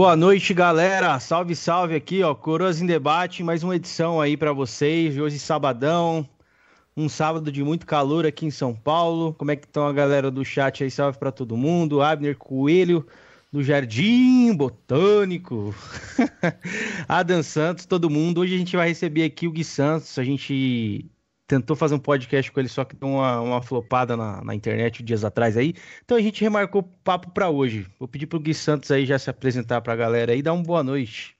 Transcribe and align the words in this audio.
Boa 0.00 0.16
noite, 0.16 0.54
galera. 0.54 1.20
Salve, 1.20 1.54
salve 1.54 1.94
aqui, 1.94 2.22
ó. 2.22 2.34
Coroas 2.34 2.80
em 2.80 2.86
debate, 2.86 3.42
mais 3.42 3.62
uma 3.62 3.76
edição 3.76 4.18
aí 4.18 4.34
para 4.34 4.50
vocês. 4.50 5.18
Hoje 5.18 5.38
sabadão, 5.38 6.26
um 6.96 7.06
sábado 7.06 7.52
de 7.52 7.62
muito 7.62 7.84
calor 7.84 8.24
aqui 8.24 8.46
em 8.46 8.50
São 8.50 8.74
Paulo. 8.74 9.34
Como 9.34 9.50
é 9.50 9.56
que 9.56 9.66
estão 9.66 9.86
a 9.86 9.92
galera 9.92 10.30
do 10.30 10.42
chat 10.42 10.82
aí? 10.82 10.90
Salve 10.90 11.18
para 11.18 11.30
todo 11.30 11.54
mundo. 11.54 12.00
Abner 12.00 12.34
Coelho 12.38 13.06
do 13.52 13.62
Jardim 13.62 14.56
Botânico. 14.56 15.74
Adam 17.06 17.42
Santos, 17.42 17.84
todo 17.84 18.08
mundo. 18.08 18.40
Hoje 18.40 18.54
a 18.54 18.58
gente 18.58 18.74
vai 18.74 18.88
receber 18.88 19.24
aqui 19.24 19.46
o 19.46 19.52
Gui 19.52 19.64
Santos. 19.64 20.18
A 20.18 20.24
gente 20.24 21.10
tentou 21.50 21.74
fazer 21.74 21.96
um 21.96 21.98
podcast 21.98 22.52
com 22.52 22.60
ele, 22.60 22.68
só 22.68 22.84
que 22.84 22.94
deu 22.94 23.08
uma, 23.08 23.40
uma 23.40 23.60
flopada 23.60 24.16
na, 24.16 24.40
na 24.44 24.54
internet 24.54 25.02
dias 25.02 25.24
atrás 25.24 25.56
aí. 25.56 25.74
Então 26.04 26.16
a 26.16 26.20
gente 26.20 26.40
remarcou 26.42 26.80
o 26.80 26.84
papo 27.02 27.32
para 27.32 27.50
hoje. 27.50 27.88
Vou 27.98 28.06
pedir 28.06 28.28
pro 28.28 28.38
Gui 28.38 28.54
Santos 28.54 28.88
aí 28.92 29.04
já 29.04 29.18
se 29.18 29.28
apresentar 29.28 29.80
para 29.80 29.92
a 29.92 29.96
galera 29.96 30.30
aí, 30.30 30.42
dar 30.42 30.52
uma 30.52 30.62
boa 30.62 30.84
noite. 30.84 31.36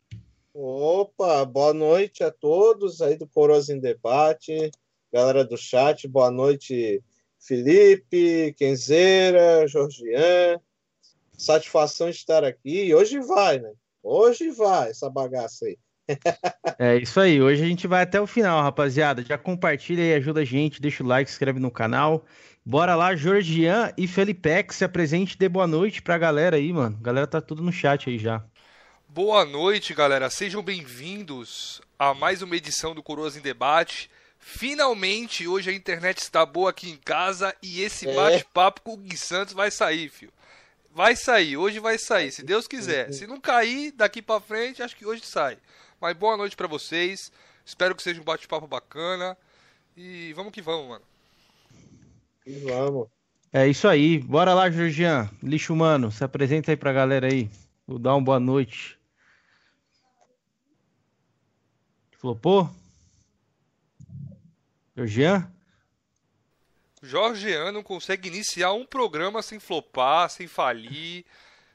Opa, 0.52 1.44
boa 1.44 1.72
noite 1.72 2.24
a 2.24 2.30
todos 2.32 3.00
aí 3.00 3.16
do 3.16 3.24
Coroas 3.28 3.68
em 3.68 3.78
Debate, 3.78 4.72
galera 5.12 5.44
do 5.44 5.56
chat, 5.56 6.08
boa 6.08 6.28
noite 6.28 7.00
Felipe, 7.38 8.52
Kenzeira, 8.58 9.64
Jorgian. 9.68 10.60
Satisfação 11.38 12.08
estar 12.08 12.42
aqui. 12.42 12.92
Hoje 12.92 13.20
vai, 13.20 13.60
né? 13.60 13.72
Hoje 14.02 14.50
vai 14.50 14.90
essa 14.90 15.08
bagaça 15.08 15.66
aí. 15.66 15.78
É 16.78 16.96
isso 16.96 17.20
aí. 17.20 17.40
Hoje 17.40 17.62
a 17.62 17.66
gente 17.66 17.86
vai 17.86 18.02
até 18.02 18.20
o 18.20 18.26
final, 18.26 18.62
rapaziada. 18.62 19.22
Já 19.22 19.36
compartilha 19.36 20.02
e 20.02 20.14
ajuda 20.14 20.40
a 20.40 20.44
gente, 20.44 20.80
deixa 20.80 21.02
o 21.02 21.06
like, 21.06 21.30
se 21.30 21.34
inscreve 21.34 21.60
no 21.60 21.70
canal. 21.70 22.24
Bora 22.64 22.94
lá, 22.94 23.14
Georgian 23.16 23.92
e 23.96 24.06
Felipex, 24.06 24.76
se 24.76 24.84
apresente 24.84 25.36
de 25.36 25.48
boa 25.48 25.66
noite 25.66 26.02
pra 26.02 26.18
galera 26.18 26.56
aí, 26.56 26.72
mano. 26.72 26.96
A 27.00 27.04
galera 27.04 27.26
tá 27.26 27.40
tudo 27.40 27.62
no 27.62 27.72
chat 27.72 28.08
aí 28.08 28.18
já. 28.18 28.44
Boa 29.08 29.44
noite, 29.44 29.92
galera. 29.92 30.30
Sejam 30.30 30.62
bem-vindos 30.62 31.80
a 31.98 32.14
mais 32.14 32.42
uma 32.42 32.56
edição 32.56 32.94
do 32.94 33.02
Coroas 33.02 33.36
em 33.36 33.40
Debate. 33.40 34.10
Finalmente, 34.38 35.46
hoje 35.48 35.68
a 35.68 35.72
internet 35.72 36.18
está 36.18 36.46
boa 36.46 36.70
aqui 36.70 36.90
em 36.90 36.96
casa 36.96 37.54
e 37.62 37.82
esse 37.82 38.08
é. 38.08 38.14
bate-papo 38.14 38.80
com 38.82 38.94
o 38.94 38.96
Gui 38.96 39.16
Santos 39.16 39.52
vai 39.52 39.70
sair, 39.70 40.08
filho. 40.08 40.32
Vai 40.92 41.14
sair, 41.14 41.56
hoje 41.56 41.78
vai 41.78 41.98
sair, 41.98 42.32
se 42.32 42.42
Deus 42.42 42.66
quiser. 42.66 43.12
Se 43.12 43.26
não 43.26 43.40
cair 43.40 43.92
daqui 43.92 44.20
para 44.22 44.40
frente, 44.40 44.82
acho 44.82 44.96
que 44.96 45.06
hoje 45.06 45.24
sai. 45.24 45.58
Mas 46.00 46.16
boa 46.16 46.36
noite 46.36 46.56
para 46.56 46.66
vocês. 46.66 47.30
Espero 47.64 47.94
que 47.94 48.02
seja 48.02 48.20
um 48.20 48.24
bate-papo 48.24 48.66
bacana. 48.66 49.36
E 49.94 50.32
vamos 50.32 50.52
que 50.52 50.62
vamos, 50.62 50.88
mano. 50.88 51.04
E 52.46 52.52
vamos. 52.60 53.08
É 53.52 53.66
isso 53.66 53.86
aí. 53.86 54.18
Bora 54.18 54.54
lá, 54.54 54.70
Georgian. 54.70 55.28
Lixo 55.42 55.74
humano, 55.74 56.10
se 56.10 56.24
apresenta 56.24 56.70
aí 56.70 56.76
pra 56.76 56.92
galera 56.92 57.26
aí. 57.26 57.50
Vou 57.86 57.98
dar 57.98 58.14
uma 58.14 58.24
boa 58.24 58.40
noite. 58.40 58.98
Flopou? 62.18 62.70
Georgian? 64.96 65.50
Jorgean 67.02 67.72
não 67.72 67.82
consegue 67.82 68.28
iniciar 68.28 68.72
um 68.72 68.86
programa 68.86 69.42
sem 69.42 69.58
flopar, 69.58 70.30
sem 70.30 70.46
falir. 70.46 71.24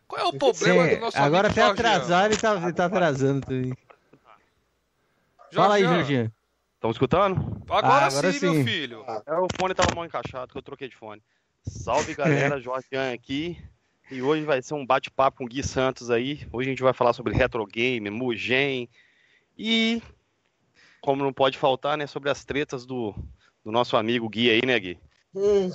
Qual 0.08 0.22
é 0.22 0.26
o 0.26 0.34
problema 0.34 0.88
Sim, 0.88 0.96
do 0.96 1.02
nosso 1.02 1.18
Agora 1.18 1.50
até 1.50 1.64
atrasar, 1.64 2.26
ele 2.26 2.38
tá, 2.38 2.56
ele 2.56 2.74
tá 2.74 2.86
atrasando 2.86 3.42
também. 3.42 3.74
Fala 5.56 5.76
aí, 5.76 5.84
Jorginho. 5.84 6.32
Estão 6.76 6.92
escutando? 6.92 7.62
Agora, 7.68 7.88
ah, 7.88 8.06
agora 8.08 8.32
sim, 8.32 8.40
sim, 8.40 8.50
meu 8.52 8.64
filho. 8.64 9.06
É, 9.26 9.40
o 9.40 9.48
fone 9.60 9.74
tava 9.74 9.96
mal 9.96 10.06
encaixado, 10.06 10.52
que 10.52 10.58
eu 10.58 10.62
troquei 10.62 10.88
de 10.88 10.96
fone. 10.96 11.22
Salve, 11.68 12.14
galera. 12.14 12.60
Jorgian 12.62 13.12
aqui. 13.12 13.58
E 14.12 14.22
hoje 14.22 14.44
vai 14.44 14.62
ser 14.62 14.76
um 14.76 14.86
bate-papo 14.86 15.40
com 15.40 15.46
o 15.46 15.48
Gui 15.48 15.64
Santos 15.64 16.12
aí. 16.12 16.48
Hoje 16.54 16.70
a 16.70 16.72
gente 16.72 16.84
vai 16.84 16.94
falar 16.94 17.14
sobre 17.14 17.34
retro 17.34 17.66
game, 17.66 18.08
Mugen 18.10 18.88
e, 19.58 20.02
como 21.02 21.24
não 21.24 21.34
pode 21.34 21.58
faltar, 21.58 21.98
né, 21.98 22.06
sobre 22.06 22.30
as 22.30 22.46
tretas 22.46 22.86
do, 22.86 23.16
do 23.64 23.72
nosso 23.72 23.98
amigo 23.98 24.30
Gui 24.30 24.52
aí, 24.52 24.62
né, 24.64 24.80
Gui? 24.80 25.00
Hum. 25.34 25.72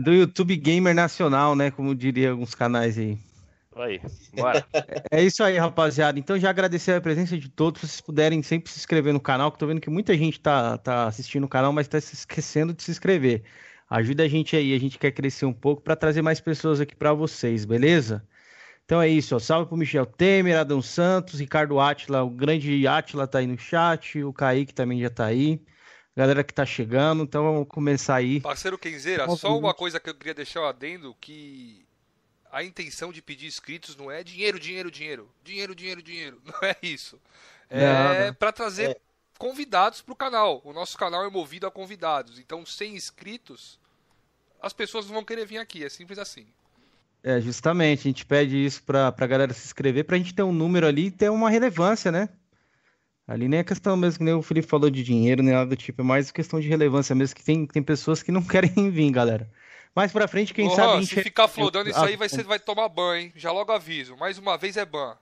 Do 0.00 0.12
YouTube 0.12 0.54
Gamer 0.56 0.94
Nacional, 0.94 1.56
né, 1.56 1.72
como 1.72 1.94
diria 1.94 2.30
alguns 2.30 2.54
canais 2.54 2.96
aí. 2.96 3.18
Aí, 3.76 4.00
bora. 4.34 4.66
É 5.10 5.22
isso 5.22 5.42
aí, 5.42 5.56
rapaziada. 5.56 6.18
Então 6.18 6.38
já 6.38 6.50
agradecer 6.50 6.92
a 6.92 7.00
presença 7.00 7.38
de 7.38 7.48
todos. 7.48 7.80
Se 7.80 7.88
vocês 7.88 8.00
puderem 8.00 8.42
sempre 8.42 8.70
se 8.70 8.78
inscrever 8.78 9.12
no 9.12 9.20
canal, 9.20 9.50
que 9.50 9.58
tô 9.58 9.66
vendo 9.66 9.80
que 9.80 9.90
muita 9.90 10.16
gente 10.16 10.38
tá, 10.40 10.76
tá 10.78 11.06
assistindo 11.06 11.44
o 11.44 11.48
canal, 11.48 11.72
mas 11.72 11.88
tá 11.88 12.00
se 12.00 12.14
esquecendo 12.14 12.74
de 12.74 12.82
se 12.82 12.90
inscrever. 12.90 13.42
Ajuda 13.88 14.24
a 14.24 14.28
gente 14.28 14.56
aí, 14.56 14.74
a 14.74 14.80
gente 14.80 14.98
quer 14.98 15.10
crescer 15.10 15.44
um 15.44 15.52
pouco 15.52 15.82
para 15.82 15.96
trazer 15.96 16.22
mais 16.22 16.40
pessoas 16.40 16.80
aqui 16.80 16.94
para 16.94 17.12
vocês, 17.12 17.64
beleza? 17.64 18.26
Então 18.84 19.00
é 19.00 19.08
isso, 19.08 19.36
ó. 19.36 19.38
Salve 19.38 19.68
pro 19.68 19.76
Michel 19.76 20.06
Temer, 20.06 20.58
Adão 20.58 20.82
Santos, 20.82 21.40
Ricardo 21.40 21.78
Atila, 21.78 22.22
o 22.22 22.30
grande 22.30 22.86
Atila 22.86 23.26
tá 23.26 23.38
aí 23.38 23.46
no 23.46 23.58
chat, 23.58 24.22
o 24.22 24.32
Kaique 24.32 24.74
também 24.74 25.00
já 25.00 25.10
tá 25.10 25.26
aí. 25.26 25.62
Galera 26.14 26.44
que 26.44 26.52
tá 26.52 26.66
chegando, 26.66 27.22
então 27.22 27.42
vamos 27.42 27.66
começar 27.68 28.16
aí. 28.16 28.40
Parceiro 28.40 28.76
Kenzeira, 28.76 29.26
só 29.36 29.58
uma 29.58 29.72
coisa 29.72 29.98
que 29.98 30.10
eu 30.10 30.14
queria 30.14 30.34
deixar 30.34 30.60
um 30.60 30.66
adendo, 30.66 31.16
que 31.18 31.81
a 32.52 32.62
intenção 32.62 33.10
de 33.10 33.22
pedir 33.22 33.46
inscritos 33.46 33.96
não 33.96 34.10
é 34.10 34.22
dinheiro, 34.22 34.60
dinheiro, 34.60 34.90
dinheiro, 34.90 35.30
dinheiro, 35.42 35.74
dinheiro, 35.74 36.02
dinheiro. 36.02 36.42
Não 36.44 36.68
é 36.68 36.76
isso. 36.82 37.18
É 37.70 38.30
para 38.32 38.52
trazer 38.52 38.90
é. 38.90 38.96
convidados 39.38 40.02
para 40.02 40.12
o 40.12 40.16
canal. 40.16 40.60
O 40.62 40.74
nosso 40.74 40.98
canal 40.98 41.24
é 41.24 41.30
movido 41.30 41.66
a 41.66 41.70
convidados. 41.70 42.38
Então, 42.38 42.66
sem 42.66 42.94
inscritos, 42.94 43.80
as 44.60 44.74
pessoas 44.74 45.06
não 45.06 45.14
vão 45.14 45.24
querer 45.24 45.46
vir 45.46 45.56
aqui. 45.56 45.82
É 45.82 45.88
simples 45.88 46.18
assim. 46.18 46.46
É, 47.22 47.40
justamente. 47.40 48.00
A 48.00 48.10
gente 48.10 48.26
pede 48.26 48.62
isso 48.62 48.82
para 48.82 49.14
a 49.16 49.26
galera 49.26 49.54
se 49.54 49.64
inscrever, 49.64 50.04
para 50.04 50.16
a 50.16 50.18
gente 50.18 50.34
ter 50.34 50.42
um 50.42 50.52
número 50.52 50.86
ali 50.86 51.06
e 51.06 51.10
ter 51.10 51.30
uma 51.30 51.48
relevância, 51.48 52.12
né? 52.12 52.28
Ali 53.26 53.48
nem 53.48 53.60
é 53.60 53.64
questão 53.64 53.96
mesmo 53.96 54.18
que 54.18 54.24
nem 54.24 54.34
o 54.34 54.42
Felipe 54.42 54.68
falou 54.68 54.90
de 54.90 55.02
dinheiro, 55.02 55.42
nem 55.42 55.54
nada 55.54 55.70
do 55.70 55.76
tipo, 55.76 56.02
é 56.02 56.04
mais 56.04 56.30
questão 56.30 56.60
de 56.60 56.68
relevância 56.68 57.14
mesmo, 57.14 57.34
que 57.34 57.42
tem, 57.42 57.66
tem 57.66 57.82
pessoas 57.82 58.22
que 58.22 58.30
não 58.30 58.42
querem 58.44 58.90
vir, 58.90 59.10
galera. 59.10 59.50
Mais 59.94 60.10
pra 60.10 60.26
frente, 60.26 60.54
quem 60.54 60.68
Ô, 60.68 60.70
sabe. 60.70 60.92
a 60.92 61.00
gente... 61.00 61.14
Se 61.14 61.22
ficar 61.22 61.48
flodando 61.48 61.90
isso 61.90 62.00
aí, 62.00 62.16
vai, 62.16 62.28
ser, 62.28 62.44
vai 62.44 62.58
tomar 62.58 62.88
banho, 62.88 63.24
hein? 63.24 63.32
Já 63.36 63.52
logo 63.52 63.72
aviso. 63.72 64.16
Mais 64.16 64.38
uma 64.38 64.56
vez 64.56 64.76
é 64.76 64.84
ban. 64.84 65.16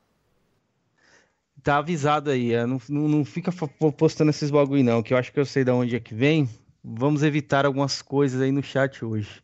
Tá 1.63 1.79
avisado 1.79 2.31
aí. 2.31 2.55
É, 2.55 2.65
não, 2.65 2.81
não, 2.89 3.09
não 3.09 3.25
fica 3.25 3.53
postando 3.97 4.31
esses 4.31 4.51
bagulho, 4.51 4.85
não, 4.85 5.03
que 5.03 5.13
eu 5.13 5.19
acho 5.19 5.33
que 5.33 5.41
eu 5.41 5.45
sei 5.45 5.65
de 5.65 5.71
onde 5.71 5.97
é 5.97 6.01
que 6.01 6.15
vem. 6.15 6.49
Vamos 6.83 7.23
evitar 7.23 7.67
algumas 7.67 8.01
coisas 8.01 8.41
aí 8.41 8.53
no 8.53 8.63
chat 8.63 9.05
hoje. 9.05 9.43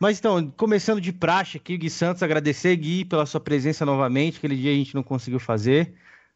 Mas 0.00 0.18
então, 0.18 0.50
começando 0.56 1.00
de 1.00 1.12
praxe 1.12 1.58
aqui, 1.58 1.76
Gui 1.76 1.88
Santos, 1.88 2.22
agradecer, 2.24 2.74
Gui, 2.74 3.04
pela 3.04 3.24
sua 3.24 3.40
presença 3.40 3.86
novamente. 3.86 4.38
Aquele 4.38 4.56
dia 4.56 4.72
a 4.72 4.74
gente 4.74 4.94
não 4.94 5.02
conseguiu 5.02 5.38
fazer, 5.38 5.94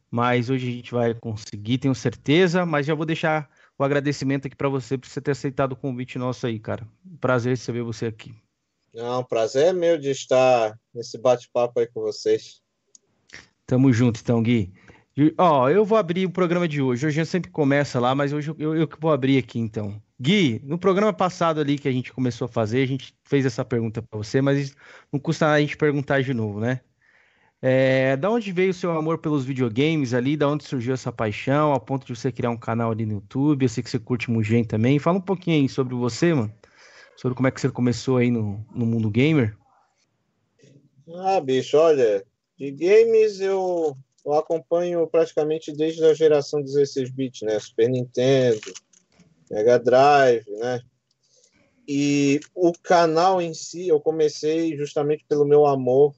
mas 0.09 0.49
hoje 0.49 0.69
a 0.69 0.73
gente 0.73 0.93
vai 0.93 1.15
conseguir, 1.15 1.79
tenho 1.79 1.95
certeza. 1.95 2.65
Mas 2.65 2.87
já 2.87 2.95
vou 2.95 3.05
deixar 3.05 3.51
o 3.79 3.85
agradecimento 3.85 4.47
aqui 4.47 4.57
para 4.57 4.69
você 4.69 4.97
por 4.97 5.09
você 5.09 5.21
ter 5.21 5.33
aceitado 5.33 5.73
o 5.73 5.77
convite 5.77 6.19
nosso 6.19 6.47
aí, 6.47 6.59
cara. 6.59 6.87
Prazer 7.21 7.51
receber 7.51 7.83
você 7.83 8.07
aqui. 8.07 8.35
Não, 8.95 9.23
prazer 9.23 9.67
é 9.67 9.73
meu 9.73 9.99
de 9.99 10.11
estar 10.11 10.79
nesse 10.95 11.19
bate-papo 11.19 11.81
aí 11.81 11.87
com 11.87 12.01
vocês. 12.01 12.63
Tamo 13.67 13.93
junto, 13.93 14.21
então, 14.21 14.43
Gui. 14.43 14.73
Ó, 15.37 15.69
eu 15.69 15.85
vou 15.85 15.99
abrir 15.99 16.27
o 16.27 16.31
programa 16.31 16.69
de 16.69 16.81
hoje. 16.81 17.07
Hoje 17.07 17.25
sempre 17.27 17.51
começa 17.51 18.01
lá, 18.01 18.15
mas 18.15 18.33
hoje 18.33 18.55
eu, 18.59 18.75
eu, 18.75 18.89
vou 18.99 19.13
abrir 19.13 19.39
aqui, 19.39 19.59
então. 19.59 20.01
Gui, 20.19 20.61
no 20.65 20.79
programa 20.79 21.13
passado 21.13 21.61
ali 21.61 21.79
que 21.79 21.89
a 21.89 21.93
gente 21.93 22.13
começou 22.13 22.47
a 22.47 22.49
fazer, 22.49 22.83
a 22.83 22.87
gente 22.87 23.15
fez 23.25 23.45
essa 23.45 23.65
pergunta 23.65 24.01
para 24.01 24.17
você, 24.17 24.41
mas 24.41 24.75
não 25.13 25.21
custa 25.21 25.47
nada 25.47 25.59
a 25.59 25.61
gente 25.61 25.77
perguntar 25.77 26.23
de 26.23 26.33
novo, 26.33 26.61
né? 26.61 26.81
É, 27.69 28.17
da 28.17 28.31
onde 28.31 28.53
veio 28.53 28.71
o 28.71 28.75
seu 28.75 28.93
amor 28.93 29.19
pelos 29.19 29.45
videogames 29.45 30.15
ali? 30.15 30.37
Da 30.37 30.49
onde 30.49 30.63
surgiu 30.63 30.95
essa 30.95 31.11
paixão, 31.11 31.73
a 31.75 31.81
ponto 31.81 32.07
de 32.07 32.15
você 32.15 32.31
criar 32.31 32.51
um 32.51 32.57
canal 32.57 32.93
ali 32.93 33.05
no 33.05 33.15
YouTube? 33.15 33.65
Eu 33.65 33.69
sei 33.69 33.83
que 33.83 33.91
você 33.91 33.99
curte 33.99 34.31
Mugen 34.31 34.63
também. 34.63 35.01
Fala 35.01 35.19
um 35.19 35.21
pouquinho 35.21 35.61
aí 35.61 35.69
sobre 35.69 35.93
você, 35.97 36.33
mano. 36.33 36.55
Sobre 37.17 37.35
como 37.35 37.49
é 37.49 37.51
que 37.51 37.61
você 37.61 37.69
começou 37.69 38.19
aí 38.19 38.31
no, 38.31 38.65
no 38.73 38.87
mundo 38.87 39.11
gamer. 39.11 39.59
Ah, 41.13 41.41
bicho, 41.41 41.77
olha, 41.77 42.25
de 42.57 42.71
games 42.71 43.41
eu, 43.41 43.97
eu 44.25 44.33
acompanho 44.35 45.05
praticamente 45.09 45.73
desde 45.73 46.05
a 46.05 46.15
geração 46.15 46.63
16 46.63 47.11
bits, 47.11 47.43
né? 47.43 47.59
Super 47.59 47.91
Nintendo, 47.91 48.73
Mega 49.51 49.77
Drive, 49.77 50.49
né? 50.51 50.81
E 51.89 52.39
o 52.55 52.73
canal 52.81 53.43
em 53.43 53.53
si 53.53 53.89
eu 53.89 54.01
comecei 54.01 54.77
justamente 54.77 55.25
pelo 55.29 55.45
meu 55.45 55.67
amor 55.67 56.15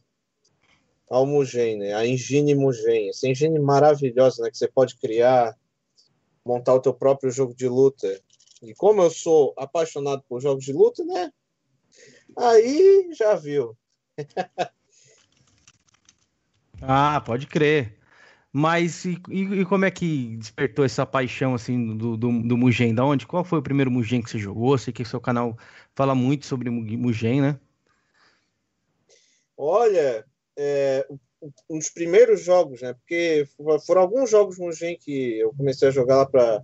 a 1.10 1.24
Mugen, 1.24 1.78
né? 1.78 1.94
A 1.94 2.06
engine 2.06 2.54
Mugen. 2.54 3.08
Essa 3.08 3.28
engine 3.28 3.58
maravilhosa, 3.58 4.42
né? 4.42 4.50
Que 4.50 4.58
você 4.58 4.68
pode 4.68 4.96
criar, 4.96 5.56
montar 6.44 6.74
o 6.74 6.80
teu 6.80 6.94
próprio 6.94 7.30
jogo 7.30 7.54
de 7.54 7.68
luta. 7.68 8.20
E 8.62 8.74
como 8.74 9.02
eu 9.02 9.10
sou 9.10 9.54
apaixonado 9.56 10.22
por 10.28 10.40
jogos 10.40 10.64
de 10.64 10.72
luta, 10.72 11.04
né? 11.04 11.32
Aí 12.36 13.10
já 13.12 13.34
viu. 13.34 13.76
ah, 16.82 17.20
pode 17.24 17.46
crer. 17.46 17.96
Mas 18.52 19.04
e, 19.04 19.20
e, 19.30 19.64
como 19.66 19.84
é 19.84 19.90
que 19.90 20.36
despertou 20.36 20.84
essa 20.84 21.04
paixão 21.04 21.54
assim 21.54 21.96
do, 21.96 22.16
do, 22.16 22.42
do 22.42 22.56
Mugen? 22.56 22.94
Da 22.94 23.04
onde? 23.04 23.26
Qual 23.26 23.44
foi 23.44 23.58
o 23.58 23.62
primeiro 23.62 23.90
Mugen 23.90 24.22
que 24.22 24.30
você 24.30 24.38
jogou? 24.38 24.76
Sei 24.78 24.92
que 24.92 25.04
seu 25.04 25.20
canal 25.20 25.56
fala 25.94 26.14
muito 26.14 26.46
sobre 26.46 26.70
Mugen, 26.70 27.42
né? 27.42 27.60
Olha, 29.56 30.24
é, 30.58 31.06
os 31.68 31.88
primeiros 31.88 32.42
jogos, 32.42 32.82
né? 32.82 32.92
Porque 32.94 33.46
foram 33.86 34.02
alguns 34.02 34.28
jogos 34.28 34.58
no 34.58 34.72
Gen 34.72 34.98
que 34.98 35.38
eu 35.38 35.54
comecei 35.54 35.86
a 35.86 35.92
jogar 35.92 36.16
lá 36.16 36.26
para 36.26 36.62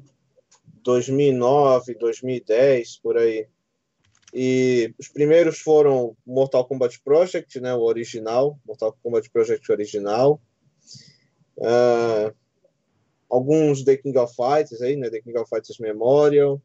2009, 0.83 1.95
2010, 1.95 2.99
por 2.99 3.17
aí. 3.17 3.47
E 4.35 4.93
os 4.99 5.07
primeiros 5.07 5.61
foram 5.61 6.17
Mortal 6.27 6.67
Kombat 6.67 7.01
Project, 7.05 7.61
né? 7.61 7.73
O 7.73 7.83
original, 7.83 8.59
Mortal 8.67 8.99
Kombat 9.01 9.31
Project 9.31 9.71
original. 9.71 10.43
Uh, 11.57 12.35
alguns 13.31 13.85
The 13.85 13.97
King 13.97 14.19
of 14.19 14.35
Fighters 14.35 14.83
aí, 14.83 14.97
né? 14.97 15.09
The 15.09 15.21
King 15.21 15.39
of 15.39 15.49
Fighters 15.49 15.79
Memorial. 15.79 16.61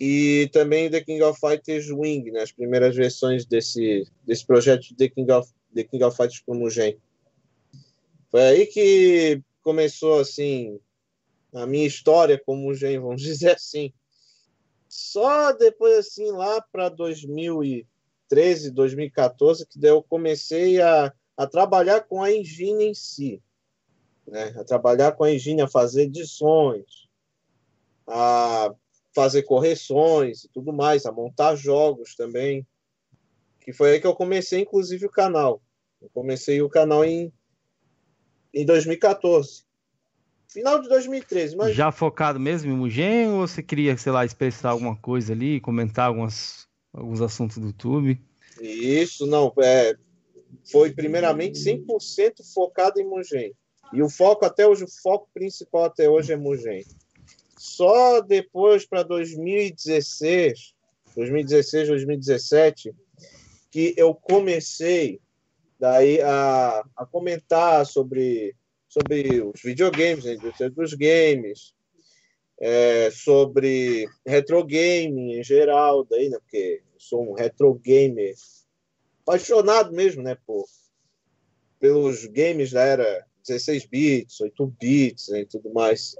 E 0.00 0.50
também 0.52 0.90
The 0.90 1.02
King 1.02 1.22
of 1.22 1.38
Fighters 1.38 1.88
Wing, 1.88 2.32
né? 2.32 2.42
As 2.42 2.50
primeiras 2.50 2.96
versões 2.96 3.46
desse, 3.46 4.04
desse 4.26 4.44
projeto 4.44 4.92
The 4.96 5.08
King 5.08 5.30
of 5.30 5.48
The 5.74 5.84
King 5.84 6.04
of 6.04 6.16
Fighters 6.16 6.40
pro 6.40 6.54
Mugen. 6.54 6.98
Foi 8.30 8.42
aí 8.42 8.66
que 8.66 9.42
começou, 9.62 10.20
assim, 10.20 10.78
a 11.52 11.66
minha 11.66 11.86
história 11.86 12.40
com 12.44 12.54
o 12.54 12.56
Mugen, 12.56 12.98
vamos 12.98 13.22
dizer 13.22 13.54
assim. 13.56 13.92
Só 14.88 15.52
depois, 15.52 15.98
assim, 15.98 16.30
lá 16.30 16.60
para 16.72 16.88
2013, 16.88 18.70
2014, 18.70 19.66
que 19.66 19.78
daí 19.78 19.90
eu 19.90 20.02
comecei 20.02 20.80
a, 20.80 21.12
a 21.36 21.46
trabalhar 21.46 22.00
com 22.02 22.22
a 22.22 22.32
engine 22.32 22.86
em 22.86 22.94
si. 22.94 23.42
Né? 24.26 24.54
A 24.56 24.64
trabalhar 24.64 25.12
com 25.12 25.24
a 25.24 25.32
engine, 25.32 25.60
a 25.60 25.68
fazer 25.68 26.02
edições, 26.02 27.08
a 28.06 28.74
fazer 29.14 29.42
correções 29.42 30.44
e 30.44 30.48
tudo 30.48 30.72
mais, 30.72 31.04
a 31.04 31.12
montar 31.12 31.54
jogos 31.56 32.14
também. 32.14 32.66
Que 33.68 33.72
foi 33.74 33.90
aí 33.90 34.00
que 34.00 34.06
eu 34.06 34.14
comecei, 34.14 34.62
inclusive, 34.62 35.04
o 35.04 35.10
canal. 35.10 35.60
Eu 36.00 36.08
comecei 36.14 36.62
o 36.62 36.70
canal 36.70 37.04
em, 37.04 37.30
em 38.54 38.64
2014. 38.64 39.62
Final 40.48 40.80
de 40.80 40.88
2013. 40.88 41.54
Mas... 41.54 41.76
Já 41.76 41.92
focado 41.92 42.40
mesmo 42.40 42.72
em 42.72 42.74
Mugen 42.74 43.28
ou 43.28 43.46
você 43.46 43.62
queria, 43.62 43.94
sei 43.98 44.10
lá, 44.10 44.24
expressar 44.24 44.70
alguma 44.70 44.96
coisa 44.96 45.34
ali, 45.34 45.60
comentar 45.60 46.06
algumas, 46.06 46.66
alguns 46.94 47.20
assuntos 47.20 47.58
do 47.58 47.66
YouTube? 47.66 48.18
Isso, 48.58 49.26
não. 49.26 49.52
É, 49.58 49.94
foi 50.72 50.90
primeiramente 50.90 51.58
100% 51.58 52.36
focado 52.54 52.98
em 52.98 53.04
Mugen. 53.04 53.52
E 53.92 54.02
o 54.02 54.08
foco 54.08 54.46
até 54.46 54.66
hoje, 54.66 54.84
o 54.84 55.02
foco 55.02 55.28
principal 55.34 55.84
até 55.84 56.08
hoje 56.08 56.32
é 56.32 56.38
Mugen. 56.38 56.86
Só 57.58 58.22
depois 58.22 58.86
para 58.86 59.02
2016, 59.02 60.72
2016, 61.14 61.88
2017, 61.88 62.94
que 63.78 63.94
eu 63.96 64.12
comecei 64.12 65.20
daí 65.78 66.20
a, 66.20 66.84
a 66.96 67.06
comentar 67.06 67.86
sobre, 67.86 68.56
sobre 68.88 69.40
os 69.40 69.62
videogames, 69.62 70.26
a 70.26 70.34
indústria 70.34 70.68
dos 70.68 70.94
games, 70.94 71.72
é, 72.60 73.08
sobre 73.12 74.08
retro 74.26 74.64
game 74.64 75.38
em 75.38 75.44
geral, 75.44 76.04
daí, 76.04 76.28
né, 76.28 76.38
porque 76.40 76.82
sou 76.96 77.30
um 77.30 77.34
retro 77.34 77.72
gamer 77.74 78.34
apaixonado 79.22 79.92
mesmo, 79.92 80.24
né, 80.24 80.36
por, 80.44 80.64
pelos 81.78 82.26
games 82.26 82.72
da 82.72 82.82
era 82.82 83.24
16 83.46 83.86
bits, 83.86 84.40
8 84.40 84.66
bits 84.80 85.28
né, 85.28 85.42
e 85.42 85.46
tudo 85.46 85.72
mais. 85.72 86.16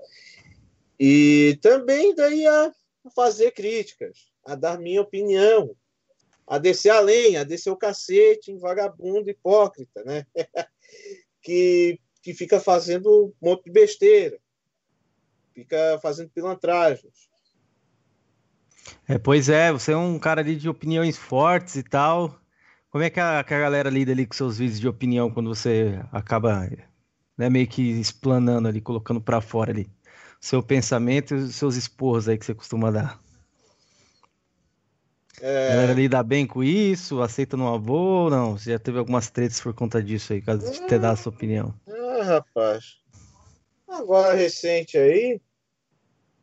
E 0.96 1.58
também 1.60 2.14
daí 2.14 2.46
a 2.46 2.72
fazer 3.16 3.50
críticas, 3.50 4.30
a 4.44 4.54
dar 4.54 4.78
minha 4.78 5.02
opinião 5.02 5.74
a 6.48 6.58
descer 6.58 6.90
além, 6.90 7.36
a 7.36 7.44
descer 7.44 7.70
o 7.70 7.76
cacete 7.76 8.50
em 8.50 8.58
vagabundo 8.58 9.28
hipócrita, 9.28 10.02
né? 10.04 10.26
que, 11.42 12.00
que 12.22 12.34
fica 12.34 12.58
fazendo 12.58 13.26
um 13.40 13.46
monte 13.46 13.64
de 13.64 13.70
besteira, 13.70 14.38
fica 15.54 15.98
fazendo 16.00 16.30
pilantragens. 16.30 17.28
É, 19.06 19.18
pois 19.18 19.48
é, 19.48 19.70
você 19.70 19.92
é 19.92 19.96
um 19.96 20.18
cara 20.18 20.40
ali 20.40 20.56
de 20.56 20.68
opiniões 20.68 21.18
fortes 21.18 21.76
e 21.76 21.82
tal. 21.82 22.40
Como 22.90 23.04
é 23.04 23.10
que 23.10 23.20
a, 23.20 23.44
que 23.44 23.52
a 23.52 23.60
galera 23.60 23.90
lida 23.90 24.12
ali 24.12 24.26
com 24.26 24.34
seus 24.34 24.56
vídeos 24.56 24.80
de 24.80 24.88
opinião 24.88 25.30
quando 25.30 25.54
você 25.54 26.00
acaba 26.10 26.66
né, 27.36 27.50
meio 27.50 27.66
que 27.66 27.82
explanando 27.82 28.66
ali, 28.66 28.80
colocando 28.80 29.20
para 29.20 29.42
fora 29.42 29.70
ali 29.70 29.86
seu 30.40 30.62
pensamento 30.62 31.34
e 31.34 31.38
os 31.38 31.56
seus 31.56 31.76
esporros 31.76 32.28
aí 32.28 32.38
que 32.38 32.46
você 32.46 32.54
costuma 32.54 32.90
dar? 32.90 33.20
É... 35.40 35.66
A 35.66 35.74
galera 35.74 35.92
lida 35.92 36.22
bem 36.22 36.46
com 36.46 36.62
isso? 36.62 37.20
Aceita 37.20 37.56
no 37.56 37.72
avô 37.72 38.24
ou 38.24 38.30
não? 38.30 38.58
Você 38.58 38.72
já 38.72 38.78
teve 38.78 38.98
algumas 38.98 39.30
tretas 39.30 39.60
por 39.60 39.72
conta 39.74 40.02
disso 40.02 40.32
aí, 40.32 40.42
caso 40.42 40.70
de 40.70 40.80
ter 40.86 40.98
dado 40.98 41.14
a 41.14 41.16
sua 41.16 41.32
opinião? 41.32 41.74
Ah, 41.88 42.22
rapaz. 42.22 42.98
Agora 43.86 44.34
recente 44.34 44.98
aí. 44.98 45.40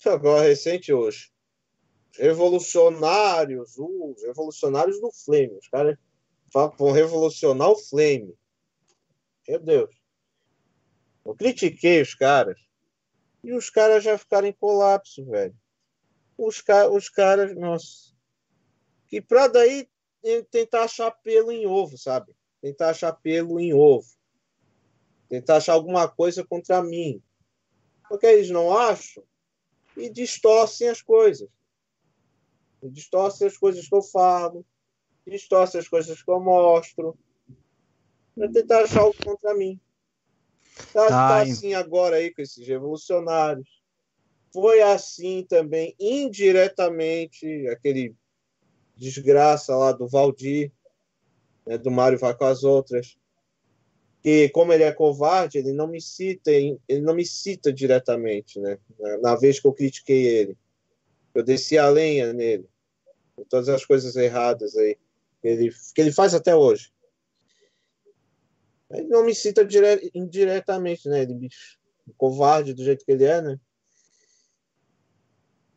Agora 0.06 0.44
recente 0.44 0.94
hoje. 0.94 1.30
Revolucionários, 2.18 3.78
os 3.78 4.24
revolucionários 4.24 5.02
do 5.02 5.12
Flame. 5.12 5.58
Os 5.60 5.68
caras 5.68 5.98
vão 6.78 6.92
revolucionar 6.92 7.70
o 7.70 7.78
Flame. 7.78 8.34
Meu 9.48 9.60
Deus. 9.60 9.96
Eu 11.26 11.36
critiquei 11.36 12.02
os 12.02 12.14
caras. 12.14 12.60
E 13.44 13.54
os 13.54 13.70
caras 13.70 14.04
já 14.04 14.18
ficaram 14.18 14.48
em 14.48 14.54
colapso, 14.54 15.26
velho. 15.26 15.56
Os, 16.38 16.62
ca 16.62 16.90
os 16.90 17.10
caras, 17.10 17.56
nossa 17.56 18.15
e 19.16 19.22
para 19.22 19.48
daí 19.48 19.88
tentar 20.52 20.84
achar 20.84 21.10
pelo 21.10 21.50
em 21.50 21.66
ovo, 21.66 21.98
sabe? 21.98 22.36
Tentar 22.62 22.90
achar 22.90 23.14
pelo 23.14 23.62
em 23.62 23.74
ovo. 23.74 24.06
Tentar 25.30 25.56
achar 25.56 25.72
alguma 25.72 26.06
coisa 26.06 26.44
contra 26.44 26.84
mim. 26.84 27.24
Porque 28.10 28.26
eles 28.26 28.50
não 28.50 28.78
acham 28.78 29.24
e 29.96 30.10
distorcem 30.10 30.90
as 30.90 31.02
coisas. 31.02 31.48
Distorcem 32.84 33.48
as 33.48 33.58
coisas 33.58 33.88
que 33.88 33.96
eu 33.96 34.02
falo, 34.02 34.66
distorcem 35.26 35.80
as 35.80 35.88
coisas 35.88 36.22
que 36.22 36.30
eu 36.30 36.42
mostro. 36.42 37.18
Para 38.36 38.52
tentar 38.52 38.84
achar 38.84 39.00
algo 39.00 39.16
contra 39.24 39.56
mim. 39.56 39.80
Tá, 40.92 41.08
tá 41.08 41.42
assim 41.42 41.74
agora 41.74 42.18
aí 42.18 42.34
com 42.34 42.42
esses 42.42 42.68
revolucionários. 42.68 43.82
Foi 44.52 44.82
assim 44.82 45.46
também, 45.48 45.96
indiretamente, 45.98 47.66
aquele 47.70 48.14
desgraça 48.98 49.76
lá 49.76 49.92
do 49.92 50.08
Valdir, 50.08 50.72
né, 51.66 51.78
do 51.78 51.92
Mário 51.92 52.18
vai 52.18 52.36
com 52.36 52.46
as 52.46 52.64
outras. 52.64 53.18
E 54.24 54.50
como 54.50 54.74
ele 54.74 54.84
é 54.84 54.92
covarde, 54.92 55.60
ele 55.60 55.72
não 55.72 55.88
me 55.88 56.02
cita, 56.02 56.52
ele 56.52 57.02
não 57.02 57.14
me 57.14 57.26
cita 57.26 57.72
diretamente, 57.72 58.60
né? 58.60 58.80
Na 59.22 59.36
vez 59.36 59.60
que 59.60 59.68
eu 59.68 59.74
critiquei 59.74 60.26
ele, 60.26 60.58
eu 61.36 61.44
desci 61.44 61.78
a 61.78 61.88
lenha 61.90 62.34
nele, 62.34 62.68
todas 63.48 63.70
as 63.70 63.86
coisas 63.86 64.16
erradas 64.16 64.76
aí 64.76 64.98
que 65.42 65.48
ele, 65.48 65.72
que 65.94 66.02
ele 66.02 66.12
faz 66.12 66.34
até 66.34 66.56
hoje. 66.56 66.92
Ele 68.90 69.08
não 69.08 69.24
me 69.24 69.36
cita 69.36 69.64
dire, 69.64 70.10
indiretamente, 70.16 71.08
né? 71.08 71.22
Ele, 71.22 71.50
covarde 72.18 72.74
do 72.74 72.84
jeito 72.84 73.06
que 73.06 73.12
ele 73.12 73.26
é, 73.26 73.42
né? 73.42 73.60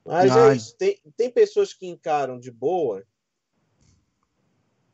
Mas 0.08 0.34
é 0.34 0.56
isso. 0.56 0.74
Tem, 0.76 0.98
tem 1.16 1.30
pessoas 1.30 1.74
que 1.74 1.86
encaram 1.86 2.40
de 2.40 2.50
boa, 2.50 3.04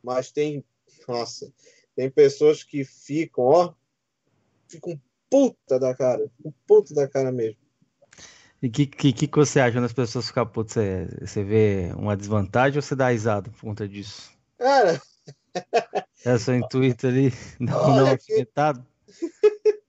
mas 0.03 0.29
tem. 0.29 0.63
Nossa, 1.07 1.51
tem 1.95 2.09
pessoas 2.09 2.63
que 2.63 2.83
ficam, 2.83 3.45
ó. 3.45 3.73
Ficam 4.67 5.01
puta 5.29 5.79
da 5.79 5.95
cara. 5.95 6.29
Puta 6.67 6.93
da 6.93 7.07
cara 7.07 7.31
mesmo. 7.31 7.57
E 8.61 8.67
o 8.67 8.71
que, 8.71 8.85
que, 8.87 9.27
que 9.27 9.37
você 9.37 9.61
acha 9.61 9.77
quando 9.77 9.85
as 9.85 9.93
pessoas 9.93 10.27
ficam 10.27 10.45
putas? 10.45 10.73
Você, 10.73 11.07
você 11.21 11.43
vê 11.43 11.93
uma 11.95 12.17
desvantagem 12.17 12.77
ou 12.77 12.81
você 12.81 12.95
dá 12.95 13.09
risada 13.09 13.49
por 13.49 13.61
conta 13.61 13.87
disso? 13.87 14.31
Cara. 14.57 15.01
É 16.25 16.39
seu 16.39 16.55
intuito 16.55 17.05
ali, 17.05 17.31
não, 17.59 17.95
não 17.95 18.09
alfinetado? 18.09 18.83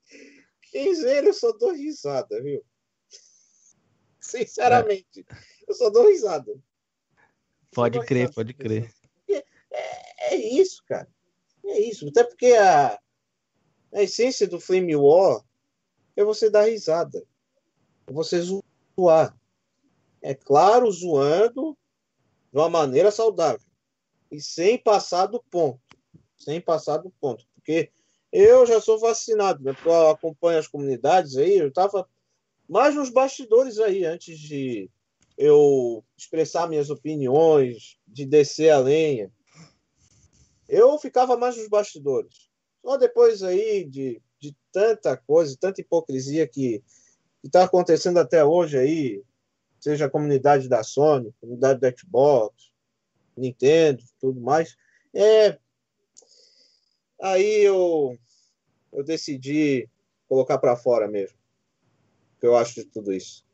Quem 0.71 0.93
eu 0.93 1.33
só 1.33 1.51
dou 1.53 1.73
risada, 1.73 2.43
viu? 2.43 2.63
Sinceramente, 4.27 5.25
é. 5.29 5.37
eu 5.69 5.75
só 5.75 5.89
dou 5.89 6.09
risada. 6.09 6.53
Pode 7.73 8.05
crer, 8.05 8.23
risada 8.23 8.35
pode 8.35 8.55
crer. 8.55 8.93
É, 9.31 10.35
é, 10.35 10.37
isso, 10.37 10.83
cara. 10.87 11.09
É 11.65 11.81
isso. 11.81 12.09
Até 12.09 12.25
porque 12.25 12.53
a, 12.53 12.99
a 13.93 14.03
essência 14.03 14.49
do 14.49 14.59
Flame 14.59 14.97
War 14.97 15.45
é 16.17 16.25
você 16.25 16.51
dar 16.51 16.69
risada. 16.69 17.25
É 18.07 18.13
você 18.13 18.41
zoar. 18.41 19.37
É 20.23 20.35
claro, 20.35 20.91
zoando 20.91 21.77
de 22.53 22.59
uma 22.59 22.69
maneira 22.69 23.11
saudável. 23.11 23.67
E 24.31 24.41
sem 24.41 24.77
passar 24.77 25.27
do 25.27 25.43
ponto. 25.51 25.81
Sem 26.37 26.61
passar 26.61 26.97
do 26.97 27.11
ponto. 27.21 27.47
Porque 27.55 27.93
eu 28.33 28.67
já 28.67 28.81
sou 28.81 28.99
vacinado, 28.99 29.63
né? 29.63 29.77
Eu 29.85 30.11
acompanho 30.11 30.59
as 30.59 30.67
comunidades 30.67 31.37
aí, 31.37 31.59
eu 31.59 31.73
tava 31.73 32.09
mais 32.69 32.95
nos 32.95 33.11
bastidores 33.11 33.79
aí, 33.79 34.05
antes 34.05 34.39
de 34.39 34.91
eu 35.37 36.05
expressar 36.17 36.69
minhas 36.69 36.91
opiniões, 36.91 37.99
de 38.07 38.25
descer 38.25 38.71
a 38.71 38.79
lenha. 38.79 39.31
Eu 40.69 40.99
ficava 40.99 41.37
mais 41.37 41.57
nos 41.57 41.69
bastidores. 41.69 42.51
Só 42.83 42.97
depois 42.97 43.43
aí 43.43 43.85
de, 43.85 44.21
de 44.41 44.57
tanta 44.73 45.17
coisa, 45.17 45.57
tanta 45.59 45.81
hipocrisia 45.81 46.47
que 46.47 46.83
está 47.45 47.65
acontecendo 47.65 48.19
até 48.19 48.45
hoje 48.45 48.79
aí, 48.79 49.23
seja 49.79 50.07
a 50.07 50.11
comunidade 50.11 50.69
da 50.69 50.83
Sony, 50.83 51.33
comunidade 51.41 51.81
da 51.81 51.95
Xbox, 51.95 52.73
Nintendo, 53.37 54.03
tudo 54.19 54.41
mais, 54.41 54.77
é 55.15 55.59
aí 57.21 57.63
eu 57.63 58.19
eu 58.93 59.05
decidi 59.05 59.89
colocar 60.27 60.59
para 60.59 60.75
fora 60.75 61.07
mesmo. 61.07 61.37
Que 62.47 62.51
eu 62.51 62.57
acho 62.57 62.75
de 62.77 62.85
tudo 62.85 63.13
isso. 63.13 63.45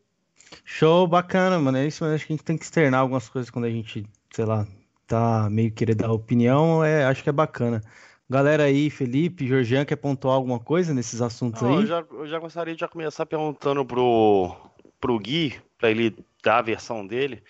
Show, 0.66 1.06
bacana, 1.06 1.58
mano. 1.58 1.78
É 1.78 1.86
isso, 1.86 2.04
mas 2.04 2.12
acho 2.12 2.26
que 2.26 2.34
a 2.34 2.36
gente 2.36 2.44
tem 2.44 2.58
que 2.58 2.64
externar 2.64 3.00
algumas 3.00 3.26
coisas 3.26 3.48
quando 3.48 3.64
a 3.64 3.70
gente, 3.70 4.04
sei 4.30 4.44
lá, 4.44 4.66
tá 5.06 5.48
meio 5.50 5.72
querer 5.72 5.94
dar 5.94 6.12
opinião. 6.12 6.84
É, 6.84 7.06
acho 7.06 7.22
que 7.22 7.30
é 7.30 7.32
bacana. 7.32 7.80
Galera 8.28 8.64
aí, 8.64 8.90
Felipe, 8.90 9.46
Georgian, 9.46 9.86
quer 9.86 9.96
pontuar 9.96 10.34
alguma 10.34 10.60
coisa 10.60 10.92
nesses 10.92 11.22
assuntos 11.22 11.62
Não, 11.62 11.70
aí? 11.70 11.76
Eu 11.76 11.86
já, 11.86 12.04
eu 12.10 12.26
já 12.26 12.38
gostaria 12.38 12.74
de 12.74 12.80
já 12.80 12.86
começar 12.86 13.24
perguntando 13.24 13.82
pro, 13.82 14.54
pro 15.00 15.18
Gui, 15.18 15.54
para 15.78 15.90
ele 15.90 16.14
dar 16.44 16.58
a 16.58 16.62
versão 16.62 17.06
dele, 17.06 17.42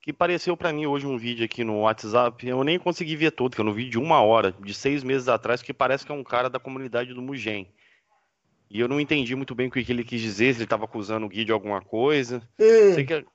que 0.00 0.12
pareceu 0.12 0.56
para 0.56 0.72
mim 0.72 0.86
hoje 0.86 1.06
um 1.06 1.16
vídeo 1.16 1.44
aqui 1.44 1.62
no 1.62 1.82
WhatsApp, 1.82 2.48
eu 2.48 2.64
nem 2.64 2.80
consegui 2.80 3.14
ver 3.14 3.30
todo, 3.30 3.54
que 3.54 3.60
é 3.60 3.64
um 3.64 3.72
vídeo 3.72 3.92
de 3.92 3.98
uma 3.98 4.20
hora, 4.22 4.50
de 4.50 4.74
seis 4.74 5.04
meses 5.04 5.28
atrás, 5.28 5.62
que 5.62 5.72
parece 5.72 6.04
que 6.04 6.10
é 6.10 6.14
um 6.16 6.24
cara 6.24 6.50
da 6.50 6.58
comunidade 6.58 7.14
do 7.14 7.22
Mugen. 7.22 7.68
E 8.70 8.78
eu 8.78 8.86
não 8.86 9.00
entendi 9.00 9.34
muito 9.34 9.54
bem 9.54 9.66
o 9.66 9.70
que 9.70 9.84
ele 9.90 10.04
quis 10.04 10.20
dizer, 10.20 10.52
se 10.54 10.58
ele 10.58 10.64
estava 10.64 10.84
acusando 10.84 11.26
o 11.26 11.28
Gui 11.28 11.44
de 11.44 11.50
alguma 11.50 11.82
coisa. 11.82 12.40
Hum. 12.58 12.94
Você, 12.94 13.04
quer... 13.04 13.26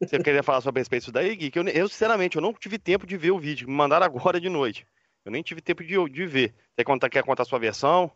Você 0.00 0.18
queria 0.20 0.42
falar 0.42 0.60
sobre 0.60 0.78
a 0.78 0.82
respeito 0.82 1.02
disso 1.02 1.12
daí, 1.12 1.34
Gui? 1.34 1.50
Que 1.50 1.58
eu, 1.58 1.64
eu, 1.64 1.88
sinceramente, 1.88 2.36
eu 2.36 2.42
não 2.42 2.54
tive 2.54 2.78
tempo 2.78 3.04
de 3.04 3.16
ver 3.16 3.32
o 3.32 3.40
vídeo. 3.40 3.68
Me 3.68 3.74
mandaram 3.74 4.06
agora 4.06 4.40
de 4.40 4.48
noite. 4.48 4.86
Eu 5.24 5.32
nem 5.32 5.42
tive 5.42 5.60
tempo 5.60 5.82
de, 5.82 5.96
de 6.08 6.26
ver. 6.26 6.54
Você 6.74 6.84
conta, 6.84 7.10
quer 7.10 7.24
contar 7.24 7.42
a 7.42 7.46
sua 7.46 7.58
versão? 7.58 8.10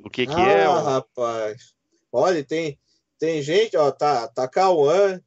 Do 0.00 0.10
que 0.10 0.26
que 0.26 0.32
é, 0.32 0.36
ah, 0.36 0.58
é? 0.58 0.68
Ó... 0.68 0.80
rapaz. 0.80 1.74
Olha, 2.10 2.42
tem, 2.42 2.76
tem 3.18 3.40
gente, 3.40 3.76
ó, 3.76 3.90
tá, 3.92 4.26
tá 4.28 4.48
Cauã, 4.48 5.20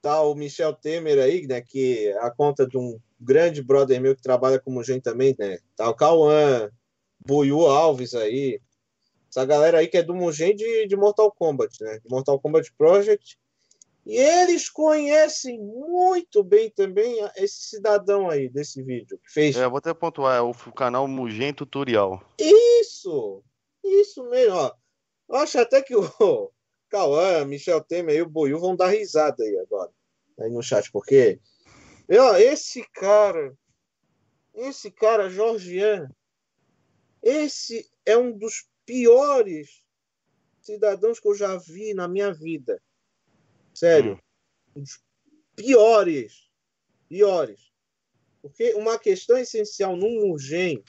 tá 0.00 0.22
o 0.22 0.34
Michel 0.34 0.72
Temer 0.72 1.18
aí, 1.18 1.46
né, 1.46 1.60
que 1.60 2.06
é 2.08 2.18
a 2.18 2.30
conta 2.30 2.66
de 2.66 2.78
um 2.78 2.98
grande 3.20 3.62
brother 3.62 4.00
meu 4.00 4.16
que 4.16 4.22
trabalha 4.22 4.58
como 4.58 4.82
gente 4.82 5.02
também, 5.02 5.34
né? 5.38 5.58
Tá 5.76 5.88
o 5.90 5.94
Cauã, 5.94 6.70
Buiu 7.24 7.66
Alves 7.66 8.14
aí, 8.14 8.60
essa 9.34 9.46
galera 9.46 9.78
aí 9.78 9.88
que 9.88 9.96
é 9.96 10.02
do 10.02 10.14
Mugen 10.14 10.54
de, 10.54 10.86
de 10.86 10.94
Mortal 10.94 11.32
Kombat, 11.32 11.82
né? 11.82 11.98
Mortal 12.08 12.38
Kombat 12.38 12.70
Project. 12.76 13.38
E 14.04 14.16
eles 14.16 14.68
conhecem 14.68 15.58
muito 15.58 16.42
bem 16.42 16.68
também 16.70 17.18
esse 17.36 17.68
cidadão 17.68 18.28
aí 18.28 18.48
desse 18.48 18.82
vídeo 18.82 19.18
que 19.24 19.32
fez. 19.32 19.56
É, 19.56 19.66
vou 19.66 19.78
até 19.78 19.94
pontuar, 19.94 20.36
é 20.36 20.40
o 20.40 20.52
canal 20.72 21.08
Mugen 21.08 21.54
Tutorial. 21.54 22.22
Isso! 22.38 23.42
Isso 23.82 24.28
mesmo, 24.28 24.54
ó. 24.54 24.72
Eu 25.28 25.36
acho 25.36 25.58
até 25.58 25.80
que 25.80 25.96
o 25.96 26.02
Cauã, 26.90 27.44
Michel 27.46 27.80
Temer 27.80 28.16
e 28.16 28.22
o 28.22 28.28
Boiú 28.28 28.58
vão 28.58 28.76
dar 28.76 28.88
risada 28.88 29.42
aí 29.42 29.58
agora. 29.58 29.90
Aí 30.38 30.50
no 30.50 30.62
chat, 30.62 30.90
porque. 30.92 31.40
Ó, 32.10 32.36
esse 32.36 32.84
cara. 32.92 33.54
Esse 34.54 34.90
cara, 34.90 35.30
Georgian. 35.30 36.10
Esse 37.22 37.88
é 38.04 38.16
um 38.16 38.36
dos 38.36 38.66
piores 38.92 39.82
cidadãos 40.60 41.18
que 41.18 41.26
eu 41.26 41.34
já 41.34 41.56
vi 41.56 41.94
na 41.94 42.06
minha 42.06 42.30
vida. 42.30 42.78
Sério. 43.72 44.20
Hum. 44.76 44.82
Os 44.82 45.00
piores. 45.56 46.50
Piores. 47.08 47.72
Porque 48.42 48.74
uma 48.74 48.98
questão 48.98 49.38
essencial 49.38 49.96
no 49.96 50.08
Mugen 50.26 50.84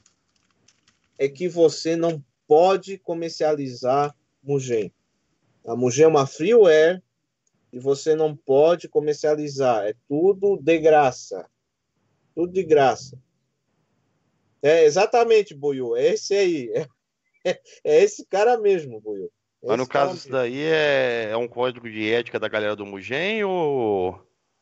é 1.17 1.29
que 1.29 1.47
você 1.47 1.95
não 1.95 2.21
pode 2.45 2.97
comercializar 2.97 4.13
Mugen. 4.43 4.91
A 5.65 5.73
Mugen 5.73 6.03
é 6.03 6.07
uma 6.07 6.27
freeware 6.27 7.01
e 7.71 7.79
você 7.79 8.15
não 8.15 8.35
pode 8.35 8.89
comercializar. 8.89 9.85
É 9.85 9.95
tudo 10.09 10.57
de 10.57 10.77
graça. 10.77 11.49
Tudo 12.35 12.51
de 12.51 12.63
graça. 12.63 13.17
É 14.61 14.83
exatamente, 14.83 15.53
Buiu. 15.53 15.95
É 15.95 16.09
esse 16.09 16.33
aí. 16.33 16.69
É 16.75 16.85
é 17.83 18.03
esse 18.03 18.25
cara 18.25 18.57
mesmo, 18.57 18.99
Buiu. 18.99 19.31
Mas 19.65 19.77
no 19.77 19.87
caso, 19.87 20.15
isso 20.15 20.29
daí 20.29 20.61
é, 20.61 21.29
é 21.31 21.37
um 21.37 21.47
código 21.47 21.89
de 21.89 22.11
ética 22.11 22.37
da 22.37 22.49
galera 22.49 22.75
do 22.75 22.85
Mugen 22.85 23.45
ou, 23.45 24.19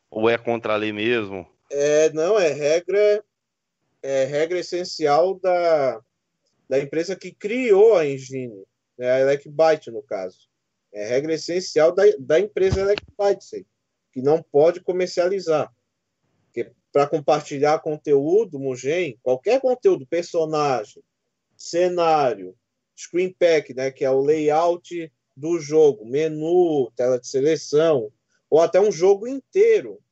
ou 0.08 0.30
é 0.30 0.38
contra 0.38 0.74
a 0.74 0.76
lei 0.76 0.92
mesmo? 0.92 1.46
É, 1.68 2.10
não, 2.12 2.38
é 2.38 2.52
regra, 2.52 3.24
é 4.00 4.24
regra 4.24 4.60
essencial 4.60 5.34
da, 5.40 6.00
da 6.68 6.78
empresa 6.78 7.16
que 7.16 7.32
criou 7.32 7.96
a 7.96 8.06
engine, 8.06 8.62
né, 8.96 9.10
a 9.10 9.20
Elecbyte, 9.20 9.90
no 9.90 10.02
caso. 10.02 10.48
É 10.92 11.04
regra 11.04 11.34
essencial 11.34 11.92
da, 11.92 12.04
da 12.20 12.38
empresa 12.38 12.80
Elecbyte, 12.80 13.66
que 14.12 14.22
não 14.22 14.40
pode 14.40 14.80
comercializar. 14.80 15.72
Para 16.92 17.08
compartilhar 17.08 17.78
conteúdo, 17.80 18.58
Mugen, 18.58 19.18
qualquer 19.22 19.60
conteúdo, 19.60 20.06
personagem, 20.06 21.02
cenário, 21.56 22.54
screen 22.96 23.32
pack, 23.32 23.74
né, 23.74 23.90
que 23.90 24.04
é 24.04 24.10
o 24.10 24.20
layout 24.20 25.12
do 25.36 25.58
jogo, 25.58 26.04
menu, 26.04 26.90
tela 26.94 27.18
de 27.18 27.26
seleção, 27.26 28.12
ou 28.48 28.60
até 28.60 28.80
um 28.80 28.92
jogo 28.92 29.26
inteiro. 29.26 30.02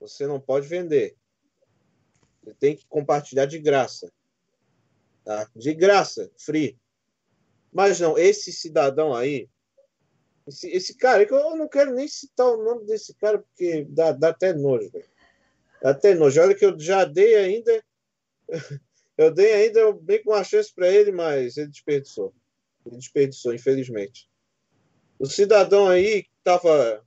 Você 0.00 0.26
não 0.26 0.40
pode 0.40 0.66
vender. 0.66 1.16
Você 2.42 2.54
tem 2.54 2.76
que 2.76 2.86
compartilhar 2.86 3.46
de 3.46 3.58
graça. 3.58 4.12
Tá? 5.24 5.48
De 5.54 5.74
graça, 5.74 6.30
free. 6.36 6.78
Mas 7.72 8.00
não, 8.00 8.16
esse 8.16 8.52
cidadão 8.52 9.14
aí, 9.14 9.48
esse, 10.46 10.68
esse 10.70 10.96
cara, 10.96 11.24
eu 11.24 11.56
não 11.56 11.68
quero 11.68 11.92
nem 11.92 12.06
citar 12.06 12.46
o 12.46 12.62
nome 12.62 12.86
desse 12.86 13.14
cara, 13.14 13.38
porque 13.38 13.84
dá, 13.88 14.12
dá 14.12 14.28
até 14.28 14.52
nojo, 14.52 14.90
velho. 14.90 15.08
Dá 15.82 15.90
até 15.90 16.14
nojo. 16.14 16.40
Olha 16.40 16.54
que 16.54 16.64
eu 16.64 16.78
já 16.78 17.04
dei 17.04 17.36
ainda 17.36 17.84
eu 19.16 19.32
dei 19.32 19.52
ainda 19.52 19.92
bem 19.92 20.22
com 20.22 20.30
uma 20.30 20.44
chance 20.44 20.72
para 20.72 20.88
ele, 20.88 21.10
mas 21.10 21.56
ele 21.56 21.68
desperdiçou. 21.68 22.34
Ele 22.84 22.96
desperdiçou, 22.96 23.54
infelizmente. 23.54 24.28
O 25.18 25.26
cidadão 25.26 25.88
aí 25.88 26.24
que 26.24 26.30
estava 26.38 27.04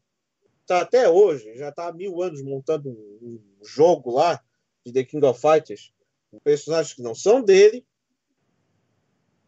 tá 0.66 0.82
até 0.82 1.10
hoje, 1.10 1.56
já 1.56 1.70
está 1.70 1.88
há 1.88 1.94
mil 1.94 2.22
anos 2.22 2.42
montando 2.42 2.90
um 2.90 3.42
jogo 3.64 4.12
lá 4.12 4.44
de 4.86 4.94
The 4.94 5.04
King 5.04 5.26
of 5.26 5.40
Fighters, 5.40 5.94
personagens 6.44 6.94
que 6.94 7.02
não 7.02 7.16
são 7.16 7.42
dele, 7.42 7.86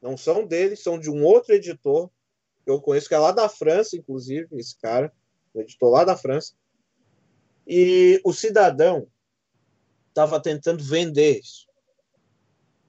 não 0.02 0.18
são 0.18 0.46
dele, 0.46 0.76
são 0.76 1.00
de 1.00 1.12
um 1.12 1.24
outro 1.24 1.54
editor 1.54 2.10
que 2.64 2.72
eu 2.72 2.82
conheço, 2.82 3.08
que 3.08 3.14
é 3.14 3.20
lá 3.20 3.32
da 3.32 3.48
França, 3.48 3.96
inclusive, 3.96 4.48
esse 4.54 4.78
cara, 4.78 5.14
o 5.54 5.62
editor 5.62 5.92
lá 5.92 6.04
da 6.04 6.18
França. 6.18 6.54
E 7.68 8.20
o 8.24 8.34
cidadão 8.34 9.08
estava 10.10 10.42
tentando 10.42 10.84
vender 10.84 11.40
isso. 11.40 11.68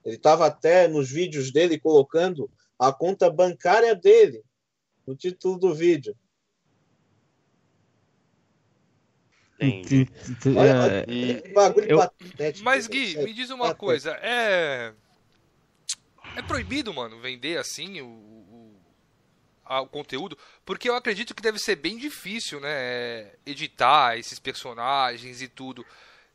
Ele 0.05 0.15
estava 0.15 0.45
até 0.45 0.87
nos 0.87 1.09
vídeos 1.09 1.51
dele 1.51 1.79
colocando 1.79 2.49
a 2.77 2.91
conta 2.91 3.29
bancária 3.29 3.95
dele 3.95 4.43
no 5.07 5.15
título 5.15 5.57
do 5.57 5.73
vídeo. 5.73 6.15
Entendi. 9.59 10.09
Olha, 10.57 11.05
é, 11.07 11.53
bagulho 11.53 11.89
eu... 11.89 11.97
patético. 11.97 12.65
Mas, 12.65 12.87
Gui, 12.87 13.17
me 13.17 13.33
diz 13.33 13.49
uma 13.49 13.73
coisa. 13.73 14.11
É. 14.21 14.93
É 16.35 16.41
proibido, 16.41 16.93
mano, 16.93 17.19
vender 17.21 17.57
assim 17.57 18.01
o, 18.01 18.07
o, 18.07 18.81
a, 19.63 19.81
o 19.81 19.87
conteúdo? 19.87 20.37
Porque 20.65 20.89
eu 20.89 20.95
acredito 20.95 21.35
que 21.35 21.43
deve 21.43 21.59
ser 21.59 21.75
bem 21.75 21.97
difícil, 21.97 22.59
né? 22.59 23.31
Editar 23.45 24.17
esses 24.17 24.39
personagens 24.39 25.41
e 25.41 25.47
tudo. 25.47 25.85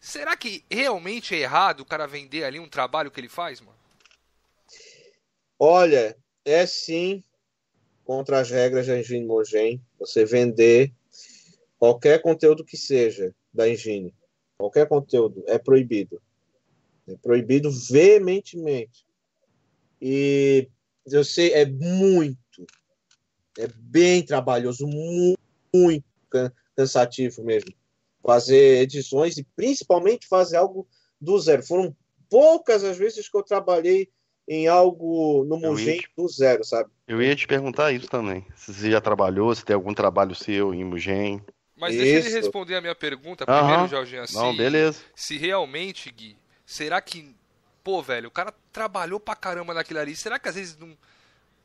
Será 0.00 0.36
que 0.36 0.64
realmente 0.70 1.34
é 1.34 1.38
errado 1.38 1.80
o 1.80 1.84
cara 1.84 2.06
vender 2.06 2.44
ali 2.44 2.58
um 2.58 2.68
trabalho 2.68 3.10
que 3.10 3.20
ele 3.20 3.28
faz, 3.28 3.60
mano? 3.60 3.76
Olha, 5.58 6.16
é 6.44 6.64
sim 6.66 7.22
contra 8.04 8.40
as 8.40 8.50
regras 8.50 8.86
da 8.86 8.98
Engine 8.98 9.26
Mogen 9.26 9.82
você 9.98 10.24
vender 10.24 10.92
qualquer 11.78 12.22
conteúdo 12.22 12.64
que 12.64 12.76
seja 12.76 13.34
da 13.52 13.68
Engine. 13.68 14.14
Qualquer 14.56 14.86
conteúdo 14.86 15.42
é 15.46 15.58
proibido. 15.58 16.22
É 17.06 17.16
proibido 17.16 17.70
veementemente. 17.70 19.04
E 20.00 20.68
eu 21.06 21.24
sei, 21.24 21.52
é 21.54 21.66
muito, 21.66 22.66
é 23.58 23.66
bem 23.66 24.24
trabalhoso, 24.24 24.86
muito, 24.86 25.40
muito 25.74 26.04
cansativo 26.76 27.42
mesmo 27.42 27.77
fazer 28.28 28.82
edições 28.82 29.38
e 29.38 29.46
principalmente 29.56 30.28
fazer 30.28 30.58
algo 30.58 30.86
do 31.18 31.38
zero. 31.38 31.62
Foram 31.62 31.96
poucas 32.28 32.84
as 32.84 32.98
vezes 32.98 33.26
que 33.26 33.34
eu 33.34 33.42
trabalhei 33.42 34.10
em 34.46 34.68
algo 34.68 35.46
no 35.46 35.56
Mugen 35.56 36.02
do 36.14 36.28
zero, 36.28 36.62
sabe? 36.62 36.90
Eu 37.06 37.22
ia 37.22 37.34
te 37.34 37.46
perguntar 37.46 37.90
isso 37.90 38.06
também. 38.06 38.44
Se 38.54 38.74
você 38.74 38.90
já 38.90 39.00
trabalhou, 39.00 39.54
se 39.54 39.64
tem 39.64 39.72
algum 39.72 39.94
trabalho 39.94 40.34
seu 40.34 40.74
em 40.74 40.84
Mugen. 40.84 41.42
Mas 41.74 41.94
isso. 41.94 42.04
deixa 42.04 42.28
ele 42.28 42.36
responder 42.36 42.74
a 42.74 42.82
minha 42.82 42.94
pergunta 42.94 43.46
primeiro, 43.46 43.88
Jorginho. 43.88 44.24
Não, 44.34 44.54
beleza. 44.54 45.00
Se 45.14 45.38
realmente, 45.38 46.10
Gui, 46.10 46.36
será 46.66 47.00
que 47.00 47.34
pô, 47.82 48.02
velho, 48.02 48.28
o 48.28 48.30
cara 48.30 48.52
trabalhou 48.70 49.18
pra 49.18 49.34
caramba 49.34 49.72
naquilo 49.72 50.00
ali. 50.00 50.14
Será 50.14 50.38
que 50.38 50.50
às 50.50 50.54
vezes 50.54 50.76
não. 50.76 50.94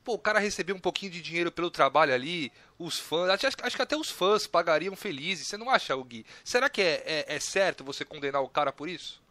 Pô, 0.03 0.15
o 0.15 0.19
cara 0.19 0.39
recebeu 0.39 0.75
um 0.75 0.79
pouquinho 0.79 1.11
de 1.11 1.21
dinheiro 1.21 1.51
pelo 1.51 1.71
trabalho 1.71 2.13
ali, 2.13 2.51
os 2.77 2.99
fãs. 2.99 3.29
Acho, 3.29 3.47
acho 3.61 3.75
que 3.75 3.81
até 3.81 3.95
os 3.95 4.09
fãs 4.09 4.45
pagariam 4.45 4.95
felizes. 4.95 5.47
Você 5.47 5.57
não 5.57 5.69
acha, 5.69 5.95
Gui? 5.95 6.25
Será 6.43 6.69
que 6.69 6.81
é, 6.81 7.03
é, 7.05 7.35
é 7.35 7.39
certo 7.39 7.83
você 7.83 8.03
condenar 8.03 8.43
o 8.43 8.49
cara 8.49 8.73
por 8.73 8.89
isso? 8.89 9.21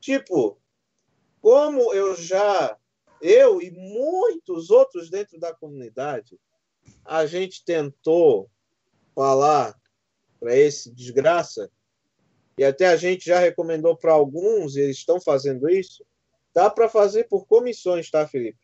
Tipo, 0.00 0.58
como 1.40 1.92
eu 1.94 2.14
já. 2.16 2.76
Eu 3.20 3.62
e 3.62 3.70
muitos 3.70 4.68
outros 4.68 5.08
dentro 5.08 5.38
da 5.38 5.54
comunidade, 5.54 6.38
a 7.04 7.24
gente 7.24 7.64
tentou 7.64 8.50
falar 9.14 9.76
para 10.40 10.56
esse 10.56 10.92
desgraça, 10.92 11.70
e 12.58 12.64
até 12.64 12.88
a 12.88 12.96
gente 12.96 13.26
já 13.26 13.38
recomendou 13.38 13.96
para 13.96 14.12
alguns, 14.12 14.74
e 14.74 14.80
eles 14.80 14.96
estão 14.96 15.20
fazendo 15.20 15.68
isso, 15.70 16.04
dá 16.52 16.68
para 16.68 16.88
fazer 16.88 17.28
por 17.28 17.46
comissões, 17.46 18.10
tá, 18.10 18.26
Felipe? 18.26 18.58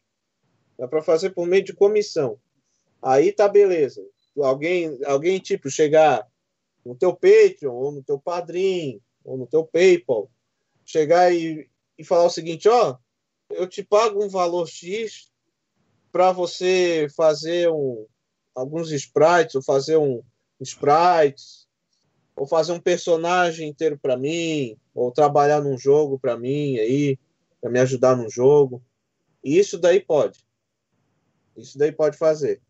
Dá 0.78 0.86
para 0.86 1.02
fazer 1.02 1.30
por 1.30 1.46
meio 1.46 1.64
de 1.64 1.72
comissão. 1.72 2.38
Aí 3.02 3.32
tá 3.32 3.48
beleza. 3.48 4.06
Alguém, 4.36 4.98
alguém 5.04 5.38
tipo, 5.40 5.68
chegar 5.68 6.26
no 6.84 6.94
teu 6.94 7.12
Patreon, 7.12 7.74
ou 7.74 7.92
no 7.92 8.02
teu 8.02 8.18
Padrim, 8.18 9.00
ou 9.24 9.36
no 9.36 9.46
teu 9.46 9.64
PayPal, 9.64 10.30
chegar 10.84 11.34
e, 11.34 11.68
e 11.98 12.04
falar 12.04 12.24
o 12.24 12.30
seguinte, 12.30 12.68
ó, 12.68 12.96
eu 13.50 13.66
te 13.66 13.82
pago 13.82 14.24
um 14.24 14.28
valor 14.28 14.66
X 14.66 15.30
para 16.12 16.32
você 16.32 17.08
fazer 17.14 17.70
um, 17.70 18.06
alguns 18.54 18.90
sprites, 18.92 19.54
ou 19.54 19.62
fazer 19.62 19.96
um 19.96 20.22
sprites, 20.60 21.66
ou 22.34 22.46
fazer 22.46 22.72
um 22.72 22.80
personagem 22.80 23.68
inteiro 23.68 23.98
para 23.98 24.16
mim, 24.16 24.76
ou 24.94 25.10
trabalhar 25.10 25.60
num 25.60 25.76
jogo 25.76 26.18
para 26.18 26.36
mim 26.36 26.78
aí, 26.78 27.18
para 27.60 27.70
me 27.70 27.80
ajudar 27.80 28.16
num 28.16 28.30
jogo. 28.30 28.82
E 29.44 29.58
isso 29.58 29.78
daí 29.78 30.00
pode. 30.00 30.47
Isso 31.58 31.76
daí 31.76 31.92
pode 31.92 32.16
fazer. 32.16 32.60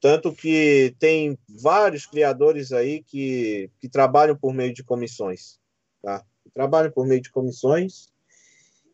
Tanto 0.00 0.32
que 0.32 0.94
tem 0.98 1.38
vários 1.48 2.06
criadores 2.06 2.70
aí 2.72 3.02
que, 3.02 3.70
que 3.80 3.88
trabalham 3.88 4.36
por 4.36 4.54
meio 4.54 4.72
de 4.72 4.84
comissões. 4.84 5.58
Tá? 6.02 6.24
Trabalham 6.54 6.92
por 6.92 7.06
meio 7.06 7.20
de 7.20 7.30
comissões 7.30 8.08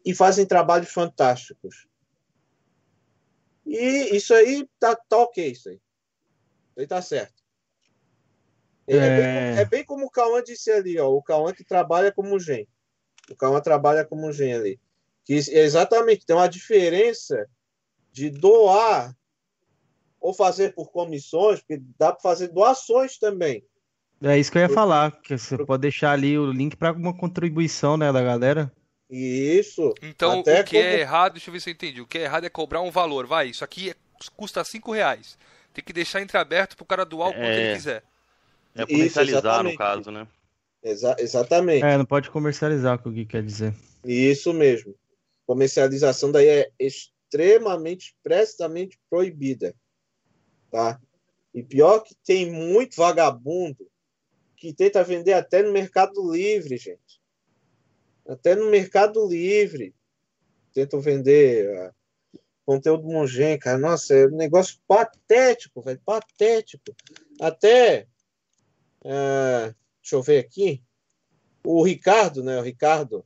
e 0.05 0.15
fazem 0.15 0.47
trabalhos 0.47 0.91
fantásticos. 0.91 1.87
E 3.67 4.17
isso 4.17 4.33
aí 4.35 4.69
tá, 4.79 4.97
tá 4.97 5.19
ok, 5.19 5.51
isso 5.51 5.69
aí. 5.69 5.77
Isso 5.77 6.81
aí 6.81 6.87
tá 6.87 7.03
certo. 7.03 7.43
É, 8.87 8.97
é... 8.97 8.99
Bem, 8.99 9.59
é, 9.61 9.65
bem, 9.65 9.85
como 9.85 10.07
o 10.07 10.11
Cauã 10.11 10.43
disse 10.43 10.71
ali, 10.71 10.99
ó, 10.99 11.09
o 11.09 11.23
Cauã 11.23 11.53
que 11.53 11.65
trabalha 11.65 12.11
como 12.11 12.39
gen. 12.39 12.67
O 13.31 13.37
Cauã 13.37 13.61
trabalha 13.61 14.05
como 14.05 14.33
gen 14.33 14.55
ali. 14.55 14.81
Que 15.25 15.35
exatamente 15.35 16.27
tem 16.27 16.35
uma 16.35 16.49
diferença 16.49 17.49
de 18.13 18.31
doar 18.31 19.17
ou 20.21 20.33
fazer 20.33 20.75
por 20.75 20.91
comissões, 20.93 21.61
porque 21.61 21.83
dá 21.99 22.13
para 22.13 22.21
fazer 22.21 22.49
doações 22.49 23.19
também. 23.19 23.65
É 24.23 24.39
isso 24.39 24.53
que 24.53 24.59
eu 24.59 24.63
ia 24.63 24.69
falar, 24.69 25.11
que 25.21 25.37
você 25.37 25.59
pode 25.65 25.81
deixar 25.81 26.13
ali 26.13 26.39
o 26.39 26.53
link 26.53 26.77
para 26.77 26.91
alguma 26.91 27.13
contribuição, 27.13 27.97
né, 27.97 28.13
da 28.13 28.23
galera. 28.23 28.73
Isso. 29.11 29.93
Então, 30.01 30.41
o 30.41 30.45
que 30.45 30.51
é 30.51 30.63
como... 30.63 30.79
é 30.79 31.01
errado, 31.01 31.33
deixa 31.33 31.51
eu 31.51 31.53
ver 31.53 31.61
se 31.61 31.71
eu 31.71 31.75
entendi. 31.75 32.01
O 32.01 32.07
que 32.07 32.19
é 32.19 32.23
errado 32.23 32.45
é 32.45 32.49
cobrar 32.49 32.81
um 32.81 32.91
valor. 32.91 33.27
Vai, 33.27 33.49
isso 33.49 33.65
aqui 33.65 33.91
é, 33.91 33.95
custa 34.37 34.63
5 34.63 34.93
reais. 34.93 35.37
Tem 35.75 35.83
que 35.83 35.93
deixar 35.93 36.23
entreaberto 36.23 36.77
pro 36.77 36.87
cara 36.87 37.05
doar 37.05 37.31
o 37.31 37.33
quanto 37.33 37.45
é... 37.45 37.65
ele 37.65 37.75
quiser. 37.75 38.05
É 38.75 38.87
comercializar, 38.87 39.55
Isso, 39.57 39.65
no 39.65 39.77
caso, 39.77 40.11
né? 40.11 40.27
Exa 40.83 41.15
exatamente. 41.19 41.85
É, 41.85 41.99
não 41.99 42.05
pode 42.05 42.31
comercializar, 42.31 42.97
o 42.97 42.99
que 42.99 43.09
o 43.09 43.13
Gui 43.13 43.27
quer 43.27 43.43
dizer. 43.43 43.75
Isso 44.05 44.53
mesmo. 44.53 44.95
Comercialização 45.47 46.33
daí 46.33 46.49
é 46.49 46.71
extremamente, 47.33 48.15
expressamente 48.15 49.01
proibida. 49.09 49.75
Tá? 50.71 51.01
E 51.55 51.63
pior 51.63 52.01
que 52.01 52.15
tem 52.25 52.51
muito 52.51 52.97
vagabundo 52.97 53.91
que 54.57 54.73
tenta 54.73 55.03
vender 55.03 55.33
até 55.33 55.63
no 55.63 55.73
Mercado 55.73 56.31
Livre, 56.31 56.77
gente. 56.77 57.21
Até 58.29 58.55
no 58.55 58.71
Mercado 58.71 59.27
Livre. 59.27 59.95
Tentam 60.73 61.01
vender 61.01 61.69
uh, 61.69 62.39
conteúdo 62.65 63.09
mongen, 63.09 63.59
cara. 63.59 63.77
Nossa, 63.77 64.15
é 64.15 64.27
um 64.27 64.37
negócio 64.37 64.79
patético, 64.87 65.83
velho. 65.83 66.01
Patético. 66.05 66.95
Até 67.41 68.07
é, 69.05 69.75
deixa 70.01 70.15
eu 70.15 70.23
ver 70.23 70.39
aqui. 70.39 70.83
O 71.65 71.83
Ricardo, 71.83 72.43
né? 72.43 72.59
O 72.59 72.63
Ricardo, 72.63 73.25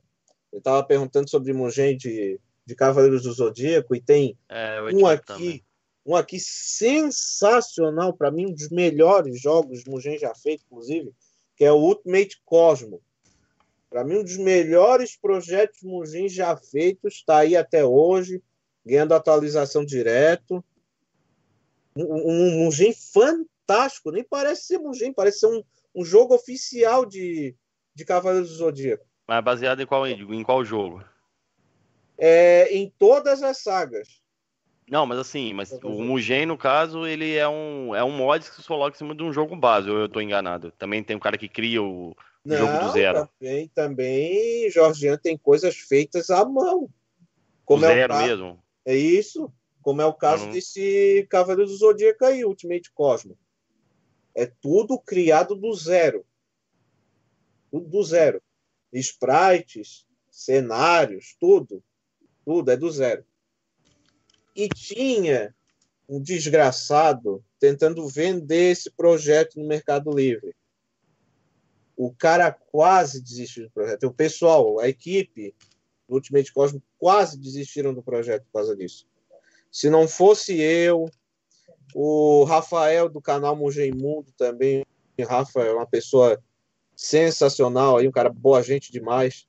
ele 0.51 0.59
estava 0.59 0.83
perguntando 0.83 1.29
sobre 1.29 1.53
Mugen 1.53 1.95
de, 1.95 2.39
de 2.67 2.75
Cavaleiros 2.75 3.23
do 3.23 3.31
Zodíaco 3.31 3.95
e 3.95 4.01
tem 4.01 4.37
é, 4.49 4.79
um 4.93 5.07
aqui, 5.07 5.25
também. 5.25 5.65
um 6.05 6.15
aqui 6.15 6.37
sensacional 6.39 8.13
para 8.13 8.29
mim, 8.29 8.47
um 8.47 8.53
dos 8.53 8.69
melhores 8.69 9.41
jogos 9.41 9.83
Mugen 9.85 10.19
já 10.19 10.35
feito, 10.35 10.63
inclusive, 10.65 11.11
que 11.55 11.65
é 11.65 11.71
o 11.71 11.77
Ultimate 11.77 12.39
Cosmo. 12.45 13.01
Para 13.89 14.03
mim, 14.03 14.17
um 14.17 14.23
dos 14.23 14.37
melhores 14.37 15.17
projetos 15.17 15.81
Mugen 15.81 16.29
já 16.29 16.55
feitos, 16.55 17.15
está 17.15 17.39
aí 17.39 17.55
até 17.55 17.83
hoje, 17.83 18.43
ganhando 18.85 19.13
atualização 19.13 19.83
direto. 19.83 20.63
Um, 21.95 22.03
um, 22.03 22.29
um 22.29 22.65
Mugen 22.65 22.93
fantástico 22.93 23.57
fantástico, 23.67 24.11
nem 24.11 24.23
parece 24.23 24.67
ser 24.67 24.79
Mugen, 24.79 25.13
parece 25.13 25.39
ser 25.39 25.47
um, 25.47 25.61
um 25.93 26.05
jogo 26.05 26.33
oficial 26.33 27.05
de, 27.05 27.53
de 27.93 28.05
Cavaleiros 28.05 28.49
do 28.49 28.55
Zodíaco. 28.55 29.05
Mas 29.27 29.43
baseado 29.43 29.81
em 29.81 29.85
qual, 29.85 30.07
em 30.07 30.43
qual 30.43 30.63
jogo? 30.63 31.03
É, 32.17 32.73
em 32.75 32.91
todas 32.97 33.43
as 33.43 33.59
sagas. 33.59 34.21
Não, 34.89 35.05
mas 35.05 35.19
assim, 35.19 35.53
mas 35.53 35.71
o 35.83 35.89
Mugen, 35.89 36.45
no 36.45 36.57
caso, 36.57 37.05
ele 37.05 37.35
é 37.35 37.47
um, 37.47 37.93
é 37.93 38.03
um 38.03 38.11
mod 38.11 38.49
que 38.49 38.61
se 38.61 38.67
coloca 38.67 38.95
em 38.95 38.97
cima 38.97 39.13
de 39.13 39.21
um 39.21 39.33
jogo 39.33 39.53
base, 39.53 39.89
ou 39.89 39.97
eu 39.97 40.07
tô 40.07 40.21
enganado? 40.21 40.71
Também 40.71 41.03
tem 41.03 41.15
um 41.15 41.19
cara 41.19 41.37
que 41.37 41.49
cria 41.49 41.83
o 41.83 42.15
Não, 42.43 42.57
jogo 42.57 42.85
do 42.85 42.91
zero. 42.93 43.29
Também, 43.37 43.67
também, 43.67 44.71
Jorgian 44.71 45.17
tem 45.17 45.37
coisas 45.37 45.75
feitas 45.75 46.29
à 46.29 46.45
mão. 46.45 46.89
Como 47.65 47.83
é 47.85 47.93
zero 47.93 48.13
o 48.13 48.17
mesmo? 48.17 48.63
É 48.85 48.95
isso, 48.95 49.51
como 49.81 50.01
é 50.01 50.05
o 50.05 50.13
caso 50.13 50.45
não... 50.45 50.53
desse 50.53 51.27
Cavaleiro 51.29 51.69
do 51.69 51.77
Zodíaco 51.77 52.23
aí, 52.23 52.45
Ultimate 52.45 52.89
Cosmo. 52.93 53.37
É 54.33 54.45
tudo 54.45 54.97
criado 54.97 55.53
do 55.53 55.73
zero. 55.73 56.25
Tudo 57.69 57.89
do 57.89 58.03
zero. 58.03 58.41
Sprites, 58.93 60.07
cenários, 60.31 61.35
tudo. 61.37 61.83
Tudo 62.47 62.71
é 62.71 62.77
do 62.77 62.89
zero. 62.89 63.25
E 64.55 64.69
tinha 64.69 65.53
um 66.07 66.21
desgraçado 66.21 67.43
tentando 67.59 68.07
vender 68.07 68.71
esse 68.71 68.89
projeto 68.89 69.59
no 69.59 69.67
Mercado 69.67 70.09
Livre. 70.11 70.55
O 71.93 72.13
cara 72.13 72.49
quase 72.49 73.21
desistiu 73.21 73.65
do 73.65 73.71
projeto. 73.71 74.07
O 74.07 74.13
pessoal, 74.13 74.79
a 74.79 74.87
equipe 74.87 75.53
do 76.07 76.15
Ultimate 76.15 76.53
Cosmo 76.53 76.81
quase 76.97 77.37
desistiram 77.37 77.93
do 77.93 78.01
projeto 78.01 78.45
por 78.45 78.53
causa 78.53 78.77
disso. 78.77 79.05
Se 79.69 79.89
não 79.89 80.07
fosse 80.07 80.57
eu, 80.57 81.09
o 81.93 82.45
Rafael 82.45 83.09
do 83.09 83.19
canal 83.19 83.57
Mugem 83.57 83.91
Mundo 83.91 84.31
também. 84.37 84.85
Rafa 85.19 85.63
é 85.63 85.73
uma 85.73 85.85
pessoa 85.85 86.41
sensacional, 86.95 87.97
aí, 87.97 88.07
um 88.07 88.11
cara 88.11 88.29
boa 88.29 88.63
gente 88.63 88.89
demais. 88.89 89.45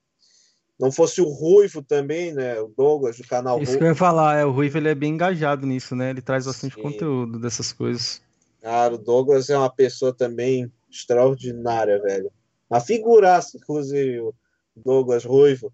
Não 0.78 0.92
fosse 0.92 1.20
o 1.20 1.28
Ruivo 1.28 1.82
também, 1.82 2.32
né? 2.32 2.60
O 2.60 2.68
Douglas 2.68 3.16
do 3.16 3.26
canal 3.26 3.56
Isso 3.56 3.72
Ruivo. 3.72 3.78
que 3.78 3.84
eu 3.84 3.88
ia 3.88 3.94
falar, 3.94 4.38
é, 4.38 4.44
o 4.44 4.52
Ruivo 4.52 4.78
ele 4.78 4.88
é 4.88 4.94
bem 4.94 5.14
engajado 5.14 5.66
nisso, 5.66 5.96
né? 5.96 6.10
Ele 6.10 6.22
traz 6.22 6.46
bastante 6.46 6.76
Sim. 6.76 6.82
conteúdo 6.82 7.38
dessas 7.38 7.72
coisas. 7.72 8.22
Cara, 8.60 8.94
o 8.94 8.98
Douglas 8.98 9.50
é 9.50 9.58
uma 9.58 9.70
pessoa 9.70 10.12
também 10.12 10.72
extraordinária, 10.88 12.00
velho. 12.00 12.30
Uma 12.70 12.80
figuraça, 12.80 13.56
inclusive, 13.56 14.20
o 14.20 14.34
Douglas 14.76 15.24
Ruivo. 15.24 15.72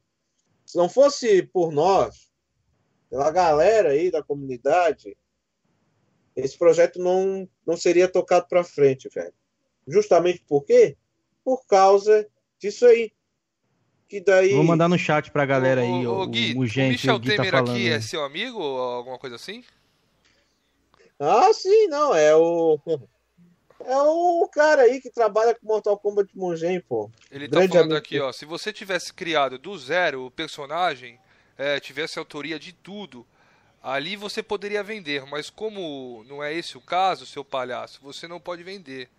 Se 0.65 0.77
não 0.77 0.89
fosse 0.89 1.43
por 1.43 1.71
nós, 1.71 2.31
pela 3.11 3.31
galera 3.31 3.91
aí 3.91 4.11
da 4.11 4.23
comunidade, 4.23 5.17
esse 6.35 6.59
projeto 6.59 6.99
não, 6.99 7.49
não 7.67 7.77
seria 7.77 8.09
tocado 8.09 8.47
para 8.49 8.65
frente, 8.65 9.09
velho. 9.15 9.35
Justamente 9.87 10.43
por 10.49 10.65
quê? 10.65 10.97
Por 11.45 11.65
causa 11.67 12.27
disso 12.59 12.87
aí. 12.87 13.13
Que 14.15 14.21
daí... 14.21 14.55
Vou 14.55 14.63
mandar 14.63 14.89
no 14.89 14.97
chat 14.97 15.29
pra 15.33 15.45
galera 15.45 15.81
aí. 15.81 16.07
Ô, 16.07 16.21
o, 16.21 16.27
Gui, 16.29 16.55
o, 16.55 16.61
o, 16.61 16.67
gente, 16.69 16.87
o 16.87 16.93
Michel 16.93 17.15
o 17.17 17.19
Gui 17.19 17.31
tá 17.31 17.43
Temer 17.43 17.51
tá 17.51 17.59
aqui 17.59 17.89
é 17.89 18.01
seu 18.01 18.23
amigo 18.23 18.61
ou 18.61 18.79
alguma 18.79 19.19
coisa 19.19 19.35
assim? 19.35 19.65
Ah, 21.19 21.53
sim, 21.53 21.89
não. 21.89 22.15
É 22.15 22.33
o. 22.37 22.79
É 23.87 23.97
o 23.99 24.49
cara 24.51 24.83
aí 24.83 24.99
que 24.99 25.11
trabalha 25.11 25.55
com 25.55 25.67
Mortal 25.67 25.99
Kombat 25.99 26.31
Mongen, 26.35 26.81
pô. 26.81 27.11
Ele 27.31 27.47
tá 27.47 27.59
falando 27.69 27.83
amigo. 27.83 27.97
aqui, 27.97 28.19
ó. 28.19 28.33
Se 28.33 28.47
você 28.47 28.73
tivesse 28.73 29.13
criado 29.13 29.59
do 29.59 29.77
zero 29.77 30.25
o 30.25 30.31
personagem, 30.31 31.19
é, 31.59 31.79
tivesse 31.79 32.19
autoria 32.19 32.59
de 32.59 32.73
tudo, 32.73 33.27
Ali 33.83 34.17
você 34.17 34.43
poderia 34.43 34.83
vender, 34.83 35.27
mas 35.27 35.51
como 35.51 36.25
não 36.27 36.43
é 36.43 36.55
esse 36.55 36.79
o 36.79 36.81
caso, 36.81 37.27
seu 37.27 37.45
palhaço, 37.45 38.01
você 38.01 38.27
não 38.27 38.41
pode 38.41 38.63
vender. 38.63 39.11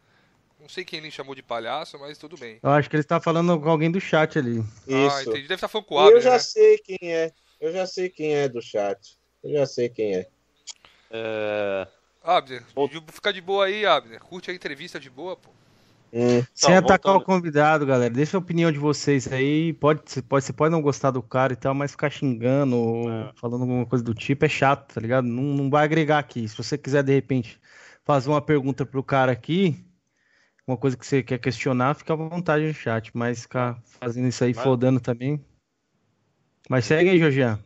Não 0.66 0.70
sei 0.70 0.84
quem 0.84 0.98
ele 0.98 1.12
chamou 1.12 1.36
de 1.36 1.44
palhaço, 1.44 1.96
mas 2.00 2.18
tudo 2.18 2.36
bem. 2.36 2.58
Eu 2.64 2.72
acho 2.72 2.90
que 2.90 2.96
ele 2.96 3.02
está 3.04 3.20
falando 3.22 3.60
com 3.62 3.70
alguém 3.70 3.92
do 3.92 4.02
chat 4.02 4.40
ali. 4.40 4.64
Ah, 4.90 5.08
Isso. 5.20 5.30
entendi. 5.30 5.42
Deve 5.44 5.54
estar 5.54 5.68
falando 5.68 5.86
com 5.86 5.94
o 5.94 6.00
E 6.00 6.02
eu 6.02 6.08
Abner, 6.08 6.22
já 6.24 6.32
né? 6.32 6.40
sei 6.40 6.78
quem 6.80 7.14
é. 7.14 7.32
Eu 7.62 7.72
já 7.72 7.86
sei 7.86 8.10
quem 8.10 8.34
é 8.34 8.50
do 8.50 8.60
chat. 8.64 9.16
Eu 9.44 9.52
já 9.52 9.66
sei 9.68 9.90
quem 9.90 10.16
é. 10.16 10.28
É... 11.12 11.88
Abner, 12.24 12.64
de- 12.90 13.14
fica 13.14 13.32
de 13.32 13.42
boa 13.42 13.66
aí, 13.66 13.86
Abner. 13.86 14.20
Curte 14.22 14.50
a 14.50 14.56
entrevista 14.56 15.00
de 15.00 15.08
boa, 15.08 15.36
pô. 15.36 15.52
Hum. 16.12 16.44
Sem 16.52 16.72
Então, 16.72 16.78
atacar 16.78 17.14
voltando. 17.14 17.22
o 17.22 17.26
convidado, 17.26 17.86
galera. 17.86 18.12
Deixa 18.12 18.36
a 18.36 18.40
opinião 18.40 18.72
de 18.72 18.80
vocês 18.80 19.32
aí. 19.32 19.72
Pode, 19.74 20.02
você 20.06 20.20
pode, 20.24 20.46
você 20.46 20.52
pode 20.54 20.72
não 20.72 20.82
gostar 20.82 21.12
do 21.12 21.22
cara 21.22 21.54
e 21.54 21.56
tal, 21.56 21.76
mas 21.76 21.92
ficar 21.92 22.10
xingando 22.10 22.76
ou 22.76 23.12
É. 23.12 23.32
falando 23.40 23.62
alguma 23.62 23.86
coisa 23.86 24.04
do 24.04 24.16
tipo 24.16 24.46
é 24.46 24.50
chato, 24.50 24.96
tá 24.96 25.00
ligado? 25.00 25.26
Não, 25.28 25.44
não 25.44 25.70
vai 25.70 25.84
agregar 25.84 26.18
aqui. 26.18 26.48
Se 26.48 26.58
você 26.58 26.76
quiser, 26.76 27.04
de 27.04 27.14
repente, 27.14 27.60
fazer 28.04 28.30
uma 28.30 28.42
pergunta 28.42 28.84
pro 28.84 29.04
cara 29.04 29.32
aqui, 29.32 29.78
uma 30.68 30.78
coisa 30.78 30.98
que 30.98 31.06
você 31.06 31.22
quer 31.24 31.38
questionar, 31.40 31.94
fica 31.96 32.14
à 32.14 32.16
vontade 32.16 32.66
no 32.66 32.74
chat. 32.74 33.12
Mas 33.14 33.42
ficar 33.42 33.82
fazendo 33.84 34.28
isso 34.28 34.44
aí, 34.44 34.54
Mas- 34.54 34.64
fodando 34.64 35.00
também. 35.00 35.44
Mas 36.70 36.86
segue 36.86 37.10
aí, 37.10 37.20
Georgian. 37.20 37.60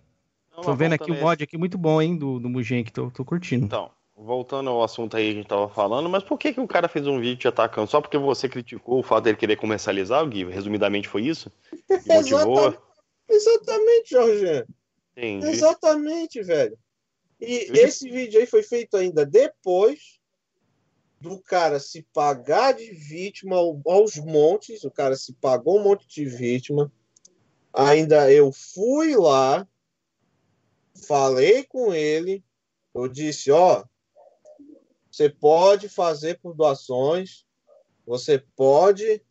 Não, 0.56 0.64
Tô 0.64 0.76
vendo 0.76 0.94
aqui 0.94 1.04
o 1.06 1.08
voltando 1.08 1.22
a 1.22 1.30
mod 1.30 1.44
aqui 1.44 1.58
muito 1.58 1.78
bom, 1.78 2.02
hein, 2.02 2.18
do, 2.18 2.40
do 2.40 2.50
Mugen, 2.50 2.84
que 2.84 2.92
tô, 2.92 3.10
tô 3.10 3.24
curtindo. 3.24 3.66
Então, 3.66 3.90
voltando 4.14 4.70
ao 4.70 4.84
assunto 4.84 5.16
aí 5.16 5.24
que 5.28 5.32
a 5.32 5.34
gente 5.36 5.48
tava 5.48 5.70
falando, 5.70 6.10
mas 6.10 6.22
por 6.22 6.38
que, 6.38 6.52
que 6.54 6.60
o 6.60 6.68
cara 6.68 6.90
fez 6.90 7.08
um 7.08 7.18
vídeo 7.20 7.38
te 7.38 7.48
atacando? 7.48 7.90
Só 7.90 8.02
porque 8.02 8.18
você 8.18 8.50
criticou 8.50 9.00
o 9.00 9.04
fato 9.04 9.24
dele 9.24 9.38
querer 9.38 9.56
comercializar 9.56 10.22
o 10.22 10.28
Gui? 10.28 10.44
Resumidamente 10.44 11.08
foi 11.08 11.22
isso? 11.24 11.50
E 11.90 12.14
motivou? 12.14 12.58
Exatamente. 12.60 12.80
Exatamente, 13.30 14.10
Jorge. 14.10 14.66
Entendi. 15.16 15.48
Exatamente, 15.48 16.44
velho. 16.44 16.78
E 17.40 17.68
Eu- 17.70 17.76
esse 17.88 18.10
vídeo 18.10 18.40
aí 18.42 18.46
foi 18.46 18.64
feito 18.64 18.98
ainda 18.98 19.26
depois 19.26 20.19
do 21.20 21.40
cara 21.42 21.80
se 21.80 22.02
pagar 22.14 22.74
de 22.74 22.92
vítima 22.92 23.58
ao- 23.58 23.82
aos 23.86 24.16
montes. 24.16 24.84
O 24.84 24.92
cara 24.92 25.16
se 25.16 25.34
pagou 25.34 25.80
um 25.80 25.84
monte 25.84 26.08
de 26.08 26.26
vítima. 26.26 26.92
Ainda 27.74 28.32
eu 28.32 28.52
fui 28.52 29.16
lá, 29.16 29.68
falei 31.08 31.64
com 31.64 31.94
ele. 31.94 32.44
Eu 32.94 33.08
disse: 33.08 33.52
Ó, 33.52 33.86
você 35.12 35.30
pode 35.30 35.90
fazer 35.90 36.40
por 36.40 36.56
doações, 36.56 37.46
você 38.06 38.40
pode 38.56 39.22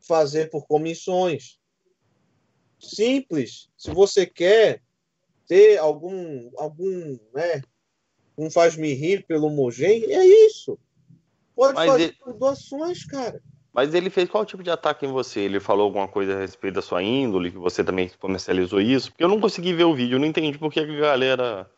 fazer 0.00 0.50
por 0.50 0.66
comissões. 0.66 1.58
Simples. 2.78 3.68
Se 3.76 3.92
você 3.92 4.26
quer 4.26 4.82
ter 5.46 5.78
algum, 5.78 6.50
algum, 6.56 7.18
né, 7.32 7.62
um 8.36 8.50
faz-me 8.50 8.92
rir 8.94 9.24
pelo 9.26 9.50
Mogen, 9.50 10.04
é 10.12 10.24
isso. 10.46 10.78
Pode 11.54 11.74
Mas 11.74 11.86
fazer 11.90 12.16
ele- 12.26 12.38
doações, 12.38 13.04
cara. 13.04 13.42
Mas 13.72 13.94
ele 13.94 14.10
fez 14.10 14.28
qual 14.28 14.44
tipo 14.44 14.62
de 14.62 14.70
ataque 14.70 15.06
em 15.06 15.12
você? 15.12 15.40
Ele 15.40 15.58
falou 15.58 15.84
alguma 15.84 16.06
coisa 16.06 16.34
a 16.36 16.40
respeito 16.40 16.74
da 16.74 16.82
sua 16.82 17.02
índole, 17.02 17.50
que 17.50 17.56
você 17.56 17.82
também 17.82 18.10
comercializou 18.18 18.80
isso? 18.80 19.10
Porque 19.10 19.24
eu 19.24 19.28
não 19.28 19.40
consegui 19.40 19.72
ver 19.72 19.84
o 19.84 19.94
vídeo, 19.94 20.16
eu 20.16 20.20
não 20.20 20.26
entendi 20.26 20.58
por 20.58 20.70
que 20.70 20.80
a 20.80 20.84
galera, 20.84 21.70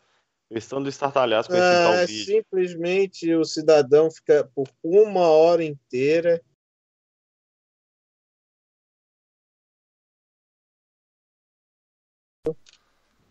estando 0.51 0.89
estartalhados 0.89 1.47
com 1.47 1.55
esse 1.55 1.73
Ah, 1.73 1.83
tal 1.83 2.05
vídeo. 2.05 2.25
simplesmente 2.25 3.33
o 3.33 3.45
cidadão 3.45 4.11
fica 4.11 4.49
por 4.53 4.67
uma 4.83 5.21
hora 5.21 5.63
inteira 5.63 6.41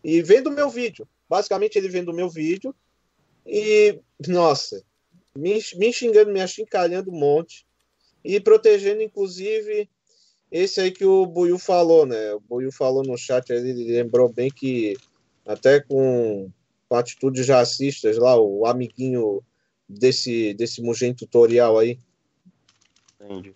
e 0.03 0.21
vendo 0.21 0.47
o 0.47 0.53
meu 0.53 0.69
vídeo. 0.69 1.07
Basicamente, 1.29 1.77
ele 1.77 1.87
vendo 1.89 2.09
o 2.09 2.15
meu 2.15 2.29
vídeo 2.29 2.75
e, 3.45 3.99
nossa, 4.27 4.83
me, 5.37 5.59
me 5.75 5.93
xingando, 5.93 6.31
me 6.31 6.41
achincalhando 6.41 7.11
um 7.11 7.19
monte 7.19 7.65
e 8.23 8.39
protegendo, 8.39 9.01
inclusive, 9.01 9.89
esse 10.51 10.81
aí 10.81 10.91
que 10.91 11.05
o 11.05 11.25
Buiu 11.25 11.59
falou, 11.59 12.05
né? 12.05 12.33
O 12.33 12.39
Buiu 12.39 12.71
falou 12.71 13.03
no 13.03 13.17
chat, 13.17 13.49
ele 13.49 13.91
lembrou 13.91 14.31
bem 14.31 14.51
que 14.51 14.97
até 15.45 15.79
com 15.79 16.49
com 16.87 16.95
atitudes 16.95 17.47
racistas 17.47 18.17
lá, 18.17 18.39
o 18.39 18.65
amiguinho 18.65 19.43
desse, 19.87 20.53
desse 20.53 20.81
Mugen 20.81 21.13
tutorial 21.13 21.77
aí. 21.77 21.99
Entendi. 23.19 23.53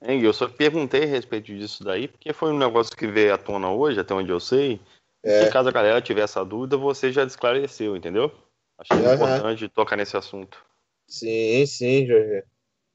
Eu 0.00 0.32
só 0.32 0.48
perguntei 0.48 1.04
a 1.04 1.06
respeito 1.06 1.54
disso 1.54 1.82
daí, 1.82 2.08
porque 2.08 2.32
foi 2.32 2.52
um 2.52 2.58
negócio 2.58 2.94
que 2.96 3.06
veio 3.06 3.32
à 3.32 3.38
tona 3.38 3.70
hoje, 3.70 4.00
até 4.00 4.12
onde 4.12 4.30
eu 4.30 4.40
sei. 4.40 4.80
É. 5.22 5.46
Se 5.46 5.52
caso 5.52 5.68
a 5.68 5.72
galera 5.72 6.02
tiver 6.02 6.22
essa 6.22 6.44
dúvida, 6.44 6.76
você 6.76 7.10
já 7.10 7.24
esclareceu, 7.24 7.96
entendeu? 7.96 8.30
Achei 8.78 8.98
Aham. 8.98 9.14
importante 9.14 9.68
tocar 9.68 9.96
nesse 9.96 10.16
assunto. 10.16 10.64
Sim, 11.06 11.66
sim, 11.66 12.06
Jorge. 12.06 12.44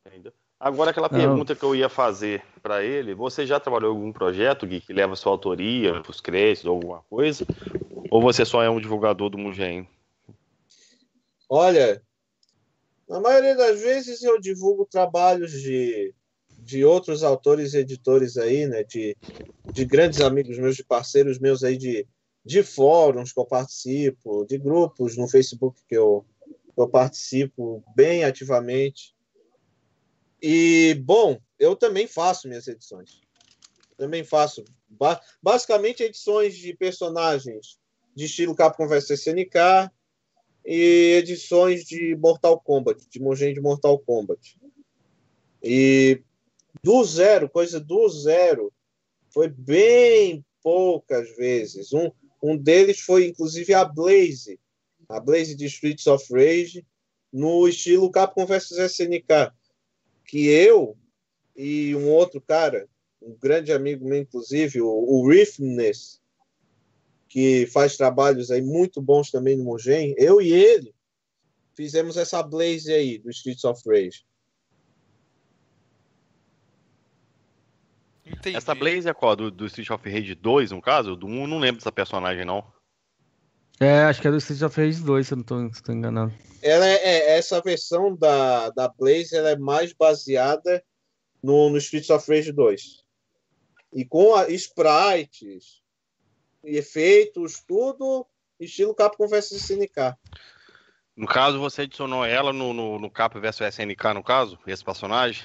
Entendeu? 0.06 0.34
Agora, 0.60 0.92
aquela 0.92 1.10
Não. 1.10 1.18
pergunta 1.18 1.56
que 1.56 1.64
eu 1.64 1.74
ia 1.74 1.88
fazer 1.88 2.44
para 2.62 2.84
ele, 2.84 3.14
você 3.14 3.46
já 3.46 3.60
trabalhou 3.60 3.94
em 3.94 3.96
algum 3.98 4.12
projeto 4.12 4.68
Gui, 4.68 4.82
que 4.82 4.92
leva 4.92 5.16
sua 5.16 5.32
autoria, 5.32 6.02
os 6.08 6.20
créditos 6.20 6.66
ou 6.66 6.76
alguma 6.76 7.02
coisa? 7.10 7.46
Ou 8.12 8.22
você 8.22 8.44
só 8.44 8.62
é 8.62 8.70
um 8.70 8.80
divulgador 8.80 9.30
do 9.30 9.38
Mugen? 9.38 9.88
Olha, 11.48 12.04
na 13.08 13.20
maioria 13.20 13.56
das 13.56 13.80
vezes 13.82 14.22
eu 14.22 14.40
divulgo 14.40 14.86
trabalhos 14.86 15.52
de, 15.52 16.14
de 16.58 16.84
outros 16.84 17.24
autores 17.24 17.74
e 17.74 17.80
editores 17.80 18.38
aí, 18.38 18.68
né? 18.68 18.84
De, 18.84 19.16
de 19.74 19.86
grandes 19.86 20.20
amigos 20.20 20.58
meus, 20.58 20.76
de 20.76 20.84
parceiros 20.84 21.40
meus 21.40 21.64
aí 21.64 21.78
de, 21.78 22.06
de 22.46 22.64
fóruns 22.64 23.32
que 23.32 23.40
eu 23.40 23.46
participo, 23.46 24.46
de 24.46 24.58
grupos 24.58 25.16
no 25.16 25.28
Facebook 25.28 25.80
que 25.88 25.96
eu, 25.96 26.26
que 26.38 26.39
eu 26.82 26.88
participo 26.88 27.84
bem 27.96 28.24
ativamente. 28.24 29.16
E, 30.42 30.94
bom, 31.04 31.40
eu 31.58 31.76
também 31.76 32.08
faço 32.08 32.48
minhas 32.48 32.68
edições. 32.68 33.22
Também 33.98 34.24
faço. 34.24 34.64
Ba- 34.88 35.22
basicamente, 35.42 36.04
edições 36.04 36.56
de 36.56 36.74
personagens 36.74 37.78
de 38.16 38.26
estilo 38.26 38.56
Capcom 38.56 38.88
vs 38.88 39.10
SNK 39.10 39.92
e 40.66 41.16
edições 41.18 41.84
de 41.84 42.16
Mortal 42.16 42.60
Kombat, 42.60 43.08
de 43.10 43.20
Mugen 43.20 43.54
de 43.54 43.62
Mortal 43.62 44.00
Kombat. 44.00 44.58
E 45.62 46.22
do 46.84 47.04
zero, 47.04 47.50
coisa 47.50 47.80
do 47.80 48.08
zero, 48.08 48.72
foi 49.30 49.50
bem 49.50 50.46
poucas 50.62 51.36
vezes. 51.36 51.92
Um, 51.94 52.12
um 52.42 52.58
deles 52.58 53.00
foi, 53.00 53.28
inclusive, 53.28 53.74
a 53.74 53.84
Blaze, 53.84 54.60
a 55.10 55.20
Blaze 55.20 55.56
de 55.56 55.66
Streets 55.66 56.06
of 56.06 56.32
Rage, 56.32 56.86
no 57.34 57.68
estilo 57.68 58.12
Capcom 58.12 58.46
vs 58.46 58.78
SNK, 58.78 59.52
que 60.24 60.48
eu 60.48 60.96
e 61.56 61.96
um 61.96 62.10
outro 62.10 62.40
cara, 62.40 62.88
um 63.22 63.36
grande 63.36 63.74
amigo 63.74 64.08
meu, 64.08 64.20
inclusive, 64.20 64.82
o, 64.82 64.88
o 64.88 65.28
Riffness, 65.28 66.22
que 67.28 67.66
faz 67.68 67.98
trabalhos 67.98 68.52
aí 68.52 68.62
muito 68.62 69.02
bons 69.02 69.32
também 69.32 69.58
no 69.58 69.64
Mugen, 69.64 70.14
eu 70.18 70.40
e 70.42 70.52
ele 70.54 70.94
fizemos 71.76 72.16
essa 72.16 72.42
Blaze 72.44 72.92
aí 72.94 73.18
do 73.18 73.30
Streets 73.30 73.64
of 73.64 73.82
Rage. 73.88 74.26
Entendi. 78.26 78.56
Essa 78.56 78.76
Blaze 78.76 79.10
é 79.10 79.14
qual? 79.14 79.36
Do, 79.36 79.50
do 79.50 79.66
Street 79.66 79.90
of 79.90 80.08
Rage 80.08 80.36
2, 80.36 80.72
no 80.72 80.82
caso? 80.82 81.16
Do 81.16 81.26
1, 81.26 81.48
não 81.48 81.58
lembro 81.58 81.78
dessa 81.78 81.92
personagem, 81.92 82.46
não. 82.46 82.64
É, 83.80 84.04
acho 84.04 84.22
que 84.22 84.28
é 84.28 84.32
do 84.32 84.38
Street 84.38 84.62
of 84.62 84.80
Rage 84.80 85.02
2, 85.02 85.28
se 85.28 85.34
eu 85.34 85.38
não 85.38 85.44
tô, 85.44 85.58
se 85.74 85.80
eu 85.80 85.84
tô 85.84 85.92
enganado. 85.94 86.34
Ela 86.62 86.86
é, 86.86 86.96
é- 86.96 87.38
essa 87.38 87.62
versão 87.62 88.14
da, 88.16 88.70
da 88.72 88.90
Blaze 88.90 89.36
ela 89.36 89.52
é 89.52 89.58
mais 89.58 89.94
baseada 89.94 90.84
no, 91.42 91.70
no 91.70 91.78
Streets 91.78 92.10
of 92.10 92.30
Rage 92.30 92.52
2. 92.52 93.04
E 93.94 94.04
com 94.04 94.36
a, 94.36 94.50
sprites, 94.50 95.82
efeitos, 96.64 97.64
tudo 97.66 98.28
estilo 98.60 98.94
Capcom 98.94 99.28
vs 99.28 99.52
SNK. 99.54 100.16
No 101.16 101.28
caso, 101.28 101.60
você 101.60 101.84
adicionou 101.84 102.26
ela 102.26 102.52
no, 102.52 102.74
no, 102.74 103.00
no 103.00 103.10
Cap 103.10 103.40
vs 103.40 103.62
SNK, 103.62 104.14
no 104.14 104.24
caso? 104.24 104.60
Esse 104.68 104.84
personagem? 104.84 105.44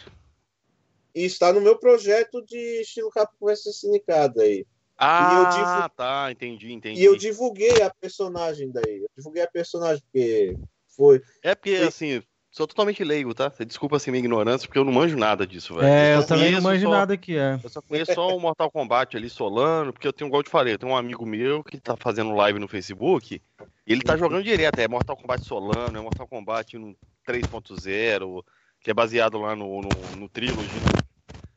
E 1.14 1.24
está 1.24 1.52
no 1.52 1.60
meu 1.60 1.78
projeto 1.78 2.44
de 2.44 2.80
estilo 2.80 3.10
Capcom 3.10 3.46
vs 3.46 3.66
SNK 3.66 4.28
daí. 4.34 4.66
Ah, 4.96 5.90
tá, 5.96 6.30
entendi, 6.30 6.72
entendi. 6.72 7.00
E 7.00 7.04
eu 7.04 7.16
divulguei 7.16 7.82
a 7.82 7.92
personagem 8.00 8.70
daí. 8.70 9.00
Eu 9.02 9.08
divulguei 9.16 9.42
a 9.42 9.50
personagem 9.50 10.02
porque 10.02 10.56
foi. 10.96 11.20
É 11.42 11.54
porque, 11.54 11.76
Foi- 11.76 11.86
assim, 11.86 12.22
sou 12.50 12.66
totalmente 12.66 13.02
leigo, 13.02 13.34
tá? 13.34 13.50
Você 13.50 13.64
desculpa 13.64 13.96
assim 13.96 14.10
minha 14.10 14.20
ignorância, 14.20 14.68
porque 14.68 14.78
eu 14.78 14.84
não 14.84 14.92
manjo 14.92 15.16
nada 15.16 15.46
disso, 15.46 15.74
velho. 15.74 15.86
É, 15.88 16.16
eu 16.16 16.22
só 16.22 16.28
também 16.28 16.52
não 16.52 16.62
manjo 16.62 16.82
só- 16.86 16.90
nada 16.90 17.16
que 17.16 17.36
é. 17.36 17.58
Eu 17.62 17.68
só 17.68 17.82
conheço 17.82 18.14
só 18.14 18.36
o 18.36 18.40
Mortal 18.40 18.70
Kombat 18.70 19.16
ali, 19.16 19.28
Solano, 19.28 19.92
porque 19.92 20.06
eu 20.06 20.12
tenho, 20.12 20.28
igual 20.28 20.40
eu 20.40 20.44
te 20.44 20.50
falei, 20.50 20.74
eu 20.74 20.78
tenho 20.78 20.92
um 20.92 20.96
amigo 20.96 21.26
meu 21.26 21.64
que 21.64 21.80
tá 21.80 21.96
fazendo 21.96 22.34
live 22.34 22.58
no 22.58 22.68
Facebook, 22.68 23.42
e 23.86 23.92
ele 23.92 24.02
tá 24.02 24.16
jogando 24.16 24.44
direto, 24.44 24.78
é 24.78 24.86
Mortal 24.86 25.16
Kombat 25.16 25.44
Solano, 25.44 25.98
é 25.98 26.00
Mortal 26.00 26.28
Kombat 26.28 26.78
no 26.78 26.96
3.0, 27.26 28.44
que 28.80 28.90
é 28.90 28.94
baseado 28.94 29.38
lá 29.38 29.56
no, 29.56 29.82
no, 29.82 29.90
no 29.90 30.28
Trilogy. 30.28 30.68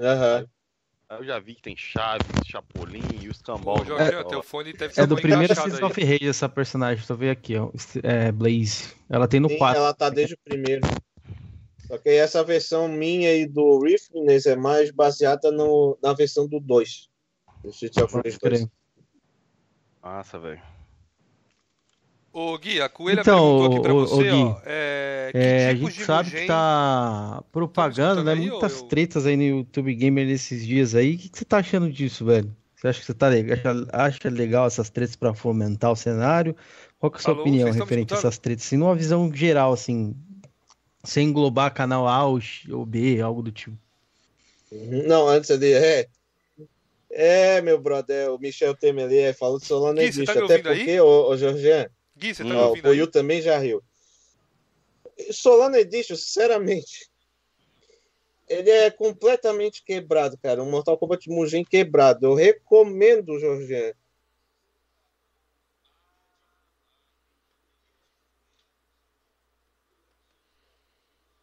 Aham. 0.01 0.39
Aí 0.39 0.47
eu 1.09 1.23
já 1.23 1.39
vi 1.39 1.55
que 1.55 1.61
tem 1.61 1.75
Chaves, 1.75 2.27
Chapolin 2.45 3.01
e 3.21 3.29
os 3.29 3.41
Cambal. 3.41 3.81
Ô, 3.81 3.85
Jorge, 3.85 4.23
teu 4.25 4.43
fone 4.43 4.73
deve 4.73 4.87
estar 4.87 5.03
É 5.03 5.07
do 5.07 5.15
primeiro 5.15 5.53
aí. 5.53 5.83
of 5.83 6.03
Rage 6.03 6.27
essa 6.27 6.49
personagem, 6.49 7.05
tô 7.05 7.15
vendo 7.15 7.31
aqui, 7.31 7.55
ó. 7.55 7.71
É, 8.03 8.31
Blaze. 8.31 8.93
Ela 9.09 9.27
tem 9.27 9.39
no 9.39 9.49
Sim, 9.49 9.57
4. 9.57 9.77
ela 9.81 9.93
tá 9.93 10.09
desde 10.09 10.33
o 10.33 10.37
primeiro. 10.43 10.85
Só 11.87 11.97
que 11.97 12.09
essa 12.09 12.43
versão 12.43 12.89
minha 12.89 13.33
e 13.33 13.45
do 13.45 13.79
Riffness 13.79 14.45
é 14.45 14.55
mais 14.57 14.91
baseada 14.91 15.49
no, 15.51 15.97
na 16.03 16.13
versão 16.13 16.47
do 16.47 16.59
2. 16.59 17.09
Do 17.63 17.69
Street 17.69 17.97
of 17.97 18.13
Rage 18.15 18.37
2. 18.37 18.67
Nossa, 20.03 20.37
velho. 20.37 20.61
Ô, 22.39 22.55
Gui, 22.59 22.79
a 22.79 22.87
Coelha 22.87 23.21
Então, 23.21 23.57
perguntou 23.57 23.65
aqui 23.65 23.81
pra 23.81 23.93
ô, 23.93 23.97
ô, 23.97 24.05
você, 24.05 24.29
Gui, 24.29 24.43
ó. 24.43 24.61
É, 24.63 25.29
que 25.31 25.37
É, 25.39 25.65
a 25.69 25.73
tipos 25.73 25.89
gente 25.89 25.97
de 25.97 26.05
sabe 26.05 26.29
Mugen- 26.29 26.41
que 26.41 26.47
tá 26.47 27.43
propagando, 27.51 28.21
escutando 28.21 28.25
né? 28.27 28.33
aí, 28.33 28.49
Muitas 28.51 28.81
eu- 28.81 28.87
tretas 28.87 29.25
aí 29.25 29.35
no 29.35 29.43
YouTube 29.43 29.95
Gamer 29.95 30.27
nesses 30.27 30.63
dias 30.63 30.93
aí. 30.93 31.15
O 31.15 31.17
que, 31.17 31.29
que 31.29 31.37
você 31.39 31.45
tá 31.45 31.57
achando 31.57 31.91
disso, 31.91 32.23
velho? 32.25 32.55
Você 32.75 32.87
acha 32.89 32.99
que 32.99 33.05
você 33.07 33.13
tá 33.15 33.27
legal, 33.27 33.57
acha, 33.57 33.87
acha 33.91 34.29
legal 34.29 34.67
essas 34.67 34.87
tretas 34.91 35.15
pra 35.15 35.33
fomentar 35.33 35.91
o 35.91 35.95
cenário? 35.95 36.55
Qual 36.99 37.09
que 37.11 37.17
é 37.17 37.21
a 37.21 37.23
sua 37.23 37.33
Alô, 37.33 37.41
opinião 37.41 37.71
referente 37.71 38.13
a 38.13 38.17
essas 38.17 38.37
tretas? 38.37 38.67
Assim, 38.67 38.77
numa 38.77 38.95
visão 38.95 39.33
geral, 39.33 39.73
assim, 39.73 40.15
sem 41.03 41.29
englobar 41.29 41.73
canal 41.73 42.07
A 42.07 42.23
ou 42.23 42.85
B, 42.85 43.19
algo 43.19 43.41
do 43.41 43.51
tipo. 43.51 43.75
Não, 45.07 45.27
antes 45.27 45.49
ali, 45.49 45.73
é. 45.73 46.05
É, 47.09 47.61
meu 47.61 47.81
brother, 47.81 48.31
o 48.31 48.37
Michel 48.37 48.75
Temer 48.75 49.35
falou 49.35 49.57
de 49.57 49.65
Solana 49.65 50.03
Gui, 50.03 50.13
você 50.13 50.23
tá 50.23 50.33
Edition. 50.33 50.45
me 50.47 50.53
Até 50.53 50.69
aí? 50.69 50.77
porque, 50.77 50.99
ô, 50.99 51.29
ô 51.31 51.37
Gui, 52.17 52.33
você 52.33 52.43
tá 52.43 52.49
Hum, 52.49 52.53
me 52.53 52.55
ó, 52.55 52.59
o 52.59 52.67
ouvindo 52.69 52.85
aí? 52.85 52.91
Poyu 52.91 53.07
também 53.07 53.41
já 53.41 53.57
riu. 53.57 53.83
Solana 55.31 55.79
Edition, 55.79 56.15
sinceramente, 56.15 57.09
ele 58.47 58.69
é 58.69 58.89
completamente 58.89 59.83
quebrado, 59.83 60.37
cara. 60.37 60.63
Um 60.63 60.69
Mortal 60.69 60.97
Kombat 60.97 61.29
Mugen 61.29 61.63
quebrado. 61.63 62.25
Eu 62.25 62.33
recomendo. 62.33 63.33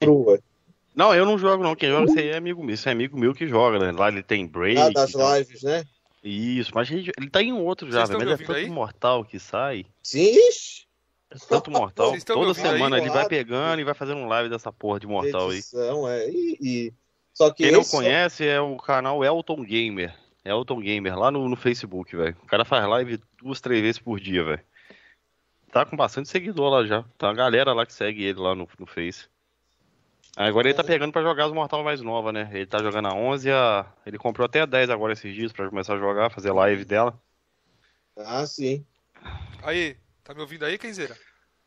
Crua. 0.01 0.41
Não, 0.95 1.15
eu 1.15 1.27
não 1.27 1.37
jogo, 1.37 1.63
não. 1.63 1.75
Quem 1.75 1.91
joga 1.91 2.07
isso 2.07 2.19
aí 2.19 2.29
é 2.29 2.37
amigo 2.37 2.63
meu. 2.63 2.75
Isso 2.75 2.89
é 2.89 2.93
amigo 2.93 3.19
meu 3.19 3.35
que 3.35 3.47
joga, 3.47 3.79
né? 3.79 3.93
Lá 3.93 4.09
ele 4.09 4.23
tem 4.23 4.47
break. 4.47 4.79
Ah, 4.79 4.91
das 4.91 5.13
lives, 5.13 5.63
né? 5.63 5.85
Isso, 6.25 6.71
mas 6.75 6.91
ele, 6.91 7.13
ele 7.19 7.29
tá 7.29 7.43
em 7.43 7.53
outro 7.53 7.93
já, 7.93 8.05
velho. 8.07 8.19
Mas 8.19 8.41
é 8.41 8.45
tanto 8.45 8.53
aí? 8.59 8.71
mortal 8.71 9.25
que 9.25 9.39
sai. 9.39 9.85
Sim, 10.03 10.25
ixi. 10.49 10.85
Tanto 11.49 11.71
mortal. 11.71 12.17
Toda 12.25 12.47
ouvindo 12.49 12.67
aí? 12.67 12.73
semana 12.73 12.99
ele 12.99 13.11
vai 13.11 13.29
pegando 13.29 13.81
e 13.81 13.85
vai 13.85 13.93
fazendo 13.95 14.19
um 14.19 14.27
live 14.29 14.49
dessa 14.49 14.73
porra 14.73 15.01
de 15.01 15.07
mortal 15.07 15.51
aí. 15.51 15.59
Edição, 15.59 16.09
é. 16.09 16.31
E, 16.31 16.59
e- 16.61 16.93
Só 17.33 17.51
que 17.51 17.65
Quem 17.65 17.73
não 17.73 17.81
esse- 17.81 17.91
conhece 17.91 18.47
é 18.47 18.61
o 18.61 18.77
canal 18.77 19.23
Elton 19.25 19.63
Gamer. 19.65 20.15
Elton 20.45 20.81
Gamer, 20.81 21.19
lá 21.19 21.31
no, 21.31 21.49
no 21.49 21.57
Facebook, 21.57 22.15
velho. 22.17 22.37
O 22.43 22.47
cara 22.47 22.65
faz 22.65 22.87
live 22.87 23.21
duas, 23.43 23.61
três 23.61 23.83
vezes 23.83 23.99
por 23.99 24.21
dia, 24.21 24.45
velho. 24.45 24.61
Tá 25.73 25.85
com 25.85 25.97
bastante 25.97 26.29
seguidor 26.29 26.71
lá 26.71 26.87
já. 26.87 27.03
Tá 27.19 27.27
uma 27.29 27.35
galera 27.35 27.73
lá 27.73 27.85
que 27.85 27.93
segue 27.93 28.23
ele 28.23 28.39
lá 28.39 28.55
no, 28.55 28.69
no 28.79 28.87
Face. 28.87 29.27
Agora 30.37 30.67
ele 30.67 30.75
tá 30.75 30.83
pegando 30.83 31.13
pra 31.13 31.23
jogar 31.23 31.47
as 31.47 31.53
Mortal 31.53 31.85
mais 31.85 32.01
nova, 32.01 32.33
né? 32.33 32.51
Ele 32.53 32.67
tá 32.67 32.83
jogando 32.83 33.07
a 33.07 33.15
11, 33.15 33.51
a... 33.51 33.87
ele 34.05 34.19
comprou 34.19 34.45
até 34.45 34.61
a 34.61 34.67
10 34.67 34.91
agora 34.91 35.13
esses 35.13 35.33
dias 35.33 35.53
pra 35.53 35.69
começar 35.69 35.95
a 35.95 35.99
jogar, 35.99 36.31
fazer 36.31 36.51
live 36.51 36.85
dela. 36.85 37.21
Ah, 38.17 38.45
sim. 38.47 38.85
Aí, 39.63 39.97
tá 40.25 40.35
me 40.35 40.41
ouvindo 40.41 40.65
aí, 40.65 40.77
Kenzeira? 40.77 41.17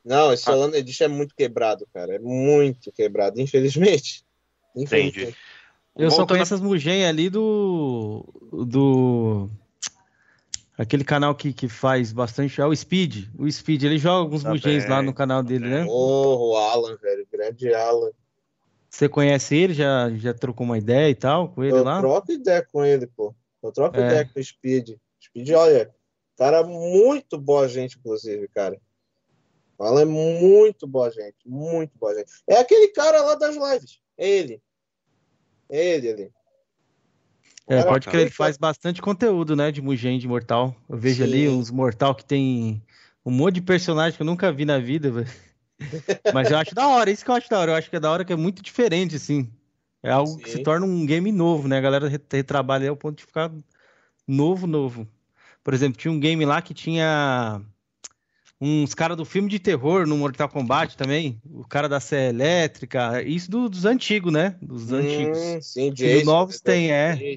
Não, 0.03 0.31
esse 0.31 0.43
Solana 0.43 0.77
Edition 0.77 1.05
é 1.05 1.09
muito 1.09 1.35
quebrado, 1.35 1.87
cara. 1.93 2.15
É 2.15 2.19
muito 2.19 2.91
quebrado, 2.91 3.39
infelizmente. 3.41 4.25
Entendi. 4.75 5.35
Eu 5.97 6.09
só 6.09 6.17
Voltando 6.17 6.37
conheço 6.37 6.53
as 6.53 6.61
Mugen 6.61 7.05
ali 7.05 7.29
do. 7.29 8.23
do. 8.65 9.49
Aquele 10.77 11.03
canal 11.03 11.33
que, 11.33 11.51
que 11.51 11.67
faz 11.67 12.13
bastante. 12.13 12.61
É 12.61 12.65
o 12.65 12.75
Speed. 12.75 13.25
O 13.37 13.51
Speed, 13.51 13.83
ele 13.83 13.97
joga 13.97 14.19
alguns 14.19 14.43
Também, 14.43 14.59
Mugens 14.59 14.87
lá 14.87 15.01
no 15.01 15.13
canal 15.13 15.41
dele, 15.41 15.67
né? 15.67 15.85
Oh, 15.89 16.51
o 16.51 16.55
Alan, 16.55 16.95
velho. 16.97 17.27
Grande 17.31 17.73
Alan. 17.73 18.11
Você 18.89 19.09
conhece 19.09 19.55
ele? 19.55 19.73
Já, 19.73 20.09
já 20.11 20.33
trocou 20.33 20.65
uma 20.65 20.77
ideia 20.77 21.09
e 21.09 21.15
tal 21.15 21.49
com 21.49 21.63
ele 21.63 21.77
Eu 21.77 21.83
lá? 21.83 21.99
troco 21.99 22.31
ideia 22.31 22.65
com 22.71 22.83
ele, 22.83 23.07
pô. 23.07 23.35
Eu 23.61 23.71
troco 23.71 23.97
É. 23.97 24.05
ideia 24.05 24.25
com 24.25 24.39
o 24.39 24.43
Speed. 24.43 24.95
Speed, 25.21 25.49
olha, 25.51 25.93
cara 26.37 26.63
muito 26.63 27.37
boa 27.37 27.67
gente, 27.67 27.97
inclusive, 27.97 28.47
cara. 28.49 28.79
O 29.77 29.83
Alan 29.83 30.01
é 30.01 30.05
muito 30.05 30.87
boa 30.87 31.11
gente. 31.11 31.37
Muito 31.45 31.97
boa 31.97 32.15
gente. 32.15 32.31
É 32.47 32.57
aquele 32.57 32.87
cara 32.89 33.21
lá 33.21 33.35
das 33.35 33.55
lives. 33.55 33.99
É 34.17 34.27
ele. 34.27 34.61
É 35.69 35.95
ele 35.95 36.09
ali. 36.09 36.31
É, 37.67 37.79
Cara, 37.79 37.89
pode 37.89 38.07
crer, 38.07 38.21
ele 38.21 38.31
faz 38.31 38.57
bastante 38.57 39.01
conteúdo, 39.01 39.55
né? 39.55 39.71
De 39.71 39.81
Mugen, 39.81 40.17
de 40.17 40.27
Mortal. 40.27 40.73
Eu 40.87 40.97
vejo 40.97 41.23
ali 41.23 41.47
Sim. 41.47 41.49
uns 41.49 41.69
Mortal 41.69 42.15
que 42.15 42.23
tem 42.23 42.81
um 43.25 43.31
monte 43.31 43.55
de 43.55 43.61
personagem 43.61 44.15
que 44.15 44.21
eu 44.21 44.25
nunca 44.25 44.51
vi 44.51 44.63
na 44.63 44.79
vida, 44.79 45.11
velho. 45.11 45.27
Mas 46.33 46.49
eu 46.51 46.57
acho 46.57 46.73
da 46.75 46.87
hora, 46.87 47.09
isso 47.11 47.23
que 47.23 47.31
eu 47.31 47.35
acho 47.35 47.49
da 47.49 47.59
hora. 47.59 47.71
Eu 47.71 47.75
acho 47.75 47.89
que 47.89 47.95
é 47.95 47.99
da 47.99 48.11
hora 48.11 48.25
que 48.25 48.33
é 48.33 48.35
muito 48.35 48.61
diferente, 48.61 49.15
assim. 49.15 49.49
É 50.03 50.11
algo 50.11 50.37
que 50.39 50.49
se 50.49 50.57
Sim. 50.57 50.63
torna 50.63 50.85
um 50.85 51.05
game 51.05 51.31
novo, 51.31 51.67
né? 51.67 51.77
A 51.77 51.81
galera 51.81 52.07
re- 52.07 52.19
retrabalha 52.31 52.89
ao 52.89 52.95
ponto 52.97 53.17
de 53.17 53.25
ficar 53.25 53.51
novo, 54.27 54.67
novo. 54.67 55.07
Por 55.63 55.73
exemplo, 55.73 55.97
tinha 55.99 56.11
um 56.11 56.19
game 56.19 56.45
lá 56.45 56.61
que 56.61 56.73
tinha 56.73 57.61
uns 58.59 58.93
caras 58.93 59.17
do 59.17 59.25
filme 59.25 59.49
de 59.49 59.59
terror 59.59 60.07
no 60.07 60.17
Mortal 60.17 60.49
Kombat 60.49 60.95
também. 60.97 61.39
O 61.45 61.63
cara 61.67 61.87
da 61.89 61.99
Serra 61.99 62.29
Elétrica. 62.29 63.21
Isso 63.21 63.49
do- 63.51 63.69
dos 63.69 63.85
antigos, 63.85 64.31
né? 64.31 64.57
Dos 64.61 64.91
antigos. 64.91 65.37
Hum, 65.39 65.61
sim, 65.61 65.89
E 65.89 65.93
Jason. 65.93 66.17
os 66.19 66.25
novos 66.25 66.59
tem, 66.61 66.91
é. 66.91 67.35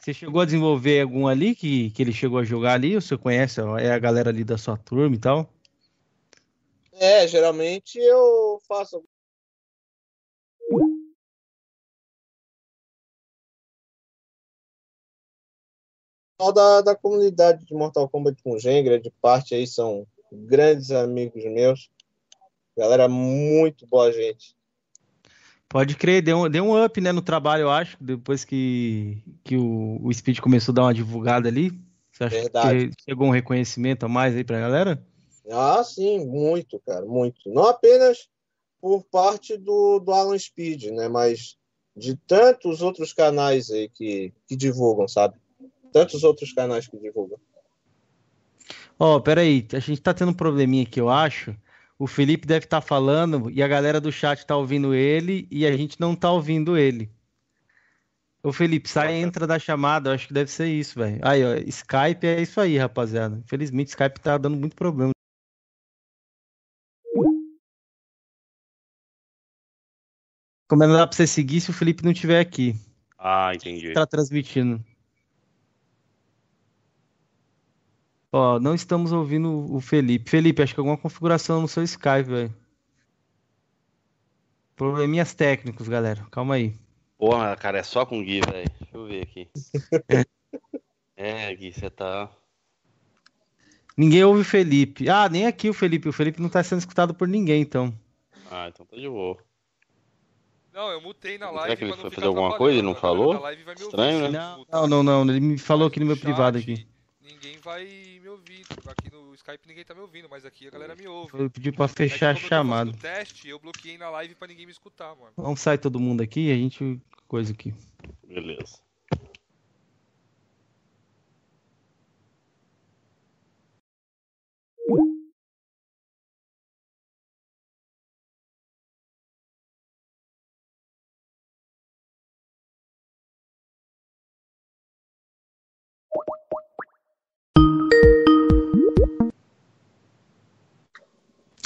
Você 0.00 0.14
chegou 0.14 0.40
a 0.40 0.44
desenvolver 0.44 1.00
algum 1.00 1.26
ali 1.26 1.54
que, 1.54 1.90
que 1.90 2.00
ele 2.02 2.12
chegou 2.12 2.38
a 2.38 2.44
jogar 2.44 2.74
ali? 2.74 2.94
Ou 2.94 3.00
você 3.00 3.16
conhece? 3.16 3.60
ó, 3.60 3.76
É 3.76 3.90
a 3.92 3.98
galera 3.98 4.30
ali 4.30 4.44
da 4.44 4.56
sua 4.56 4.76
turma 4.76 5.16
e 5.16 5.18
tal? 5.18 5.52
É, 6.98 7.28
geralmente 7.28 7.98
eu 7.98 8.58
faço. 8.66 9.04
Pessoal 16.38 16.52
Da, 16.52 16.80
da 16.80 16.96
comunidade 16.96 17.64
de 17.64 17.74
Mortal 17.74 18.08
Kombat 18.08 18.42
com 18.42 18.58
Gengra, 18.58 18.98
de 18.98 19.10
parte 19.20 19.54
aí, 19.54 19.66
são 19.66 20.06
grandes 20.32 20.90
amigos 20.90 21.44
meus. 21.44 21.90
Galera 22.76 23.08
muito 23.08 23.86
boa 23.86 24.12
gente. 24.12 24.54
Pode 25.68 25.96
crer, 25.96 26.22
deu, 26.22 26.38
um- 26.38 26.48
deu 26.48 26.64
um 26.64 26.84
up, 26.84 27.00
né, 27.00 27.10
no 27.12 27.20
trabalho, 27.22 27.62
eu 27.62 27.70
acho, 27.70 27.96
depois 28.00 28.44
que, 28.44 29.22
que 29.42 29.56
o, 29.56 29.98
o 30.02 30.12
Speed 30.14 30.38
começou 30.40 30.72
a 30.72 30.76
dar 30.76 30.82
uma 30.82 30.94
divulgada 30.94 31.48
ali. 31.48 31.72
Você 32.12 32.24
acha 32.24 32.36
Verdade. 32.40 32.88
que 32.88 32.94
chegou 33.04 33.26
um 33.26 33.32
reconhecimento 33.32 34.06
a 34.06 34.08
mais 34.08 34.34
aí 34.34 34.44
pra 34.44 34.60
galera? 34.60 35.04
Ah, 35.50 35.82
sim, 35.84 36.26
muito, 36.26 36.80
cara, 36.86 37.04
muito. 37.04 37.48
Não 37.50 37.64
apenas 37.64 38.28
por 38.80 39.04
parte 39.04 39.56
do, 39.56 39.98
do 40.00 40.12
Alan 40.12 40.38
Speed, 40.38 40.86
né? 40.92 41.08
Mas 41.08 41.56
de 41.96 42.16
tantos 42.16 42.82
outros 42.82 43.12
canais 43.12 43.70
aí 43.70 43.88
que, 43.88 44.32
que 44.46 44.56
divulgam, 44.56 45.08
sabe? 45.08 45.36
Tantos 45.92 46.24
outros 46.24 46.52
canais 46.52 46.86
que 46.86 46.98
divulgam. 46.98 47.38
Ó, 48.98 49.20
peraí, 49.20 49.66
a 49.72 49.78
gente 49.78 50.00
tá 50.00 50.12
tendo 50.12 50.30
um 50.30 50.34
probleminha 50.34 50.82
aqui, 50.82 51.00
eu 51.00 51.08
acho. 51.08 51.56
O 51.98 52.06
Felipe 52.06 52.46
deve 52.46 52.66
estar 52.66 52.80
falando 52.80 53.50
e 53.50 53.62
a 53.62 53.68
galera 53.68 54.00
do 54.00 54.12
chat 54.12 54.44
tá 54.44 54.56
ouvindo 54.56 54.94
ele 54.94 55.48
e 55.50 55.66
a 55.66 55.74
gente 55.76 55.98
não 55.98 56.14
tá 56.14 56.30
ouvindo 56.30 56.76
ele. 56.76 57.10
Ô 58.42 58.52
Felipe, 58.52 58.88
sai 58.88 59.14
e 59.14 59.22
entra 59.22 59.46
da 59.46 59.58
chamada, 59.58 60.10
eu 60.10 60.14
acho 60.14 60.28
que 60.28 60.34
deve 60.34 60.50
ser 60.50 60.68
isso, 60.68 60.98
velho. 60.98 61.18
Aí, 61.22 61.42
ó, 61.44 61.54
Skype 61.56 62.26
é 62.26 62.40
isso 62.40 62.60
aí, 62.60 62.78
rapaziada. 62.78 63.42
Infelizmente, 63.44 63.88
Skype 63.88 64.20
tá 64.20 64.38
dando 64.38 64.56
muito 64.56 64.76
problema. 64.76 65.15
Como 70.68 70.82
é 70.82 70.86
que 70.86 70.92
dá 70.92 71.06
pra 71.06 71.16
você 71.16 71.26
seguir 71.26 71.60
se 71.60 71.70
o 71.70 71.74
Felipe 71.74 72.04
não 72.04 72.12
estiver 72.12 72.40
aqui? 72.40 72.74
Ah, 73.18 73.52
entendi. 73.54 73.92
Tá 73.92 74.06
transmitindo. 74.06 74.84
Ó, 78.32 78.58
não 78.58 78.74
estamos 78.74 79.12
ouvindo 79.12 79.72
o 79.74 79.80
Felipe. 79.80 80.28
Felipe, 80.28 80.62
acho 80.62 80.74
que 80.74 80.80
alguma 80.80 80.98
configuração 80.98 81.60
no 81.60 81.68
seu 81.68 81.82
Skype, 81.82 82.28
velho. 82.28 82.54
Probleminhas 84.74 85.32
técnicos, 85.32 85.88
galera. 85.88 86.26
Calma 86.30 86.56
aí. 86.56 86.74
Porra, 87.16 87.56
cara, 87.56 87.78
é 87.78 87.82
só 87.82 88.04
com 88.04 88.22
Gui, 88.22 88.40
velho. 88.40 88.70
Deixa 88.78 88.96
eu 88.96 89.06
ver 89.06 89.22
aqui. 89.22 89.48
É, 91.18 91.54
Gui, 91.54 91.72
você 91.72 91.88
tá. 91.88 92.30
Ninguém 93.96 94.22
ouve 94.22 94.42
o 94.42 94.44
Felipe. 94.44 95.08
Ah, 95.08 95.30
nem 95.30 95.46
aqui 95.46 95.70
o 95.70 95.72
Felipe. 95.72 96.10
O 96.10 96.12
Felipe 96.12 96.42
não 96.42 96.50
tá 96.50 96.62
sendo 96.62 96.80
escutado 96.80 97.14
por 97.14 97.26
ninguém, 97.26 97.62
então. 97.62 97.98
Ah, 98.50 98.68
então 98.68 98.84
tá 98.84 98.98
de 98.98 99.08
boa. 99.08 99.38
Não, 100.76 100.90
eu 100.90 101.00
mutei 101.00 101.38
na 101.38 101.46
Será 101.46 101.60
live 101.60 101.76
que 101.78 101.84
ele 101.84 101.92
foi 101.94 102.10
fazer 102.10 102.26
alguma 102.26 102.54
coisa 102.58 102.78
e 102.78 102.82
não 102.82 102.94
falou? 102.94 103.34
ouvir 103.34 103.80
Estranho, 103.80 104.30
né? 104.30 104.38
Não, 104.70 104.86
não, 104.86 105.02
não. 105.02 105.22
Ele 105.22 105.40
me 105.40 105.56
falou 105.56 105.88
aqui 105.88 105.98
no 105.98 106.04
meu 106.04 106.16
chat, 106.16 106.24
privado 106.24 106.58
aqui. 106.58 106.86
Ninguém 107.22 107.56
vai 107.60 107.84
me 108.20 108.28
ouvir. 108.28 108.62
Aqui 108.86 109.10
no 109.10 109.34
Skype 109.34 109.66
ninguém 109.66 109.86
tá 109.86 109.94
me 109.94 110.02
ouvindo, 110.02 110.28
mas 110.28 110.44
aqui 110.44 110.68
a 110.68 110.70
galera 110.70 110.94
me 110.94 111.08
ouve. 111.08 111.30
Eu 111.32 111.48
pedi 111.48 111.72
pra 111.72 111.86
É 111.86 111.88
que 111.88 111.94
fechar 111.94 112.32
a 112.32 112.34
como 112.34 112.44
eu 112.44 112.48
chamada. 112.50 112.92
teste, 112.92 113.48
eu 113.48 113.58
bloqueei 113.58 113.96
na 113.96 114.10
live 114.10 114.34
pra 114.34 114.46
ninguém 114.48 114.66
me 114.66 114.72
escutar, 114.72 115.16
mano. 115.16 115.32
Vamos 115.34 115.60
sair 115.60 115.78
todo 115.78 115.98
mundo 115.98 116.20
aqui 116.20 116.48
e 116.48 116.52
a 116.52 116.56
gente 116.56 117.00
coisa 117.26 117.54
aqui. 117.54 117.72
Beleza. 118.28 118.78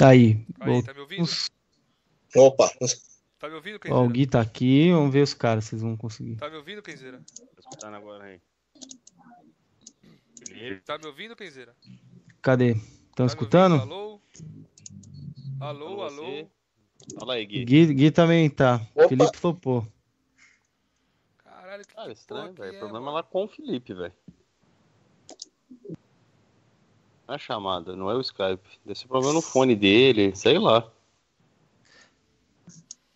Aí. 0.03 0.45
Aí, 0.59 0.83
tá 0.83 0.93
me 0.93 0.99
ouvindo? 1.01 1.29
Opa, 2.35 2.69
Tá 3.39 3.49
me 3.49 3.55
ouvindo, 3.55 3.75
Ó, 3.75 3.77
o 3.77 3.79
Kenzeira? 3.79 4.07
Gui 4.13 4.27
tá 4.27 4.39
aqui, 4.41 4.91
vamos 4.91 5.11
ver 5.11 5.21
os 5.23 5.33
caras, 5.33 5.65
vocês 5.65 5.81
vão 5.81 5.97
conseguir. 5.97 6.35
Tá 6.35 6.49
me 6.49 6.57
ouvindo, 6.57 6.81
Kenzeira? 6.81 7.21
Tô 7.35 7.59
escutando 7.59 7.95
agora 7.95 8.23
aí. 8.25 8.41
Tá 10.85 10.97
me 10.97 11.07
ouvindo, 11.07 11.35
Kenzeira? 11.35 11.75
Cadê? 12.41 12.71
Estão 12.71 13.11
Tá 13.15 13.25
escutando? 13.25 13.75
Alô? 13.81 14.21
Alô, 15.59 16.03
Alô? 16.03 16.47
Fala 17.17 17.33
aí, 17.33 17.45
Gui. 17.45 17.65
Gui, 17.65 17.93
Gui 17.93 18.11
também 18.11 18.49
tá. 18.49 18.75
Opa. 18.95 19.09
Felipe 19.09 19.37
flopou. 19.37 19.87
Caralho, 21.39 21.83
que 21.85 21.93
Cara, 21.95 22.11
estranho, 22.11 22.53
velho. 22.53 22.73
é, 22.73 22.77
O 22.77 22.79
problema 22.79 22.97
é 22.97 23.05
mano? 23.05 23.15
lá 23.17 23.23
com 23.23 23.45
o 23.45 23.47
Felipe, 23.47 23.93
velho. 23.93 24.13
Não 27.31 27.35
é 27.35 27.37
a 27.37 27.39
chamada, 27.39 27.95
não 27.95 28.11
é 28.11 28.15
o 28.15 28.19
Skype. 28.19 28.59
Deve 28.85 28.99
ser 28.99 29.07
problema 29.07 29.33
no 29.33 29.41
fone 29.41 29.73
dele, 29.73 30.35
sei 30.35 30.59
lá. 30.59 30.91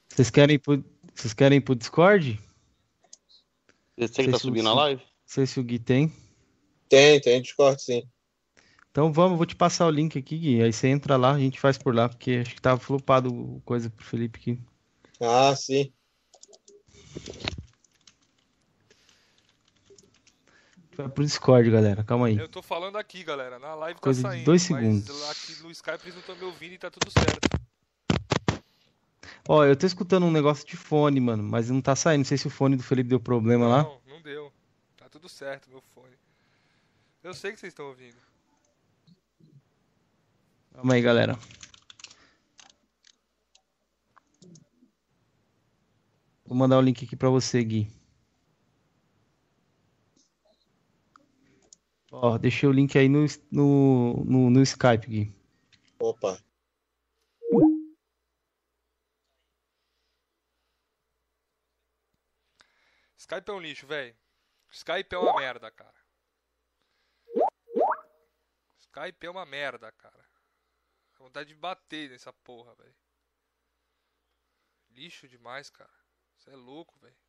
Vocês 0.08 0.30
querem 0.30 0.56
ir 0.56 0.60
pro, 0.60 0.82
vocês 1.14 1.34
querem 1.34 1.58
ir 1.58 1.62
pro 1.62 1.76
Discord? 1.76 2.40
Você 3.98 4.24
que 4.24 4.32
tá 4.32 4.38
se 4.38 4.44
subindo 4.44 4.68
o- 4.68 4.70
a 4.70 4.74
live? 4.74 5.02
Não 5.02 5.10
sei 5.26 5.46
se 5.46 5.60
o 5.60 5.64
Gui 5.64 5.80
tem. 5.80 6.14
tem, 6.88 7.20
tem 7.20 7.42
Discord 7.42 7.82
sim. 7.82 8.08
Então 8.90 9.12
vamos, 9.12 9.36
vou 9.36 9.46
te 9.46 9.54
passar 9.54 9.86
o 9.86 9.92
link 9.92 10.18
aqui, 10.18 10.38
Gui. 10.38 10.64
Aí 10.64 10.72
você 10.72 10.88
entra 10.88 11.18
lá, 11.18 11.34
a 11.34 11.40
gente 11.40 11.60
faz 11.60 11.78
por 11.78 11.94
lá, 11.94 12.08
porque 12.08 12.38
acho 12.42 12.56
que 12.56 12.62
tava 12.62 12.80
flopado 12.80 13.62
coisa 13.66 13.90
pro 13.90 14.06
Felipe 14.06 14.40
aqui. 14.40 14.60
Ah, 15.20 15.54
sim. 15.58 15.92
Vai 20.98 21.10
pro 21.10 21.24
Discord, 21.24 21.70
galera. 21.70 22.04
Calma 22.04 22.28
aí. 22.28 22.38
Eu 22.38 22.48
tô 22.48 22.62
falando 22.62 22.98
aqui, 22.98 23.24
galera. 23.24 23.60
Na 23.60 23.76
live 23.76 24.00
Coisa 24.00 24.20
de 24.20 24.24
tá 24.24 24.30
saindo. 24.30 24.46
dois 24.46 24.70
mas 24.70 24.82
segundos. 24.82 25.30
aqui 25.30 25.64
no 25.64 25.72
Skype 25.72 26.04
eles 26.04 26.14
não 26.14 26.22
estão 26.22 26.36
me 26.36 26.44
ouvindo 26.44 26.74
e 26.74 26.78
tá 26.78 26.90
tudo 26.90 27.12
certo. 27.12 27.50
Ó, 29.48 29.64
eu 29.64 29.76
tô 29.76 29.86
escutando 29.86 30.26
um 30.26 30.32
negócio 30.32 30.66
de 30.66 30.76
fone, 30.76 31.20
mano, 31.20 31.44
mas 31.44 31.70
não 31.70 31.82
tá 31.82 31.96
saindo. 31.96 32.20
Não 32.20 32.26
sei 32.26 32.38
se 32.38 32.48
o 32.48 32.50
fone 32.50 32.76
do 32.76 32.84
Felipe 32.84 33.10
deu 33.10 33.20
problema 33.20 33.68
lá. 33.68 33.84
Não, 33.84 34.00
não 34.08 34.22
deu. 34.22 34.52
Tá 34.98 35.08
tudo 35.10 35.30
certo, 35.30 35.70
meu 35.70 35.82
fone. 35.94 36.16
Eu 37.24 37.34
sei 37.34 37.52
que 37.52 37.60
vocês 37.60 37.72
estão 37.72 37.88
ouvindo. 37.88 38.16
Calma 40.74 40.94
aí, 40.94 41.02
galera. 41.02 41.38
Vou 46.46 46.56
mandar 46.58 46.78
o 46.78 46.82
link 46.82 47.04
aqui 47.04 47.16
pra 47.16 47.30
você, 47.30 47.64
Gui. 47.64 47.88
Ó, 52.22 52.38
deixei 52.38 52.68
o 52.70 52.72
link 52.72 52.98
aí 52.98 53.10
no, 53.10 53.26
no, 53.52 54.24
no, 54.24 54.50
no 54.50 54.62
Skype, 54.62 55.06
Gui. 55.06 55.36
Opa. 56.00 56.40
Skype 63.18 63.50
é 63.50 63.52
um 63.52 63.60
lixo, 63.60 63.86
velho. 63.86 64.16
Skype 64.72 65.14
é 65.14 65.18
uma 65.18 65.36
merda, 65.36 65.70
cara. 65.72 65.96
Skype 68.80 69.26
é 69.26 69.30
uma 69.30 69.46
merda, 69.46 69.92
cara. 69.92 70.26
Dá 71.12 71.20
vontade 71.20 71.50
de 71.50 71.56
bater 71.56 72.10
nessa 72.10 72.32
porra, 72.32 72.74
velho. 72.76 72.96
Lixo 74.92 75.28
demais, 75.28 75.70
cara. 75.70 75.92
Você 76.38 76.52
é 76.52 76.56
louco, 76.56 76.98
velho. 77.00 77.25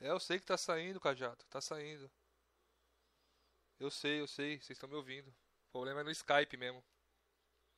É, 0.00 0.10
eu 0.10 0.18
sei 0.20 0.38
que 0.38 0.46
tá 0.46 0.56
saindo, 0.56 1.00
Cajado. 1.00 1.44
Tá 1.50 1.60
saindo. 1.60 2.10
Eu 3.78 3.90
sei, 3.90 4.20
eu 4.20 4.26
sei. 4.26 4.58
Vocês 4.58 4.70
estão 4.70 4.88
me 4.88 4.94
ouvindo. 4.96 5.28
O 5.28 5.72
problema 5.72 6.00
é 6.00 6.04
no 6.04 6.10
Skype 6.10 6.56
mesmo. 6.56 6.82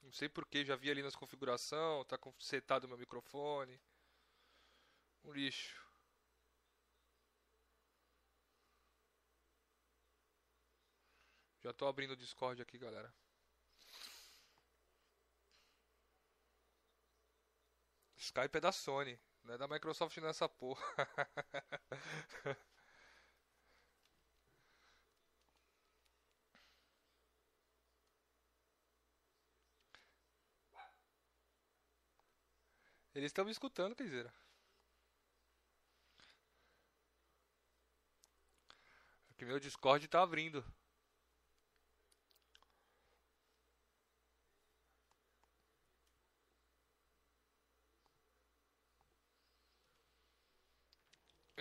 Não 0.03 0.13
sei 0.13 0.29
porquê, 0.29 0.65
já 0.65 0.77
vi 0.77 0.91
ali 0.91 1.03
nas 1.03 1.15
configurações, 1.17 2.07
tá 2.07 2.19
setado 2.41 2.85
o 2.85 2.89
meu 2.89 2.99
microfone. 2.99 3.81
Um 5.25 5.33
lixo. 5.33 5.83
Já 11.63 11.73
tô 11.73 11.87
abrindo 11.87 12.13
o 12.13 12.17
Discord 12.17 12.61
aqui, 12.61 12.77
galera. 12.79 13.13
Skype 18.17 18.57
é 18.57 18.61
da 18.61 18.73
Sony, 18.73 19.19
não 19.45 19.55
é 19.55 19.59
da 19.59 19.69
Microsoft 19.69 20.17
nessa 20.19 20.49
porra. 20.49 20.83
Eles 33.15 33.29
estão 33.29 33.45
me 33.45 33.51
escutando, 33.51 33.95
Kaiseira. 33.95 34.33
Aqui 39.31 39.45
meu 39.45 39.61
Discord 39.61 40.07
tá 40.09 40.23
abrindo. 40.23 40.65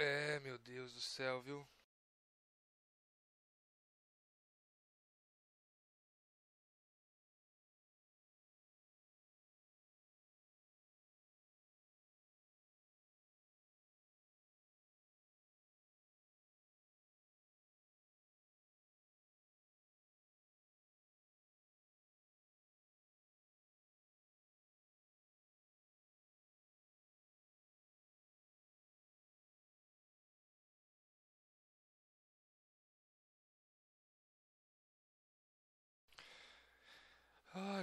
É, 0.04 0.40
meu 0.40 0.58
Deus 0.58 0.94
do 0.96 1.00
céu, 1.00 1.44
viu? 1.44 1.64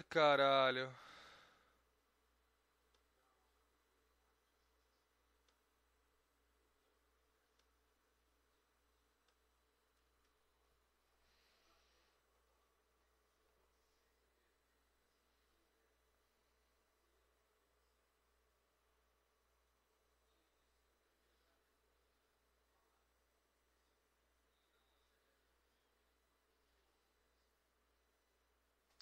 Caralho. 0.09 0.89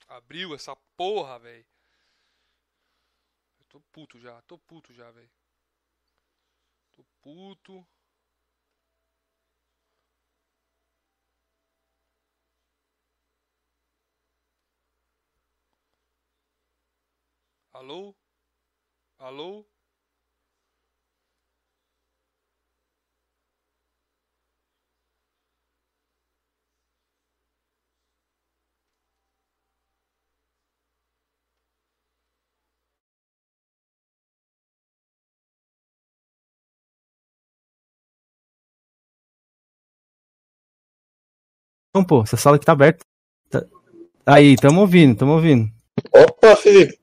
Abriu 0.08 0.52
essa 0.52 0.74
porra, 0.96 1.38
velho. 1.38 1.64
Tô 3.68 3.80
puto 3.92 4.18
já, 4.18 4.42
tô 4.42 4.58
puto 4.58 4.92
já, 4.92 5.08
velho. 5.10 5.30
Tô 6.94 7.04
puto. 7.22 7.86
Alô? 17.72 18.16
Alô? 19.18 19.66
Então, 41.96 42.04
pô, 42.04 42.22
essa 42.24 42.36
sala 42.36 42.56
aqui 42.56 42.66
tá 42.66 42.72
aberta. 42.72 43.02
Tá- 43.48 43.64
Aí, 44.26 44.54
tamo 44.56 44.82
ouvindo, 44.82 45.16
tamo 45.16 45.32
ouvindo. 45.32 45.72
Opa, 46.14 46.54
Felipe. 46.54 46.98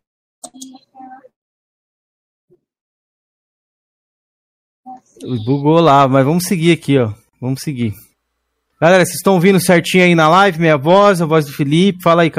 Bugou 5.46 5.80
lá, 5.80 6.08
mas 6.08 6.24
vamos 6.26 6.44
seguir 6.46 6.74
aqui, 6.74 7.00
ó. 7.00 7.12
Vamos 7.42 7.62
seguir. 7.62 7.94
Galera, 8.80 9.04
vocês 9.04 9.16
estão 9.16 9.34
ouvindo 9.34 9.60
certinho 9.60 10.04
aí 10.04 10.14
na 10.14 10.30
live, 10.30 10.60
minha 10.60 10.78
voz, 10.78 11.22
a 11.22 11.26
voz 11.26 11.46
do 11.46 11.54
Felipe? 11.54 12.04
Fala 12.04 12.22
aí 12.24 12.30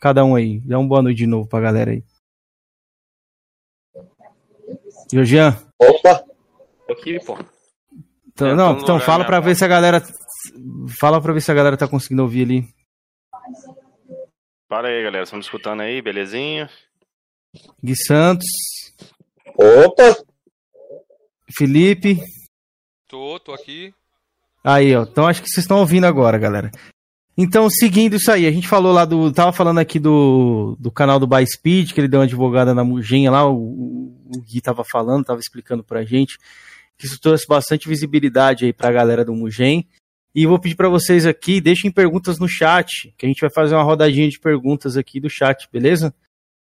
cada 0.00 0.24
um 0.24 0.34
aí. 0.34 0.60
Dá 0.60 0.78
um 0.78 0.88
boa 0.88 1.02
noite 1.02 1.18
de 1.18 1.26
novo 1.26 1.46
pra 1.46 1.60
galera 1.60 1.90
aí. 1.90 2.02
Georgian. 5.12 5.58
Opa! 5.78 6.24
Aqui, 6.90 7.18
pô. 7.24 7.36
Então, 8.28 8.54
não, 8.54 8.78
então 8.78 8.98
fala 9.00 9.26
pra 9.26 9.40
ver 9.40 9.54
se 9.56 9.64
a 9.64 9.68
galera. 9.68 10.00
Fala 10.98 11.20
pra 11.20 11.32
ver 11.32 11.40
se 11.40 11.50
a 11.50 11.54
galera 11.54 11.76
tá 11.76 11.88
conseguindo 11.88 12.22
ouvir 12.22 12.42
ali. 12.42 12.68
Para 14.68 14.88
aí, 14.88 15.02
galera. 15.02 15.24
Estamos 15.24 15.46
escutando 15.46 15.80
aí, 15.80 16.02
belezinha? 16.02 16.70
Gui 17.82 17.96
Santos. 17.96 18.46
Opa! 19.56 20.16
Felipe. 21.56 22.22
Tô, 23.08 23.40
tô 23.40 23.52
aqui. 23.52 23.94
Aí, 24.62 24.94
ó. 24.94 25.02
Então 25.02 25.26
acho 25.26 25.42
que 25.42 25.48
vocês 25.48 25.64
estão 25.64 25.78
ouvindo 25.78 26.04
agora, 26.04 26.38
galera. 26.38 26.70
Então, 27.36 27.70
seguindo 27.70 28.16
isso 28.16 28.30
aí, 28.30 28.46
a 28.46 28.50
gente 28.50 28.68
falou 28.68 28.92
lá 28.92 29.04
do. 29.04 29.32
Tava 29.32 29.52
falando 29.52 29.78
aqui 29.78 29.98
do, 29.98 30.76
do 30.78 30.90
canal 30.90 31.18
do 31.18 31.26
By 31.26 31.46
Speed, 31.46 31.92
que 31.92 32.00
ele 32.00 32.08
deu 32.08 32.20
uma 32.20 32.26
advogada 32.26 32.74
na 32.74 32.84
Mugenha 32.84 33.30
lá, 33.30 33.48
o, 33.48 34.12
o 34.26 34.42
Gui 34.42 34.60
tava 34.60 34.84
falando, 34.84 35.24
tava 35.24 35.40
explicando 35.40 35.84
pra 35.84 36.04
gente, 36.04 36.36
que 36.98 37.06
isso 37.06 37.20
trouxe 37.20 37.46
bastante 37.46 37.88
visibilidade 37.88 38.64
aí 38.64 38.72
pra 38.72 38.90
galera 38.90 39.24
do 39.24 39.34
Mugen. 39.34 39.86
E 40.34 40.46
vou 40.46 40.58
pedir 40.58 40.76
para 40.76 40.88
vocês 40.88 41.26
aqui, 41.26 41.60
deixem 41.60 41.90
perguntas 41.90 42.38
no 42.38 42.48
chat, 42.48 43.12
que 43.16 43.26
a 43.26 43.28
gente 43.28 43.40
vai 43.40 43.50
fazer 43.50 43.74
uma 43.74 43.82
rodadinha 43.82 44.28
de 44.28 44.38
perguntas 44.38 44.96
aqui 44.96 45.18
do 45.18 45.30
chat, 45.30 45.68
beleza? 45.72 46.14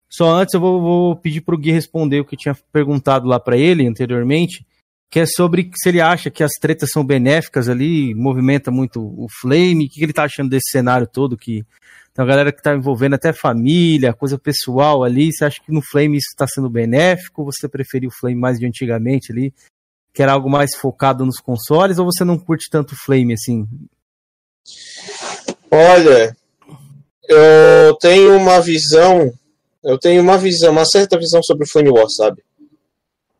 Só 0.08 0.30
antes 0.30 0.54
eu 0.54 0.60
vou, 0.60 0.80
vou 0.80 1.16
pedir 1.16 1.40
pro 1.40 1.58
Gui 1.58 1.72
responder 1.72 2.20
o 2.20 2.24
que 2.24 2.36
eu 2.36 2.38
tinha 2.38 2.56
perguntado 2.72 3.26
lá 3.26 3.40
para 3.40 3.56
ele 3.56 3.86
anteriormente, 3.86 4.64
que 5.10 5.20
é 5.20 5.26
sobre 5.26 5.70
se 5.74 5.88
ele 5.88 6.00
acha 6.00 6.30
que 6.30 6.42
as 6.42 6.52
tretas 6.60 6.90
são 6.92 7.04
benéficas 7.04 7.68
ali, 7.68 8.14
movimenta 8.14 8.70
muito 8.70 9.00
o 9.00 9.26
Flame, 9.28 9.86
o 9.86 9.88
que 9.88 10.02
ele 10.02 10.12
tá 10.12 10.24
achando 10.24 10.50
desse 10.50 10.70
cenário 10.70 11.06
todo, 11.06 11.36
que 11.36 11.64
tem 12.14 12.24
uma 12.24 12.26
galera 12.26 12.52
que 12.52 12.62
tá 12.62 12.74
envolvendo 12.74 13.14
até 13.14 13.32
família, 13.32 14.14
coisa 14.14 14.38
pessoal 14.38 15.04
ali, 15.04 15.32
você 15.32 15.44
acha 15.44 15.60
que 15.62 15.72
no 15.72 15.82
Flame 15.82 16.16
isso 16.16 16.28
está 16.30 16.46
sendo 16.46 16.70
benéfico, 16.70 17.44
você 17.44 17.68
preferiu 17.68 18.08
o 18.08 18.12
Flame 18.12 18.36
mais 18.36 18.58
de 18.58 18.66
antigamente 18.66 19.32
ali, 19.32 19.52
que 20.16 20.22
era 20.22 20.32
algo 20.32 20.48
mais 20.48 20.74
focado 20.74 21.26
nos 21.26 21.36
consoles, 21.36 21.98
ou 21.98 22.06
você 22.06 22.24
não 22.24 22.38
curte 22.38 22.70
tanto 22.70 22.94
o 22.94 22.96
Flame 22.96 23.34
assim? 23.34 23.66
Olha, 25.70 26.34
eu 27.28 27.94
tenho 28.00 28.34
uma 28.34 28.58
visão, 28.62 29.30
eu 29.84 29.98
tenho 29.98 30.22
uma 30.22 30.38
visão, 30.38 30.72
uma 30.72 30.86
certa 30.86 31.18
visão 31.18 31.42
sobre 31.42 31.64
o 31.64 31.68
Flame 31.68 31.90
War, 31.90 32.08
sabe? 32.08 32.42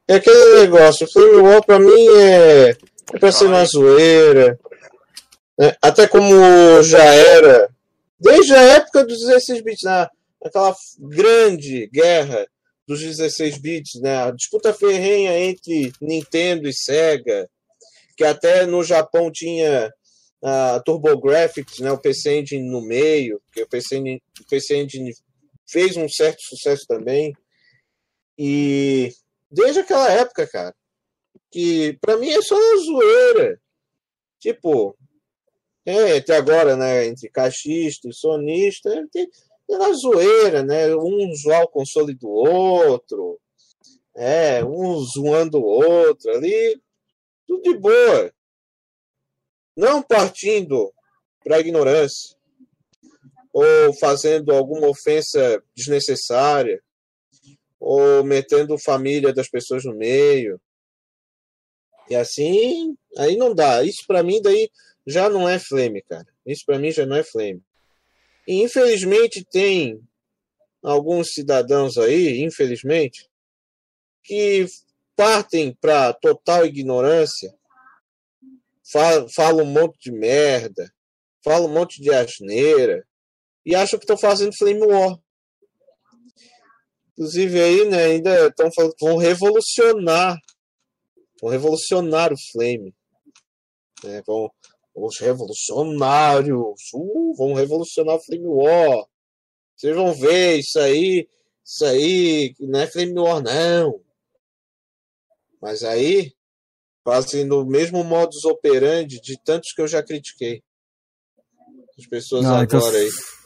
É 0.07 0.17
aquele 0.17 0.61
negócio, 0.61 1.07
o 1.07 1.11
Flame 1.11 1.37
War 1.37 1.65
pra 1.65 1.79
mim 1.79 2.09
é, 2.19 2.77
é 3.15 3.19
pra 3.19 3.33
ser 3.33 3.47
uma 3.47 3.65
zoeira. 3.65 4.59
Né? 5.59 5.75
Até 5.81 6.07
como 6.07 6.83
já 6.83 7.03
era, 7.03 7.71
desde 8.21 8.53
a 8.53 8.61
época 8.61 9.03
dos 9.03 9.21
16 9.21 9.63
bits, 9.63 9.83
na, 9.83 10.11
naquela 10.45 10.77
grande 10.99 11.89
guerra 11.91 12.47
dos 12.87 13.01
16 13.01 13.59
bits, 13.59 14.01
né? 14.01 14.17
A 14.17 14.31
disputa 14.31 14.73
ferrenha 14.73 15.39
entre 15.39 15.93
Nintendo 16.01 16.69
e 16.69 16.73
Sega, 16.73 17.49
que 18.17 18.25
até 18.25 18.65
no 18.65 18.83
Japão 18.85 19.31
tinha 19.31 19.93
a 20.43 20.81
TurboGrafx, 20.81 21.81
né? 21.81 21.91
O 21.91 21.99
PC 21.99 22.41
Engine 22.41 22.71
no 22.71 22.81
meio, 22.81 23.41
que 23.53 23.63
o 23.63 23.69
PC, 23.69 23.99
o 23.99 24.47
PC 24.49 24.77
Engine 24.77 25.13
fez 25.69 25.97
um 25.97 26.09
certo 26.09 26.41
sucesso 26.43 26.87
também. 26.87 27.35
E 28.39 29.13
desde 29.51 29.81
aquela 29.81 30.11
época, 30.11 30.47
cara. 30.47 30.75
Que 31.51 31.97
para 32.01 32.17
mim 32.17 32.31
é 32.31 32.43
só 32.43 32.55
uma 32.55 32.83
zoeira. 32.83 33.61
Tipo, 34.39 34.97
é, 35.85 36.19
até 36.19 36.37
agora, 36.37 36.77
né, 36.77 37.07
entre 37.07 37.29
caixista 37.31 38.09
e 38.09 38.13
sonista, 38.13 38.91
tem 39.13 39.29
uma 39.69 39.93
zoeira, 39.93 40.63
né? 40.63 40.95
Um 40.95 41.35
zoar 41.35 41.65
o 41.65 41.69
console 41.69 42.15
do 42.15 42.29
outro, 42.29 43.41
é, 44.15 44.65
um 44.65 44.99
zoando 45.01 45.59
o 45.59 45.65
outro 45.65 46.31
ali, 46.31 46.81
tudo 47.47 47.63
de 47.63 47.79
boa. 47.79 48.33
Não 49.77 50.03
partindo 50.03 50.93
para 51.45 51.61
ignorância 51.61 52.37
ou 53.53 53.95
fazendo 53.99 54.53
alguma 54.53 54.89
ofensa 54.89 55.63
desnecessária 55.75 56.83
ou 57.79 58.25
metendo 58.25 58.79
família 58.79 59.33
das 59.33 59.49
pessoas 59.49 59.85
no 59.85 59.95
meio. 59.95 60.61
E 62.09 62.15
assim, 62.15 62.97
aí 63.19 63.37
não 63.37 63.55
dá. 63.55 63.83
Isso 63.83 64.05
para 64.07 64.23
mim 64.23 64.41
daí 64.41 64.71
já 65.07 65.29
não 65.29 65.49
é 65.49 65.59
flame, 65.59 66.03
cara. 66.03 66.27
Isso 66.45 66.65
para 66.67 66.79
mim 66.79 66.91
já 66.91 67.07
não 67.07 67.17
é 67.17 67.23
flame. 67.23 67.63
Infelizmente 68.47 69.45
tem 69.51 70.01
alguns 70.83 71.33
cidadãos 71.33 71.99
aí, 71.99 72.43
infelizmente, 72.43 73.29
que 74.23 74.67
partem 75.17 75.75
para 75.75 76.13
total 76.13 76.65
ignorância, 76.65 77.53
falam, 78.93 79.27
falam 79.35 79.65
um 79.65 79.73
monte 79.73 79.99
de 79.99 80.13
merda, 80.13 80.93
falam 81.45 81.69
um 81.69 81.73
monte 81.73 82.01
de 82.01 82.11
asneira 82.11 83.07
e 83.65 83.75
acham 83.75 83.99
que 83.99 84.05
estão 84.05 84.17
fazendo 84.17 84.57
flame 84.57 84.83
war. 84.83 85.19
Inclusive 87.17 87.61
aí, 87.63 87.89
né, 87.89 88.05
ainda 88.05 88.49
estão 88.49 88.71
falando 88.75 88.95
que 88.95 89.07
vão 89.07 89.17
revolucionar. 89.17 90.39
Vão 91.41 91.51
revolucionar 91.51 92.31
o 92.31 92.37
Flame. 92.53 92.95
Né, 94.05 94.23
vão, 94.27 94.51
os 94.97 95.19
revolucionários 95.19 96.59
uh, 96.95 97.35
vão 97.37 97.53
revolucionar 97.53 98.17
o 98.17 98.25
Flame 98.25 98.47
War. 98.47 99.05
Vocês 99.77 99.95
vão 99.95 100.15
ver 100.15 100.59
isso 100.59 100.79
aí. 100.79 101.29
Isso 101.63 101.85
aí 101.85 102.55
não 102.59 102.81
é 102.81 102.87
Flame 102.87 103.19
War, 103.19 103.43
não. 103.43 104.01
Mas 105.61 105.85
aí 105.85 106.33
fazem 107.05 107.45
no 107.45 107.65
mesmo 107.67 108.03
modus 108.03 108.45
operandi 108.45 109.21
de 109.21 109.39
tantos 109.45 109.73
que 109.73 109.83
eu 109.83 109.87
já 109.87 110.03
critiquei. 110.03 110.63
As 111.99 112.07
pessoas 112.07 112.45
não, 112.45 112.63
então 112.63 112.79
agora 112.79 112.97
então... 112.97 113.07
aí. 113.07 113.37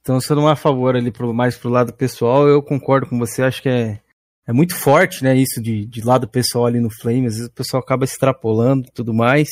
Então, 0.00 0.20
se 0.20 0.32
eu 0.32 0.36
não 0.36 0.48
é 0.48 0.52
a 0.52 0.56
favor 0.56 0.96
ali 0.96 1.12
pro, 1.12 1.32
mais 1.32 1.56
pro 1.56 1.68
lado 1.68 1.92
pessoal, 1.92 2.48
eu 2.48 2.62
concordo 2.62 3.06
com 3.06 3.18
você. 3.18 3.42
Acho 3.42 3.62
que 3.62 3.68
é, 3.68 4.00
é 4.46 4.52
muito 4.52 4.74
forte, 4.74 5.22
né? 5.22 5.36
Isso 5.36 5.62
de, 5.62 5.84
de 5.86 6.02
lado 6.02 6.26
pessoal 6.26 6.66
ali 6.66 6.80
no 6.80 6.90
Flame. 6.90 7.26
Às 7.26 7.34
vezes 7.34 7.48
o 7.48 7.52
pessoal 7.52 7.82
acaba 7.82 8.04
extrapolando 8.04 8.88
e 8.88 8.92
tudo 8.92 9.12
mais. 9.12 9.48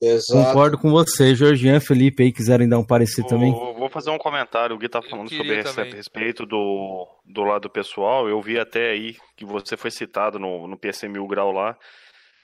Exato. 0.00 0.48
Concordo 0.48 0.78
com 0.78 0.90
você, 0.90 1.34
Georgian, 1.34 1.80
Felipe 1.80 2.22
aí 2.22 2.32
quiserem 2.32 2.68
dar 2.68 2.78
um 2.78 2.84
parecer 2.84 3.22
vou, 3.22 3.30
também. 3.30 3.52
Vou 3.52 3.88
fazer 3.88 4.10
um 4.10 4.18
comentário. 4.18 4.76
O 4.76 4.78
Gui 4.78 4.88
tá 4.88 5.00
falando 5.00 5.30
sobre 5.30 5.58
esse, 5.58 5.80
a 5.80 5.84
respeito 5.84 6.44
do, 6.44 7.08
do 7.24 7.42
lado 7.42 7.70
pessoal. 7.70 8.28
Eu 8.28 8.40
vi 8.42 8.58
até 8.58 8.90
aí 8.90 9.16
que 9.36 9.44
você 9.44 9.76
foi 9.76 9.90
citado 9.90 10.38
no, 10.38 10.66
no 10.66 10.76
PC 10.76 11.08
Mil 11.08 11.26
Grau 11.26 11.50
lá, 11.50 11.78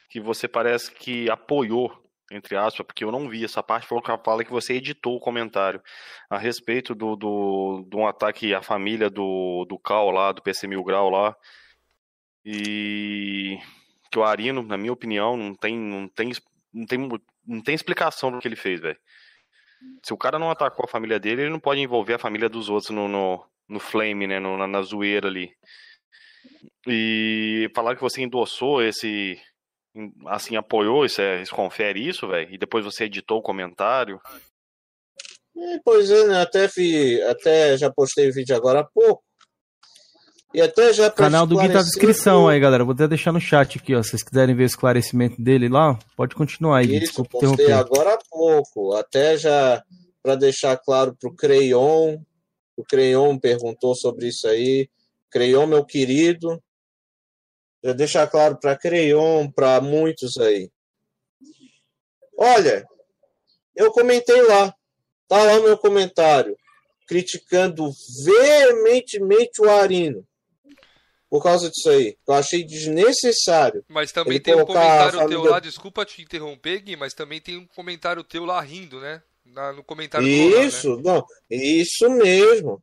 que 0.08 0.18
você 0.18 0.48
parece 0.48 0.90
que 0.92 1.30
apoiou 1.30 1.92
entre 2.34 2.56
aspas, 2.56 2.86
porque 2.86 3.04
eu 3.04 3.12
não 3.12 3.28
vi 3.28 3.44
essa 3.44 3.62
parte, 3.62 3.86
falou 3.86 4.02
que 4.02 4.10
fala 4.24 4.44
que 4.44 4.50
você 4.50 4.74
editou 4.74 5.16
o 5.16 5.20
comentário 5.20 5.82
a 6.30 6.38
respeito 6.38 6.94
do, 6.94 7.14
do, 7.14 7.86
de 7.88 7.96
um 7.96 8.06
ataque 8.06 8.54
à 8.54 8.62
família 8.62 9.10
do, 9.10 9.66
do 9.68 9.78
Cal 9.78 10.10
lá, 10.10 10.32
do 10.32 10.42
PC 10.42 10.66
Mil 10.66 10.82
Grau 10.82 11.10
lá. 11.10 11.36
E 12.44 13.58
que 14.10 14.18
o 14.18 14.24
Arino, 14.24 14.62
na 14.62 14.76
minha 14.76 14.92
opinião, 14.92 15.36
não 15.36 15.54
tem, 15.54 15.78
não 15.78 16.08
tem, 16.08 16.32
não 16.72 16.86
tem, 16.86 17.08
não 17.46 17.62
tem 17.62 17.74
explicação 17.74 18.30
do 18.30 18.38
que 18.38 18.48
ele 18.48 18.56
fez, 18.56 18.80
velho. 18.80 18.98
Se 20.04 20.12
o 20.12 20.16
cara 20.16 20.38
não 20.38 20.50
atacou 20.50 20.84
a 20.84 20.88
família 20.88 21.18
dele, 21.18 21.42
ele 21.42 21.50
não 21.50 21.60
pode 21.60 21.80
envolver 21.80 22.14
a 22.14 22.18
família 22.18 22.48
dos 22.48 22.68
outros 22.68 22.90
no, 22.90 23.08
no, 23.08 23.44
no 23.68 23.80
flame, 23.80 24.26
né, 24.26 24.38
no, 24.38 24.56
na, 24.56 24.66
na 24.66 24.82
zoeira 24.82 25.28
ali. 25.28 25.52
E 26.86 27.70
falar 27.74 27.94
que 27.94 28.02
você 28.02 28.22
endossou 28.22 28.82
esse 28.82 29.40
assim, 30.26 30.56
apoiou, 30.56 31.04
isso, 31.04 31.20
é, 31.20 31.42
isso 31.42 31.54
confere 31.54 32.06
isso, 32.06 32.26
velho? 32.26 32.52
E 32.52 32.58
depois 32.58 32.84
você 32.84 33.04
editou 33.04 33.38
o 33.38 33.42
comentário? 33.42 34.20
É, 35.56 35.78
pois 35.84 36.10
é, 36.10 36.26
né? 36.26 36.40
Até, 36.40 36.66
vi, 36.66 37.20
até 37.22 37.76
já 37.76 37.92
postei 37.92 38.30
vídeo 38.30 38.56
agora 38.56 38.80
há 38.80 38.84
pouco. 38.84 39.22
E 40.54 40.60
até 40.60 40.92
já 40.92 41.10
Canal 41.10 41.46
do 41.46 41.56
Gui 41.56 41.68
tá 41.68 41.74
na 41.74 41.82
descrição 41.82 42.46
aí, 42.46 42.60
galera. 42.60 42.84
Vou 42.84 42.92
até 42.92 43.08
deixar 43.08 43.32
no 43.32 43.40
chat 43.40 43.78
aqui, 43.78 43.94
ó. 43.94 44.02
Se 44.02 44.10
vocês 44.10 44.22
quiserem 44.22 44.54
ver 44.54 44.64
o 44.64 44.66
esclarecimento 44.66 45.40
dele 45.40 45.68
lá, 45.68 45.98
pode 46.16 46.34
continuar 46.34 46.78
aí. 46.78 46.86
Isso, 46.96 47.00
Desculpa 47.00 47.30
postei 47.30 47.64
interromper. 47.64 47.72
agora 47.72 48.14
há 48.14 48.18
pouco. 48.30 48.94
Até 48.94 49.38
já 49.38 49.82
para 50.22 50.34
deixar 50.34 50.76
claro 50.76 51.16
pro 51.18 51.34
Creion. 51.34 52.18
O 52.76 52.84
Creion 52.84 53.38
perguntou 53.38 53.94
sobre 53.94 54.28
isso 54.28 54.46
aí. 54.46 54.88
Creion, 55.30 55.66
meu 55.66 55.84
querido, 55.84 56.62
já 57.82 57.92
deixar 57.92 58.26
claro 58.26 58.58
para 58.60 58.76
Creion, 58.76 59.50
para 59.50 59.80
muitos 59.80 60.36
aí. 60.36 60.70
Olha, 62.36 62.86
eu 63.74 63.90
comentei 63.90 64.42
lá, 64.42 64.74
tá 65.26 65.42
lá 65.42 65.60
meu 65.60 65.78
comentário, 65.78 66.56
criticando 67.06 67.90
veementemente 68.24 69.62
o 69.62 69.70
Arino. 69.70 70.26
Por 71.32 71.42
causa 71.42 71.70
disso 71.70 71.88
aí. 71.88 72.14
Eu 72.28 72.34
achei 72.34 72.62
desnecessário. 72.62 73.82
Mas 73.88 74.12
também 74.12 74.38
tem 74.38 74.54
um 74.54 74.66
comentário 74.66 75.26
teu 75.28 75.42
lá, 75.44 75.58
desculpa 75.60 76.04
te 76.04 76.20
interromper, 76.20 76.78
Gui, 76.80 76.94
mas 76.94 77.14
também 77.14 77.40
tem 77.40 77.56
um 77.56 77.66
comentário 77.66 78.22
teu 78.22 78.44
lá 78.44 78.60
rindo, 78.60 79.00
né? 79.00 79.22
Na- 79.46 79.72
no 79.72 79.82
comentário 79.82 80.26
do 80.26 80.30
Lohan, 80.50 80.58
né? 80.60 80.64
Isso, 80.66 81.00
não, 81.02 81.24
isso 81.50 82.10
mesmo. 82.10 82.82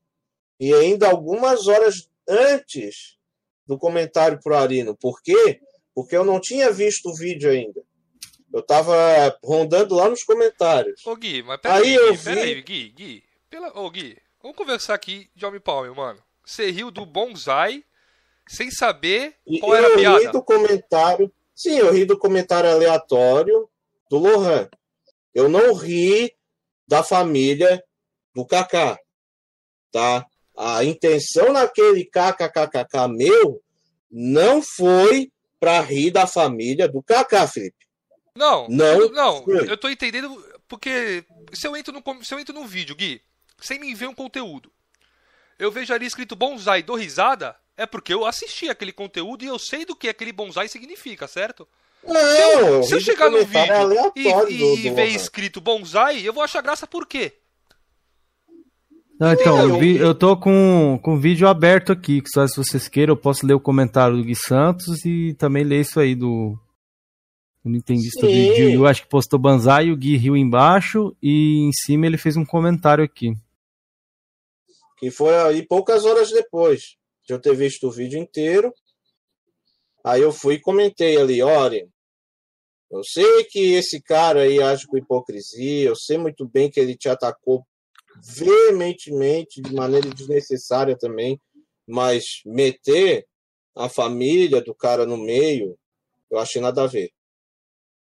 E 0.60 0.74
ainda 0.74 1.08
algumas 1.08 1.68
horas 1.68 2.10
antes 2.28 3.18
do 3.68 3.78
comentário 3.78 4.40
pro 4.42 4.58
Arino. 4.58 4.96
Por 4.98 5.22
quê? 5.22 5.60
Porque 5.94 6.18
eu 6.18 6.26
não 6.26 6.40
tinha 6.40 6.72
visto 6.72 7.10
o 7.10 7.16
vídeo 7.16 7.52
ainda. 7.52 7.84
Eu 8.52 8.64
tava 8.64 8.96
rondando 9.44 9.94
lá 9.94 10.10
nos 10.10 10.24
comentários. 10.24 11.06
Ô 11.06 11.16
Gui, 11.16 11.44
mas 11.44 11.62
peraí, 11.62 11.84
Aí 11.84 11.94
eu 11.94 12.12
Gui, 12.12 12.18
vi- 12.18 12.24
peraí, 12.24 12.62
Gui, 12.64 12.90
Gui. 12.90 13.24
Pela... 13.48 13.80
Ô 13.80 13.88
Gui, 13.92 14.18
vamos 14.42 14.58
conversar 14.58 14.96
aqui 14.96 15.30
de 15.36 15.46
homem 15.46 15.60
pra 15.62 15.74
homem, 15.74 15.94
mano. 15.96 16.20
Você 16.44 16.72
riu 16.72 16.90
do 16.90 17.06
bonsai 17.06 17.84
sem 18.50 18.72
saber 18.72 19.36
qual 19.60 19.76
era 19.76 19.86
a 19.86 19.90
eu 19.92 19.96
ri 19.96 20.02
piada. 20.02 20.32
do 20.32 20.44
comentário. 20.44 21.32
Sim, 21.56 21.78
eu 21.78 21.92
ri 21.94 22.04
do 22.04 22.18
comentário 22.18 22.68
aleatório 22.68 23.70
do 24.10 24.18
Lohan. 24.18 24.68
Eu 25.36 25.48
não 25.48 25.76
ri 25.76 26.34
da 26.88 27.04
família 27.04 27.84
do 28.34 28.44
Kaká. 28.44 28.98
Tá? 29.92 30.26
A 30.58 30.84
intenção 30.84 31.54
naquele 31.54 32.04
kkkk 32.06 33.08
meu 33.08 33.62
não 34.10 34.64
foi 34.64 35.32
para 35.60 35.80
rir 35.82 36.10
da 36.10 36.26
família 36.26 36.88
do 36.88 37.04
Kaká, 37.04 37.48
Felipe. 37.48 37.86
Não, 38.36 38.68
Não 38.68 39.12
não, 39.12 39.44
foi. 39.44 39.70
eu 39.70 39.78
tô 39.78 39.90
entendendo 39.90 40.44
porque 40.68 41.24
se 41.54 41.68
eu 41.68 41.78
entro 41.78 41.94
no 41.94 42.24
se 42.24 42.34
eu 42.34 42.40
entro 42.40 42.56
no 42.56 42.66
vídeo, 42.66 42.96
Gui, 42.96 43.22
sem 43.60 43.80
me 43.80 43.94
ver 43.94 44.08
um 44.08 44.16
conteúdo, 44.16 44.72
eu 45.60 45.72
vejo 45.72 45.94
ali 45.94 46.06
escrito 46.08 46.36
bonsai 46.36 46.82
do 46.82 46.96
risada, 46.96 47.56
é 47.80 47.86
porque 47.86 48.14
eu 48.14 48.26
assisti 48.26 48.70
aquele 48.70 48.92
conteúdo 48.92 49.44
e 49.44 49.48
eu 49.48 49.58
sei 49.58 49.86
do 49.86 49.96
que 49.96 50.10
aquele 50.10 50.32
bonsai 50.32 50.68
significa, 50.68 51.28
certo? 51.28 51.68
Não, 52.06 52.84
Se 52.84 52.94
eu, 52.94 52.98
eu 52.98 53.02
chegar 53.02 53.30
no 53.30 53.44
vídeo 53.46 53.76
aleatório 53.76 54.50
e, 54.50 54.86
e 54.86 54.90
do 54.90 54.96
ver 54.96 55.08
escrito 55.08 55.60
bonsai, 55.60 56.22
eu 56.26 56.32
vou 56.34 56.44
achar 56.44 56.62
graça 56.62 56.86
por 56.88 57.06
quê? 57.06 57.34
Não, 59.20 59.34
então, 59.34 59.58
eu, 59.60 59.78
vi- 59.80 59.98
eu 59.98 60.16
tô 60.16 60.38
com, 60.38 60.98
com 61.04 61.16
o 61.16 61.20
vídeo 61.20 61.46
aberto 61.48 61.92
aqui, 61.92 62.22
que 62.22 62.30
só 62.34 62.48
se 62.48 62.56
vocês 62.56 62.88
queiram, 62.88 63.12
eu 63.14 63.18
posso 63.18 63.46
ler 63.46 63.54
o 63.54 63.60
comentário 63.60 64.16
do 64.16 64.24
Gui 64.24 64.34
Santos 64.36 65.04
e 65.04 65.34
também 65.34 65.66
ler 65.66 65.82
isso 65.82 66.00
aí 66.00 66.16
do, 66.16 66.58
do 67.62 67.70
Nintendista 67.70 68.26
do. 68.26 68.32
Yu, 68.32 68.88
acho 68.88 69.02
que 69.02 69.10
postou 69.10 69.38
Banzai, 69.38 69.92
o 69.92 69.98
Gui 69.98 70.16
riu 70.16 70.38
embaixo 70.38 71.14
e 71.22 71.68
em 71.68 71.72
cima 71.74 72.06
ele 72.06 72.18
fez 72.18 72.38
um 72.38 72.46
comentário 72.46 73.04
aqui. 73.04 73.34
que 74.98 75.12
foi 75.12 75.36
aí 75.36 75.64
poucas 75.68 76.06
horas 76.06 76.32
depois 76.32 76.96
de 77.30 77.34
eu 77.36 77.40
ter 77.40 77.56
visto 77.56 77.88
o 77.88 77.92
vídeo 77.92 78.20
inteiro. 78.20 78.74
Aí 80.04 80.20
eu 80.20 80.32
fui 80.32 80.56
e 80.56 80.60
comentei 80.60 81.16
ali, 81.16 81.44
olha, 81.44 81.88
eu 82.90 83.04
sei 83.04 83.44
que 83.44 83.74
esse 83.74 84.02
cara 84.02 84.42
aí 84.42 84.60
age 84.60 84.88
com 84.88 84.98
hipocrisia, 84.98 85.90
eu 85.90 85.96
sei 85.96 86.18
muito 86.18 86.48
bem 86.48 86.72
que 86.72 86.80
ele 86.80 86.98
te 86.98 87.08
atacou 87.08 87.64
veementemente, 88.24 89.62
de 89.62 89.76
maneira 89.76 90.10
desnecessária 90.10 90.98
também, 90.98 91.40
mas 91.88 92.42
meter 92.44 93.28
a 93.76 93.88
família 93.88 94.60
do 94.60 94.74
cara 94.74 95.06
no 95.06 95.16
meio, 95.16 95.78
eu 96.32 96.40
achei 96.40 96.60
nada 96.60 96.84
a 96.84 96.88
ver. 96.88 97.12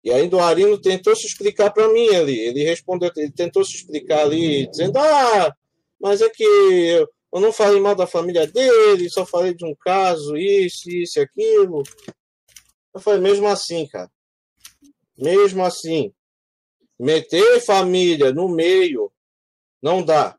E 0.05 0.13
ainda 0.13 0.37
o 0.37 0.41
Arino 0.41 0.79
tentou 0.79 1.17
se 1.17 1.27
explicar 1.27 1.73
para 1.73 1.89
mim 1.89 2.09
ali. 2.15 2.39
Ele 2.39 2.63
respondeu, 2.65 3.11
ele 3.17 3.33
tentou 3.33 3.65
se 3.65 3.77
explicar 3.77 4.21
ali, 4.21 4.69
dizendo: 4.69 4.99
Ah, 4.99 5.53
mas 5.99 6.21
é 6.21 6.29
que 6.29 6.45
eu, 6.45 7.09
eu 7.33 7.41
não 7.41 7.53
falei 7.53 7.81
mal 7.81 7.95
da 7.95 8.07
família 8.07 8.47
dele, 8.47 9.11
só 9.11 9.27
falei 9.27 9.55
de 9.55 9.65
um 9.65 9.75
caso, 9.75 10.37
isso, 10.37 10.89
isso 10.91 11.21
aquilo. 11.21 11.83
Eu 12.95 13.01
falei, 13.01 13.21
mesmo 13.21 13.47
assim, 13.47 13.87
cara. 13.87 14.11
Mesmo 15.19 15.65
assim. 15.65 16.13
Meter 16.99 17.61
família 17.61 18.33
no 18.33 18.49
meio 18.49 19.13
não 19.83 20.03
dá. 20.03 20.35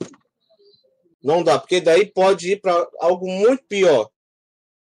Não 1.24 1.44
dá, 1.44 1.60
porque 1.60 1.80
daí 1.82 2.06
pode 2.06 2.54
ir 2.54 2.62
para 2.62 2.88
algo 3.00 3.28
muito 3.28 3.64
pior. 3.66 4.10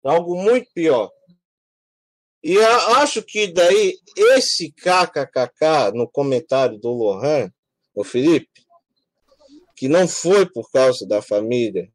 Algo 0.04 0.36
muito 0.36 0.70
pior. 0.74 1.12
E 2.44 2.60
acho 2.60 3.24
que 3.24 3.48
daí 3.48 3.98
esse 4.18 4.72
kkkk 4.72 5.94
no 5.94 6.10
comentário 6.10 6.78
do 6.78 6.92
Lohan, 6.92 7.50
o 7.96 8.04
Felipe, 8.04 8.63
que 9.84 9.90
não 9.90 10.08
foi 10.08 10.46
por 10.46 10.72
causa 10.72 11.06
da 11.06 11.22
família 11.22 11.90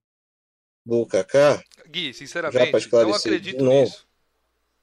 do 0.84 1.07
Kaká, 1.07 1.62
Gui, 1.89 2.12
sinceramente, 2.12 2.86
não 2.93 3.14
acredito 3.14 3.64
nisso. 3.64 4.07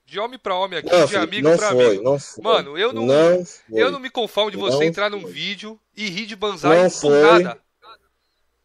De 0.07 0.19
homem 0.19 0.39
pra 0.39 0.55
homem 0.55 0.79
aqui, 0.79 0.89
não, 0.91 1.05
de 1.05 1.11
Felipe, 1.11 1.37
amigo 1.37 1.57
foi, 1.61 1.85
amigo. 1.87 2.03
não 2.03 2.19
foi. 2.19 2.43
Mano, 2.43 2.75
eu 2.79 2.91
não- 2.91 3.05
não 3.05 3.45
foi, 3.45 3.79
Eu 3.81 3.91
não 3.91 3.99
me 3.99 4.09
conformo 4.09 4.49
de 4.49 4.57
você 4.57 4.85
entrar 4.85 5.11
num 5.11 5.21
foi. 5.21 5.31
vídeo 5.31 5.79
e 5.95 6.09
rir 6.09 6.25
de 6.25 6.35
banzai 6.35 6.77
Não 6.81 6.89
por 6.89 6.99
foi. 6.99 7.43
nada. 7.43 7.61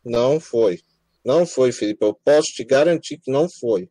não 0.03 0.41
foi. 0.41 0.81
Não 1.23 1.45
foi, 1.47 1.71
Felipe. 1.71 2.03
Eu 2.03 2.15
posso 2.15 2.49
te 2.55 2.65
garantir 2.65 3.19
que 3.19 3.31
não 3.31 3.47
foi. 3.47 3.91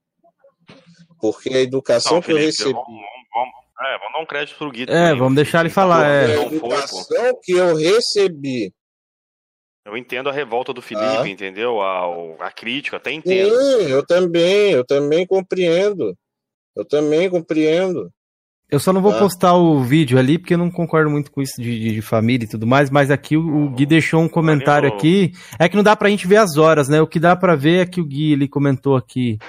Porque 1.22 1.50
a 1.50 1.62
educação 1.62 2.14
Não, 2.16 2.22
que 2.24 2.32
eu 2.32 2.38
Felipe, 2.38 2.52
recebi. 2.58 2.72
vamos, 2.74 2.88
vamos- 2.88 3.06
vamos- 3.34 3.54
é, 3.82 3.98
vamos 4.00 4.14
dar 4.14 4.20
um 4.22 4.26
crédito 4.26 4.58
pro 4.58 4.72
Gui. 4.72 4.84
É, 4.84 4.86
também, 4.88 5.18
vamos 5.20 5.36
deixar 5.36 5.60
ele 5.62 5.70
falar, 5.70 6.06
a 6.06 6.08
é. 6.10 6.36
Não 6.36 6.50
foi, 6.50 6.60
pô. 6.60 6.66
educação 6.68 7.40
que 7.44 7.52
eu 7.52 7.76
recebi. 7.76 8.74
Eu 9.90 9.98
entendo 9.98 10.30
a 10.30 10.32
revolta 10.32 10.72
do 10.74 10.82
Felipe, 10.82 11.06
Ah. 11.06 11.28
entendeu? 11.28 11.82
A, 11.82 12.06
a 12.42 12.52
crítica, 12.52 12.98
até 12.98 13.12
entendo. 13.12 13.50
Sim, 13.56 13.90
eu 13.90 14.06
também, 14.06 14.72
eu 14.72 14.86
também 14.86 15.26
compreendo. 15.26 16.16
Eu 16.76 16.86
também 16.86 17.30
compreendo. 17.30 18.10
Eu 18.72 18.80
só 18.80 18.94
não 18.94 19.02
vou 19.02 19.12
Ah. 19.14 19.18
postar 19.20 19.56
o 19.56 19.82
vídeo 19.84 20.20
ali, 20.20 20.38
porque 20.38 20.54
eu 20.54 20.58
não 20.60 20.70
concordo 20.70 21.10
muito 21.10 21.32
com 21.32 21.42
isso 21.42 21.60
de, 21.60 21.80
de- 21.80 21.96
de 21.96 22.02
família 22.04 22.46
e 22.46 22.48
tudo 22.50 22.68
mais, 22.68 22.92
mas 22.92 23.10
aqui 23.10 23.36
o, 23.36 23.42
o 23.66 23.70
Gui 23.72 23.86
deixou 23.88 24.22
um 24.22 24.30
comentário 24.30 24.88
Valeu. 24.90 24.98
aqui. 25.00 25.32
É 25.58 25.68
que 25.68 25.76
não 25.76 25.82
dá 25.84 25.96
pra 25.96 26.08
gente 26.10 26.28
ver 26.28 26.38
as 26.38 26.56
horas, 26.56 26.88
né? 26.88 27.02
O 27.02 27.08
que 27.08 27.20
dá 27.20 27.36
pra 27.36 27.56
ver 27.56 27.80
é 27.82 27.86
que 27.88 28.00
o 28.00 28.06
Gui 28.06 28.34
ele 28.34 28.48
comentou 28.48 28.96
aqui 28.96 29.40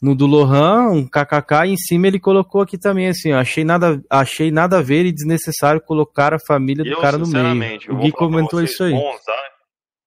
no 0.00 0.14
do 0.14 0.26
Lohan, 0.26 0.90
um 0.90 1.06
kkk, 1.08 1.64
e 1.66 1.70
em 1.72 1.76
cima 1.76 2.06
ele 2.08 2.18
colocou 2.20 2.60
aqui 2.60 2.76
também 2.78 3.08
assim, 3.08 3.32
ó, 3.32 3.38
achei 3.38 3.64
nada, 3.64 4.00
achei 4.10 4.50
nada 4.50 4.78
a 4.78 4.82
ver 4.82 5.06
e 5.06 5.12
desnecessário 5.12 5.80
colocar 5.80 6.32
a 6.34 6.38
família 6.44 6.82
do 6.84 6.90
Eu, 6.90 7.00
cara 7.00 7.18
no 7.18 7.26
meio. 7.26 7.80
O 7.90 7.96
Gui 7.96 8.10
comentou 8.12 8.62
isso 8.62 8.82
aí. 8.84 8.92
Bonsai, 8.92 9.34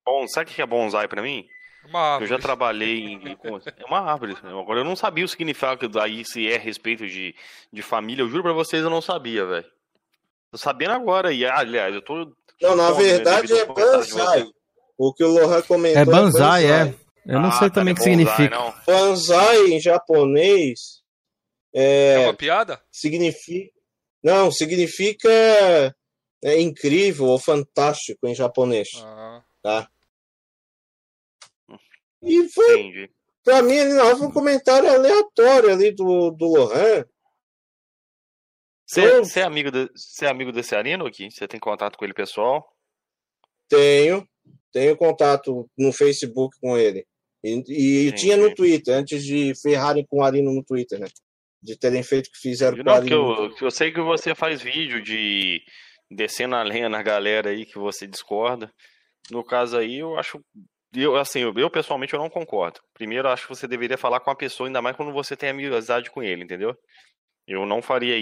bom, 0.06 0.28
sabe 0.28 0.50
o 0.52 0.54
que 0.54 0.62
é 0.62 0.66
bonsai 0.66 1.08
pra 1.08 1.22
mim? 1.22 1.46
Uma 1.88 2.18
Eu 2.20 2.26
já 2.28 2.40
trabalhei 2.40 3.00
em. 3.06 3.36
com- 3.36 3.58
É 3.58 3.86
uma 3.86 4.00
árvore. 4.00 4.36
Agora 4.44 4.80
eu 4.80 4.84
não 4.84 4.96
sabia 4.96 5.24
o 5.24 5.28
significado 5.28 5.88
daí 5.88 6.26
se 6.26 6.50
é 6.52 6.56
a 6.56 6.60
respeito 6.60 7.06
de, 7.08 7.36
de 7.72 7.82
família. 7.84 8.24
Eu 8.24 8.30
juro 8.30 8.42
pra 8.44 8.54
vocês, 8.54 8.84
eu 8.84 8.90
não 8.90 9.02
sabia, 9.02 9.46
velho. 9.46 9.66
Tô 10.52 10.58
sabendo 10.58 10.92
agora. 10.94 11.32
E, 11.32 11.46
aliás, 11.46 11.94
eu 11.94 12.02
tô. 12.02 12.34
Não, 12.62 12.76
na 12.76 12.90
Bom, 12.92 12.98
né, 12.98 13.04
verdade 13.04 13.54
é 13.54 13.66
banzai. 13.66 14.40
vocês. 14.42 14.52
O 14.98 15.14
que 15.14 15.24
o 15.24 15.28
Lohan 15.28 15.62
comentou 15.64 16.02
É 16.02 16.06
banzai, 16.06 16.66
é. 16.66 16.94
Eu 17.26 17.40
não 17.40 17.50
Ah, 17.50 17.54
sei 17.54 17.70
tá, 17.70 17.76
também 17.76 17.94
o 17.94 17.98
não 17.98 18.04
que 18.04 18.10
é 18.10 18.16
bonsai, 18.16 18.36
significa. 18.36 18.56
não. 18.56 18.74
Banzai 18.88 19.58
em 19.68 19.80
japonês 19.80 20.80
É 21.74 22.14
é, 22.14 22.20
uma 22.20 22.34
piada? 22.34 22.82
significa. 22.92 23.72
Não, 24.24 24.50
significa 24.50 25.30
é, 26.44 26.60
incrível 26.62 27.26
ou 27.28 27.38
fantástico 27.38 28.26
em 28.28 28.34
japonês. 28.34 28.88
Ah. 29.04 29.44
Tá? 29.62 29.88
E 32.26 32.50
foi, 32.50 33.10
pra 33.44 33.62
mim, 33.62 33.84
não, 33.86 34.18
foi 34.18 34.28
um 34.28 34.32
comentário 34.32 34.90
aleatório 34.90 35.72
ali 35.72 35.92
do, 35.92 36.32
do 36.32 36.46
Lohan. 36.46 37.06
Você 38.88 39.20
você 39.20 39.40
é, 39.40 39.44
amigo 39.44 39.72
de- 39.72 39.90
é 40.22 40.28
amigo 40.28 40.52
desse 40.52 40.76
Arino 40.76 41.06
aqui? 41.06 41.30
Você 41.32 41.48
tem 41.48 41.60
contato 41.60 41.98
com 41.98 42.06
ele 42.06 42.14
pessoal? 42.14 42.68
Tenho, 43.68 44.28
tenho 44.72 44.96
contato 44.96 45.70
no 45.78 45.92
Facebook 45.92 46.56
com 46.60 46.78
ele. 46.78 47.06
E, 47.44 47.50
e 47.50 48.08
Entendi. 48.08 48.12
tinha 48.14 48.38
no 48.38 48.54
Twitter, 48.54 48.96
antes 48.96 49.24
de 49.24 49.54
ferrarem 49.60 50.06
com 50.06 50.20
o 50.20 50.24
Arino 50.24 50.52
no 50.54 50.64
Twitter, 50.64 51.00
né? 51.00 51.08
De 51.62 51.76
terem 51.78 52.04
feito 52.04 52.28
o 52.28 52.32
que 52.32 52.38
fizeram 52.38 52.76
com 52.78 52.84
o 52.84 52.86
Não, 52.86 52.94
Arino. 52.94 53.16
eu, 53.16 53.56
eu 53.60 53.72
sei 53.72 53.92
que 53.92 54.02
você 54.02 54.36
faz 54.36 54.62
vídeo 54.62 55.02
de 55.02 55.62
descendo 56.10 56.56
a 56.56 56.62
lenha 56.62 56.88
na 56.88 57.02
galera 57.02 57.50
aí 57.50 57.66
que 57.66 57.80
você 57.80 58.06
discorda. 58.06 58.72
No 59.32 59.44
caso 59.44 59.78
aí, 59.78 59.98
eu 59.98 60.16
acho. 60.18 60.40
Eu, 60.96 61.16
assim, 61.16 61.42
eu, 61.56 61.70
pessoalmente 61.70 62.14
eu 62.14 62.20
não 62.20 62.30
concordo. 62.30 62.80
Primeiro, 62.94 63.28
acho 63.28 63.44
que 63.44 63.50
você 63.56 63.68
deveria 63.68 63.98
falar 63.98 64.20
com 64.20 64.32
a 64.32 64.36
pessoa, 64.36 64.68
ainda 64.68 64.82
mais 64.82 64.96
quando 64.96 65.12
você 65.12 65.36
tem 65.36 65.50
amizade 65.50 66.10
com 66.10 66.22
ele, 66.24 66.44
entendeu? 66.44 66.78
Eu 67.48 67.66
não 67.66 67.82
faria 67.82 68.16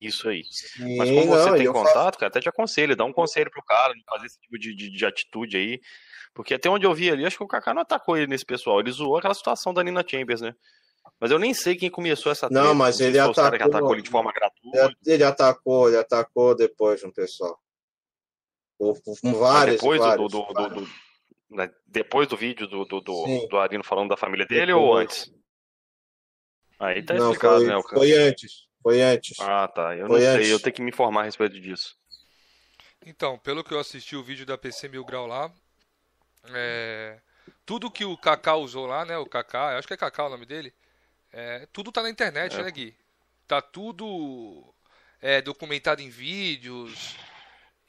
isso 0.00 0.28
aí. 0.28 0.42
Sim, 0.44 0.96
Mas 0.96 1.10
como 1.10 1.26
você 1.26 1.50
não, 1.50 1.56
tem 1.56 1.72
contato, 1.72 2.18
cara, 2.18 2.28
até 2.28 2.40
te 2.40 2.48
aconselho, 2.48 2.96
dá 2.96 3.04
um 3.04 3.12
conselho 3.12 3.50
pro 3.50 3.62
cara, 3.62 3.92
fazer 4.08 4.26
esse 4.26 4.40
tipo 4.40 4.58
de, 4.58 4.74
de, 4.74 4.90
de 4.90 5.06
atitude 5.06 5.56
aí. 5.56 5.80
Porque 6.34 6.54
até 6.54 6.68
onde 6.70 6.86
eu 6.86 6.94
vi 6.94 7.10
ali, 7.10 7.26
acho 7.26 7.36
que 7.36 7.42
o 7.44 7.48
Kaká 7.48 7.74
não 7.74 7.82
atacou 7.82 8.16
ele 8.16 8.26
nesse 8.26 8.44
pessoal. 8.44 8.80
Ele 8.80 8.90
zoou 8.90 9.16
aquela 9.16 9.34
situação 9.34 9.74
da 9.74 9.82
Nina 9.82 10.04
Chambers, 10.06 10.40
né? 10.40 10.54
Mas 11.18 11.30
eu 11.30 11.38
nem 11.38 11.52
sei 11.52 11.76
quem 11.76 11.90
começou 11.90 12.30
essa 12.30 12.48
Não, 12.48 12.60
treta, 12.62 12.74
mas 12.74 13.00
ele 13.00 13.18
caras 13.18 13.34
que 13.34 13.42
atacou- 13.44 13.68
atacou 13.68 13.92
ele 13.94 14.02
de 14.02 14.10
forma 14.10 14.32
gratuita. 14.32 14.92
Ele 15.04 15.24
atacou, 15.24 15.88
ele 15.88 15.96
atacou 15.98 16.54
depois 16.54 17.02
no 17.02 17.12
pessoal. 17.12 17.58
Por, 18.78 19.00
por 19.02 19.16
Mas 19.22 19.36
várias, 19.36 19.76
depois 19.76 20.00
do, 20.00 20.06
várias, 20.06 20.30
do, 20.30 20.38
do- 20.46 20.52
várias. 20.54 20.72
do- 20.74 21.09
né, 21.50 21.70
depois 21.86 22.28
do 22.28 22.36
vídeo 22.36 22.66
do, 22.68 22.84
do, 22.84 23.00
do, 23.00 23.46
do 23.48 23.58
Arino 23.58 23.84
falando 23.84 24.10
da 24.10 24.16
família 24.16 24.46
dele 24.46 24.66
Depois. 24.66 24.74
ou 24.74 24.96
antes? 24.96 25.32
Aí 26.78 27.02
tá 27.02 27.14
Não, 27.14 27.32
explicado, 27.32 27.56
foi, 27.56 27.66
né, 27.66 27.76
o 27.76 27.82
cara? 27.82 27.96
foi 27.98 28.12
antes. 28.12 28.66
Foi 28.82 29.02
antes. 29.02 29.38
Ah, 29.40 29.68
tá. 29.68 29.94
Eu 29.96 30.06
Foi 30.06 30.20
não 30.20 30.26
antes. 30.26 30.46
sei, 30.46 30.52
eu 30.54 30.60
tenho 30.60 30.74
que 30.74 30.82
me 30.82 30.90
informar 30.90 31.22
a 31.22 31.24
respeito 31.24 31.60
disso. 31.60 31.94
Então, 33.04 33.38
pelo 33.38 33.64
que 33.64 33.72
eu 33.72 33.78
assisti 33.80 34.16
o 34.16 34.22
vídeo 34.22 34.44
da 34.46 34.58
PC 34.58 34.88
Mil 34.88 35.04
Grau 35.04 35.26
lá, 35.26 35.52
é, 36.54 37.20
tudo 37.66 37.90
que 37.90 38.04
o 38.04 38.16
Kaká 38.16 38.56
usou 38.56 38.86
lá, 38.86 39.04
né? 39.04 39.16
O 39.18 39.26
Kaká, 39.26 39.72
eu 39.72 39.78
acho 39.78 39.88
que 39.88 39.94
é 39.94 39.96
Kaká 39.96 40.26
o 40.26 40.30
nome 40.30 40.46
dele. 40.46 40.72
é, 41.32 41.66
tudo 41.72 41.92
tá 41.92 42.02
na 42.02 42.10
internet, 42.10 42.56
É. 42.56 42.62
né, 42.62 42.70
Gui? 42.70 42.96
Tá 43.48 43.62
tudo 43.62 44.74
é, 45.20 45.42
documentado 45.42 46.02
em 46.02 46.10
vídeos. 46.10 47.16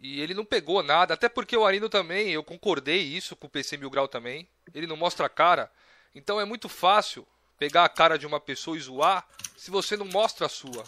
E 0.02 0.20
ele 0.20 0.34
não 0.34 0.44
pegou 0.44 0.82
nada, 0.82 1.14
até 1.14 1.30
porque 1.30 1.56
o 1.56 1.64
Arino 1.64 1.88
também, 1.88 2.32
eu 2.32 2.44
concordei 2.44 3.02
isso 3.02 3.36
com 3.36 3.46
o 3.46 3.50
PC 3.50 3.78
Mil 3.78 3.90
Grau 3.90 4.08
também. 4.08 4.48
Ele 4.74 4.88
não 4.88 4.98
mostra 4.98 5.28
a 5.28 5.30
cara. 5.30 5.72
Então 6.16 6.42
é 6.42 6.46
muito 6.46 6.68
fácil 6.68 7.26
pegar 7.60 7.86
a 7.86 7.90
cara 7.90 8.18
de 8.18 8.26
uma 8.26 8.40
pessoa 8.40 8.76
e 8.76 8.80
zoar 8.80 9.26
se 9.56 9.70
você 9.70 9.96
não 9.96 10.06
mostra 10.08 10.48
a 10.48 10.50
sua. 10.50 10.84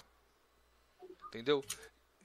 Entendeu? 1.27 1.63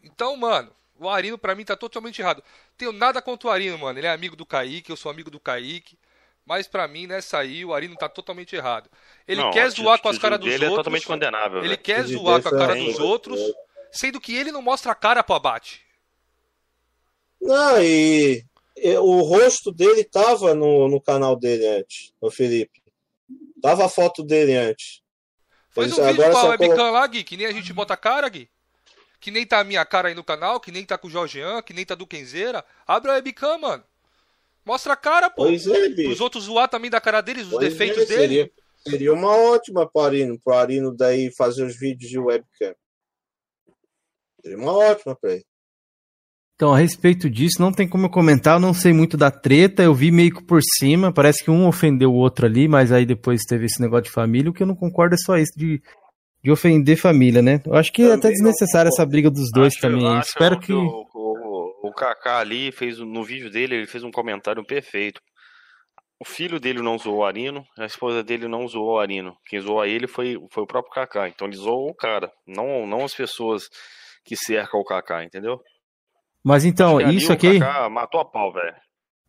Então, 0.02 0.34
mano, 0.36 0.74
o 0.98 1.08
Arino 1.08 1.36
pra 1.36 1.54
mim 1.54 1.64
tá 1.64 1.76
totalmente 1.76 2.20
errado. 2.20 2.42
Tenho 2.76 2.92
nada 2.92 3.20
contra 3.20 3.48
o 3.48 3.50
Arino, 3.50 3.78
mano. 3.78 3.98
Ele 3.98 4.06
é 4.06 4.10
amigo 4.10 4.34
do 4.34 4.46
Kaique, 4.46 4.90
eu 4.90 4.96
sou 4.96 5.10
amigo 5.10 5.30
do 5.30 5.38
Kaique. 5.38 5.98
Mas 6.46 6.66
pra 6.66 6.88
mim, 6.88 7.06
nessa 7.06 7.38
aí, 7.38 7.62
o 7.66 7.74
Arino 7.74 7.94
tá 7.96 8.08
totalmente 8.08 8.56
errado. 8.56 8.88
Ele 9.26 9.42
Não, 9.42 9.50
quer 9.50 9.68
zoar 9.68 10.00
com 10.00 10.08
as 10.08 10.16
caras 10.16 10.38
dos 10.40 10.48
dele 10.48 10.64
outros. 10.64 10.72
é 10.72 10.78
totalmente 10.78 11.06
condenável. 11.06 11.58
ele 11.58 11.68
velho. 11.68 11.82
quer 11.82 12.02
zoar 12.04 12.40
com 12.42 12.48
a 12.48 12.58
cara 12.58 12.74
dos 12.74 12.98
outros, 12.98 13.38
sendo 13.92 14.18
que 14.18 14.34
ele 14.34 14.50
não 14.50 14.62
mostra 14.62 14.92
a 14.92 14.94
cara 14.94 15.22
pro 15.22 15.34
abate. 15.34 15.86
Não, 17.40 17.82
e, 17.82 18.44
e 18.76 18.96
o 18.96 19.20
rosto 19.22 19.72
dele 19.72 20.04
tava 20.04 20.54
no, 20.54 20.88
no 20.88 21.00
canal 21.00 21.36
dele 21.36 21.66
antes, 21.66 22.12
o 22.20 22.30
Felipe. 22.30 22.82
Tava 23.62 23.86
a 23.86 23.88
foto 23.88 24.22
dele 24.22 24.54
antes. 24.54 25.00
Faz 25.70 25.88
Eles 25.88 25.98
um 25.98 26.06
vídeo 26.06 26.30
com 26.30 26.38
a 26.38 26.48
webcam 26.50 26.76
colo- 26.76 26.90
lá, 26.92 27.06
Gui, 27.06 27.24
que 27.24 27.36
nem 27.36 27.46
a 27.46 27.52
gente 27.52 27.72
bota 27.72 27.94
a 27.94 27.96
cara, 27.96 28.28
Gui. 28.28 28.48
Que 29.20 29.30
nem 29.32 29.44
tá 29.44 29.58
a 29.60 29.64
minha 29.64 29.84
cara 29.84 30.08
aí 30.08 30.14
no 30.14 30.22
canal, 30.22 30.60
que 30.60 30.70
nem 30.70 30.84
tá 30.84 30.96
com 30.96 31.08
o 31.08 31.10
Jorgean, 31.10 31.60
que 31.62 31.72
nem 31.72 31.84
tá 31.84 31.94
do 31.96 32.06
Kenzeira. 32.06 32.64
Abre 32.86 33.10
a 33.10 33.14
webcam, 33.14 33.58
mano. 33.58 33.82
Mostra 34.64 34.92
a 34.92 34.96
cara, 34.96 35.28
pô. 35.28 35.42
Pois 35.44 35.66
é, 35.66 35.88
Os 35.88 35.94
bicho. 35.94 36.22
outros 36.22 36.44
zoar 36.44 36.68
também 36.68 36.90
da 36.90 37.00
cara 37.00 37.20
deles, 37.20 37.44
os 37.46 37.50
Pois 37.50 37.68
defeitos 37.68 38.02
é, 38.02 38.06
dele. 38.06 38.20
Seria, 38.20 38.50
seria 38.86 39.12
uma 39.12 39.34
ótima 39.34 39.88
pro 39.90 40.02
Arino, 40.02 40.38
pro 40.38 40.54
Arino 40.54 40.94
daí 40.94 41.32
fazer 41.32 41.64
os 41.64 41.76
vídeos 41.76 42.10
de 42.10 42.18
webcam. 42.18 42.74
Seria 44.40 44.56
uma 44.58 44.72
ótima 44.72 45.16
pra 45.16 45.32
ele. 45.32 45.46
Então, 46.58 46.74
a 46.74 46.78
respeito 46.78 47.30
disso, 47.30 47.62
não 47.62 47.70
tem 47.72 47.86
como 47.86 48.06
eu 48.06 48.10
comentar, 48.10 48.56
eu 48.56 48.60
não 48.60 48.74
sei 48.74 48.92
muito 48.92 49.16
da 49.16 49.30
treta, 49.30 49.80
eu 49.80 49.94
vi 49.94 50.10
meio 50.10 50.34
que 50.34 50.42
por 50.42 50.60
cima, 50.60 51.12
parece 51.12 51.44
que 51.44 51.52
um 51.52 51.68
ofendeu 51.68 52.10
o 52.10 52.16
outro 52.16 52.46
ali, 52.46 52.66
mas 52.66 52.90
aí 52.90 53.06
depois 53.06 53.42
teve 53.48 53.66
esse 53.66 53.80
negócio 53.80 54.06
de 54.06 54.10
família, 54.10 54.50
o 54.50 54.52
que 54.52 54.64
eu 54.64 54.66
não 54.66 54.74
concordo 54.74 55.14
é 55.14 55.18
só 55.18 55.36
isso 55.38 55.52
de, 55.56 55.80
de 56.42 56.50
ofender 56.50 56.96
família, 56.96 57.40
né? 57.40 57.62
Eu 57.64 57.74
acho 57.76 57.92
que 57.92 58.02
é 58.02 58.06
Também 58.06 58.18
até 58.18 58.28
não 58.30 58.34
desnecessária 58.34 58.88
essa 58.88 59.06
briga 59.06 59.30
dos 59.30 59.52
dois 59.52 59.72
Acho- 59.74 59.80
também. 59.80 60.04
acho 60.08 60.30
Espero 60.30 60.58
que. 60.58 60.72
O, 60.72 61.04
o, 61.14 61.88
o 61.90 61.92
Kaká 61.92 62.38
ali 62.40 62.72
fez 62.72 62.98
no 62.98 63.22
vídeo 63.22 63.48
dele, 63.52 63.76
ele 63.76 63.86
fez 63.86 64.02
um 64.02 64.10
comentário 64.10 64.66
perfeito. 64.66 65.20
O 66.20 66.24
filho 66.24 66.58
dele 66.58 66.82
não 66.82 66.98
zoou 66.98 67.18
o 67.18 67.24
Arino, 67.24 67.62
a 67.78 67.86
esposa 67.86 68.24
dele 68.24 68.48
não 68.48 68.66
zoou 68.66 68.96
o 68.96 68.98
Arino. 68.98 69.36
Quem 69.46 69.60
zoou 69.60 69.80
a 69.80 69.86
ele 69.86 70.08
foi, 70.08 70.36
foi 70.50 70.64
o 70.64 70.66
próprio 70.66 70.92
Kaká. 70.92 71.28
Então 71.28 71.46
ele 71.46 71.56
zoou 71.56 71.88
o 71.88 71.94
cara, 71.94 72.28
não, 72.44 72.84
não 72.84 73.04
as 73.04 73.14
pessoas 73.14 73.68
que 74.24 74.34
cercam 74.34 74.80
o 74.80 74.84
Kaká, 74.84 75.22
entendeu? 75.22 75.60
Mas 76.48 76.64
então, 76.64 77.00
isso 77.10 77.32
aqui. 77.32 77.58
Kaká 77.60 77.88
matou 77.90 78.20
a 78.20 78.24
pau, 78.24 78.52
velho. 78.52 78.74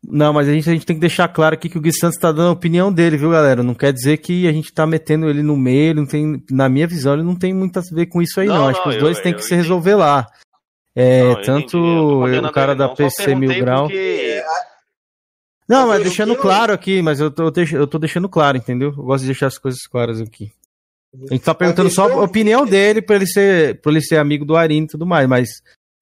Não, 0.02 0.32
mas 0.32 0.48
a 0.48 0.54
gente, 0.54 0.70
a 0.70 0.74
gente 0.74 0.86
tem 0.86 0.96
que 0.96 1.02
deixar 1.02 1.28
claro 1.28 1.56
aqui 1.56 1.68
que 1.68 1.78
o 1.78 1.82
Gui 1.82 1.92
Santos 1.92 2.18
tá 2.18 2.32
dando 2.32 2.48
a 2.48 2.54
opinião 2.54 2.92
dele, 2.92 3.18
viu, 3.18 3.32
galera? 3.32 3.62
Não 3.62 3.74
quer 3.76 3.92
dizer 3.92 4.16
que 4.18 4.48
a 4.48 4.52
gente 4.54 4.74
tá 4.74 4.88
metendo 4.88 5.30
ele 5.30 5.44
no 5.44 5.58
meio, 5.58 5.90
ele 5.92 6.00
não 6.00 6.08
tem, 6.08 6.42
na 6.50 6.70
minha 6.70 6.88
visão, 6.88 7.14
ele 7.16 7.24
não 7.24 7.36
tem 7.36 7.54
muito 7.54 7.78
a 7.78 7.82
ver 7.92 8.06
com 8.06 8.22
isso 8.22 8.40
aí, 8.40 8.48
não. 8.48 8.56
Não, 8.60 8.68
Acho 8.70 8.82
que 8.82 8.90
os 8.90 8.96
dois 8.98 9.18
eu- 9.18 9.24
têm 9.24 9.34
eu 9.34 9.38
que 9.38 9.42
se 9.44 9.48
entendi. 9.50 9.62
resolver 9.64 9.96
lá. 9.96 10.26
É, 10.96 11.22
Não, 11.24 11.30
eu 11.32 11.42
tanto 11.42 11.78
eu 11.78 12.44
o 12.46 12.52
cara 12.52 12.74
da 12.74 12.88
não. 12.88 12.96
PC 12.96 13.36
Mil 13.36 13.54
Grau. 13.60 13.84
porque- 13.84 14.42
Não, 15.68 15.88
mas 15.90 16.02
deixando 16.02 16.34
eu- 16.34 16.40
claro 16.40 16.74
aqui, 16.74 17.02
mas 17.02 17.20
eu 17.20 17.30
tô, 17.30 17.52
eu 17.74 17.88
tô 17.88 18.00
deixando 18.00 18.28
claro, 18.30 18.58
entendeu? 18.58 18.90
Eu 18.98 19.04
gosto 19.04 19.22
de 19.22 19.28
deixar 19.28 19.48
as 19.48 19.58
coisas 19.58 19.86
claras 19.86 20.20
aqui. 20.22 20.52
A 21.30 21.34
gente 21.34 21.44
tá 21.44 21.54
perguntando 21.54 21.90
só 21.90 22.04
a 22.04 22.06
questão- 22.06 22.24
opinião 22.24 22.66
dele 22.66 23.02
pra 23.02 23.16
ele 23.18 23.28
ser, 23.28 23.82
pra 23.82 23.92
ele 23.92 24.02
ser 24.02 24.18
amigo 24.18 24.46
do 24.46 24.56
Arino 24.56 24.86
e 24.86 24.90
tudo 24.90 25.06
mais, 25.06 25.28
mas 25.28 25.50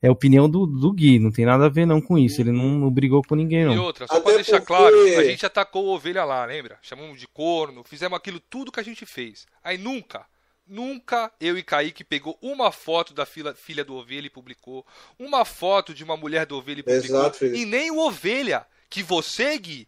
é 0.01 0.07
a 0.07 0.11
opinião 0.11 0.49
do, 0.49 0.65
do 0.67 0.91
Gui, 0.93 1.17
não 1.19 1.31
tem 1.31 1.45
nada 1.45 1.65
a 1.65 1.69
ver 1.69 1.85
não 1.85 1.99
com 1.99 2.17
isso. 2.17 2.39
Ele 2.41 2.51
não, 2.51 2.63
não 2.65 2.91
brigou 2.91 3.21
com 3.23 3.35
ninguém, 3.35 3.61
E 3.61 3.65
não. 3.75 3.83
outra, 3.83 4.05
só 4.07 4.13
Até 4.15 4.23
pra 4.23 4.33
deixar 4.35 4.51
porque- 4.61 4.65
claro, 4.67 4.95
a 5.19 5.23
gente 5.23 5.45
atacou 5.45 5.85
o 5.85 5.89
ovelha 5.95 6.23
lá, 6.23 6.45
lembra? 6.45 6.77
Chamamos 6.81 7.19
de 7.19 7.27
corno, 7.27 7.83
fizemos 7.83 8.15
aquilo 8.17 8.39
tudo 8.39 8.71
que 8.71 8.79
a 8.79 8.83
gente 8.83 9.05
fez. 9.05 9.45
Aí 9.63 9.77
nunca, 9.77 10.25
nunca 10.67 11.31
eu 11.39 11.57
e 11.57 11.63
Kaique 11.63 12.03
pegou 12.03 12.37
uma 12.41 12.71
foto 12.71 13.13
da 13.13 13.25
filha, 13.25 13.53
filha 13.55 13.83
do 13.83 13.95
ovelha 13.95 14.27
e 14.27 14.29
publicou, 14.29 14.85
uma 15.17 15.43
foto 15.45 15.93
de 15.93 16.03
uma 16.03 16.15
mulher 16.17 16.45
do 16.45 16.55
ovelha 16.57 16.81
e 16.81 16.83
publicou, 16.83 17.17
Exato, 17.19 17.37
Felipe. 17.39 17.59
e 17.59 17.65
nem 17.65 17.89
o 17.89 17.97
ovelha, 17.99 18.65
que 18.89 19.01
você, 19.01 19.57
Gui, 19.57 19.87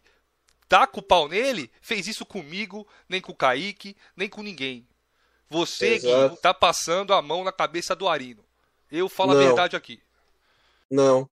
tá 0.68 0.86
com 0.86 1.00
o 1.00 1.02
pau 1.02 1.28
nele, 1.28 1.70
fez 1.80 2.06
isso 2.08 2.24
comigo, 2.26 2.86
nem 3.08 3.20
com 3.20 3.32
o 3.32 3.36
Kaique, 3.36 3.96
nem 4.16 4.28
com 4.28 4.42
ninguém. 4.42 4.86
Você, 5.48 5.94
Exato. 5.94 6.34
Gui, 6.34 6.40
tá 6.42 6.52
passando 6.54 7.12
a 7.14 7.20
mão 7.22 7.42
na 7.44 7.52
cabeça 7.52 7.94
do 7.94 8.08
Arino. 8.08 8.44
Eu 8.90 9.08
falo 9.08 9.32
a 9.32 9.34
Não. 9.34 9.42
verdade 9.42 9.76
aqui. 9.76 10.00
Não. 10.90 11.28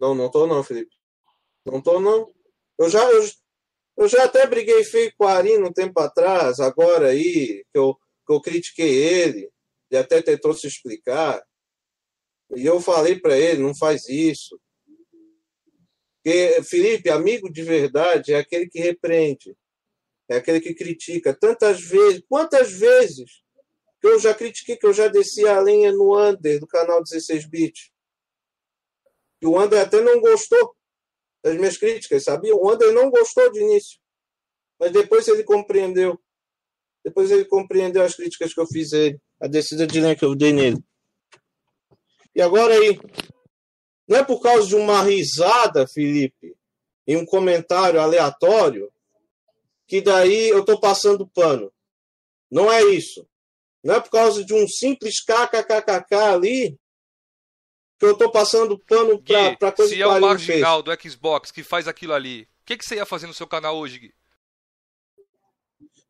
Não, 0.00 0.14
não 0.14 0.30
tô 0.30 0.46
não, 0.46 0.62
Felipe. 0.62 0.94
Não 1.64 1.80
tô 1.80 2.00
não. 2.00 2.32
Eu 2.78 2.88
já, 2.88 3.04
eu, 3.10 3.28
eu 3.96 4.08
já 4.08 4.24
até 4.24 4.46
briguei 4.46 4.84
feio 4.84 5.12
com 5.16 5.24
o 5.24 5.28
Arino 5.28 5.68
um 5.68 5.72
tempo 5.72 5.98
atrás, 6.00 6.60
agora 6.60 7.08
aí, 7.08 7.64
que 7.72 7.78
eu, 7.78 7.94
que 7.94 8.32
eu 8.32 8.40
critiquei 8.40 8.88
ele, 8.88 9.50
ele 9.90 10.00
até 10.00 10.22
tentou 10.22 10.54
se 10.54 10.66
explicar. 10.66 11.42
E 12.56 12.64
eu 12.64 12.80
falei 12.80 13.18
para 13.18 13.36
ele, 13.36 13.62
não 13.62 13.74
faz 13.74 14.08
isso. 14.08 14.58
Porque, 16.22 16.62
Felipe, 16.62 17.10
amigo 17.10 17.50
de 17.50 17.62
verdade 17.62 18.32
é 18.32 18.38
aquele 18.38 18.68
que 18.68 18.78
repreende. 18.80 19.56
É 20.28 20.36
aquele 20.36 20.60
que 20.60 20.74
critica. 20.74 21.34
Tantas 21.34 21.80
vezes, 21.80 22.22
quantas 22.28 22.72
vezes 22.72 23.42
que 24.00 24.06
eu 24.06 24.18
já 24.18 24.34
critiquei, 24.34 24.76
que 24.76 24.86
eu 24.86 24.92
já 24.92 25.08
desci 25.08 25.46
a 25.46 25.60
lenha 25.60 25.92
no 25.92 26.18
under 26.18 26.60
do 26.60 26.66
canal 26.66 27.02
16-bit. 27.02 27.92
E 29.40 29.46
o 29.46 29.58
André 29.58 29.80
até 29.80 30.00
não 30.00 30.20
gostou 30.20 30.74
das 31.42 31.56
minhas 31.56 31.76
críticas, 31.76 32.24
sabia? 32.24 32.54
O 32.54 32.68
André 32.68 32.90
não 32.92 33.10
gostou 33.10 33.50
de 33.50 33.60
início. 33.60 33.98
Mas 34.78 34.92
depois 34.92 35.26
ele 35.28 35.44
compreendeu. 35.44 36.18
Depois 37.04 37.30
ele 37.30 37.44
compreendeu 37.44 38.02
as 38.02 38.14
críticas 38.14 38.52
que 38.52 38.60
eu 38.60 38.66
fiz 38.66 38.92
a 38.92 38.98
ele, 38.98 39.20
a 39.40 39.46
descida 39.46 39.86
de 39.86 40.00
linha 40.00 40.16
que 40.16 40.24
eu 40.24 40.34
dei 40.34 40.52
nele. 40.52 40.82
E 42.34 42.42
agora 42.42 42.74
aí, 42.74 43.00
não 44.06 44.18
é 44.18 44.24
por 44.24 44.40
causa 44.40 44.66
de 44.66 44.74
uma 44.74 45.02
risada, 45.02 45.86
Felipe, 45.86 46.56
em 47.06 47.16
um 47.16 47.26
comentário 47.26 48.00
aleatório, 48.00 48.92
que 49.86 50.00
daí 50.00 50.48
eu 50.48 50.60
estou 50.60 50.78
passando 50.78 51.26
pano. 51.26 51.72
Não 52.50 52.70
é 52.70 52.82
isso. 52.84 53.26
Não 53.82 53.94
é 53.94 54.00
por 54.00 54.10
causa 54.10 54.44
de 54.44 54.52
um 54.54 54.66
simples 54.66 55.20
kkkk 55.24 56.14
ali 56.14 56.78
que 57.98 58.06
eu 58.06 58.16
tô 58.16 58.30
passando 58.30 58.78
pano 58.86 59.22
pra, 59.22 59.50
Gui, 59.50 59.56
pra 59.56 59.72
coisa 59.72 59.90
se 59.90 59.96
que 59.96 60.02
é 60.02 60.06
o 60.06 60.16
o 60.16 60.20
marginal 60.20 60.82
do 60.82 60.90
Xbox 61.00 61.50
que 61.50 61.62
faz 61.62 61.88
aquilo 61.88 62.12
ali, 62.12 62.42
o 62.62 62.64
que, 62.66 62.76
que 62.76 62.84
você 62.84 62.96
ia 62.96 63.06
fazer 63.06 63.26
no 63.26 63.34
seu 63.34 63.46
canal 63.46 63.76
hoje, 63.76 63.98
Gui? 63.98 64.14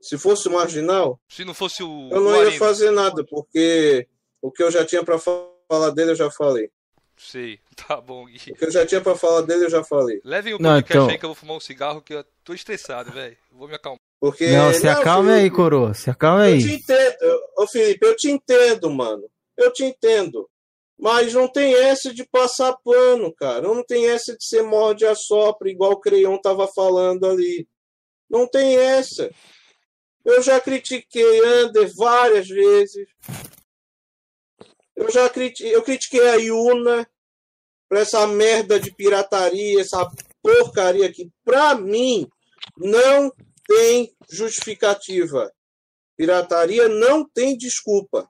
Se 0.01 0.16
fosse 0.16 0.49
o 0.49 0.53
marginal, 0.53 1.21
Se 1.29 1.45
não 1.45 1.53
fosse 1.55 1.83
o. 1.83 2.09
eu 2.11 2.19
o 2.21 2.25
não 2.25 2.35
ia 2.37 2.43
Arino? 2.47 2.59
fazer 2.59 2.91
nada, 2.91 3.25
porque 3.25 4.07
o 4.41 4.51
que 4.51 4.62
eu 4.62 4.71
já 4.71 4.85
tinha 4.85 5.03
pra 5.05 5.19
falar 5.19 5.91
dele 5.91 6.12
eu 6.12 6.16
já 6.16 6.31
falei. 6.31 6.71
Sei, 7.16 7.59
tá 7.75 8.01
bom, 8.01 8.27
Gui. 8.27 8.53
O 8.53 8.55
que 8.55 8.64
eu 8.64 8.71
já 8.71 8.87
tinha 8.87 9.01
pra 9.01 9.16
falar 9.16 9.43
dele 9.43 9.64
eu 9.64 9.71
já 9.71 9.83
falei. 9.83 10.21
Levem 10.25 10.55
o 10.55 10.59
Não, 10.59 10.71
podcast 10.77 10.99
então- 10.99 11.09
aí 11.11 11.19
que 11.19 11.25
eu 11.25 11.29
vou 11.31 11.35
fumar 11.35 11.57
um 11.57 11.61
cigarro 11.61 12.01
que 12.01 12.14
eu 12.14 12.25
tô 12.45 12.55
estressado, 12.55 13.11
velho. 13.12 13.37
Vou 13.51 13.66
me 13.69 13.75
acalmar. 13.75 13.99
Porque 14.21 14.49
Não, 14.49 14.73
se 14.73 14.89
acalme 14.89 15.31
aí, 15.31 15.39
Felipe, 15.39 15.57
coroa, 15.57 15.95
se 15.95 16.11
acalme 16.11 16.53
Eu 16.53 16.59
te 16.59 16.66
aí. 16.69 16.75
entendo, 16.75 17.43
ô 17.57 17.66
Felipe, 17.69 18.07
eu 18.07 18.16
te 18.16 18.31
entendo, 18.31 18.91
mano. 18.91 19.31
Eu 19.57 19.73
te 19.73 19.85
entendo. 19.85 20.49
Mas 20.99 21.33
não 21.33 21.47
tem 21.47 21.75
essa 21.75 22.12
de 22.12 22.25
passar 22.25 22.77
pano, 22.85 23.33
cara. 23.33 23.62
Não 23.62 23.85
tem 23.85 24.09
essa 24.09 24.37
de 24.37 24.45
ser 24.45 24.62
morde 24.62 25.07
a 25.07 25.14
sopra, 25.14 25.71
igual 25.71 25.93
o 25.93 26.01
Creion 26.01 26.37
tava 26.39 26.66
falando 26.66 27.25
ali. 27.27 27.69
Não 28.29 28.47
tem 28.49 28.77
essa. 28.77 29.31
Eu 30.25 30.43
já 30.43 30.61
critiquei 30.61 31.41
Ander 31.45 31.91
várias 31.95 32.49
vezes. 32.49 33.07
Eu 34.97 35.09
já 35.11 35.29
critiquei, 35.29 35.75
eu 35.75 35.83
critiquei 35.83 36.29
a 36.29 36.35
Yuna 36.35 37.09
pra 37.89 38.01
essa 38.01 38.27
merda 38.27 38.81
de 38.81 38.93
pirataria, 38.93 39.81
essa 39.81 40.11
porcaria 40.43 41.11
que, 41.12 41.31
pra 41.45 41.77
mim, 41.77 42.29
não 42.77 43.33
tem 43.69 44.11
justificativa. 44.31 45.53
Pirataria 46.16 46.89
não 46.89 47.29
tem 47.29 47.57
desculpa. 47.57 48.29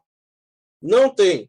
Não 0.82 1.08
tem. 1.08 1.48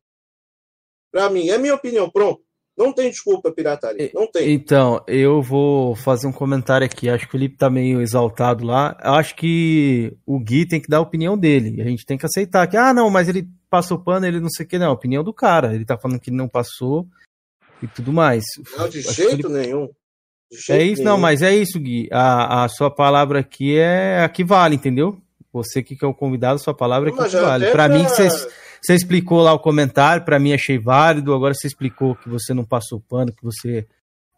Pra 1.12 1.30
mim, 1.30 1.50
é 1.50 1.58
minha 1.58 1.74
opinião, 1.74 2.10
pronto. 2.10 2.42
Não 2.78 2.94
tem 2.94 3.10
desculpa, 3.10 3.52
pirataria. 3.52 4.10
Não 4.14 4.26
tem. 4.26 4.54
Então, 4.54 5.04
eu 5.06 5.42
vou 5.42 5.96
fazer 5.96 6.28
um 6.28 6.32
comentário 6.32 6.86
aqui. 6.86 7.10
Acho 7.10 7.26
que 7.26 7.30
o 7.30 7.32
Felipe 7.32 7.58
tá 7.58 7.70
meio 7.70 8.00
exaltado 8.00 8.64
lá. 8.64 8.96
Acho 9.02 9.36
que 9.36 10.16
o 10.26 10.40
Gui 10.40 10.66
tem 10.66 10.80
que 10.80 10.88
dar 10.88 11.00
a 11.00 11.02
opinião 11.02 11.38
dele. 11.38 11.82
A 11.82 11.86
gente 11.86 12.06
tem 12.06 12.18
que 12.18 12.26
aceitar 12.26 12.66
que, 12.68 12.78
ah, 12.78 12.94
não, 12.94 13.10
mas 13.10 13.28
ele 13.28 13.50
passou 13.70 14.00
pano, 14.00 14.26
ele 14.26 14.40
não 14.40 14.50
sei 14.50 14.66
o 14.66 14.70
que, 14.70 14.80
não. 14.80 14.92
A 14.92 14.94
opinião 14.94 15.26
do 15.26 15.34
cara. 15.34 15.76
Ele 15.76 15.84
tá 15.84 15.98
falando 15.98 16.22
que 16.22 16.30
ele 16.30 16.38
não 16.38 16.48
passou 16.48 17.06
e 17.84 17.88
tudo 17.88 18.14
mais. 18.14 18.46
Não, 18.78 18.88
de 18.88 19.00
Acho 19.00 19.14
jeito 19.14 19.48
ele... 19.48 19.60
nenhum. 19.60 19.90
É 20.70 20.84
isso, 20.84 21.04
nenhum. 21.04 21.12
não, 21.12 21.18
mas 21.18 21.42
é 21.42 21.56
isso, 21.56 21.80
Gui. 21.80 22.08
A, 22.12 22.64
a 22.64 22.70
sua 22.70 22.90
palavra 22.90 23.40
aqui 23.40 23.78
é 23.78 24.24
a 24.24 24.30
que 24.30 24.44
vale, 24.44 24.76
entendeu? 24.76 25.22
Você 25.54 25.82
que 25.82 25.98
é 26.04 26.08
o 26.08 26.14
convidado, 26.14 26.60
sua 26.60 26.74
palavra 26.74 27.10
é 27.10 27.12
que, 27.12 27.24
que 27.24 27.38
vale. 27.38 27.72
Para 27.72 27.88
mim, 27.88 28.04
você 28.04 28.96
explicou 28.96 29.42
lá 29.42 29.54
o 29.54 29.60
comentário, 29.60 30.24
para 30.24 30.40
mim 30.40 30.54
achei 30.54 30.78
válido. 30.78 31.34
Agora 31.34 31.54
você 31.54 31.68
explicou 31.68 32.16
que 32.16 32.30
você 32.30 32.54
não 32.54 32.64
passou 32.64 33.00
pano, 33.00 33.34
que 33.34 33.44
você 33.44 33.88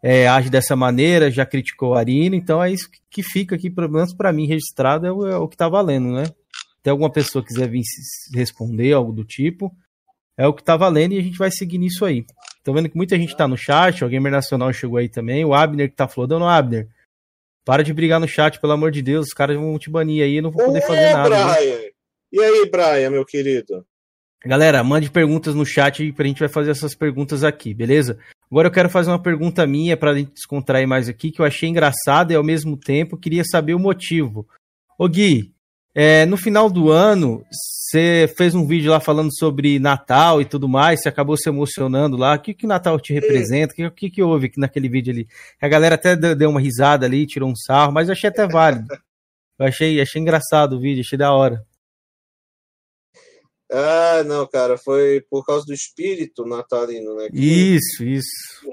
é, 0.02 0.26
age 0.26 0.50
dessa 0.50 0.74
maneira, 0.74 1.30
já 1.30 1.46
criticou 1.46 1.94
a 1.94 2.00
Arina. 2.00 2.34
Então 2.34 2.62
é 2.62 2.70
isso 2.70 2.88
que 3.10 3.22
fica 3.22 3.54
aqui, 3.54 3.70
pelo 3.70 3.90
menos 3.90 4.14
para 4.14 4.32
mim, 4.32 4.46
registrado, 4.46 5.06
é 5.06 5.12
o, 5.12 5.26
é 5.26 5.36
o 5.36 5.48
que 5.48 5.56
tá 5.56 5.68
valendo, 5.68 6.12
né? 6.12 6.24
Tem 6.82 6.90
alguma 6.90 7.10
pessoa 7.10 7.44
quiser 7.44 7.68
vir 7.68 7.82
responder 8.34 8.92
algo 8.92 9.12
do 9.12 9.24
tipo, 9.24 9.72
é 10.36 10.46
o 10.46 10.52
que 10.52 10.62
tá 10.62 10.76
valendo 10.76 11.12
e 11.12 11.18
a 11.18 11.22
gente 11.22 11.38
vai 11.38 11.50
seguir 11.50 11.78
nisso 11.78 12.04
aí. 12.04 12.24
Tô 12.64 12.72
vendo 12.72 12.88
que 12.88 12.96
muita 12.96 13.16
gente 13.16 13.36
tá 13.36 13.46
no 13.46 13.56
chat, 13.56 14.04
o 14.04 14.08
Gamer 14.08 14.32
Nacional 14.32 14.72
chegou 14.72 14.98
aí 14.98 15.08
também, 15.08 15.44
o 15.44 15.54
Abner 15.54 15.90
que 15.90 15.96
tá 15.96 16.08
flodando, 16.08 16.44
Abner. 16.44 16.88
Para 17.64 17.84
de 17.84 17.92
brigar 17.92 18.18
no 18.18 18.26
chat, 18.26 18.60
pelo 18.60 18.72
amor 18.72 18.90
de 18.90 19.02
Deus, 19.02 19.26
os 19.26 19.34
caras 19.34 19.56
vão 19.56 19.78
te 19.78 19.90
banir 19.90 20.22
aí, 20.22 20.36
eu 20.36 20.42
não 20.42 20.50
vou 20.50 20.66
poder 20.66 20.80
fazer 20.82 21.12
nada. 21.12 21.28
Brian. 21.28 21.78
Né? 21.78 21.90
E 22.32 22.40
aí, 22.40 22.70
Brian, 22.70 23.10
meu 23.10 23.24
querido? 23.24 23.84
Galera, 24.44 24.82
mande 24.82 25.08
perguntas 25.10 25.54
no 25.54 25.64
chat 25.64 26.02
e 26.02 26.14
a 26.16 26.24
gente 26.24 26.40
vai 26.40 26.48
fazer 26.48 26.72
essas 26.72 26.96
perguntas 26.96 27.44
aqui, 27.44 27.72
beleza? 27.72 28.18
Agora 28.50 28.66
eu 28.66 28.72
quero 28.72 28.90
fazer 28.90 29.10
uma 29.10 29.22
pergunta 29.22 29.64
minha 29.66 29.96
para 29.96 30.10
a 30.10 30.14
gente 30.14 30.32
descontrair 30.32 30.86
mais 30.86 31.08
aqui, 31.08 31.30
que 31.30 31.40
eu 31.40 31.44
achei 31.44 31.68
engraçada 31.68 32.32
e 32.32 32.36
ao 32.36 32.42
mesmo 32.42 32.76
tempo 32.76 33.16
queria 33.16 33.44
saber 33.44 33.74
o 33.74 33.78
motivo. 33.78 34.46
Ô 34.98 35.08
Gui, 35.08 35.51
é, 35.94 36.24
no 36.24 36.36
final 36.36 36.70
do 36.70 36.90
ano, 36.90 37.44
você 37.50 38.32
fez 38.36 38.54
um 38.54 38.66
vídeo 38.66 38.90
lá 38.90 38.98
falando 38.98 39.28
sobre 39.36 39.78
Natal 39.78 40.40
e 40.40 40.46
tudo 40.46 40.66
mais, 40.66 41.02
você 41.02 41.08
acabou 41.10 41.36
se 41.36 41.48
emocionando 41.48 42.16
lá. 42.16 42.34
O 42.34 42.40
que, 42.40 42.54
que 42.54 42.64
o 42.64 42.68
Natal 42.68 42.98
te 42.98 43.12
representa? 43.12 43.74
O 43.86 43.90
que, 43.90 44.10
que, 44.10 44.22
houve 44.22 44.50
naquele 44.56 44.88
vídeo 44.88 45.12
ali? 45.12 45.28
A 45.60 45.68
galera 45.68 45.96
até 45.96 46.16
deu 46.16 46.48
uma 46.48 46.60
risada 46.60 47.04
ali, 47.04 47.26
tirou 47.26 47.50
um 47.50 47.56
sarro, 47.56 47.92
mas 47.92 48.08
eu 48.08 48.12
achei 48.12 48.30
até 48.30 48.46
válido. 48.46 48.88
Eu 49.58 49.66
achei, 49.66 50.00
achei 50.00 50.20
engraçado 50.20 50.76
o 50.76 50.80
vídeo, 50.80 51.02
achei 51.02 51.18
da 51.18 51.32
hora. 51.34 51.62
Ah, 53.70 54.22
não, 54.24 54.46
cara, 54.46 54.76
foi 54.78 55.24
por 55.30 55.44
causa 55.44 55.64
do 55.66 55.72
espírito 55.72 56.46
natalino, 56.46 57.14
né? 57.16 57.28
Que, 57.30 57.76
isso, 57.76 58.04
isso. 58.04 58.28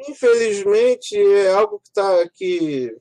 Infelizmente 0.10 1.18
é 1.18 1.52
algo 1.52 1.80
que 1.80 1.92
tá 1.94 2.30
que 2.36 2.96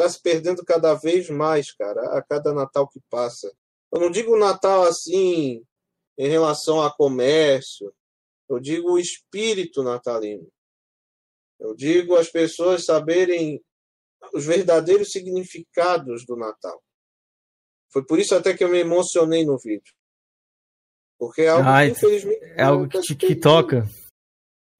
está 0.00 0.08
se 0.08 0.22
perdendo 0.22 0.64
cada 0.64 0.94
vez 0.94 1.28
mais, 1.28 1.72
cara, 1.72 2.16
a 2.16 2.22
cada 2.22 2.54
Natal 2.54 2.88
que 2.88 3.00
passa. 3.10 3.52
Eu 3.92 4.00
não 4.00 4.10
digo 4.10 4.38
Natal 4.38 4.84
assim 4.84 5.62
em 6.16 6.28
relação 6.28 6.82
a 6.82 6.92
comércio, 6.92 7.92
eu 8.48 8.58
digo 8.58 8.92
o 8.92 8.98
espírito 8.98 9.82
natalino. 9.82 10.48
Eu 11.58 11.74
digo 11.74 12.16
as 12.16 12.28
pessoas 12.28 12.84
saberem 12.84 13.62
os 14.34 14.44
verdadeiros 14.44 15.12
significados 15.12 16.24
do 16.26 16.36
Natal. 16.36 16.82
Foi 17.92 18.04
por 18.04 18.18
isso 18.18 18.34
até 18.34 18.56
que 18.56 18.64
eu 18.64 18.68
me 18.68 18.78
emocionei 18.78 19.44
no 19.44 19.58
vídeo. 19.58 19.94
Porque 21.18 21.42
é 21.42 21.48
algo 21.48 21.68
ah, 21.68 21.84
que, 21.84 21.90
infelizmente. 21.92 22.44
É 22.56 22.62
algo 22.62 22.88
que 22.88 23.14
que 23.14 23.36
toca. 23.36 23.86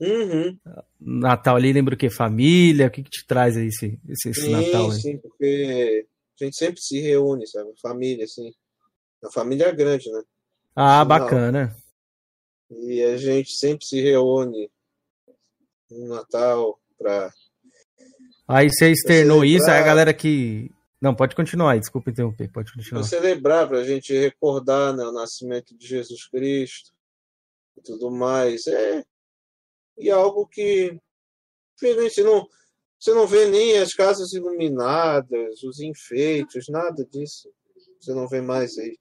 Uhum. 0.01 0.59
Natal 0.99 1.57
ali 1.57 1.73
lembra 1.73 1.95
o 1.95 1.99
que? 1.99 2.09
Família? 2.09 2.87
O 2.87 2.91
que, 2.91 3.03
que 3.03 3.11
te 3.11 3.27
traz 3.27 3.57
aí 3.57 3.67
esse, 3.67 3.99
esse, 4.09 4.31
esse 4.31 4.43
sim, 4.43 4.51
Natal? 4.51 4.91
Aí? 4.91 5.01
Sim, 5.01 5.19
porque 5.19 6.07
a 6.41 6.45
gente 6.45 6.57
sempre 6.57 6.81
se 6.81 7.01
reúne, 7.01 7.47
sabe? 7.47 7.71
Família, 7.81 8.25
assim. 8.25 8.53
A 9.23 9.31
família 9.31 9.67
é 9.67 9.73
grande, 9.73 10.11
né? 10.11 10.23
Ah, 10.75 11.05
bacana. 11.05 11.77
E 12.71 13.03
a 13.03 13.17
gente 13.17 13.53
sempre 13.53 13.85
se 13.85 14.01
reúne 14.01 14.71
no 15.91 16.09
Natal 16.09 16.81
pra. 16.99 17.31
Aí 18.49 18.71
você 18.71 18.91
externou 18.91 19.45
isso, 19.45 19.71
aí 19.71 19.79
a 19.79 19.85
galera 19.85 20.15
que 20.15 20.71
não, 21.01 21.15
pode 21.15 21.35
continuar 21.35 21.73
aí, 21.73 21.81
desculpa 21.81 22.11
interromper, 22.11 22.49
pode 22.49 22.73
continuar. 22.75 23.03
celebrar, 23.05 23.67
para 23.67 23.79
a 23.79 23.85
gente 23.85 24.13
recordar 24.13 24.95
né, 24.95 25.03
o 25.03 25.13
nascimento 25.13 25.75
de 25.75 25.87
Jesus 25.87 26.29
Cristo 26.29 26.91
e 27.79 27.81
tudo 27.81 28.11
mais. 28.11 28.67
É, 28.67 29.03
e 30.01 30.09
é 30.09 30.13
algo 30.13 30.47
que, 30.47 30.99
você 31.79 32.23
não, 32.23 32.47
você 32.99 33.15
não 33.15 33.27
vê 33.27 33.47
nem 33.47 33.79
as 33.79 33.95
casas 33.95 34.33
iluminadas, 34.33 35.63
os 35.63 35.81
enfeites, 35.81 36.65
nada 36.69 37.05
disso. 37.05 37.49
Você 38.01 38.15
não 38.15 38.27
vê 38.27 38.41
mais 38.41 38.77
aí. 38.79 38.97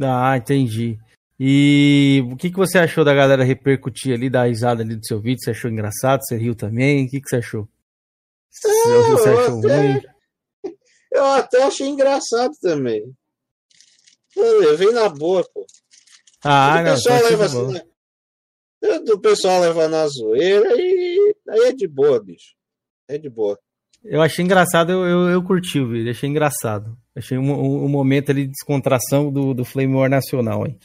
Ah, 0.00 0.36
entendi. 0.36 0.98
E 1.40 2.22
o 2.32 2.36
que, 2.36 2.50
que 2.50 2.56
você 2.56 2.78
achou 2.78 3.04
da 3.04 3.14
galera 3.14 3.44
repercutir 3.44 4.12
ali, 4.12 4.28
da 4.28 4.44
risada 4.44 4.82
ali 4.82 4.96
do 4.96 5.06
seu 5.06 5.20
vídeo? 5.20 5.40
Você 5.40 5.50
achou 5.50 5.70
engraçado? 5.70 6.20
Você 6.22 6.36
riu 6.36 6.54
também? 6.54 7.06
O 7.06 7.10
que, 7.10 7.20
que 7.20 7.28
você 7.28 7.36
achou? 7.36 7.68
É, 8.64 9.02
você 9.10 9.28
achou 9.28 9.58
até... 9.58 9.76
ruim? 9.76 10.02
Eu 11.12 11.24
até 11.24 11.62
achei 11.62 11.88
engraçado 11.88 12.52
também. 12.60 13.02
Eu 14.36 14.60
levei 14.60 14.92
na 14.92 15.08
boa, 15.08 15.42
pô. 15.52 15.64
Ah, 16.44 16.82
não, 16.82 16.92
pessoal 16.92 17.22
leva 17.22 17.44
assim, 17.46 17.80
né? 18.82 19.12
O 19.12 19.18
pessoal 19.18 19.60
leva 19.60 19.88
na 19.88 20.06
zoeira 20.06 20.74
e 20.76 21.34
aí 21.48 21.60
é 21.60 21.72
de 21.72 21.86
boa, 21.86 22.22
bicho. 22.22 22.54
É 23.08 23.18
de 23.18 23.28
boa. 23.28 23.58
Eu 24.04 24.22
achei 24.22 24.44
engraçado, 24.44 24.92
eu, 24.92 25.04
eu, 25.04 25.28
eu 25.28 25.42
curti 25.42 25.80
o 25.80 25.88
vídeo, 25.88 26.10
achei 26.10 26.28
engraçado. 26.28 26.96
Achei 27.16 27.36
um, 27.36 27.50
um, 27.50 27.84
um, 27.84 27.88
momento 27.88 28.30
ali 28.30 28.44
de 28.44 28.52
descontração 28.52 29.32
do, 29.32 29.52
do 29.52 29.64
Flame 29.64 29.94
War 29.94 30.08
Nacional, 30.08 30.66
hein? 30.66 30.78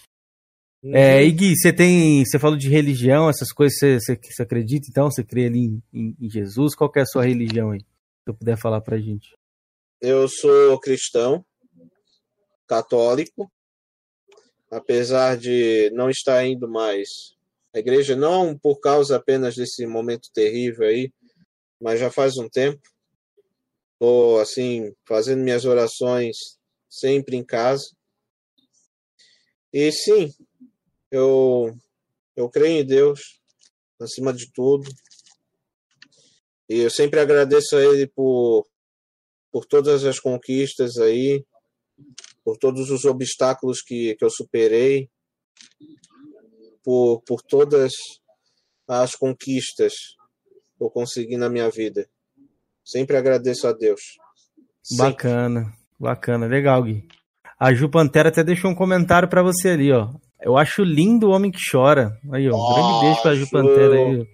Uhum. 0.83 0.95
É, 0.95 1.23
e 1.23 1.31
Gui, 1.31 1.55
você 1.55 1.71
tem. 1.71 2.25
Você 2.25 2.39
falou 2.39 2.57
de 2.57 2.67
religião, 2.67 3.29
essas 3.29 3.53
coisas, 3.53 3.77
você, 3.77 3.99
você, 3.99 4.19
você 4.21 4.43
acredita 4.43 4.87
então? 4.89 5.09
Você 5.09 5.23
crê 5.23 5.45
ali 5.45 5.59
em, 5.59 5.83
em, 5.93 6.15
em 6.19 6.29
Jesus? 6.29 6.75
Qual 6.75 6.91
é 6.95 7.01
a 7.01 7.05
sua 7.05 7.23
religião 7.23 7.71
aí? 7.71 7.79
Se 7.79 8.29
eu 8.29 8.33
puder 8.33 8.57
falar 8.57 8.81
pra 8.81 8.97
gente. 8.97 9.37
Eu 10.01 10.27
sou 10.27 10.77
cristão, 10.79 11.45
católico, 12.67 13.49
apesar 14.69 15.37
de 15.37 15.89
não 15.93 16.09
estar 16.09 16.45
indo 16.45 16.67
mais 16.67 17.33
à 17.73 17.79
igreja, 17.79 18.15
não 18.15 18.57
por 18.57 18.79
causa 18.79 19.15
apenas 19.15 19.55
desse 19.55 19.85
momento 19.85 20.29
terrível 20.33 20.87
aí, 20.87 21.11
mas 21.81 21.99
já 21.99 22.11
faz 22.11 22.37
um 22.37 22.47
tempo. 22.47 22.81
Estou, 23.93 24.39
assim, 24.39 24.93
fazendo 25.07 25.43
minhas 25.43 25.65
orações 25.65 26.37
sempre 26.89 27.35
em 27.35 27.43
casa. 27.43 27.85
E 29.71 29.91
sim, 29.91 30.31
eu, 31.09 31.73
eu 32.35 32.49
creio 32.49 32.81
em 32.81 32.85
Deus, 32.85 33.39
acima 33.99 34.33
de 34.33 34.51
tudo. 34.51 34.89
E 36.69 36.79
eu 36.79 36.89
sempre 36.89 37.19
agradeço 37.19 37.75
a 37.75 37.81
Ele 37.83 38.07
por 38.07 38.67
por 39.53 39.67
todas 39.67 40.03
as 40.03 40.19
conquistas 40.19 40.97
aí, 40.97 41.45
por 42.43 42.57
todos 42.57 42.89
os 42.89 43.05
obstáculos 43.05 43.83
que, 43.83 44.15
que 44.15 44.25
eu 44.25 44.29
superei, 44.31 45.07
por, 46.83 47.21
por 47.25 47.41
todas 47.41 47.91
as 48.87 49.15
conquistas 49.15 49.93
que 50.77 50.83
eu 50.83 50.89
consegui 50.89 51.37
na 51.37 51.49
minha 51.49 51.69
vida. 51.69 52.07
Sempre 52.83 53.15
agradeço 53.15 53.67
a 53.67 53.71
Deus. 53.71 54.01
Sempre. 54.81 55.05
Bacana, 55.05 55.73
bacana, 55.99 56.45
legal, 56.45 56.83
Gui. 56.83 57.07
A 57.57 57.73
Ju 57.73 57.89
Pantera 57.89 58.29
até 58.29 58.43
deixou 58.43 58.69
um 58.69 58.75
comentário 58.75 59.29
para 59.29 59.41
você 59.41 59.69
ali, 59.69 59.91
ó. 59.91 60.09
Eu 60.41 60.57
acho 60.57 60.83
lindo 60.83 61.29
o 61.29 61.31
homem 61.31 61.49
que 61.49 61.59
chora. 61.71 62.19
Aí, 62.31 62.49
ó. 62.49 62.55
Um 62.55 62.59
oh, 62.59 62.73
grande 62.73 63.05
beijo 63.05 63.21
pra 63.21 63.35
Ju, 63.35 63.45
Ju. 63.45 63.51
Pantera 63.51 63.95
aí. 63.95 64.27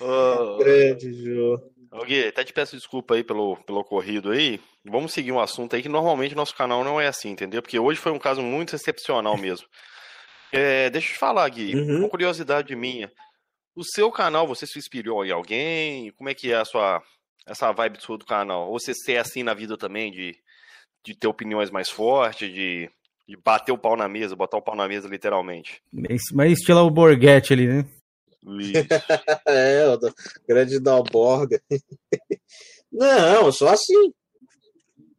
oh. 0.00 0.58
grande, 0.62 1.12
Ju. 1.12 1.58
Ô 1.92 2.04
Gui, 2.04 2.28
até 2.28 2.44
te 2.44 2.52
peço 2.52 2.76
desculpa 2.76 3.14
aí 3.14 3.24
pelo, 3.24 3.56
pelo 3.64 3.80
ocorrido 3.80 4.30
aí. 4.30 4.60
Vamos 4.84 5.12
seguir 5.12 5.32
um 5.32 5.40
assunto 5.40 5.74
aí 5.74 5.82
que 5.82 5.88
normalmente 5.88 6.36
nosso 6.36 6.54
canal 6.54 6.84
não 6.84 7.00
é 7.00 7.08
assim, 7.08 7.30
entendeu? 7.30 7.60
Porque 7.60 7.78
hoje 7.78 7.98
foi 7.98 8.12
um 8.12 8.18
caso 8.18 8.40
muito 8.40 8.76
excepcional 8.76 9.36
mesmo. 9.36 9.66
É, 10.52 10.90
deixa 10.90 11.08
eu 11.08 11.12
te 11.14 11.18
falar, 11.18 11.48
Gui, 11.48 11.74
uhum. 11.74 12.00
uma 12.00 12.08
curiosidade 12.08 12.74
minha. 12.74 13.10
O 13.74 13.84
seu 13.84 14.10
canal, 14.10 14.46
você 14.46 14.66
se 14.66 14.78
inspirou 14.78 15.24
em 15.24 15.30
alguém? 15.30 16.10
Como 16.12 16.28
é 16.28 16.34
que 16.34 16.52
é 16.52 16.56
a 16.56 16.64
sua 16.64 17.02
essa 17.46 17.72
vibe 17.72 18.00
sua 18.00 18.18
do 18.18 18.24
canal? 18.24 18.70
Ou 18.70 18.78
você 18.78 18.92
é 19.12 19.18
assim 19.18 19.42
na 19.42 19.54
vida 19.54 19.76
também, 19.76 20.10
de, 20.10 20.36
de 21.04 21.14
ter 21.14 21.26
opiniões 21.26 21.70
mais 21.70 21.88
fortes, 21.88 22.52
de, 22.52 22.90
de 23.28 23.36
bater 23.36 23.72
o 23.72 23.78
pau 23.78 23.96
na 23.96 24.08
mesa, 24.08 24.36
botar 24.36 24.58
o 24.58 24.62
pau 24.62 24.76
na 24.76 24.86
mesa 24.88 25.08
literalmente? 25.08 25.82
Mas 25.92 26.52
estilo 26.52 26.80
o 26.80 26.90
Borghetti 26.90 27.52
ali, 27.52 27.66
né? 27.66 27.84
é, 29.46 29.86
o 29.88 29.98
grande 30.48 30.80
Dalborga. 30.80 31.60
Não, 32.90 33.52
só 33.52 33.68
assim. 33.68 34.12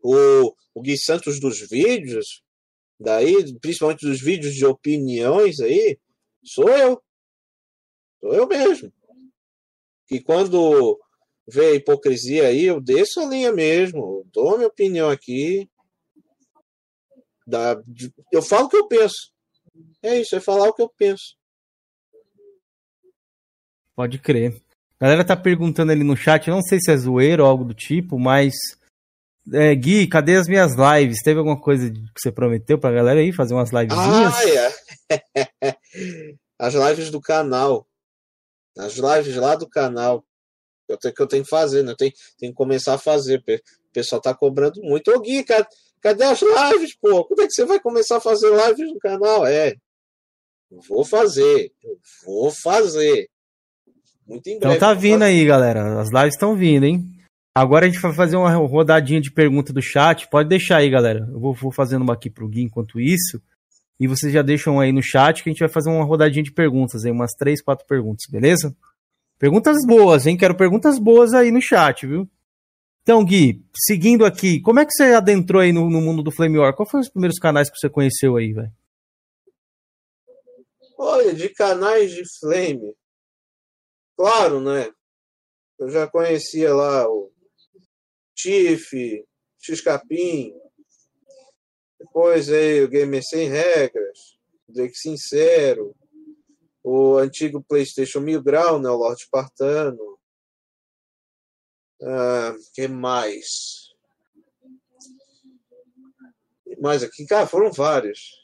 O, 0.03 0.53
o 0.73 0.81
Gui 0.81 0.97
Santos 0.97 1.39
dos 1.39 1.59
vídeos, 1.69 2.41
daí, 3.01 3.57
principalmente 3.59 4.05
dos 4.05 4.21
vídeos 4.21 4.53
de 4.53 4.65
opiniões 4.65 5.59
aí, 5.59 5.97
sou 6.43 6.69
eu. 6.69 7.01
Sou 8.19 8.33
eu 8.33 8.47
mesmo. 8.47 8.91
que 10.07 10.21
quando 10.21 10.99
vê 11.47 11.67
a 11.67 11.75
hipocrisia 11.75 12.47
aí, 12.47 12.65
eu 12.65 12.79
desço 12.79 13.19
a 13.19 13.25
linha 13.25 13.51
mesmo, 13.51 14.25
dou 14.31 14.57
minha 14.57 14.67
opinião 14.67 15.09
aqui. 15.09 15.69
eu 18.31 18.41
falo 18.41 18.65
o 18.65 18.69
que 18.69 18.77
eu 18.77 18.87
penso. 18.87 19.31
É 20.03 20.19
isso, 20.19 20.35
é 20.35 20.39
falar 20.39 20.69
o 20.69 20.73
que 20.73 20.81
eu 20.81 20.89
penso. 20.89 21.35
Pode 23.95 24.19
crer. 24.19 24.61
A 24.99 25.05
galera 25.05 25.25
tá 25.25 25.35
perguntando 25.35 25.91
ali 25.91 26.03
no 26.03 26.15
chat, 26.15 26.47
não 26.49 26.61
sei 26.61 26.79
se 26.79 26.91
é 26.91 26.97
zoeiro 26.97 27.43
ou 27.43 27.49
algo 27.49 27.65
do 27.65 27.73
tipo, 27.73 28.19
mas. 28.19 28.53
É, 29.53 29.73
Gui, 29.73 30.07
cadê 30.07 30.35
as 30.35 30.47
minhas 30.47 30.73
lives? 30.75 31.23
Teve 31.23 31.39
alguma 31.39 31.59
coisa 31.59 31.89
que 31.89 32.21
você 32.21 32.31
prometeu 32.31 32.77
pra 32.77 32.91
galera 32.91 33.19
aí 33.19 33.31
fazer 33.31 33.53
umas 33.53 33.71
livezinhas? 33.71 34.33
Ah, 34.35 34.49
é. 34.49 35.77
As 36.59 36.75
lives 36.75 37.09
do 37.09 37.19
canal. 37.19 37.87
As 38.77 38.93
lives 38.93 39.35
lá 39.35 39.55
do 39.55 39.67
canal. 39.67 40.23
Eu 40.87 40.97
tenho, 40.97 41.13
que 41.13 41.21
eu 41.21 41.27
tenho 41.27 41.43
que 41.43 41.49
fazer, 41.49 41.83
né? 41.83 41.93
Eu 41.93 41.97
tenho, 41.97 42.11
tenho 42.37 42.51
que 42.51 42.57
começar 42.57 42.93
a 42.93 42.99
fazer. 42.99 43.39
O 43.39 43.91
pessoal 43.91 44.21
tá 44.21 44.33
cobrando 44.33 44.79
muito. 44.81 45.11
Ô 45.11 45.19
Gui, 45.19 45.43
cadê, 45.43 45.67
cadê 46.01 46.23
as 46.23 46.41
lives, 46.41 46.95
pô? 46.97 47.25
Quando 47.25 47.41
é 47.41 47.47
que 47.47 47.53
você 47.53 47.65
vai 47.65 47.79
começar 47.79 48.17
a 48.17 48.21
fazer 48.21 48.49
lives 48.49 48.93
no 48.93 48.99
canal? 48.99 49.45
É. 49.47 49.73
Vou 50.87 51.03
fazer. 51.03 51.71
Vou 52.23 52.51
fazer. 52.51 53.27
Muito 54.27 54.47
em 54.47 54.59
breve. 54.59 54.75
Então 54.75 54.87
tá 54.87 54.93
vindo 54.93 55.23
aí, 55.23 55.43
galera. 55.45 55.99
As 55.99 56.09
lives 56.09 56.35
estão 56.35 56.55
vindo, 56.55 56.85
hein? 56.85 57.03
Agora 57.53 57.85
a 57.85 57.89
gente 57.89 58.01
vai 58.01 58.13
fazer 58.13 58.37
uma 58.37 58.49
rodadinha 58.49 59.19
de 59.19 59.29
pergunta 59.29 59.73
do 59.73 59.81
chat. 59.81 60.29
Pode 60.29 60.47
deixar 60.47 60.77
aí, 60.77 60.89
galera. 60.89 61.27
Eu 61.29 61.39
vou, 61.39 61.53
vou 61.53 61.71
fazendo 61.71 62.01
uma 62.01 62.13
aqui 62.13 62.29
pro 62.29 62.47
Gui 62.47 62.61
enquanto 62.61 62.99
isso. 62.99 63.41
E 63.99 64.07
vocês 64.07 64.31
já 64.31 64.41
deixam 64.41 64.79
aí 64.79 64.91
no 64.91 65.03
chat 65.03 65.43
que 65.43 65.49
a 65.49 65.51
gente 65.51 65.59
vai 65.59 65.69
fazer 65.69 65.89
uma 65.89 66.05
rodadinha 66.05 66.43
de 66.43 66.51
perguntas 66.51 67.05
aí, 67.05 67.11
umas 67.11 67.33
três, 67.33 67.61
quatro 67.61 67.85
perguntas, 67.85 68.25
beleza? 68.29 68.75
Perguntas 69.37 69.85
boas, 69.85 70.25
hein? 70.25 70.37
Quero 70.37 70.55
perguntas 70.55 70.97
boas 70.97 71.33
aí 71.33 71.51
no 71.51 71.61
chat, 71.61 72.07
viu? 72.07 72.27
Então, 73.03 73.23
Gui, 73.25 73.65
seguindo 73.75 74.25
aqui, 74.25 74.61
como 74.61 74.79
é 74.79 74.85
que 74.85 74.91
você 74.91 75.13
adentrou 75.13 75.61
aí 75.61 75.73
no, 75.73 75.89
no 75.89 75.99
mundo 75.99 76.23
do 76.23 76.31
Flame 76.31 76.57
War? 76.57 76.75
Qual 76.75 76.87
foram 76.87 77.01
os 77.01 77.09
primeiros 77.09 77.37
canais 77.37 77.69
que 77.69 77.77
você 77.77 77.89
conheceu 77.89 78.37
aí, 78.37 78.53
velho? 78.53 78.71
Olha, 80.97 81.33
de 81.33 81.49
canais 81.49 82.11
de 82.11 82.23
Flame. 82.39 82.93
Claro, 84.15 84.61
né? 84.61 84.91
Eu 85.79 85.89
já 85.89 86.07
conhecia 86.07 86.73
lá 86.73 87.07
o 87.09 87.30
Tiff, 88.41 89.25
X-Capim, 89.59 90.53
depois 91.99 92.49
aí 92.49 92.83
o 92.83 92.89
Gamer 92.89 93.23
Sem 93.23 93.47
Regras, 93.47 94.37
Drake 94.67 94.95
Sincero, 94.95 95.95
o 96.83 97.17
antigo 97.17 97.63
PlayStation 97.63 98.21
Mil 98.21 98.41
Grau, 98.41 98.81
né? 98.81 98.89
O 98.89 98.97
Lorde 98.97 99.21
Espartano. 99.21 100.17
Ah, 102.01 102.55
que 102.73 102.87
mais? 102.87 103.91
mais 106.81 107.03
aqui, 107.03 107.25
cara, 107.27 107.45
foram 107.45 107.71
vários. 107.71 108.43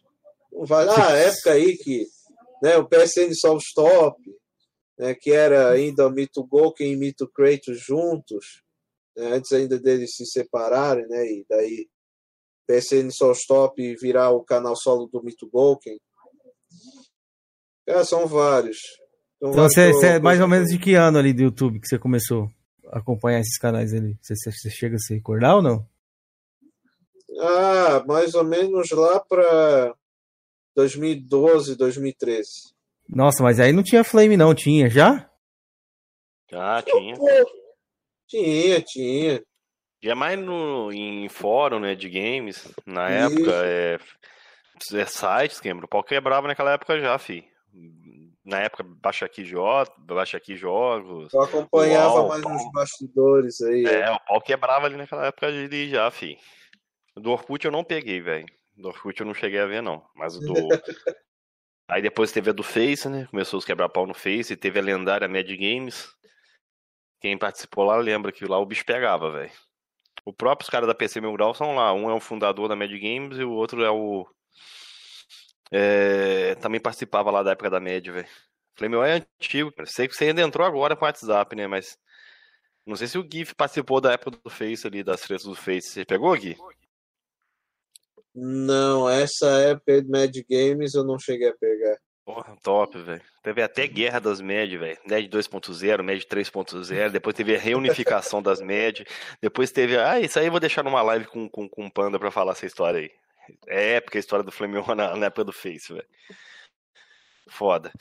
Ah, 0.96 1.14
época 1.14 1.54
aí 1.54 1.76
que 1.76 2.06
né, 2.62 2.78
o 2.78 2.88
PSN 2.88 3.34
Solve 3.34 3.64
Stop, 3.64 4.22
né, 4.98 5.16
que 5.16 5.32
era 5.32 5.72
ainda 5.72 6.08
o 6.08 6.12
Mito 6.12 6.44
Golken 6.46 6.92
e 6.92 6.96
Mito 6.96 7.28
Kratos 7.28 7.80
juntos, 7.80 8.64
né, 9.18 9.34
antes 9.34 9.52
ainda 9.52 9.80
deles 9.80 10.16
se 10.16 10.26
separarem, 10.26 11.08
né, 11.08 11.26
e 11.26 11.46
daí 11.50 11.90
PSN 12.68 13.10
Só 13.12 13.32
Stop 13.32 13.96
virar 13.96 14.30
o 14.30 14.44
canal 14.44 14.76
solo 14.76 15.08
do 15.08 15.24
Mito 15.24 15.50
Golken. 15.50 15.98
É, 17.88 18.04
são 18.04 18.28
vários. 18.28 18.78
São 19.40 19.50
então 19.50 19.54
vários 19.54 19.74
você, 19.74 19.94
você 19.94 20.08
é 20.08 20.20
mais 20.20 20.40
ou 20.40 20.48
menos 20.48 20.70
de 20.70 20.78
que 20.78 20.94
ano 20.94 21.18
ali 21.18 21.34
do 21.34 21.42
YouTube 21.42 21.80
que 21.80 21.88
você 21.88 21.98
começou 21.98 22.50
a 22.88 23.00
acompanhar 23.00 23.40
esses 23.40 23.58
canais 23.58 23.94
ali? 23.94 24.18
Você, 24.22 24.52
você 24.52 24.70
chega 24.70 24.96
a 24.96 25.00
se 25.00 25.16
recordar 25.16 25.56
ou 25.56 25.62
não? 25.62 25.88
Ah, 27.40 28.04
mais 28.06 28.34
ou 28.34 28.44
menos 28.44 28.90
lá 28.92 29.20
para 29.20 29.96
2012, 30.76 31.76
2013. 31.76 32.50
Nossa, 33.08 33.42
mas 33.42 33.60
aí 33.60 33.72
não 33.72 33.84
tinha 33.84 34.04
Flame, 34.04 34.36
não, 34.36 34.54
tinha 34.54 34.90
já? 34.90 35.30
Já, 36.52 36.82
tinha. 36.82 37.16
Tinha, 38.28 38.82
tinha. 38.82 39.44
Já 40.04 40.14
mais 40.14 40.40
no, 40.40 40.92
em 40.92 41.28
fórum, 41.30 41.80
né, 41.80 41.96
de 41.96 42.10
games, 42.10 42.72
na 42.86 43.10
época, 43.10 43.52
é, 43.66 44.00
é 44.94 45.06
sites, 45.06 45.62
lembra? 45.64 45.86
O 45.86 45.90
pau 45.90 46.04
quebrava 46.04 46.48
naquela 46.48 46.74
época 46.74 47.00
já, 47.00 47.18
fi. 47.18 47.46
Na 48.46 48.60
época, 48.60 48.84
baixa 48.84 49.26
aqui, 49.26 49.44
jogos, 49.44 49.94
baixa 49.98 50.38
aqui 50.38 50.56
jogos. 50.56 51.34
Eu 51.34 51.42
acompanhava 51.42 52.28
mais 52.28 52.42
nos 52.44 52.72
bastidores 52.72 53.60
aí. 53.62 53.86
É, 53.86 54.02
é, 54.02 54.12
o 54.12 54.20
pau 54.20 54.40
quebrava 54.40 54.86
ali 54.86 54.96
naquela 54.96 55.26
época 55.26 55.52
de 55.52 55.90
já, 55.90 56.10
fi. 56.12 56.38
Do 57.16 57.32
Orkut 57.32 57.66
eu 57.66 57.72
não 57.72 57.84
peguei, 57.84 58.22
velho. 58.22 58.46
Do 58.76 58.90
Orkut 58.90 59.20
eu 59.20 59.26
não 59.26 59.34
cheguei 59.34 59.60
a 59.60 59.66
ver, 59.66 59.82
não. 59.82 60.04
Mas 60.16 60.36
o 60.36 60.40
do, 60.40 60.54
Aí 61.90 62.02
depois 62.02 62.32
teve 62.34 62.50
a 62.50 62.54
do 62.54 62.64
Face, 62.64 63.08
né? 63.08 63.28
Começou 63.32 63.58
os 63.58 63.66
quebra-pau 63.66 64.06
no 64.06 64.14
Face, 64.14 64.58
teve 64.58 64.78
a 64.78 64.82
lendária 64.82 65.28
Mad 65.28 65.48
Games. 65.48 66.10
Quem 67.20 67.38
participou 67.38 67.84
lá 67.84 67.98
lembra 67.98 68.32
que 68.32 68.46
lá 68.46 68.60
o 68.60 68.66
bicho 68.66 68.86
pegava, 68.86 69.32
velho. 69.32 69.52
O 70.26 70.34
próprio 70.34 70.70
caras 70.70 70.88
da 70.88 70.94
PC 70.94 71.22
Mil 71.22 71.34
Grau 71.34 71.54
são 71.54 71.76
lá. 71.76 71.94
Um 71.94 72.10
é 72.10 72.14
o 72.14 72.20
fundador 72.20 72.68
da 72.68 72.76
Mad 72.76 72.92
Games 72.92 73.38
e 73.38 73.44
o 73.44 73.52
outro 73.52 73.84
é 73.84 73.90
o. 73.90 74.28
É... 75.72 76.56
Também 76.56 76.82
participava 76.82 77.32
lá 77.32 77.42
da 77.44 77.52
época 77.52 77.70
da 77.70 77.80
Mad, 77.80 78.06
velho. 78.06 78.28
Falei, 78.76 78.90
meu, 78.90 79.04
é 79.04 79.26
antigo. 79.40 79.74
Sei 79.86 80.08
que 80.08 80.16
você 80.16 80.26
ainda 80.26 80.42
entrou 80.42 80.68
agora 80.68 80.96
com 80.96 81.06
o 81.06 81.08
WhatsApp, 81.08 81.56
né? 81.56 81.66
Mas. 81.66 81.98
Não 82.86 82.96
sei 82.96 83.08
se 83.08 83.18
o 83.18 83.28
GIF 83.30 83.54
participou 83.54 84.00
da 84.00 84.14
época 84.14 84.38
do 84.44 84.50
Face 84.50 84.86
ali, 84.88 85.04
das 85.04 85.22
tretas 85.22 85.46
do 85.46 85.56
Face. 85.56 85.90
Você 85.90 86.06
pegou, 86.06 86.34
Gui? 86.38 86.56
Não, 88.34 89.10
essa 89.10 89.48
época 89.62 90.02
de 90.02 90.10
Mad 90.10 90.36
Games 90.50 90.94
eu 90.94 91.04
não 91.04 91.18
cheguei 91.18 91.50
a 91.50 91.56
pegar. 91.56 91.98
Porra, 92.28 92.58
top, 92.62 93.02
velho. 93.02 93.22
Teve 93.42 93.62
até 93.62 93.88
guerra 93.88 94.20
das 94.20 94.42
MED, 94.42 94.78
velho. 94.78 94.98
MED 95.08 95.30
2.0, 95.30 96.04
MED 96.04 96.26
3.0. 96.26 97.10
Depois 97.10 97.34
teve 97.34 97.56
a 97.56 97.58
reunificação 97.58 98.42
das 98.42 98.60
MED. 98.60 99.06
Depois 99.42 99.72
teve. 99.72 99.98
Ah, 99.98 100.20
isso 100.20 100.38
aí 100.38 100.48
eu 100.48 100.52
vou 100.52 100.60
deixar 100.60 100.84
numa 100.84 101.02
live 101.02 101.26
com, 101.28 101.48
com, 101.48 101.70
com 101.70 101.86
o 101.86 101.90
Panda 101.90 102.20
pra 102.20 102.30
falar 102.30 102.52
essa 102.52 102.66
história 102.66 103.00
aí. 103.00 103.10
É 103.66 103.94
épica 103.94 104.18
a 104.18 104.20
história 104.20 104.44
do 104.44 104.52
Flame 104.52 104.76
na, 104.94 105.16
na 105.16 105.26
época 105.28 105.46
do 105.46 105.54
Face, 105.54 105.94
velho. 105.94 106.06
Foda. 107.50 107.94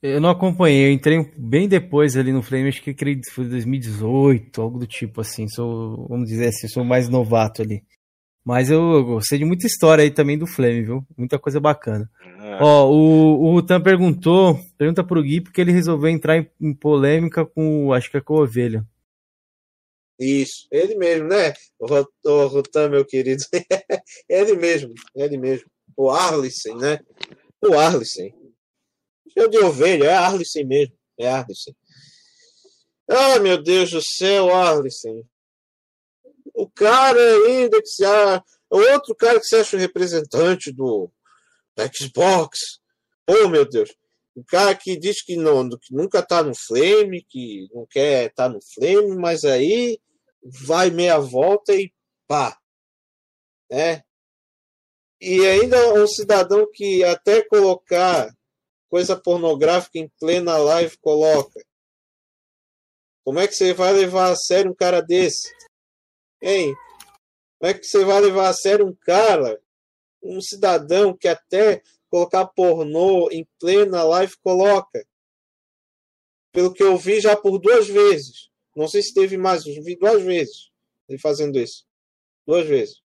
Eu 0.00 0.20
não 0.20 0.30
acompanhei, 0.30 0.86
eu 0.86 0.92
entrei 0.92 1.18
bem 1.36 1.66
depois 1.66 2.16
ali 2.16 2.32
no 2.32 2.42
Flame, 2.42 2.68
acho 2.68 2.82
que 2.82 2.94
foi 3.32 3.48
2018, 3.48 4.62
algo 4.62 4.78
do 4.78 4.86
tipo 4.86 5.20
assim. 5.22 5.48
Sou, 5.48 6.06
vamos 6.06 6.28
dizer 6.28 6.50
assim, 6.50 6.68
sou 6.68 6.84
mais 6.84 7.08
novato 7.08 7.62
ali. 7.62 7.82
Mas 8.44 8.70
eu, 8.70 8.80
eu 8.92 9.04
gostei 9.04 9.38
de 9.38 9.44
muita 9.44 9.66
história 9.66 10.02
aí 10.02 10.10
também 10.10 10.36
do 10.36 10.46
Flame, 10.46 10.82
viu? 10.82 11.06
Muita 11.16 11.38
coisa 11.38 11.60
bacana. 11.60 12.10
É. 12.40 12.58
Ó, 12.60 12.90
o, 12.90 13.44
o 13.44 13.52
Rutan 13.52 13.80
perguntou, 13.80 14.58
pergunta 14.76 15.04
pro 15.04 15.22
Gui 15.22 15.40
porque 15.40 15.60
ele 15.60 15.70
resolveu 15.70 16.10
entrar 16.10 16.36
em, 16.36 16.50
em 16.60 16.74
polêmica 16.74 17.46
com, 17.46 17.92
acho 17.92 18.10
que 18.10 18.16
é 18.16 18.20
com 18.20 18.36
a 18.36 18.42
ovelha. 18.42 18.84
Isso, 20.18 20.66
ele 20.70 20.96
mesmo, 20.96 21.28
né? 21.28 21.52
O, 21.78 21.86
o 22.28 22.46
Rutan, 22.48 22.88
meu 22.88 23.04
querido. 23.04 23.44
ele 24.28 24.56
mesmo, 24.56 24.92
ele 25.14 25.38
mesmo. 25.38 25.70
O 25.96 26.10
Arlisen, 26.10 26.76
né? 26.76 26.98
O 27.64 27.74
Arlisen. 27.74 28.34
Cheio 29.32 29.48
de 29.48 29.58
ovelha, 29.58 30.04
é 30.04 30.14
Arlisen 30.14 30.66
mesmo. 30.66 30.94
É 31.18 31.28
Arlisen. 31.28 31.74
Ah, 33.08 33.38
meu 33.38 33.62
Deus 33.62 33.90
do 33.90 34.00
céu, 34.02 34.52
Arlisen 34.54 35.24
o 36.54 36.68
cara 36.68 37.20
ainda 37.46 37.80
que 37.80 37.88
se 37.88 38.04
acha, 38.04 38.42
outro 38.68 39.14
cara 39.14 39.40
que 39.40 39.46
se 39.46 39.56
acha 39.56 39.76
o 39.76 39.80
representante 39.80 40.72
do, 40.72 41.10
do 41.76 41.96
Xbox. 41.96 42.80
Oh, 43.28 43.48
meu 43.48 43.68
Deus. 43.68 43.94
O 44.34 44.44
cara 44.44 44.74
que 44.74 44.96
diz 44.96 45.22
que, 45.22 45.36
não, 45.36 45.68
que 45.68 45.94
nunca 45.94 46.22
tá 46.22 46.42
no 46.42 46.54
Flame, 46.54 47.24
que 47.28 47.68
não 47.72 47.86
quer 47.86 48.30
estar 48.30 48.48
tá 48.48 48.48
no 48.48 48.60
Flame, 48.62 49.16
mas 49.16 49.44
aí 49.44 50.00
vai 50.42 50.90
meia 50.90 51.18
volta 51.18 51.74
e 51.74 51.92
pá. 52.26 52.58
Né? 53.70 54.02
E 55.20 55.46
ainda 55.46 55.94
um 55.94 56.06
cidadão 56.06 56.66
que 56.72 57.04
até 57.04 57.42
colocar 57.42 58.34
coisa 58.88 59.16
pornográfica 59.16 59.98
em 59.98 60.10
plena 60.18 60.56
live 60.58 60.98
coloca. 60.98 61.64
Como 63.24 63.38
é 63.38 63.46
que 63.46 63.54
você 63.54 63.72
vai 63.72 63.92
levar 63.92 64.32
a 64.32 64.36
sério 64.36 64.70
um 64.70 64.74
cara 64.74 65.00
desse? 65.00 65.48
Hein? 66.42 66.74
Como 67.58 67.70
é 67.70 67.74
que 67.74 67.86
você 67.86 68.04
vai 68.04 68.20
levar 68.20 68.48
a 68.48 68.54
sério 68.54 68.86
um 68.86 68.94
cara, 68.94 69.60
um 70.22 70.40
cidadão 70.40 71.16
que 71.16 71.28
até 71.28 71.82
colocar 72.10 72.46
pornô 72.46 73.30
em 73.30 73.46
plena 73.58 74.02
live 74.02 74.36
coloca? 74.42 75.06
Pelo 76.52 76.74
que 76.74 76.82
eu 76.82 76.98
vi 76.98 77.20
já 77.20 77.36
por 77.36 77.58
duas 77.58 77.88
vezes. 77.88 78.50
Não 78.76 78.88
sei 78.88 79.02
se 79.02 79.14
teve 79.14 79.38
mais, 79.38 79.64
vi 79.64 79.96
duas 79.96 80.22
vezes 80.22 80.72
ele 81.12 81.18
fazendo 81.18 81.58
isso. 81.58 81.84
Duas 82.46 82.66
vezes. 82.66 83.02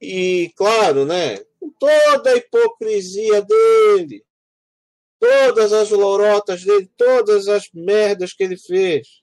E, 0.00 0.52
claro, 0.56 1.04
né? 1.04 1.38
Com 1.58 1.70
toda 1.70 2.30
a 2.30 2.36
hipocrisia 2.36 3.42
dele. 3.42 4.24
todas 5.20 5.72
as 5.72 5.90
lorotas 5.90 6.64
dele, 6.64 6.88
todas 6.96 7.48
as 7.48 7.68
merdas 7.72 8.32
que 8.32 8.44
ele 8.44 8.56
fez. 8.56 9.22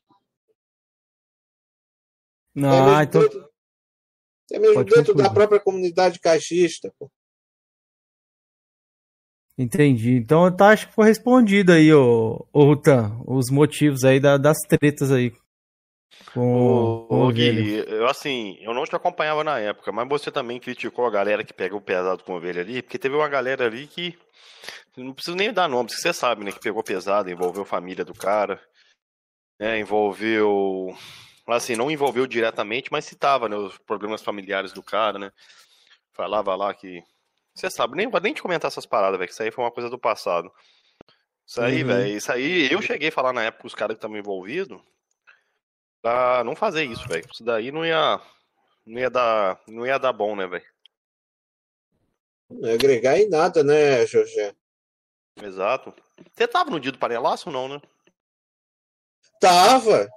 Não, 2.55 2.97
é 2.97 3.03
então. 3.03 3.21
Dentro, 3.21 3.49
é 4.51 4.59
mesmo 4.59 4.75
Pode 4.75 4.95
dentro 4.95 5.13
da 5.13 5.29
própria 5.29 5.59
comunidade 5.59 6.19
caixista. 6.19 6.93
Pô. 6.97 7.09
Entendi. 9.57 10.15
Então 10.15 10.53
tá, 10.55 10.69
acho 10.69 10.87
que 10.87 10.93
foi 10.93 11.05
respondido 11.05 11.71
aí, 11.71 11.93
ô, 11.93 12.45
ô 12.51 12.63
Rutan, 12.65 13.21
os 13.25 13.49
motivos 13.49 14.03
aí 14.03 14.19
da, 14.19 14.37
das 14.37 14.57
tretas 14.67 15.11
aí. 15.11 15.31
Com, 16.33 17.07
o, 17.09 17.27
o 17.27 17.31
Gui, 17.31 17.83
eu 17.87 18.07
assim, 18.07 18.57
eu 18.61 18.73
não 18.73 18.83
te 18.83 18.95
acompanhava 18.95 19.43
na 19.43 19.59
época, 19.59 19.91
mas 19.91 20.07
você 20.07 20.31
também 20.31 20.59
criticou 20.59 21.05
a 21.05 21.11
galera 21.11 21.43
que 21.43 21.53
pegou 21.53 21.81
pesado 21.81 22.23
com 22.23 22.35
ovelha 22.35 22.61
ali, 22.61 22.81
porque 22.81 22.97
teve 22.97 23.15
uma 23.15 23.27
galera 23.27 23.65
ali 23.65 23.87
que 23.87 24.17
não 24.97 25.13
preciso 25.13 25.35
nem 25.35 25.51
dar 25.51 25.67
nomes, 25.67 25.95
você 25.99 26.13
sabe, 26.13 26.43
né, 26.43 26.51
que 26.51 26.59
pegou 26.59 26.83
pesado, 26.83 27.29
envolveu 27.29 27.63
a 27.63 27.65
família 27.65 28.05
do 28.05 28.13
cara, 28.13 28.61
né, 29.59 29.79
envolveu, 29.79 30.95
assim, 31.47 31.75
não 31.75 31.91
envolveu 31.91 32.25
diretamente, 32.25 32.91
mas 32.91 33.05
citava, 33.05 33.47
né, 33.47 33.55
os 33.55 33.77
problemas 33.77 34.21
familiares 34.21 34.71
do 34.71 34.81
cara, 34.81 35.19
né, 35.19 35.31
falava 36.13 36.55
lá 36.55 36.73
que 36.73 37.03
você 37.53 37.69
sabe, 37.69 37.95
nem 37.95 38.09
vou 38.09 38.19
nem 38.19 38.33
te 38.33 38.41
comentar 38.41 38.69
essas 38.69 38.85
paradas, 38.85 39.17
velho, 39.17 39.27
que 39.27 39.33
isso 39.33 39.43
aí 39.43 39.51
foi 39.51 39.63
uma 39.63 39.71
coisa 39.71 39.89
do 39.89 39.97
passado. 39.97 40.51
Isso 41.45 41.61
aí, 41.61 41.81
uhum. 41.81 41.87
velho, 41.87 42.17
isso 42.17 42.31
aí, 42.31 42.71
eu 42.71 42.81
cheguei 42.81 43.09
a 43.09 43.11
falar 43.11 43.31
na 43.31 43.43
época 43.43 43.67
os 43.67 43.75
caras 43.75 43.95
que 43.95 43.99
estavam 43.99 44.17
envolvidos 44.17 44.81
pra 46.01 46.43
não 46.43 46.55
fazer 46.55 46.83
isso, 46.83 47.07
velho. 47.07 47.25
Isso 47.31 47.43
daí 47.43 47.71
não 47.71 47.85
ia, 47.85 48.19
não 48.85 48.99
ia 48.99 49.09
dar, 49.09 49.61
não 49.67 49.85
ia 49.85 49.97
dar 49.97 50.13
bom, 50.13 50.35
né, 50.35 50.47
velho? 50.47 50.65
Não 52.49 52.69
ia 52.69 52.75
agregar 52.75 53.17
em 53.17 53.29
nada, 53.29 53.63
né, 53.63 54.05
Jorge? 54.05 54.55
Exato. 55.41 55.93
Você 56.33 56.47
tava 56.47 56.69
no 56.69 56.79
dia 56.79 56.91
do 56.91 56.99
panelaço 56.99 57.49
ou 57.49 57.53
não, 57.53 57.67
né? 57.67 57.81
Tava. 59.39 60.09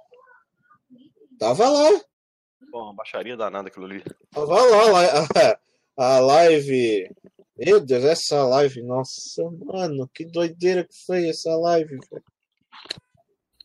Tava 1.39 1.69
lá. 1.69 2.01
Pô, 2.71 2.83
uma 2.83 2.93
baixaria 2.93 3.37
danada 3.37 3.69
aquilo 3.69 3.85
ali. 3.85 4.03
Tava 4.31 4.61
lá, 4.61 5.57
a, 5.97 6.15
a 6.15 6.19
live 6.19 7.09
meu 7.59 7.81
Deus, 7.81 8.05
essa 8.05 8.41
live, 8.45 8.81
nossa, 8.83 9.43
mano, 9.65 10.09
que 10.13 10.23
doideira 10.23 10.85
que 10.85 10.95
foi 11.05 11.27
essa 11.27 11.53
live, 11.57 11.99
velho. 12.09 12.23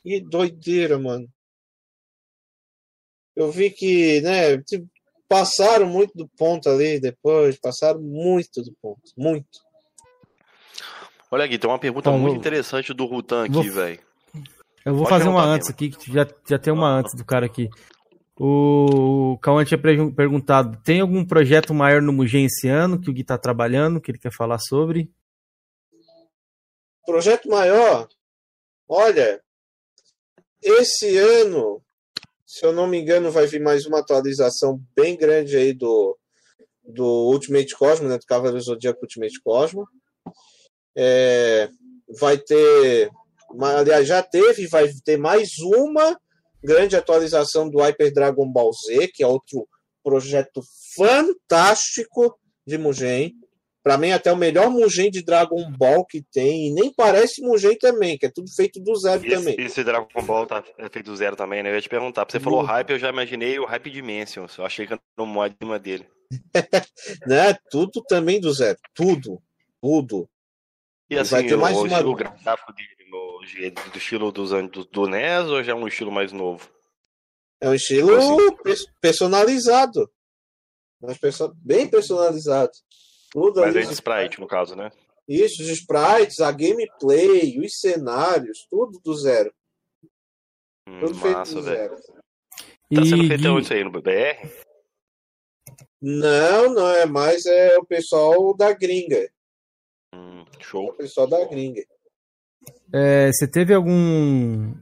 Que 0.03 0.21
doideira, 0.21 0.99
mano. 0.99 1.29
Eu 3.37 3.53
vi 3.53 3.71
que, 3.71 4.21
né, 4.21 4.59
tipo, 4.63 4.89
passaram 5.29 5.87
muito 5.87 6.13
do 6.17 6.29
ponto 6.37 6.69
ali 6.69 6.99
depois, 6.99 7.57
passaram 7.57 8.01
muito 8.01 8.63
do 8.63 8.73
ponto, 8.83 9.13
muito. 9.17 9.63
Olha 11.31 11.45
aqui, 11.45 11.57
tem 11.57 11.71
uma 11.71 11.79
pergunta 11.79 12.11
então, 12.11 12.19
muito 12.19 12.37
interessante 12.37 12.93
do 12.93 13.07
Rutan 13.07 13.45
aqui, 13.45 13.71
velho. 13.71 14.01
Eu 14.85 14.95
vou 14.95 15.05
Pode 15.05 15.19
fazer 15.19 15.29
uma 15.29 15.45
antes 15.45 15.71
aqui, 15.71 15.91
que 15.91 16.13
já, 16.13 16.27
já 16.49 16.59
tem 16.59 16.73
uma 16.73 16.91
antes 16.91 17.15
do 17.15 17.25
cara 17.25 17.47
aqui. 17.47 17.69
O 18.37 19.39
Cauã 19.41 19.65
tinha 19.65 19.81
perguntado: 19.81 20.79
tem 20.83 21.01
algum 21.01 21.25
projeto 21.25 21.73
maior 21.73 22.03
no 22.03 22.13
Mugen 22.13 22.47
esse 22.47 22.69
ano 22.69 23.01
que 23.01 23.09
o 23.09 23.13
Gui 23.13 23.23
está 23.23 23.39
trabalhando, 23.39 24.01
que 24.01 24.11
ele 24.11 24.19
quer 24.19 24.33
falar 24.33 24.59
sobre? 24.59 25.11
Projeto 27.07 27.49
maior? 27.49 28.09
Olha, 28.89 29.41
esse 30.63 31.17
ano, 31.17 31.83
se 32.47 32.65
eu 32.65 32.73
não 32.73 32.87
me 32.87 32.99
engano, 32.99 33.31
vai 33.31 33.47
vir 33.47 33.61
mais 33.61 33.87
uma 33.87 34.01
atualização 34.01 34.81
bem 34.97 35.17
grande 35.17 35.57
aí 35.57 35.73
do, 35.73 36.19
do 36.83 37.05
Ultimate 37.05 37.75
Cosmo, 37.77 38.09
né, 38.09 38.19
do 38.19 38.27
Cavaleiro 38.27 38.61
Zodíaco 38.61 39.01
Ultimate 39.03 39.41
Cosmo. 39.43 39.87
É, 40.97 41.69
vai 42.19 42.39
ter, 42.39 43.11
aliás, 43.61 44.07
já 44.07 44.23
teve, 44.23 44.67
vai 44.67 44.89
ter 45.05 45.17
mais 45.17 45.59
uma 45.59 46.19
grande 46.63 46.97
atualização 46.97 47.69
do 47.69 47.79
Hyper 47.79 48.13
Dragon 48.13 48.51
Ball 48.51 48.73
Z, 48.73 49.09
que 49.09 49.23
é 49.23 49.27
outro 49.27 49.69
projeto 50.03 50.63
fantástico 50.97 52.39
de 52.67 52.79
Mugen. 52.79 53.35
Para 53.83 53.99
mim, 53.99 54.13
até 54.13 54.33
o 54.33 54.37
melhor 54.37 54.71
Mugen 54.71 55.11
de 55.11 55.23
Dragon 55.23 55.71
Ball 55.73 56.07
que 56.07 56.23
tem. 56.33 56.69
E 56.69 56.73
nem 56.73 56.91
parece 56.93 57.43
Mugen 57.43 57.77
também, 57.77 58.17
que 58.17 58.25
é 58.25 58.31
tudo 58.31 58.51
feito 58.51 58.81
do 58.81 58.95
zero 58.97 59.25
esse, 59.27 59.37
também. 59.37 59.57
Esse 59.59 59.85
Dragon 59.85 60.09
Ball 60.23 60.47
tá 60.47 60.65
é 60.79 60.89
feito 60.89 61.07
do 61.07 61.17
zero 61.17 61.37
também, 61.37 61.63
né? 61.63 61.71
Eu 61.71 61.75
ia 61.75 61.83
te 61.83 61.89
perguntar. 61.89 62.27
Você 62.29 62.41
falou 62.41 62.63
hype, 62.63 62.91
eu 62.91 62.99
já 62.99 63.11
imaginei 63.11 63.59
o 63.59 63.67
Hype 63.67 63.91
Dimensions. 63.91 64.57
Eu 64.57 64.65
achei 64.65 64.87
que 64.87 64.95
era 64.95 65.03
no 65.19 65.27
mod 65.27 65.55
dele. 65.83 66.09
né? 67.27 67.55
Tudo 67.71 68.03
também 68.09 68.41
do 68.41 68.53
zero. 68.55 68.79
Tudo. 68.95 69.43
Tudo. 69.83 70.27
E 71.11 71.19
assim, 71.19 71.33
vai 71.33 71.47
ter 71.47 71.57
mais 71.57 71.77
o, 71.77 71.85
uma... 71.85 72.01
o 72.01 72.15
gráfico 72.15 72.73
dele 72.73 72.94
do 73.93 73.99
estilo 73.99 74.33
dos 74.33 74.51
do, 74.51 74.85
do 74.85 75.07
NES 75.07 75.47
ou 75.49 75.63
já 75.63 75.73
é 75.73 75.75
um 75.75 75.87
estilo 75.87 76.11
mais 76.11 76.33
novo? 76.33 76.69
É 77.61 77.69
um 77.69 77.75
estilo 77.75 78.15
assim. 78.15 78.87
personalizado. 79.01 80.11
Mas 81.01 81.19
bem 81.57 81.89
personalizado. 81.89 82.73
Tudo 83.31 83.61
Mas 83.61 83.77
é 83.77 83.81
de 83.81 83.93
sprite, 83.93 84.41
no 84.41 84.47
caso, 84.47 84.77
né? 84.77 84.91
Isso, 85.27 85.63
os 85.63 85.69
sprites, 85.69 86.41
a 86.41 86.53
gameplay, 86.53 87.59
os 87.59 87.79
cenários, 87.79 88.67
tudo 88.71 89.01
do 89.01 89.15
zero. 89.15 89.53
Hum, 90.87 91.01
tudo 91.01 91.15
massa, 91.17 91.53
feito 91.53 91.55
do 91.55 91.63
zero. 91.63 91.97
Tá 91.97 93.05
sendo 93.05 93.27
feito 93.27 93.45
e... 93.47 93.61
isso 93.61 93.73
aí 93.73 93.85
no 93.85 93.91
BBR? 93.91 94.51
Não, 96.01 96.75
não 96.75 96.89
é 96.89 97.07
mais 97.07 97.47
é 97.47 97.79
o 97.79 97.85
pessoal 97.85 98.55
da 98.55 98.73
gringa. 98.73 99.29
Hum, 100.15 100.45
show. 100.61 100.89
É 100.89 100.91
o 100.91 100.97
pessoal 100.97 101.27
da 101.27 101.45
gringa. 101.47 101.83
É, 102.93 103.31
você 103.33 103.47
teve 103.47 103.75
algum 103.75 104.75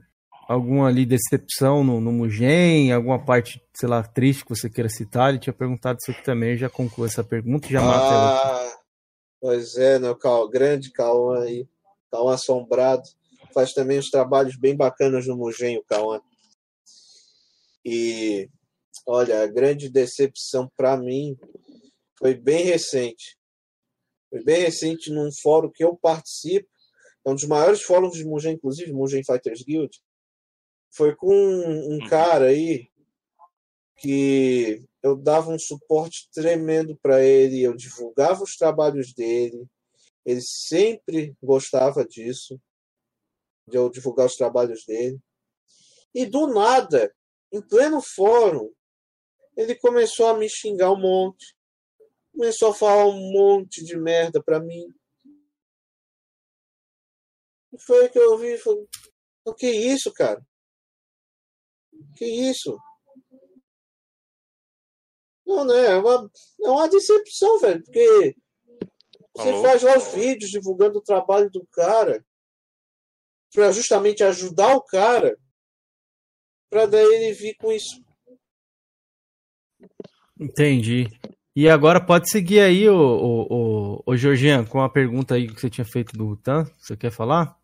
alguma 0.47 0.87
ali 0.87 1.05
decepção 1.05 1.83
no, 1.83 1.99
no 1.99 2.11
Mugen, 2.11 2.91
alguma 2.91 3.23
parte, 3.23 3.61
sei 3.73 3.87
lá, 3.87 4.03
triste 4.03 4.43
que 4.43 4.49
você 4.49 4.69
queira 4.69 4.89
citar? 4.89 5.29
Ele 5.29 5.39
tinha 5.39 5.53
perguntado 5.53 5.97
isso 6.01 6.11
aqui 6.11 6.23
também, 6.23 6.57
já 6.57 6.69
concluo 6.69 7.05
essa 7.05 7.23
pergunta 7.23 7.67
já 7.67 7.81
ah. 7.81 8.77
Pois 9.39 9.75
é, 9.77 9.99
né, 9.99 10.09
o 10.09 10.49
grande 10.49 10.91
Cauã 10.91 11.43
aí, 11.43 11.67
Cauã 12.11 12.33
assombrado, 12.33 13.03
faz 13.53 13.73
também 13.73 13.99
uns 13.99 14.09
trabalhos 14.09 14.57
bem 14.57 14.75
bacanas 14.75 15.27
no 15.27 15.35
Mugen, 15.35 15.77
o 15.77 15.83
Cauã. 15.83 16.21
E 17.85 18.49
olha, 19.05 19.43
a 19.43 19.47
grande 19.47 19.89
decepção 19.89 20.71
para 20.77 20.95
mim 20.95 21.37
foi 22.17 22.33
bem 22.33 22.63
recente. 22.63 23.37
Foi 24.29 24.43
bem 24.43 24.61
recente 24.61 25.11
num 25.11 25.29
fórum 25.41 25.69
que 25.69 25.83
eu 25.83 25.95
participo, 25.95 26.67
um 27.25 27.35
dos 27.35 27.45
maiores 27.45 27.81
fóruns 27.81 28.15
de 28.15 28.25
Mugen, 28.25 28.53
inclusive, 28.53 28.91
Mugen 28.91 29.23
Fighters 29.23 29.63
Guild. 29.63 29.97
Foi 30.91 31.15
com 31.15 31.33
um 31.33 31.93
uhum. 31.93 32.09
cara 32.09 32.45
aí 32.45 32.89
que 33.97 34.83
eu 35.01 35.15
dava 35.15 35.51
um 35.51 35.59
suporte 35.59 36.29
tremendo 36.33 36.97
para 37.01 37.23
ele, 37.23 37.61
eu 37.61 37.75
divulgava 37.75 38.43
os 38.43 38.55
trabalhos 38.55 39.13
dele, 39.13 39.65
ele 40.25 40.41
sempre 40.41 41.35
gostava 41.41 42.05
disso, 42.05 42.59
de 43.67 43.77
eu 43.77 43.89
divulgar 43.89 44.25
os 44.25 44.35
trabalhos 44.35 44.85
dele. 44.85 45.19
E 46.13 46.25
do 46.25 46.47
nada, 46.47 47.13
em 47.51 47.61
pleno 47.61 48.01
fórum, 48.01 48.71
ele 49.55 49.75
começou 49.75 50.27
a 50.27 50.37
me 50.37 50.49
xingar 50.49 50.91
um 50.91 50.99
monte, 50.99 51.55
começou 52.31 52.71
a 52.71 52.75
falar 52.75 53.05
um 53.07 53.31
monte 53.31 53.83
de 53.83 53.97
merda 53.97 54.41
para 54.41 54.59
mim. 54.59 54.87
Foi 57.79 58.09
que 58.09 58.19
eu 58.19 58.31
ouvi. 58.31 58.57
Falei, 58.57 58.87
o 59.45 59.53
que 59.53 59.69
isso, 59.69 60.11
cara? 60.13 60.41
Que 62.15 62.25
isso? 62.25 62.77
Não, 65.45 65.65
né? 65.65 65.85
É 65.85 65.97
uma, 65.97 66.31
é 66.63 66.69
uma 66.69 66.89
decepção, 66.89 67.59
velho, 67.59 67.83
porque 67.83 68.35
você 69.35 69.49
Alô? 69.49 69.61
faz 69.61 69.83
lá 69.83 69.97
os 69.97 70.13
vídeos 70.13 70.51
divulgando 70.51 70.99
o 70.99 71.03
trabalho 71.03 71.49
do 71.49 71.65
cara 71.67 72.25
para 73.53 73.71
justamente 73.71 74.23
ajudar 74.23 74.75
o 74.75 74.83
cara 74.83 75.37
para 76.69 76.85
daí 76.85 77.05
ele 77.05 77.33
vir 77.33 77.55
com 77.55 77.71
isso. 77.71 78.03
Entendi. 80.39 81.07
E 81.55 81.69
agora 81.69 82.03
pode 82.03 82.31
seguir 82.31 82.61
aí, 82.61 82.89
o, 82.89 82.95
o, 82.95 83.47
o, 83.49 84.03
o 84.07 84.17
Georgian, 84.17 84.65
com 84.65 84.81
a 84.81 84.89
pergunta 84.89 85.35
aí 85.35 85.47
que 85.47 85.59
você 85.59 85.69
tinha 85.69 85.85
feito 85.85 86.17
do 86.17 86.25
Rutan. 86.25 86.65
Você 86.79 86.97
quer 86.97 87.11
falar? 87.11 87.55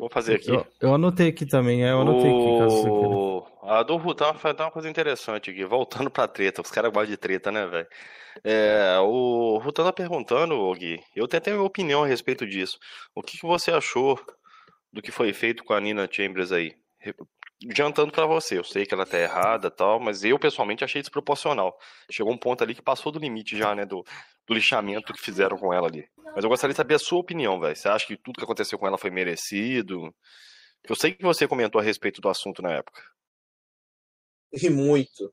Vou 0.00 0.08
fazer 0.08 0.36
aqui. 0.36 0.50
Eu, 0.50 0.66
eu 0.80 0.94
anotei 0.94 1.28
aqui 1.28 1.44
também, 1.44 1.84
é, 1.84 1.90
eu 1.90 2.00
anotei 2.00 2.30
o... 2.30 3.44
aqui. 3.44 3.50
A 3.62 3.82
do 3.82 3.98
Rutan 3.98 4.32
foi 4.32 4.52
uma 4.54 4.70
coisa 4.70 4.88
interessante 4.88 5.50
aqui, 5.50 5.62
voltando 5.64 6.10
pra 6.10 6.26
treta, 6.26 6.62
os 6.62 6.70
caras 6.70 6.90
gostam 6.90 7.10
de 7.10 7.18
treta, 7.18 7.52
né, 7.52 7.66
velho? 7.66 7.86
É, 8.42 8.98
o 9.00 9.58
Rutan 9.58 9.84
tá 9.84 9.92
perguntando, 9.92 10.72
Gui, 10.74 10.98
eu 11.14 11.28
tenho 11.28 11.38
até 11.38 11.50
minha 11.50 11.62
opinião 11.62 12.02
a 12.02 12.06
respeito 12.06 12.46
disso. 12.46 12.78
O 13.14 13.22
que, 13.22 13.36
que 13.36 13.46
você 13.46 13.70
achou 13.70 14.18
do 14.90 15.02
que 15.02 15.12
foi 15.12 15.34
feito 15.34 15.62
com 15.62 15.74
a 15.74 15.80
Nina 15.80 16.08
Chambers 16.10 16.50
aí? 16.50 16.72
Adiantando 17.68 18.12
para 18.12 18.26
você, 18.26 18.58
eu 18.58 18.64
sei 18.64 18.86
que 18.86 18.94
ela 18.94 19.04
tá 19.04 19.18
errada 19.18 19.70
tal, 19.70 20.00
mas 20.00 20.24
eu 20.24 20.38
pessoalmente 20.38 20.84
achei 20.84 21.02
desproporcional. 21.02 21.78
Chegou 22.10 22.32
um 22.32 22.38
ponto 22.38 22.62
ali 22.62 22.74
que 22.74 22.82
passou 22.82 23.12
do 23.12 23.18
limite 23.18 23.56
já, 23.56 23.74
né, 23.74 23.84
do, 23.84 24.04
do 24.46 24.54
lixamento 24.54 25.12
que 25.12 25.20
fizeram 25.20 25.58
com 25.58 25.72
ela 25.72 25.86
ali. 25.86 26.08
Mas 26.34 26.44
eu 26.44 26.50
gostaria 26.50 26.72
de 26.72 26.76
saber 26.76 26.94
a 26.94 26.98
sua 26.98 27.18
opinião, 27.18 27.60
velho. 27.60 27.76
Você 27.76 27.88
acha 27.88 28.06
que 28.06 28.16
tudo 28.16 28.38
que 28.38 28.44
aconteceu 28.44 28.78
com 28.78 28.86
ela 28.86 28.98
foi 28.98 29.10
merecido? 29.10 30.14
Eu 30.88 30.94
sei 30.94 31.12
que 31.12 31.22
você 31.22 31.46
comentou 31.46 31.80
a 31.80 31.84
respeito 31.84 32.20
do 32.20 32.28
assunto 32.28 32.62
na 32.62 32.72
época. 32.72 33.02
E 34.52 34.70
muito. 34.70 35.32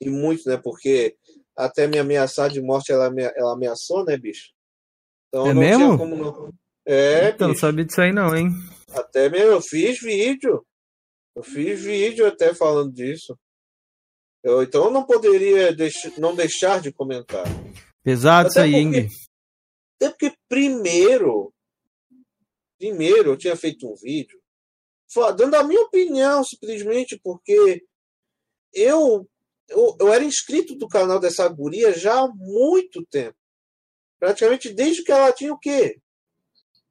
E 0.00 0.08
muito, 0.08 0.48
né? 0.48 0.56
Porque 0.56 1.16
até 1.56 1.86
me 1.86 1.98
ameaçar 1.98 2.48
de 2.48 2.60
morte, 2.60 2.92
ela, 2.92 3.10
ela 3.36 3.54
ameaçou, 3.54 4.04
né, 4.04 4.16
bicho? 4.16 4.52
Então 5.28 5.48
é 5.48 5.54
não 5.54 5.60
mesmo? 5.60 5.86
tinha 5.86 5.98
como 5.98 6.16
não. 6.16 6.52
É, 6.86 7.28
então, 7.30 7.48
não 7.48 7.54
sabia 7.54 7.84
disso 7.84 8.00
aí 8.00 8.12
não, 8.12 8.34
hein? 8.34 8.50
Até 8.94 9.28
mesmo, 9.28 9.52
eu 9.52 9.60
fiz 9.60 10.00
vídeo. 10.00 10.64
Eu 11.38 11.42
fiz 11.44 11.80
vídeo 11.80 12.26
até 12.26 12.52
falando 12.52 12.92
disso. 12.92 13.38
Eu, 14.42 14.60
então 14.60 14.86
eu 14.86 14.90
não 14.90 15.06
poderia 15.06 15.72
deix 15.72 15.94
não 16.18 16.34
deixar 16.34 16.80
de 16.80 16.92
comentar. 16.92 17.44
Pesado 18.02 18.48
isso 18.48 18.58
aí, 18.58 18.74
Ing. 18.74 19.08
Até 19.94 20.10
porque 20.10 20.36
primeiro, 20.48 21.54
primeiro 22.76 23.30
eu 23.30 23.36
tinha 23.36 23.54
feito 23.54 23.88
um 23.88 23.94
vídeo 23.94 24.36
dando 25.36 25.54
a 25.54 25.62
minha 25.62 25.80
opinião, 25.82 26.42
simplesmente 26.42 27.16
porque 27.22 27.86
eu, 28.74 29.24
eu, 29.68 29.96
eu 30.00 30.12
era 30.12 30.24
inscrito 30.24 30.74
do 30.74 30.88
canal 30.88 31.20
dessa 31.20 31.48
guria 31.48 31.92
já 31.92 32.18
há 32.18 32.28
muito 32.34 33.06
tempo. 33.06 33.38
Praticamente 34.18 34.74
desde 34.74 35.04
que 35.04 35.12
ela 35.12 35.32
tinha 35.32 35.54
o 35.54 35.58
quê? 35.58 36.00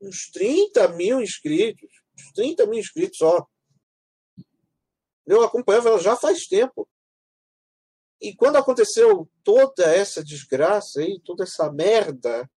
Uns 0.01 0.29
30 0.31 0.87
mil 0.93 1.21
inscritos. 1.21 1.89
Uns 2.17 2.31
30 2.31 2.65
mil 2.65 2.79
inscritos 2.79 3.17
só. 3.17 3.45
Eu 5.27 5.43
acompanhava 5.43 5.89
ela 5.89 5.99
já 5.99 6.15
faz 6.15 6.47
tempo. 6.47 6.87
E 8.19 8.33
quando 8.35 8.55
aconteceu 8.55 9.29
toda 9.43 9.83
essa 9.83 10.23
desgraça 10.23 11.01
aí, 11.01 11.19
toda 11.23 11.43
essa 11.43 11.71
merda, 11.71 12.49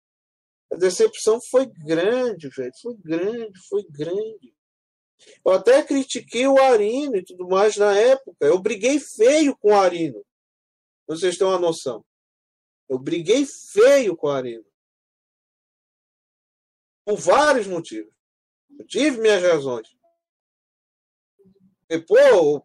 a 0.70 0.76
decepção 0.76 1.40
foi 1.40 1.66
grande, 1.66 2.48
velho. 2.48 2.72
Foi 2.80 2.94
grande, 2.96 3.58
foi 3.68 3.84
grande. 3.90 4.54
Eu 5.44 5.52
até 5.52 5.82
critiquei 5.82 6.46
o 6.46 6.60
Arino 6.60 7.16
e 7.16 7.24
tudo 7.24 7.48
mais 7.48 7.76
na 7.76 7.96
época. 7.96 8.46
Eu 8.46 8.58
briguei 8.60 9.00
feio 9.00 9.56
com 9.56 9.72
o 9.72 9.76
Arino. 9.76 10.24
Vocês 11.06 11.36
têm 11.36 11.46
uma 11.46 11.58
noção. 11.58 12.04
Eu 12.88 12.98
briguei 12.98 13.44
feio 13.44 14.16
com 14.16 14.28
o 14.28 14.30
Arino. 14.30 14.64
Por 17.04 17.16
vários 17.16 17.66
motivos. 17.66 18.12
Eu 18.78 18.86
tive 18.86 19.18
minhas 19.18 19.42
razões. 19.42 19.88
E, 21.89 21.98
pô, 21.98 22.65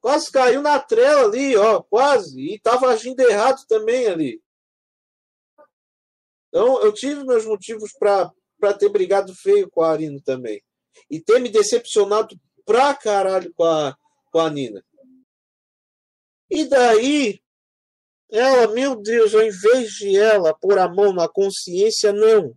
quase 0.00 0.30
caiu 0.30 0.62
na 0.62 0.78
trela 0.78 1.24
ali, 1.24 1.56
ó, 1.56 1.82
quase. 1.82 2.54
E 2.54 2.58
tava 2.58 2.88
agindo 2.88 3.20
errado 3.20 3.64
também 3.68 4.06
ali. 4.06 4.42
Então, 6.48 6.82
eu 6.82 6.92
tive 6.92 7.24
meus 7.24 7.46
motivos 7.46 7.92
para 7.92 8.74
ter 8.74 8.88
brigado 8.88 9.34
feio 9.34 9.70
com 9.70 9.82
a 9.82 9.90
Arino 9.90 10.20
também 10.20 10.62
e 11.08 11.20
ter 11.20 11.40
me 11.40 11.48
decepcionado 11.48 12.38
pra 12.64 12.94
caralho 12.94 13.52
com 13.54 13.64
a, 13.64 13.96
com 14.32 14.40
a 14.40 14.50
Nina. 14.50 14.84
E 16.50 16.64
daí, 16.64 17.40
ela, 18.30 18.68
meu 18.68 18.96
Deus, 18.96 19.34
ao 19.34 19.42
invés 19.42 19.90
de 19.90 20.16
ela 20.16 20.54
pôr 20.54 20.78
a 20.78 20.88
mão 20.88 21.12
na 21.12 21.28
consciência, 21.28 22.12
não. 22.12 22.56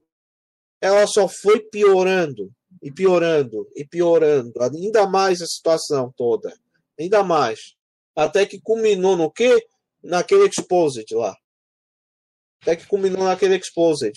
Ela 0.82 1.06
só 1.08 1.28
foi 1.28 1.60
piorando, 1.60 2.52
e 2.84 2.92
piorando, 2.92 3.66
e 3.76 3.86
piorando, 3.86 4.62
ainda 4.62 5.08
mais 5.08 5.42
a 5.42 5.48
situação 5.48 6.14
toda. 6.16 6.54
Ainda 7.00 7.24
mais. 7.24 7.76
Até 8.14 8.46
que 8.46 8.60
culminou 8.62 9.16
no 9.16 9.32
quê? 9.32 9.66
Naquele 10.04 10.48
exposed 10.48 11.06
lá. 11.14 11.34
Até 12.62 12.76
que 12.76 12.86
culminou 12.86 13.24
naquele 13.24 13.56
exposed. 13.56 14.12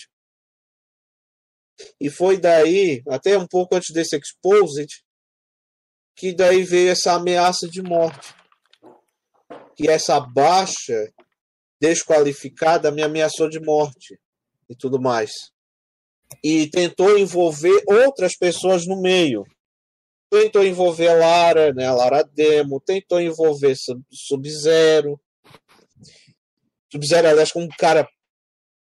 E 1.99 2.09
foi 2.09 2.37
daí, 2.37 3.01
até 3.07 3.37
um 3.37 3.47
pouco 3.47 3.75
antes 3.75 3.93
desse 3.93 4.17
Exposed, 4.17 4.87
que 6.15 6.33
daí 6.33 6.63
veio 6.63 6.91
essa 6.91 7.13
ameaça 7.13 7.67
de 7.69 7.81
morte. 7.81 8.35
Que 9.75 9.87
essa 9.87 10.19
baixa 10.19 11.13
desqualificada 11.79 12.91
me 12.91 13.03
ameaçou 13.03 13.47
de 13.47 13.59
morte 13.59 14.19
e 14.67 14.75
tudo 14.75 14.99
mais. 14.99 15.31
E 16.43 16.69
tentou 16.69 17.17
envolver 17.17 17.83
outras 17.87 18.35
pessoas 18.35 18.85
no 18.85 19.01
meio. 19.01 19.43
Tentou 20.29 20.63
envolver 20.63 21.07
a 21.07 21.13
Lara, 21.13 21.73
né, 21.73 21.85
a 21.85 21.93
Lara 21.93 22.23
Demo, 22.23 22.81
tentou 22.81 23.19
envolver 23.21 23.75
Sub-Zero. 24.11 25.19
Sub-Zero, 26.91 27.27
aliás, 27.27 27.51
como 27.51 27.65
um 27.65 27.69
cara. 27.77 28.07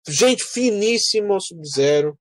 Gente 0.08 0.44
finíssima, 0.44 1.38
Sub-Zero 1.40 2.18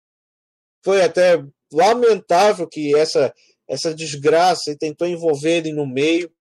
foi 0.84 1.02
até 1.02 1.44
lamentável 1.72 2.68
que 2.68 2.96
essa, 2.96 3.34
essa 3.68 3.94
desgraça 3.94 4.76
tentou 4.78 5.08
envolver 5.08 5.58
ele 5.58 5.72
no 5.72 5.86
meio. 5.86 6.32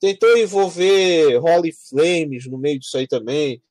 Tentou 0.00 0.36
envolver 0.36 1.36
Holly 1.38 1.72
Flames 1.88 2.46
no 2.48 2.58
meio 2.58 2.78
disso 2.78 2.96
aí 2.96 3.06
também. 3.06 3.62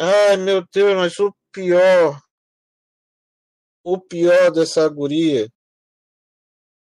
Ai, 0.00 0.36
meu 0.38 0.64
Deus, 0.72 0.94
mas 0.94 1.18
o 1.18 1.34
pior. 1.52 2.18
O 3.84 4.00
pior 4.00 4.50
dessa 4.50 4.88
guria 4.88 5.52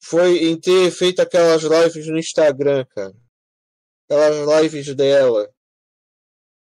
foi 0.00 0.44
em 0.44 0.60
ter 0.60 0.90
feito 0.92 1.20
aquelas 1.20 1.62
lives 1.62 2.06
no 2.06 2.18
Instagram, 2.18 2.84
cara. 2.86 3.14
Aquelas 4.04 4.62
lives 4.62 4.94
dela. 4.94 5.50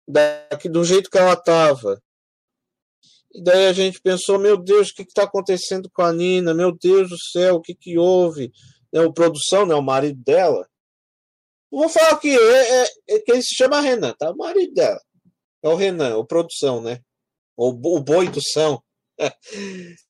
Daqui, 0.08 0.70
do 0.70 0.84
jeito 0.84 1.10
que 1.10 1.18
ela 1.18 1.36
tava. 1.36 2.02
E 3.32 3.42
daí 3.42 3.68
a 3.68 3.74
gente 3.74 4.02
pensou, 4.02 4.38
meu 4.38 4.58
Deus, 4.58 4.90
o 4.90 4.94
que 4.94 5.04
está 5.04 5.24
acontecendo 5.24 5.90
com 5.90 6.02
a 6.02 6.12
Nina? 6.12 6.54
Meu 6.54 6.72
Deus 6.72 7.10
do 7.10 7.18
céu, 7.18 7.56
o 7.56 7.62
que, 7.62 7.74
que 7.74 7.98
houve? 7.98 8.52
É 8.92 9.02
o 9.02 9.14
produção, 9.14 9.66
né? 9.66 9.74
O 9.74 9.82
marido 9.82 10.22
dela. 10.24 10.68
Vou 11.72 11.88
falar 11.88 12.18
que 12.20 12.30
é, 12.30 12.82
é, 12.82 12.88
é, 13.10 13.20
que 13.20 13.32
ele 13.32 13.42
se 13.42 13.56
chama 13.56 13.82
Renan, 13.82 14.14
tá? 14.14 14.32
O 14.32 14.38
marido 14.38 14.74
dela. 14.74 15.02
É 15.64 15.70
o 15.70 15.76
Renan, 15.76 16.18
o 16.18 16.26
produção, 16.26 16.82
né? 16.82 17.02
O, 17.56 17.70
o 17.70 18.00
boi 18.00 18.28
do 18.28 18.42
São. 18.42 18.84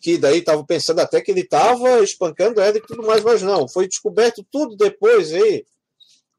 que 0.00 0.16
daí 0.16 0.42
tava 0.42 0.64
pensando 0.64 1.00
até 1.00 1.20
que 1.20 1.30
ele 1.30 1.46
tava 1.46 2.02
espancando 2.02 2.60
ela 2.60 2.76
e 2.76 2.80
tudo 2.80 3.02
mais, 3.02 3.22
mas 3.22 3.42
não. 3.42 3.68
Foi 3.68 3.86
descoberto 3.86 4.44
tudo 4.50 4.76
depois 4.76 5.32
aí. 5.32 5.64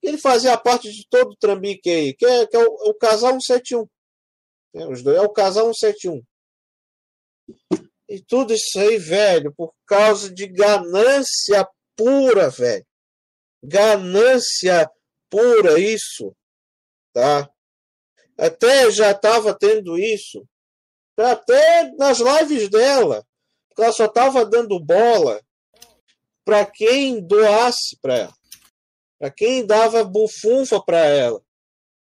Ele 0.02 0.18
fazia 0.18 0.58
parte 0.58 0.92
de 0.92 1.08
todo 1.10 1.32
o 1.32 1.38
trambique 1.38 1.90
aí, 1.90 2.14
que 2.14 2.26
é, 2.26 2.46
que 2.48 2.56
é 2.56 2.60
o, 2.60 2.90
o 2.90 2.94
casal 2.94 3.32
171. 3.32 3.88
É, 4.76 4.88
os 4.88 5.02
dois 5.02 5.18
é 5.18 5.22
o 5.22 5.30
casal 5.30 5.74
171. 5.74 6.22
E 8.08 8.22
tudo 8.22 8.54
isso 8.54 8.80
aí, 8.80 8.98
velho, 8.98 9.54
por 9.54 9.74
causa 9.86 10.32
de 10.32 10.48
ganância 10.48 11.68
pura, 11.96 12.50
velho. 12.50 12.86
Ganância 13.64 14.90
pura, 15.30 15.80
isso. 15.80 16.36
Tá? 17.14 17.50
Até 18.38 18.92
já 18.92 19.12
estava 19.12 19.58
tendo 19.58 19.98
isso. 19.98 20.46
Até 21.18 21.92
nas 21.94 22.20
lives 22.20 22.70
dela. 22.70 23.26
Porque 23.76 23.84
ela 23.84 23.92
só 23.92 24.06
estava 24.06 24.46
dando 24.46 24.80
bola 24.80 25.44
para 26.46 26.66
quem 26.66 27.22
doasse 27.22 27.98
para 28.02 28.16
ela. 28.16 28.36
Para 29.20 29.30
quem 29.30 29.66
dava 29.66 30.06
bufunfa 30.06 30.82
para 30.82 31.00
ela. 31.00 31.44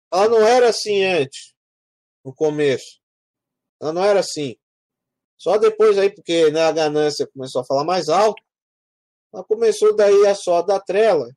Ela 0.09 0.29
não 0.29 0.47
era 0.47 0.69
assim 0.69 1.03
antes 1.03 1.53
no 2.23 2.33
começo. 2.33 3.01
Ela 3.81 3.91
não 3.91 4.01
era 4.01 4.21
assim. 4.21 4.55
Só 5.37 5.57
depois 5.57 5.97
aí, 5.97 6.09
porque 6.09 6.49
né, 6.49 6.61
a 6.61 6.71
ganância 6.71 7.27
começou 7.27 7.61
a 7.61 7.65
falar 7.65 7.83
mais 7.83 8.07
alto, 8.07 8.41
ela 9.33 9.43
começou 9.43 9.93
daí 9.93 10.25
a 10.27 10.35
só 10.35 10.61
dar 10.61 10.79
trela 10.79 11.29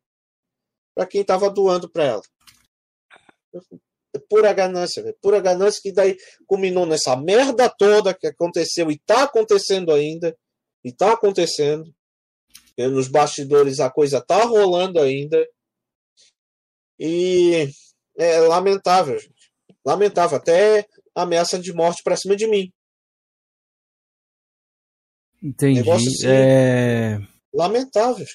para 0.95 1.07
quem 1.07 1.23
estava 1.23 1.51
doando 1.51 1.91
para 1.91 2.05
ela. 2.05 2.23
É 4.15 4.19
pura 4.19 4.53
ganância, 4.53 5.03
pura 5.23 5.41
ganância 5.41 5.81
que 5.83 5.93
daí 5.93 6.17
culminou 6.47 6.85
nessa 6.85 7.17
merda 7.17 7.69
toda 7.69 8.15
que 8.15 8.27
aconteceu 8.27 8.91
e 8.91 8.95
está 8.95 9.23
acontecendo 9.23 9.91
ainda, 9.93 10.37
e 10.85 10.91
está 10.91 11.13
acontecendo. 11.13 11.91
E 12.77 12.87
nos 12.89 13.09
bastidores 13.09 13.81
a 13.81 13.91
coisa 13.91 14.19
está 14.19 14.45
rolando 14.45 15.01
ainda. 15.01 15.47
E 16.99 17.69
é 18.17 18.41
lamentável, 18.41 19.19
gente 19.19 19.43
lamentável, 19.85 20.37
até 20.37 20.87
ameaça 21.15 21.59
de 21.59 21.73
morte 21.73 22.03
para 22.03 22.17
cima 22.17 22.37
de 22.37 22.47
mim. 22.47 22.73
Entendi. 25.43 25.91
Assim, 25.91 26.27
é... 26.27 27.19
Lamentável. 27.53 28.27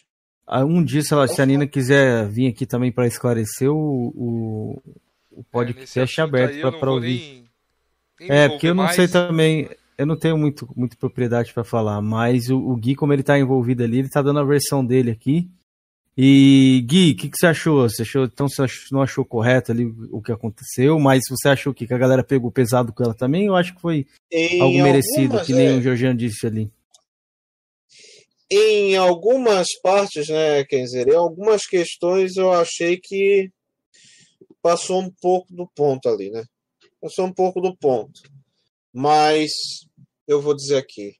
Ah, 0.45 0.63
um 0.63 0.83
dia, 0.83 1.01
se, 1.01 1.13
a 1.13 1.45
Nina 1.45 1.67
quiser 1.67 2.27
vir 2.29 2.47
aqui 2.47 2.65
também 2.65 2.91
para 2.91 3.07
esclarecer, 3.07 3.69
o, 3.69 4.11
o, 4.15 4.81
o 5.38 5.43
podcast 5.43 6.19
é, 6.19 6.23
aberto 6.23 6.80
para 6.80 6.91
ouvir. 6.91 7.45
Nem, 8.19 8.27
nem 8.27 8.31
é, 8.31 8.49
porque 8.49 8.68
eu 8.68 8.76
não 8.76 8.85
mais. 8.85 8.95
sei 8.95 9.07
também. 9.07 9.69
eu 9.95 10.05
não 10.05 10.18
tenho 10.18 10.35
muito, 10.35 10.68
muito 10.76 10.97
propriedade 10.97 11.53
para 11.53 11.64
falar, 11.64 12.01
mas 12.01 12.49
o, 12.49 12.57
o, 12.57 12.76
Gui, 12.76 12.95
como 12.95 13.14
ele 13.14 13.22
tá 13.22 13.38
envolvido 13.38 13.84
ali, 13.84 13.99
ele 13.99 14.09
tá 14.09 14.22
dando 14.22 14.39
a 14.39 14.43
versão 14.43 14.84
dele 14.84 15.11
aqui. 15.11 15.47
E 16.18 16.84
Gui, 16.88 17.11
o 17.11 17.15
que, 17.15 17.30
que, 17.30 17.38
você 17.38 17.45
achou? 17.45 17.88
Você 17.88 18.01
achou? 18.01 18.23
Então 18.23 18.49
você 18.49 18.65
não 18.91 19.03
achou 19.03 19.23
correto 19.23 19.72
ali 19.72 19.85
o 20.11 20.19
que 20.19 20.31
aconteceu, 20.31 20.97
mas 20.97 21.22
você 21.30 21.49
achou 21.49 21.72
que 21.72 21.85
a 21.93 21.97
galera 21.97 22.23
pegou 22.23 22.51
pesado 22.51 22.91
com 22.91 23.03
ela 23.03 23.14
também? 23.14 23.45
Eu 23.45 23.55
acho 23.55 23.76
que 23.76 23.81
foi 23.81 24.07
em 24.31 24.59
algo 24.59 24.81
merecido, 24.81 25.39
que 25.45 25.53
nem 25.53 25.68
é... 25.68 25.73
o 25.73 25.81
Georgiano 25.81 26.18
disse 26.18 26.47
ali. 26.47 26.72
Em 28.49 28.95
algumas 28.95 29.68
partes, 29.84 30.30
né, 30.30 30.64
Kenzer, 30.64 31.09
em 31.09 31.15
algumas 31.15 31.68
questões 31.68 32.38
eu 32.38 32.51
achei 32.51 32.97
que 32.97 33.51
passou 34.68 35.02
um 35.02 35.10
pouco 35.10 35.53
do 35.53 35.65
ponto 35.65 36.10
ali, 36.10 36.30
né? 36.30 36.44
Passou 36.99 37.26
um 37.26 37.34
pouco 37.34 37.61
do 37.61 37.73
ponto. 37.73 38.22
Mas 38.94 39.49
eu 40.27 40.41
vou 40.41 40.53
dizer 40.53 40.76
aqui, 40.76 41.15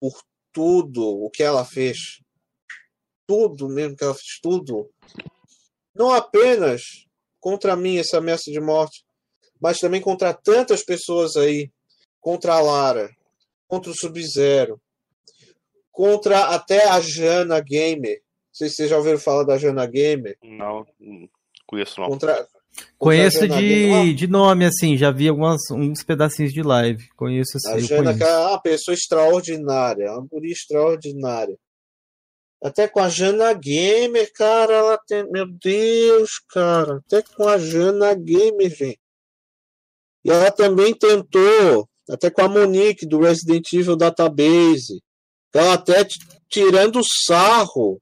por 0.00 0.20
tudo 0.52 1.06
o 1.06 1.30
que 1.30 1.44
ela 1.44 1.64
fez, 1.64 2.18
tudo 3.24 3.68
mesmo 3.68 3.96
que 3.96 4.02
ela 4.02 4.14
fez, 4.14 4.40
tudo, 4.42 4.90
não 5.94 6.12
apenas 6.12 6.82
contra 7.38 7.76
mim 7.76 7.98
essa 7.98 8.18
ameaça 8.18 8.50
de 8.50 8.60
morte, 8.60 9.04
mas 9.60 9.78
também 9.78 10.00
contra 10.00 10.34
tantas 10.34 10.84
pessoas 10.84 11.36
aí, 11.36 11.70
contra 12.20 12.54
a 12.54 12.60
Lara, 12.60 13.16
contra 13.68 13.92
o 13.92 13.96
Sub-Zero, 13.96 14.80
contra 15.92 16.46
até 16.46 16.88
a 16.88 16.98
Jana 16.98 17.60
Gamer. 17.60 18.16
Não 18.16 18.54
sei 18.54 18.68
se 18.68 18.74
vocês 18.74 18.90
já 18.90 18.96
ouviram 18.96 19.20
falar 19.20 19.44
da 19.44 19.56
Jana 19.56 19.86
Gamer. 19.86 20.36
Não, 20.42 20.84
conheço 21.68 22.00
não. 22.00 22.08
Contra, 22.08 22.48
Conheço 22.96 23.46
de, 23.48 24.12
de 24.12 24.26
nome, 24.26 24.64
assim, 24.64 24.96
já 24.96 25.10
vi 25.10 25.28
algumas, 25.28 25.60
uns 25.70 26.02
pedacinhos 26.02 26.52
de 26.52 26.62
live. 26.62 27.08
Conheço 27.16 27.56
assim. 27.56 27.72
A 27.72 27.78
Jana 27.78 28.12
é 28.12 28.38
uma 28.48 28.60
pessoa 28.60 28.94
extraordinária, 28.94 30.12
uma 30.12 30.26
guria 30.26 30.52
extraordinária. 30.52 31.56
Até 32.62 32.88
com 32.88 32.98
a 32.98 33.08
Jana 33.08 33.52
Gamer, 33.52 34.32
cara, 34.32 34.74
ela 34.74 34.98
tem. 35.06 35.30
Meu 35.30 35.46
Deus, 35.46 36.40
cara. 36.50 37.00
Até 37.06 37.22
com 37.22 37.48
a 37.48 37.56
Jana 37.56 38.14
Gamer, 38.14 38.68
gente. 38.68 39.00
E 40.24 40.30
ela 40.30 40.50
também 40.50 40.92
tentou, 40.92 41.88
até 42.10 42.30
com 42.30 42.42
a 42.42 42.48
Monique 42.48 43.06
do 43.06 43.20
Resident 43.20 43.72
Evil 43.72 43.96
Database. 43.96 45.00
Ela 45.54 45.74
até 45.74 46.06
tirando 46.48 47.00
sarro 47.26 48.00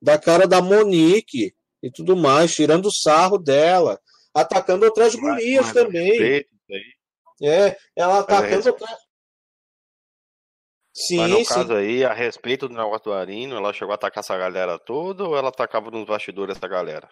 da 0.00 0.18
cara 0.18 0.46
da 0.46 0.60
Monique 0.60 1.54
e 1.82 1.90
tudo 1.90 2.16
mais, 2.16 2.54
tirando 2.54 2.92
sarro 2.92 3.38
dela, 3.38 4.00
atacando 4.34 4.84
outras 4.84 5.14
mas, 5.14 5.22
gurias 5.22 5.66
mas 5.66 5.72
também. 5.72 6.46
É, 7.42 7.76
ela 7.96 8.20
atacando 8.20 8.68
outras. 8.68 9.08
Sim, 11.00 11.18
Mas 11.18 11.30
no 11.30 11.38
sim. 11.38 11.44
caso 11.44 11.74
aí, 11.74 12.04
a 12.04 12.12
respeito 12.12 12.66
do 12.66 12.74
negócio 12.74 13.04
do 13.04 13.12
Arino, 13.12 13.54
ela 13.56 13.72
chegou 13.72 13.92
a 13.92 13.94
atacar 13.94 14.20
essa 14.20 14.36
galera 14.36 14.80
toda 14.80 15.24
ou 15.24 15.36
ela 15.36 15.48
atacava 15.48 15.92
nos 15.92 16.04
bastidores 16.04 16.56
essa 16.56 16.66
galera? 16.66 17.08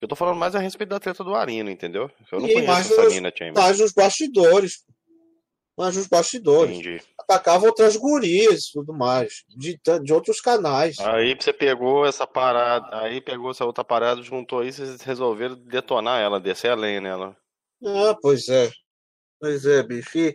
Eu 0.00 0.08
tô 0.08 0.16
falando 0.16 0.38
mais 0.38 0.54
a 0.54 0.58
respeito 0.58 0.88
da 0.88 0.98
treta 0.98 1.22
do 1.22 1.34
Arino, 1.34 1.70
entendeu? 1.70 2.10
Eu 2.32 2.40
não 2.40 2.48
e 2.48 2.54
conheço 2.54 2.94
essa 2.94 3.10
mina, 3.10 3.30
Chamber. 3.36 3.62
Mais 3.62 3.78
nos 3.78 3.92
bastidores. 3.92 4.82
Mais 5.80 5.96
nos 5.96 6.06
bastidores. 6.06 6.78
Entendi 6.78 7.02
atacava 7.30 7.66
outras 7.66 7.96
gurias 7.96 8.64
e 8.64 8.72
tudo 8.72 8.92
mais, 8.92 9.44
de, 9.48 9.80
de 10.02 10.12
outros 10.12 10.40
canais. 10.40 10.98
Aí 10.98 11.36
você 11.38 11.52
pegou 11.52 12.04
essa 12.04 12.26
parada, 12.26 12.88
aí 12.98 13.20
pegou 13.20 13.52
essa 13.52 13.64
outra 13.64 13.84
parada, 13.84 14.22
juntou 14.22 14.60
aí, 14.60 14.72
vocês 14.72 15.00
resolveram 15.02 15.54
detonar 15.54 16.20
ela, 16.20 16.40
descer 16.40 16.72
a 16.72 16.74
lenha 16.74 17.00
nela. 17.00 17.36
Ah, 17.84 18.16
pois 18.20 18.48
é. 18.48 18.70
Pois 19.38 19.64
é, 19.64 19.82
bicho. 19.82 20.18
E 20.18 20.34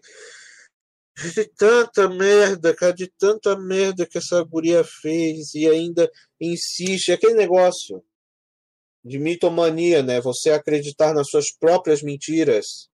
de 1.33 1.45
tanta 1.55 2.09
merda, 2.09 2.75
cara, 2.75 2.93
de 2.93 3.11
tanta 3.17 3.57
merda 3.57 4.05
que 4.05 4.17
essa 4.17 4.41
guria 4.43 4.83
fez 4.83 5.53
e 5.53 5.67
ainda 5.67 6.09
insiste. 6.41 7.11
Aquele 7.11 7.35
negócio 7.35 8.03
de 9.03 9.19
mitomania, 9.19 10.01
né? 10.01 10.19
Você 10.21 10.49
acreditar 10.49 11.13
nas 11.13 11.29
suas 11.29 11.53
próprias 11.57 12.01
mentiras. 12.01 12.89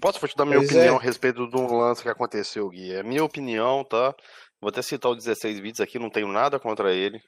Posso 0.00 0.26
te 0.26 0.36
dar 0.36 0.44
minha 0.44 0.58
pois 0.58 0.70
opinião 0.70 0.94
é. 0.94 0.98
a 0.98 1.02
respeito 1.02 1.46
de 1.46 1.56
um 1.56 1.76
lance 1.76 2.02
que 2.02 2.08
aconteceu, 2.08 2.68
Gui? 2.68 2.92
É 2.92 3.02
minha 3.02 3.24
opinião, 3.24 3.84
tá? 3.84 4.14
Vou 4.60 4.68
até 4.68 4.82
citar 4.82 5.10
o 5.10 5.14
16 5.14 5.60
bits 5.60 5.80
aqui, 5.80 5.98
não 5.98 6.10
tenho 6.10 6.28
nada 6.28 6.58
contra 6.58 6.92
ele. 6.92 7.22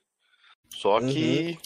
Só 0.71 0.99
uhum. 0.99 1.09
que 1.09 1.59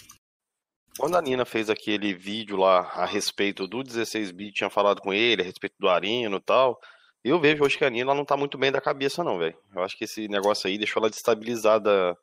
quando 0.98 1.16
a 1.16 1.22
Nina 1.22 1.44
fez 1.44 1.68
aquele 1.68 2.14
vídeo 2.14 2.56
lá 2.56 2.80
a 2.94 3.04
respeito 3.04 3.66
do 3.66 3.82
16 3.82 4.30
bits, 4.30 4.54
tinha 4.54 4.70
falado 4.70 5.00
com 5.00 5.12
ele 5.12 5.42
a 5.42 5.44
respeito 5.44 5.74
do 5.78 5.88
Arino 5.88 6.38
e 6.38 6.40
tal. 6.40 6.80
Eu 7.22 7.40
vejo 7.40 7.64
hoje 7.64 7.76
que 7.76 7.84
a 7.84 7.90
Nina 7.90 8.14
não 8.14 8.24
tá 8.24 8.36
muito 8.36 8.56
bem 8.56 8.72
da 8.72 8.80
cabeça, 8.80 9.22
não, 9.22 9.38
velho. 9.38 9.56
Eu 9.74 9.82
acho 9.82 9.96
que 9.96 10.04
esse 10.04 10.28
negócio 10.28 10.68
aí 10.68 10.78
deixou 10.78 11.00
ela 11.00 11.10
destabilizada 11.10 12.16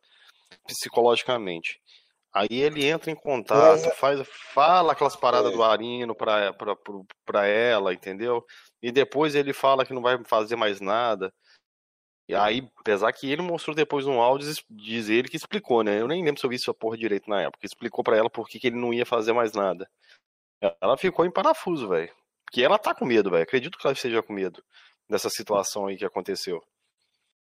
psicologicamente. 0.65 1.79
Aí 2.33 2.47
ele 2.49 2.85
entra 2.85 3.11
em 3.11 3.15
contato, 3.15 3.91
faz, 3.91 4.27
fala 4.53 4.93
aquelas 4.93 5.15
paradas 5.15 5.51
é. 5.51 5.55
do 5.55 5.61
Arino 5.61 6.15
pra, 6.15 6.51
pra, 6.53 6.75
pra, 6.75 6.93
pra 7.25 7.45
ela, 7.45 7.93
entendeu? 7.93 8.43
E 8.83 8.91
depois 8.91 9.33
ele 9.33 9.53
fala 9.53 9.85
que 9.85 9.93
não 9.93 10.01
vai 10.01 10.21
fazer 10.25 10.57
mais 10.57 10.81
nada. 10.81 11.33
E 12.27 12.35
aí, 12.35 12.69
apesar 12.77 13.11
que 13.13 13.31
ele 13.31 13.41
mostrou 13.41 13.73
depois 13.73 14.05
um 14.05 14.19
áudio, 14.21 14.53
diz 14.69 15.07
ele 15.07 15.29
que 15.29 15.37
explicou, 15.37 15.83
né? 15.83 16.01
Eu 16.01 16.07
nem 16.07 16.23
lembro 16.23 16.39
se 16.39 16.45
eu 16.45 16.49
vi 16.49 16.57
essa 16.57 16.73
porra 16.73 16.97
direito 16.97 17.29
na 17.29 17.41
época. 17.41 17.65
Explicou 17.65 18.03
para 18.03 18.17
ela 18.17 18.29
por 18.29 18.47
que, 18.47 18.59
que 18.59 18.67
ele 18.67 18.75
não 18.75 18.93
ia 18.93 19.05
fazer 19.05 19.31
mais 19.31 19.53
nada. 19.53 19.89
Ela 20.81 20.97
ficou 20.97 21.25
em 21.25 21.31
parafuso, 21.31 21.87
velho. 21.87 22.13
Porque 22.45 22.61
ela 22.61 22.77
tá 22.77 22.93
com 22.93 23.05
medo, 23.05 23.31
velho. 23.31 23.43
Acredito 23.43 23.77
que 23.77 23.87
ela 23.87 23.93
esteja 23.93 24.21
com 24.21 24.33
medo 24.33 24.61
dessa 25.09 25.29
situação 25.29 25.87
aí 25.87 25.97
que 25.97 26.05
aconteceu. 26.05 26.61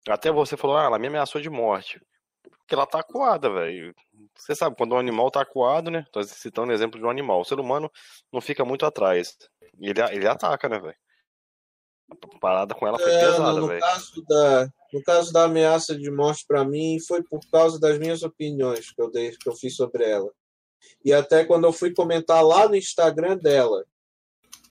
Até 0.07 0.31
você 0.31 0.55
falou, 0.55 0.77
ah, 0.77 0.84
ela 0.84 0.99
me 0.99 1.07
ameaçou 1.07 1.41
de 1.41 1.49
morte. 1.49 1.99
Porque 2.43 2.76
ela 2.76 2.85
tá 2.85 2.99
acuada, 2.99 3.49
velho. 3.49 3.95
Você 4.35 4.55
sabe, 4.55 4.76
quando 4.76 4.93
um 4.93 4.99
animal 4.99 5.31
tá 5.31 5.41
acuado, 5.41 5.89
né? 5.89 6.05
Tô 6.11 6.22
citando 6.23 6.72
um 6.72 6.73
exemplo 6.73 6.99
de 6.99 7.05
um 7.05 7.09
animal. 7.09 7.41
O 7.41 7.45
ser 7.45 7.59
humano 7.59 7.91
não 8.31 8.41
fica 8.41 8.63
muito 8.63 8.85
atrás. 8.85 9.35
Ele, 9.80 10.01
ele 10.11 10.27
ataca, 10.27 10.69
né, 10.69 10.80
velho? 10.80 10.95
A 12.11 12.39
parada 12.39 12.75
com 12.75 12.85
ela 12.85 12.99
foi 12.99 13.11
é, 13.11 13.19
pesada, 13.19 13.67
velho. 13.67 14.73
No 14.93 15.01
caso 15.03 15.31
da 15.31 15.45
ameaça 15.45 15.97
de 15.97 16.11
morte 16.11 16.43
para 16.45 16.65
mim, 16.65 16.99
foi 16.99 17.23
por 17.23 17.39
causa 17.49 17.79
das 17.79 17.97
minhas 17.97 18.21
opiniões 18.23 18.91
que 18.91 19.01
eu, 19.01 19.09
dei, 19.09 19.31
que 19.31 19.47
eu 19.47 19.55
fiz 19.55 19.75
sobre 19.75 20.03
ela. 20.03 20.29
E 21.05 21.13
até 21.13 21.45
quando 21.45 21.65
eu 21.65 21.71
fui 21.71 21.93
comentar 21.93 22.43
lá 22.43 22.67
no 22.67 22.75
Instagram 22.75 23.38
dela, 23.38 23.85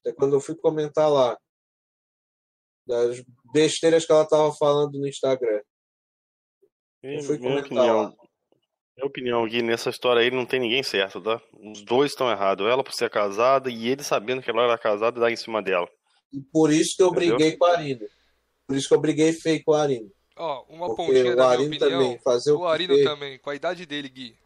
até 0.00 0.12
quando 0.12 0.34
eu 0.34 0.40
fui 0.40 0.54
comentar 0.54 1.10
lá, 1.10 1.38
das 2.86 3.22
besteiras 3.52 4.04
que 4.04 4.12
ela 4.12 4.26
tava 4.26 4.52
falando 4.52 4.98
no 4.98 5.06
Instagram. 5.06 5.62
Eu 7.02 7.22
fui 7.22 7.38
minha 7.38 7.60
opinião, 7.60 8.02
lá. 8.02 8.14
minha 8.96 9.06
opinião, 9.06 9.48
Gui, 9.48 9.62
nessa 9.62 9.88
história 9.88 10.20
aí 10.20 10.30
não 10.30 10.44
tem 10.44 10.60
ninguém 10.60 10.82
certo, 10.82 11.20
tá? 11.22 11.40
Os 11.54 11.82
dois 11.82 12.10
estão 12.10 12.30
errados. 12.30 12.66
Ela 12.66 12.84
por 12.84 12.92
ser 12.92 13.08
casada 13.08 13.70
e 13.70 13.88
ele 13.88 14.02
sabendo 14.02 14.42
que 14.42 14.50
ela 14.50 14.64
era 14.64 14.76
casada 14.76 15.16
e 15.16 15.20
dar 15.20 15.30
em 15.30 15.36
cima 15.36 15.62
dela. 15.62 15.88
E 16.32 16.40
por 16.40 16.72
isso 16.72 16.96
que 16.96 17.02
eu 17.02 17.08
Entendeu? 17.08 17.36
briguei 17.36 17.56
com 17.56 17.64
a 17.64 17.72
Arina. 17.72 18.06
Por 18.66 18.76
isso 18.76 18.88
que 18.88 18.94
eu 18.94 19.00
briguei 19.00 19.32
feio 19.32 19.62
com 19.64 19.72
a 19.72 19.82
Arina. 19.82 20.08
Ó, 20.36 20.64
uma 20.68 20.86
Porque 20.86 21.02
pontinha 21.02 21.36
da 21.36 21.56
minha 21.56 21.68
opinião. 21.68 21.90
Também, 21.90 22.18
fazer 22.20 22.52
o, 22.52 22.60
o 22.60 22.66
Arino 22.66 23.02
também, 23.02 23.38
com 23.38 23.50
a 23.50 23.54
idade 23.54 23.84
dele, 23.84 24.08
Gui. 24.08 24.36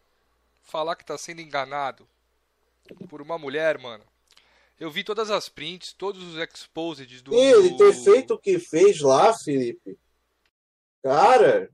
Falar 0.62 0.96
que 0.96 1.04
tá 1.04 1.16
sendo 1.16 1.40
enganado 1.40 2.08
por 3.08 3.22
uma 3.22 3.38
mulher, 3.38 3.78
mano. 3.78 4.04
Eu 4.78 4.90
vi 4.90 5.04
todas 5.04 5.30
as 5.30 5.48
prints, 5.48 5.92
todos 5.92 6.22
os 6.22 6.36
exposeds 6.36 7.22
do. 7.22 7.32
Ele 7.34 7.76
ter 7.76 7.92
feito 7.92 8.34
o 8.34 8.38
que 8.38 8.58
fez 8.58 9.00
lá, 9.00 9.32
Felipe. 9.32 9.96
Cara, 11.02 11.70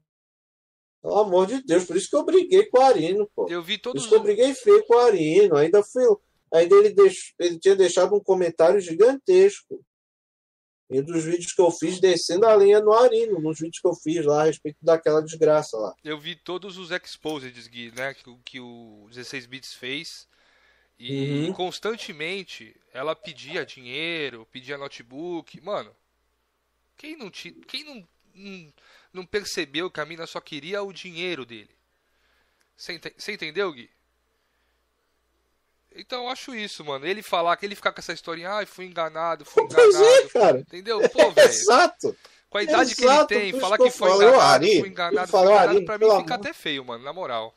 pelo 1.00 1.18
amor 1.18 1.46
de 1.46 1.62
Deus, 1.62 1.84
por 1.84 1.96
isso 1.96 2.10
que 2.10 2.16
eu 2.16 2.24
briguei 2.24 2.66
com 2.66 2.78
o 2.78 2.82
Arino, 2.82 3.30
pô. 3.34 3.46
Eu 3.48 3.62
vi 3.62 3.78
todos. 3.78 4.02
Por 4.02 4.06
isso 4.06 4.08
que 4.10 4.14
eu 4.16 4.22
briguei 4.22 4.54
feio 4.54 4.84
com 4.86 4.96
o 4.96 4.98
Arino. 4.98 5.56
Ainda 5.56 5.82
fui. 5.82 6.04
Ainda 6.52 6.76
ele, 6.76 6.90
deix... 6.90 7.32
ele 7.38 7.58
tinha 7.58 7.76
deixado 7.76 8.14
um 8.14 8.22
comentário 8.22 8.80
gigantesco. 8.80 9.80
E 10.90 11.00
dos 11.00 11.24
vídeos 11.24 11.52
que 11.52 11.60
eu 11.60 11.70
fiz 11.70 12.00
descendo 12.00 12.46
a 12.46 12.56
linha 12.56 12.80
no 12.80 12.92
Arino, 12.92 13.40
nos 13.40 13.60
vídeos 13.60 13.80
que 13.80 13.86
eu 13.86 13.94
fiz 13.94 14.26
lá 14.26 14.42
a 14.42 14.46
respeito 14.46 14.78
daquela 14.82 15.22
desgraça 15.22 15.76
lá. 15.76 15.94
Eu 16.02 16.18
vi 16.18 16.34
todos 16.34 16.76
os 16.78 16.90
exposeds, 16.90 17.68
Gui, 17.68 17.92
né? 17.92 18.12
Que, 18.12 18.36
que 18.44 18.60
o 18.60 19.06
16 19.08 19.46
bits 19.46 19.74
fez. 19.74 20.28
E 20.98 21.46
uhum. 21.46 21.52
constantemente 21.52 22.76
ela 22.92 23.14
pedia 23.14 23.64
dinheiro, 23.64 24.46
pedia 24.50 24.76
notebook. 24.76 25.60
Mano, 25.60 25.94
quem 26.96 27.16
não, 27.16 27.30
te, 27.30 27.52
quem 27.52 27.84
não, 27.84 28.08
não, 28.34 28.72
não 29.12 29.26
percebeu 29.26 29.90
que 29.90 30.00
a 30.00 30.04
mina 30.04 30.26
só 30.26 30.40
queria 30.40 30.82
o 30.82 30.92
dinheiro 30.92 31.46
dele? 31.46 31.70
Você 32.76 33.32
entendeu, 33.32 33.72
Gui? 33.72 33.88
Então 35.94 36.24
eu 36.24 36.28
acho 36.28 36.54
isso, 36.54 36.84
mano. 36.84 37.06
Ele 37.06 37.22
falar 37.22 37.56
que 37.56 37.66
ele 37.66 37.74
ficar 37.74 37.92
com 37.92 38.00
essa 38.00 38.12
historinha, 38.12 38.50
ai, 38.50 38.64
ah, 38.64 38.66
fui 38.66 38.86
enganado, 38.86 39.44
fui 39.44 39.64
enganado. 39.64 39.92
Pois 39.92 40.00
é, 40.00 40.28
cara. 40.28 40.60
Entendeu? 40.60 41.00
Pô, 41.10 41.30
velho. 41.30 41.48
Exato. 41.48 42.16
Com 42.48 42.58
a 42.58 42.62
idade 42.62 42.92
Exato, 42.92 43.28
que 43.28 43.34
ele 43.34 43.52
tem, 43.52 43.60
falar 43.60 43.78
que 43.78 43.90
foi 43.90 44.10
enganado, 44.10 44.40
Ari, 44.40 44.80
fui 44.80 44.88
enganado, 44.88 45.28
fui 45.28 45.40
enganado, 45.40 45.68
Ari, 45.68 45.84
pra 45.84 45.98
mim 45.98 46.10
fica 46.18 46.34
até 46.34 46.52
feio, 46.52 46.84
mano, 46.84 47.04
na 47.04 47.12
moral. 47.12 47.54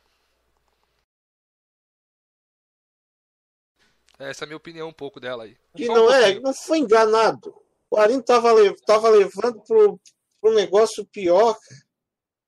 Essa 4.19 4.43
é 4.43 4.45
a 4.45 4.47
minha 4.47 4.57
opinião 4.57 4.88
um 4.88 4.93
pouco 4.93 5.19
dela 5.19 5.45
aí. 5.45 5.57
Que 5.76 5.88
não 5.88 6.05
um 6.05 6.11
é, 6.11 6.39
não 6.39 6.53
foi 6.53 6.77
enganado. 6.77 7.53
O 7.89 7.97
Arino 7.97 8.23
tava, 8.23 8.49
tava 8.85 9.10
levando 9.10 9.61
pro, 9.61 9.99
pro 10.39 10.53
negócio 10.53 11.05
pior, 11.05 11.53
cara. 11.53 11.81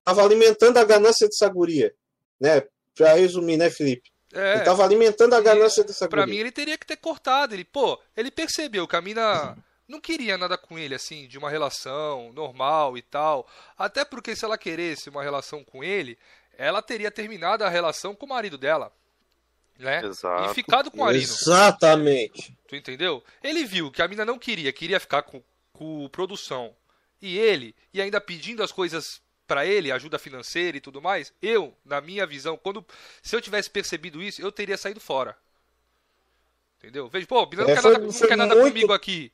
Tava 0.03 0.23
alimentando 0.23 0.77
a 0.77 0.83
ganância 0.83 1.27
dessa 1.27 1.49
guria, 1.49 1.93
né? 2.39 2.61
Pra 2.93 3.15
resumir, 3.15 3.57
né, 3.57 3.71
Felipe? 3.71 4.11
É, 4.35 4.55
ele 4.55 4.63
tava 4.65 4.83
alimentando 4.83 5.33
a 5.33 5.41
ganância 5.41 5.83
dessa 5.83 6.07
Pra 6.09 6.27
mim, 6.27 6.35
ele 6.35 6.51
teria 6.51 6.77
que 6.77 6.85
ter 6.85 6.97
cortado. 6.97 7.53
Ele, 7.53 7.63
pô, 7.63 7.99
ele 8.15 8.29
percebeu 8.29 8.85
que 8.85 8.95
a 8.95 9.01
mina 9.01 9.57
não 9.87 10.01
queria 10.01 10.37
nada 10.37 10.57
com 10.57 10.77
ele, 10.77 10.93
assim, 10.93 11.27
de 11.27 11.37
uma 11.37 11.49
relação 11.49 12.33
normal 12.33 12.97
e 12.97 13.01
tal. 13.01 13.47
Até 13.77 14.03
porque 14.03 14.35
se 14.35 14.43
ela 14.43 14.57
queresse 14.57 15.09
uma 15.09 15.23
relação 15.23 15.63
com 15.63 15.83
ele, 15.83 16.17
ela 16.57 16.81
teria 16.81 17.09
terminado 17.09 17.63
a 17.63 17.69
relação 17.69 18.13
com 18.13 18.25
o 18.25 18.29
marido 18.29 18.57
dela. 18.57 18.91
Né? 19.77 20.03
Exato. 20.05 20.51
E 20.51 20.53
ficado 20.53 20.89
com 20.89 20.99
o 20.99 21.05
Arino. 21.05 21.23
Exatamente. 21.23 22.57
Tu 22.67 22.75
entendeu? 22.75 23.23
Ele 23.43 23.65
viu 23.65 23.91
que 23.91 24.01
a 24.01 24.07
mina 24.07 24.25
não 24.25 24.39
queria, 24.39 24.71
queria 24.71 24.99
ficar 24.99 25.23
com, 25.23 25.41
com 25.73 26.07
produção. 26.09 26.73
E 27.21 27.37
ele, 27.37 27.75
e 27.93 28.01
ainda 28.01 28.21
pedindo 28.21 28.63
as 28.63 28.71
coisas 28.71 29.21
para 29.47 29.65
ele, 29.65 29.91
ajuda 29.91 30.19
financeira 30.19 30.77
e 30.77 30.81
tudo 30.81 31.01
mais, 31.01 31.33
eu, 31.41 31.73
na 31.83 32.01
minha 32.01 32.25
visão, 32.25 32.57
quando 32.57 32.85
se 33.21 33.35
eu 33.35 33.41
tivesse 33.41 33.69
percebido 33.69 34.21
isso, 34.21 34.41
eu 34.41 34.51
teria 34.51 34.77
saído 34.77 34.99
fora. 34.99 35.37
Entendeu? 36.77 37.07
Veja, 37.07 37.25
pô, 37.25 37.47
não, 37.55 37.63
é, 37.63 37.75
quer, 37.75 37.83
nada, 37.83 37.99
não 37.99 38.11
quer 38.11 38.37
nada 38.37 38.55
muito... 38.55 38.67
comigo 38.69 38.93
aqui. 38.93 39.31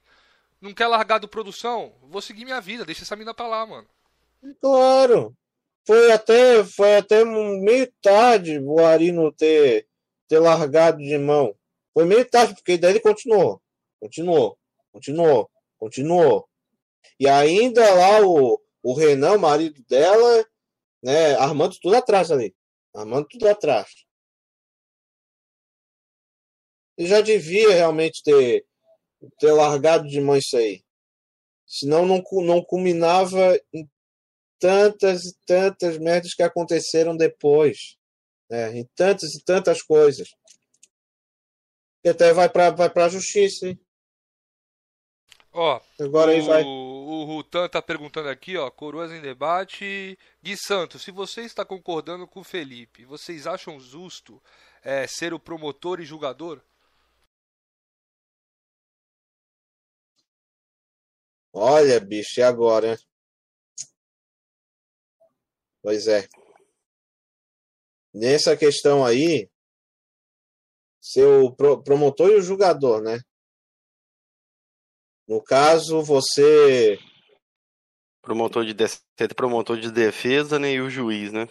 Não 0.60 0.74
quer 0.74 0.88
largar 0.88 1.18
do 1.18 1.28
produção, 1.28 1.94
vou 2.04 2.22
seguir 2.22 2.46
minha 2.46 2.62
vida, 2.62 2.86
deixa 2.86 3.02
essa 3.04 3.16
mina 3.16 3.34
pra 3.34 3.48
lá, 3.48 3.66
mano. 3.66 3.88
Claro. 4.60 5.36
Foi 5.86 6.12
até, 6.12 6.64
foi 6.64 6.98
até 6.98 7.26
meio 7.26 7.92
tarde 8.02 8.60
o 8.60 8.80
Arino 8.80 9.32
ter, 9.32 9.88
ter 10.28 10.40
largado 10.40 11.00
de 11.00 11.18
mão. 11.18 11.56
Foi 11.94 12.06
meio 12.06 12.24
tarde, 12.24 12.54
porque 12.54 12.78
daí 12.78 12.92
ele 12.92 13.00
continuou. 13.00 13.62
Continuou, 14.00 14.58
continuou, 14.92 15.50
continuou. 15.80 16.48
E 17.20 17.28
ainda 17.28 17.94
lá 17.94 18.22
o, 18.22 18.62
o 18.84 18.94
Renan, 18.94 19.34
o 19.34 19.40
marido 19.40 19.84
dela, 19.88 20.46
né, 21.04 21.36
armando 21.36 21.78
tudo 21.80 21.96
atrás 21.96 22.32
ali. 22.32 22.56
Armando 22.94 23.28
tudo 23.28 23.48
atrás. 23.48 24.06
Ele 26.98 27.08
já 27.08 27.22
devia 27.22 27.72
realmente 27.72 28.22
ter, 28.24 28.66
ter 29.40 29.52
largado 29.52 30.08
de 30.08 30.20
mão 30.20 30.38
isso 30.38 30.58
aí. 30.58 30.84
Senão 31.66 32.06
não, 32.06 32.22
não 32.44 32.64
culminava 32.64 33.60
em 33.74 33.90
tantas 34.60 35.26
e 35.26 35.36
tantas 35.46 35.98
merdas 35.98 36.34
que 36.34 36.44
aconteceram 36.44 37.16
depois. 37.16 37.98
Né? 38.50 38.80
Em 38.80 38.86
tantas 38.94 39.34
e 39.34 39.44
tantas 39.44 39.82
coisas. 39.82 40.30
E 42.04 42.10
até 42.10 42.34
vai 42.34 42.50
para 42.50 42.72
vai 42.72 42.92
a 42.94 43.10
justiça, 43.10 43.68
hein? 43.68 43.80
Ó, 45.54 45.82
Agora 46.00 46.32
o, 46.32 46.34
aí 46.34 46.42
vai. 46.42 46.64
O 47.12 47.26
Rutan 47.26 47.68
tá 47.68 47.82
perguntando 47.82 48.30
aqui, 48.30 48.58
ó, 48.58 48.70
Coroas 48.72 49.12
em 49.12 49.22
debate. 49.22 50.18
Gui 50.42 50.56
Santos, 50.58 51.02
se 51.02 51.12
você 51.12 51.42
está 51.42 51.66
concordando 51.66 52.28
com 52.28 52.40
o 52.40 52.44
Felipe, 52.44 53.06
vocês 53.06 53.46
acham 53.46 53.80
justo 53.80 54.42
é, 54.84 55.06
ser 55.08 55.34
o 55.34 55.40
promotor 55.40 56.00
e 56.00 56.06
julgador? 56.06 56.62
Olha, 61.54 62.00
bicho, 62.00 62.40
e 62.40 62.44
agora? 62.44 62.98
Pois 65.82 66.08
é. 66.08 66.28
Nessa 68.14 68.56
questão 68.56 69.06
aí, 69.06 69.50
ser 71.00 71.26
o 71.26 71.52
promotor 71.52 72.30
e 72.32 72.36
o 72.36 72.42
julgador, 72.42 73.02
né? 73.02 73.20
No 75.32 75.42
caso, 75.42 76.02
você. 76.02 77.00
Promotor 78.22 78.66
de, 78.66 78.74
de... 78.74 79.34
promotor 79.34 79.80
de 79.80 79.90
defesa 79.90 80.60
né, 80.60 80.74
e 80.74 80.82
o 80.82 80.90
juiz, 80.90 81.32
né? 81.32 81.48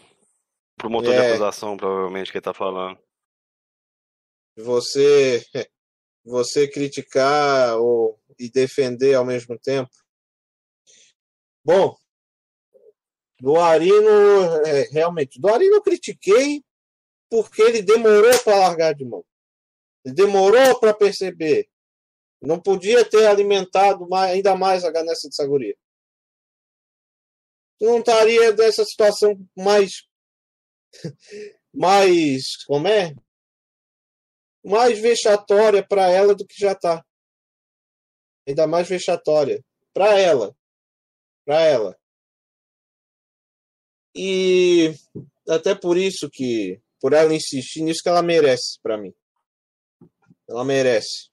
Promotor 0.76 1.14
é. 1.14 1.16
de 1.16 1.26
acusação, 1.28 1.78
provavelmente, 1.78 2.30
que 2.30 2.36
ele 2.36 2.44
tá 2.44 2.52
falando. 2.52 2.98
Você. 4.54 5.42
Você 6.22 6.68
criticar 6.68 7.78
ou... 7.78 8.20
e 8.38 8.50
defender 8.50 9.14
ao 9.14 9.24
mesmo 9.24 9.58
tempo. 9.58 9.90
Bom, 11.64 11.96
do 13.40 13.56
Arino, 13.56 14.66
é, 14.66 14.82
realmente, 14.90 15.40
do 15.40 15.48
Arino 15.48 15.76
eu 15.76 15.82
critiquei 15.82 16.62
porque 17.30 17.62
ele 17.62 17.80
demorou 17.80 18.38
para 18.44 18.58
largar 18.58 18.94
de 18.94 19.06
mão. 19.06 19.24
Ele 20.04 20.14
demorou 20.14 20.78
para 20.78 20.92
perceber 20.92 21.70
não 22.40 22.60
podia 22.60 23.04
ter 23.04 23.26
alimentado 23.26 24.08
mais, 24.08 24.32
ainda 24.32 24.56
mais 24.56 24.84
a 24.84 24.90
ganância 24.90 25.28
de 25.28 25.36
Saguria. 25.36 25.76
Não 27.80 27.98
estaria 27.98 28.52
dessa 28.52 28.84
situação 28.84 29.34
mais. 29.56 30.06
mais. 31.72 32.64
como 32.66 32.88
é? 32.88 33.14
Mais 34.64 34.98
vexatória 34.98 35.86
para 35.86 36.10
ela 36.10 36.34
do 36.34 36.46
que 36.46 36.58
já 36.58 36.72
está. 36.72 37.04
Ainda 38.46 38.66
mais 38.66 38.88
vexatória. 38.88 39.64
Para 39.92 40.18
ela. 40.18 40.54
Para 41.44 41.60
ela. 41.60 42.00
E 44.14 44.94
até 45.48 45.74
por 45.74 45.96
isso 45.96 46.28
que. 46.30 46.80
Por 47.00 47.14
ela 47.14 47.34
insistir 47.34 47.82
nisso 47.82 48.02
que 48.02 48.08
ela 48.10 48.22
merece 48.22 48.78
para 48.82 48.98
mim. 48.98 49.14
Ela 50.46 50.64
merece. 50.64 51.29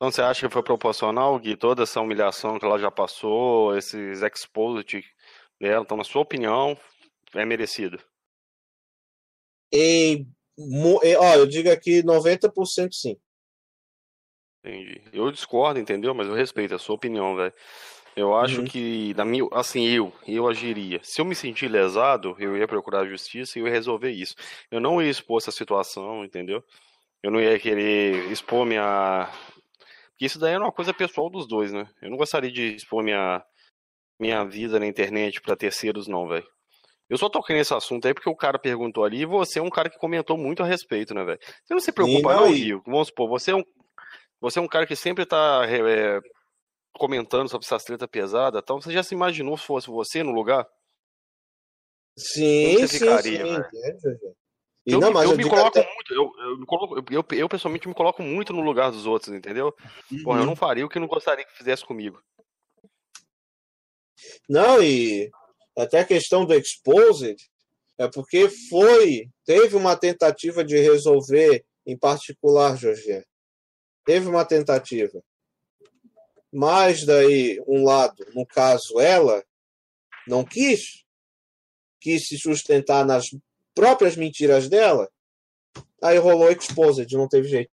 Então 0.00 0.10
você 0.10 0.22
acha 0.22 0.48
que 0.48 0.52
foi 0.52 0.62
proporcional, 0.62 1.38
Gui, 1.38 1.54
toda 1.54 1.82
essa 1.82 2.00
humilhação 2.00 2.58
que 2.58 2.64
ela 2.64 2.78
já 2.78 2.90
passou, 2.90 3.76
esses 3.76 4.22
exposed 4.22 5.04
dela? 5.60 5.82
Então, 5.82 5.94
na 5.94 6.04
sua 6.04 6.22
opinião, 6.22 6.74
é 7.34 7.44
merecido? 7.44 8.02
E, 9.70 10.24
ó, 11.18 11.34
eu 11.34 11.46
digo 11.46 11.70
aqui 11.70 12.02
90% 12.02 12.94
sim. 12.94 13.20
Entendi. 14.64 15.02
Eu 15.12 15.30
discordo, 15.30 15.78
entendeu? 15.78 16.14
Mas 16.14 16.28
eu 16.28 16.34
respeito 16.34 16.74
a 16.74 16.78
sua 16.78 16.94
opinião, 16.94 17.36
velho. 17.36 17.52
Eu 18.16 18.34
acho 18.34 18.60
uhum. 18.60 18.66
que, 18.66 19.12
na 19.12 19.26
minha, 19.26 19.46
assim, 19.52 19.86
eu, 19.86 20.10
eu 20.26 20.48
agiria. 20.48 21.00
Se 21.02 21.20
eu 21.20 21.26
me 21.26 21.34
sentir 21.34 21.68
lesado, 21.68 22.34
eu 22.38 22.56
ia 22.56 22.66
procurar 22.66 23.00
a 23.00 23.08
justiça 23.08 23.58
e 23.58 23.62
eu 23.62 23.66
ia 23.66 23.72
resolver 23.72 24.10
isso. 24.10 24.34
Eu 24.70 24.80
não 24.80 25.00
ia 25.02 25.10
expor 25.10 25.42
essa 25.42 25.52
situação, 25.52 26.24
entendeu? 26.24 26.64
Eu 27.22 27.30
não 27.30 27.38
ia 27.38 27.58
querer 27.58 28.32
expor 28.32 28.64
minha, 28.64 29.30
que 30.20 30.26
isso 30.26 30.38
daí 30.38 30.52
é 30.52 30.58
uma 30.58 30.70
coisa 30.70 30.92
pessoal 30.92 31.30
dos 31.30 31.48
dois, 31.48 31.72
né? 31.72 31.88
Eu 32.02 32.10
não 32.10 32.18
gostaria 32.18 32.52
de 32.52 32.74
expor 32.74 33.02
minha, 33.02 33.42
minha 34.20 34.44
vida 34.44 34.78
na 34.78 34.86
internet 34.86 35.40
para 35.40 35.56
terceiros, 35.56 36.06
não, 36.06 36.28
velho. 36.28 36.46
Eu 37.08 37.16
só 37.16 37.30
toquei 37.30 37.56
nesse 37.56 37.72
assunto 37.72 38.06
aí 38.06 38.12
porque 38.12 38.28
o 38.28 38.36
cara 38.36 38.58
perguntou 38.58 39.02
ali 39.02 39.22
e 39.22 39.24
você 39.24 39.60
é 39.60 39.62
um 39.62 39.70
cara 39.70 39.88
que 39.88 39.98
comentou 39.98 40.36
muito 40.36 40.62
a 40.62 40.66
respeito, 40.66 41.14
né, 41.14 41.24
velho? 41.24 41.38
Você 41.64 41.72
não 41.72 41.80
se 41.80 41.90
preocupa, 41.90 42.34
não, 42.34 42.52
Rio? 42.52 42.82
Vamos 42.84 43.08
supor, 43.08 43.30
você 43.30 43.52
é 43.52 43.56
um, 43.56 43.64
você 44.38 44.58
é 44.58 44.62
um 44.62 44.68
cara 44.68 44.86
que 44.86 44.94
sempre 44.94 45.24
tá 45.24 45.62
é, 45.66 46.20
comentando 46.92 47.48
sobre 47.48 47.64
essas 47.64 47.82
treta 47.82 48.06
pesada, 48.06 48.58
então 48.58 48.78
você 48.78 48.92
já 48.92 49.02
se 49.02 49.14
imaginou 49.14 49.56
se 49.56 49.64
fosse 49.64 49.86
você 49.86 50.22
no 50.22 50.32
lugar? 50.32 50.68
Sim, 52.14 52.76
sim, 52.86 52.98
ficaria, 52.98 53.46
sim. 53.46 53.62
E 53.72 54.39
eu, 54.86 54.98
não, 54.98 55.22
eu, 55.22 55.36
me 55.36 55.48
coloco 55.48 55.78
até... 55.78 55.94
muito, 55.94 56.14
eu, 56.14 56.32
eu, 56.38 56.58
me 56.58 56.66
coloco, 56.66 56.96
eu, 57.10 57.24
eu, 57.32 57.48
pessoalmente 57.48 57.86
me 57.86 57.94
coloco 57.94 58.22
muito 58.22 58.52
no 58.52 58.62
lugar 58.62 58.90
dos 58.90 59.06
outros, 59.06 59.34
entendeu? 59.34 59.74
Uhum. 60.10 60.22
Porra, 60.22 60.40
eu 60.40 60.46
não 60.46 60.56
faria 60.56 60.84
o 60.84 60.88
que 60.88 60.98
não 60.98 61.06
gostaria 61.06 61.44
que 61.44 61.56
fizesse 61.56 61.84
comigo. 61.84 62.22
Não, 64.48 64.82
e 64.82 65.30
até 65.76 66.00
a 66.00 66.04
questão 66.04 66.44
do 66.44 66.54
Exposed 66.54 67.36
é 67.98 68.08
porque 68.08 68.48
foi, 68.48 69.30
teve 69.44 69.76
uma 69.76 69.96
tentativa 69.96 70.64
de 70.64 70.78
resolver 70.78 71.64
em 71.86 71.96
particular, 71.96 72.76
Jorge. 72.76 73.24
Teve 74.04 74.28
uma 74.28 74.44
tentativa. 74.44 75.22
Mas 76.52 77.04
daí, 77.04 77.62
um 77.66 77.84
lado, 77.84 78.26
no 78.34 78.46
caso 78.46 78.98
ela, 78.98 79.44
não 80.26 80.44
quis, 80.44 81.04
quis 82.00 82.26
se 82.26 82.38
sustentar 82.38 83.04
nas 83.04 83.30
próprias 83.74 84.16
mentiras 84.16 84.68
dela, 84.68 85.08
aí 86.02 86.18
rolou 86.18 86.50
Exposed, 86.50 87.10
não 87.16 87.28
teve 87.28 87.48
jeito. 87.48 87.70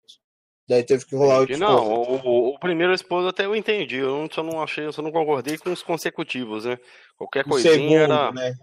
Daí 0.67 0.83
teve 0.83 1.05
que 1.05 1.15
rolar 1.15 1.39
o 1.39 1.43
Exposed. 1.43 1.59
Não, 1.59 1.87
o, 1.87 2.55
o 2.55 2.59
primeiro 2.59 2.93
Exposed 2.93 3.29
até 3.29 3.45
eu 3.45 3.55
entendi, 3.55 3.97
eu 3.97 4.27
só 4.31 4.41
não 4.41 4.61
achei, 4.61 4.85
eu 4.85 4.93
só 4.93 5.01
não 5.01 5.11
concordei 5.11 5.57
com 5.57 5.71
os 5.71 5.83
consecutivos, 5.83 6.65
né? 6.65 6.77
Qualquer 7.17 7.45
coisinha 7.45 7.73
segundo, 7.73 7.93
era... 7.93 8.31
Né? 8.31 8.53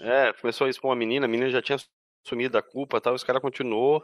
É, 0.00 0.32
começou 0.40 0.66
a 0.66 0.70
expor 0.70 0.90
uma 0.90 0.96
menina, 0.96 1.26
a 1.26 1.28
menina 1.28 1.50
já 1.50 1.62
tinha 1.62 1.78
assumido 2.24 2.58
a 2.58 2.62
culpa 2.62 3.00
tal, 3.00 3.14
os 3.14 3.24
caras 3.24 3.40
continuou, 3.40 4.02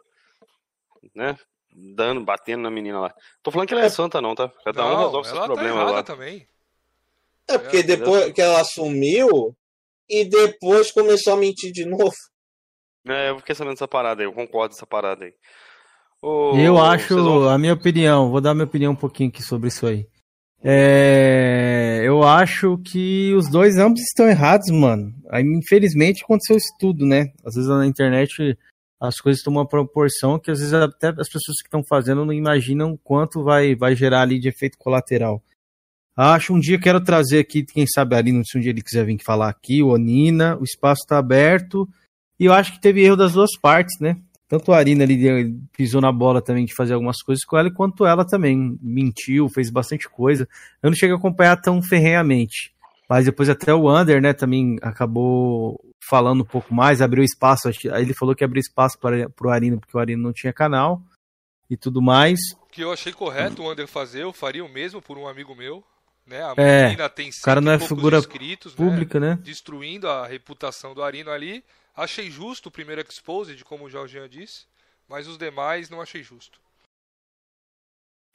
né? 1.15 1.37
Dando, 1.75 2.21
batendo 2.21 2.63
na 2.63 2.71
menina 2.71 3.01
lá. 3.01 3.15
Tô 3.43 3.51
falando 3.51 3.67
que 3.67 3.75
ela 3.75 3.83
é, 3.83 3.87
é 3.87 3.91
santa 3.91 4.21
não, 4.21 4.35
tá? 4.35 4.49
Cada 4.65 4.85
um 4.85 5.05
resolve 5.05 5.29
seus 5.29 5.41
tá 5.41 5.47
problemas 5.47 5.87
tá 5.87 5.91
lá. 5.91 6.03
também. 6.03 6.47
É 7.49 7.59
porque 7.59 7.83
depois 7.83 8.33
que 8.33 8.41
ela 8.41 8.61
assumiu 8.61 9.57
e 10.09 10.25
depois 10.25 10.93
começou 10.93 11.33
a 11.33 11.37
mentir 11.37 11.73
de 11.73 11.85
novo. 11.87 12.15
É, 13.07 13.31
eu 13.31 13.39
fiquei 13.39 13.55
sabendo 13.55 13.75
dessa 13.75 13.89
parada 13.89 14.23
aí, 14.23 14.27
eu 14.27 14.33
concordo 14.33 14.75
com 14.75 14.79
essa 14.79 14.87
parada 14.87 15.25
aí. 15.25 15.33
Ô, 16.23 16.57
eu 16.57 16.79
acho, 16.79 17.17
vão... 17.17 17.49
a 17.49 17.59
minha 17.59 17.73
opinião, 17.73 18.31
vou 18.31 18.41
dar 18.41 18.55
minha 18.55 18.65
opinião 18.65 18.93
um 18.93 18.97
pouquinho 18.97 19.29
aqui 19.29 19.43
sobre 19.43 19.69
isso 19.69 19.87
aí. 19.87 20.07
É, 20.65 22.01
eu 22.05 22.23
acho 22.23 22.79
que 22.79 23.35
os 23.35 23.51
dois 23.51 23.77
ambos 23.79 24.01
estão 24.01 24.29
errados, 24.29 24.71
mano. 24.71 25.13
Aí, 25.29 25.43
infelizmente, 25.43 26.23
aconteceu 26.23 26.57
isso 26.57 26.73
tudo, 26.79 27.05
né? 27.05 27.33
Às 27.45 27.57
vezes 27.57 27.69
na 27.69 27.85
internet 27.85 28.57
as 29.01 29.17
coisas 29.21 29.43
tomam 29.43 29.63
uma 29.63 29.69
proporção 29.69 30.39
que 30.39 30.53
às 30.53 30.61
vezes 30.61 30.73
até 30.73 31.09
as 31.09 31.29
pessoas 31.29 31.57
que 31.61 31.67
estão 31.67 31.83
fazendo 31.83 32.25
não 32.25 32.33
imaginam 32.33 32.97
quanto 33.03 33.43
vai, 33.43 33.75
vai 33.75 33.97
gerar 33.97 34.23
ali 34.23 34.39
de 34.39 34.49
efeito 34.49 34.79
colateral. 34.79 35.43
Acho 36.17 36.55
um 36.55 36.61
dia 36.61 36.79
quero 36.79 37.03
trazer 37.03 37.41
aqui, 37.41 37.65
quem 37.65 37.85
sabe 37.85 38.15
ali, 38.15 38.31
se 38.45 38.57
um 38.57 38.61
dia 38.61 38.71
ele 38.71 38.83
quiser 38.83 39.05
vir 39.05 39.19
falar 39.21 39.49
aqui, 39.49 39.83
o 39.83 39.89
Onina, 39.89 40.57
o 40.61 40.63
espaço 40.63 41.03
está 41.03 41.19
aberto. 41.19 41.89
E 42.43 42.47
eu 42.47 42.53
acho 42.53 42.73
que 42.73 42.81
teve 42.81 43.05
erro 43.05 43.15
das 43.15 43.35
duas 43.35 43.57
partes, 43.57 44.01
né? 44.01 44.17
Tanto 44.49 44.73
a 44.73 44.77
Arina 44.77 45.05
ali 45.05 45.55
pisou 45.73 46.01
na 46.01 46.11
bola 46.11 46.43
também 46.43 46.65
de 46.65 46.75
fazer 46.75 46.93
algumas 46.93 47.23
coisas 47.23 47.45
com 47.45 47.57
ela, 47.57 47.73
quanto 47.73 48.05
ela 48.05 48.25
também 48.25 48.77
mentiu, 48.83 49.49
fez 49.49 49.71
bastante 49.71 50.09
coisa. 50.09 50.49
Eu 50.83 50.91
não 50.91 50.97
cheguei 50.97 51.15
a 51.15 51.19
acompanhar 51.19 51.57
tão 51.61 51.81
ferrenhamente. 51.81 52.75
Mas 53.09 53.27
depois 53.27 53.49
até 53.49 53.73
o 53.73 53.89
Under, 53.89 54.21
né, 54.21 54.33
também 54.33 54.77
acabou 54.83 55.81
falando 56.01 56.41
um 56.41 56.45
pouco 56.45 56.75
mais, 56.75 57.01
abriu 57.01 57.23
espaço. 57.23 57.71
Ele 57.85 58.13
falou 58.13 58.35
que 58.35 58.43
abriu 58.43 58.59
espaço 58.59 58.99
para 58.99 59.31
o 59.41 59.49
Arina, 59.49 59.79
porque 59.79 59.97
o 59.97 60.01
Arina 60.01 60.21
não 60.21 60.33
tinha 60.33 60.53
canal 60.53 61.01
e 61.71 61.77
tudo 61.77 62.03
mais. 62.03 62.41
Que 62.73 62.81
eu 62.81 62.91
achei 62.91 63.13
correto 63.13 63.63
o 63.63 63.71
Under 63.71 63.87
fazer, 63.87 64.25
eu 64.25 64.33
faria 64.33 64.65
o 64.65 64.69
mesmo 64.69 65.01
por 65.01 65.17
um 65.17 65.29
amigo 65.29 65.55
meu. 65.55 65.85
Né? 66.27 66.43
A 66.43 66.55
é, 66.57 67.09
tem 67.09 67.29
o 67.29 67.43
cara 67.45 67.61
não 67.61 67.71
é 67.71 67.79
figura 67.79 68.19
inscritos, 68.19 68.75
né, 68.75 68.85
pública, 68.85 69.21
né? 69.21 69.31
né? 69.31 69.39
Destruindo 69.45 70.09
a 70.09 70.27
reputação 70.27 70.93
do 70.93 71.05
Arino 71.05 71.31
ali. 71.31 71.63
Achei 71.95 72.31
justo 72.31 72.69
o 72.69 72.73
primeiro 72.73 73.03
Exposed, 73.03 73.63
como 73.65 73.85
o 73.85 73.91
Jorginho 73.91 74.29
disse, 74.29 74.65
mas 75.09 75.29
os 75.29 75.37
demais 75.37 75.91
não 75.91 76.01
achei 76.01 76.23
justo. 76.23 76.61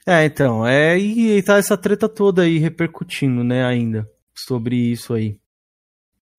É, 0.05 0.23
então, 0.23 0.65
é, 0.65 0.97
e, 0.97 1.37
e 1.37 1.43
tá 1.43 1.57
essa 1.57 1.77
treta 1.77 2.07
toda 2.07 2.43
aí 2.43 2.57
repercutindo, 2.59 3.43
né, 3.43 3.65
ainda, 3.65 4.09
sobre 4.33 4.75
isso 4.75 5.13
aí. 5.13 5.37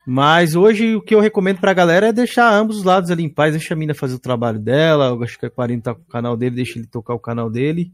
Mas 0.07 0.55
hoje 0.55 0.97
o 0.97 1.03
que 1.03 1.15
eu 1.15 1.21
recomendo 1.21 1.61
pra 1.61 1.75
galera 1.75 2.07
é 2.09 2.13
deixar 2.13 2.51
ambos 2.51 2.79
os 2.79 2.85
lados 2.85 3.11
ali 3.11 3.23
em 3.23 3.29
paz, 3.29 3.53
deixa 3.53 3.75
a 3.75 3.77
mina 3.77 3.93
fazer 3.93 4.15
o 4.15 4.21
trabalho 4.21 4.59
dela, 4.59 5.09
eu 5.09 5.23
acho 5.23 5.39
que 5.39 5.45
a 5.45 5.51
40 5.51 5.83
tá 5.83 5.95
com 5.95 6.01
o 6.01 6.07
canal 6.07 6.35
dele, 6.35 6.57
deixa 6.57 6.79
ele 6.79 6.87
tocar 6.87 7.13
o 7.13 7.21
canal 7.21 7.51
dele. 7.51 7.93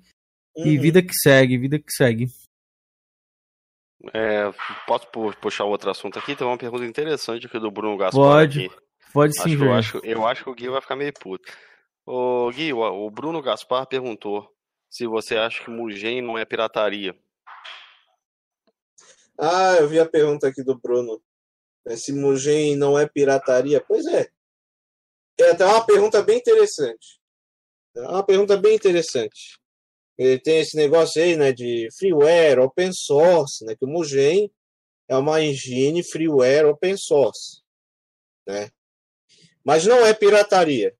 Uhum. 0.57 0.67
E 0.67 0.79
vida 0.79 1.03
que 1.03 1.13
segue, 1.13 1.59
vida 1.59 1.77
que 1.77 1.91
segue. 1.91 2.29
É, 4.13 4.53
posso 4.87 5.09
puxar 5.41 5.65
outro 5.65 5.91
assunto 5.91 6.19
aqui? 6.19 6.37
Tem 6.37 6.47
uma 6.47 6.59
pergunta 6.59 6.85
interessante 6.85 7.47
aqui 7.47 7.59
do 7.59 7.71
Bruno 7.71 7.97
Gaspar. 7.97 8.23
Pode. 8.23 8.67
Aqui. 8.67 8.84
Pode 9.15 9.33
sim, 9.33 9.55
acho, 9.55 9.65
eu, 9.65 9.73
acho, 9.73 9.99
eu 9.99 10.27
acho 10.27 10.43
que 10.43 10.51
o 10.51 10.55
Gui 10.55 10.69
vai 10.69 10.81
ficar 10.81 10.97
meio 10.97 11.13
puto. 11.15 11.49
Ô, 12.05 12.51
Gui, 12.51 12.73
o, 12.73 13.09
Bruno 13.11 13.41
Gaspar 13.41 13.87
perguntou 13.87 14.53
se 14.91 15.07
você 15.07 15.37
acha 15.37 15.63
que 15.63 15.71
Mugen 15.71 16.21
não 16.21 16.37
é 16.37 16.45
pirataria. 16.45 17.17
Ah, 19.39 19.77
eu 19.79 19.89
vi 19.89 20.01
a 20.01 20.09
pergunta 20.09 20.49
aqui 20.49 20.65
do 20.65 20.77
Bruno. 20.77 21.23
É, 21.87 21.97
se 21.97 22.13
Mugen 22.13 22.75
não 22.75 22.99
é 22.99 23.07
pirataria? 23.07 23.81
Pois 23.81 24.05
é. 24.07 24.29
É 25.39 25.51
até 25.51 25.65
uma 25.65 25.87
pergunta 25.87 26.21
bem 26.21 26.39
interessante. 26.39 27.21
É 27.97 28.01
uma 28.01 28.27
pergunta 28.27 28.57
bem 28.57 28.75
interessante. 28.75 29.61
Ele 30.19 30.41
tem 30.41 30.59
esse 30.59 30.77
negócio 30.77 31.23
aí, 31.23 31.37
né, 31.37 31.53
de 31.53 31.89
freeware, 31.97 32.59
open 32.59 32.93
source, 32.93 33.65
né, 33.65 33.77
que 33.77 33.85
o 33.85 33.89
Mugen 33.89 34.51
é 35.09 35.17
uma 35.17 35.41
engine 35.41 36.03
freeware 36.03 36.67
open 36.67 36.97
source, 36.97 37.63
né? 38.45 38.71
Mas 39.65 39.87
não 39.87 40.05
é 40.05 40.13
pirataria. 40.13 40.95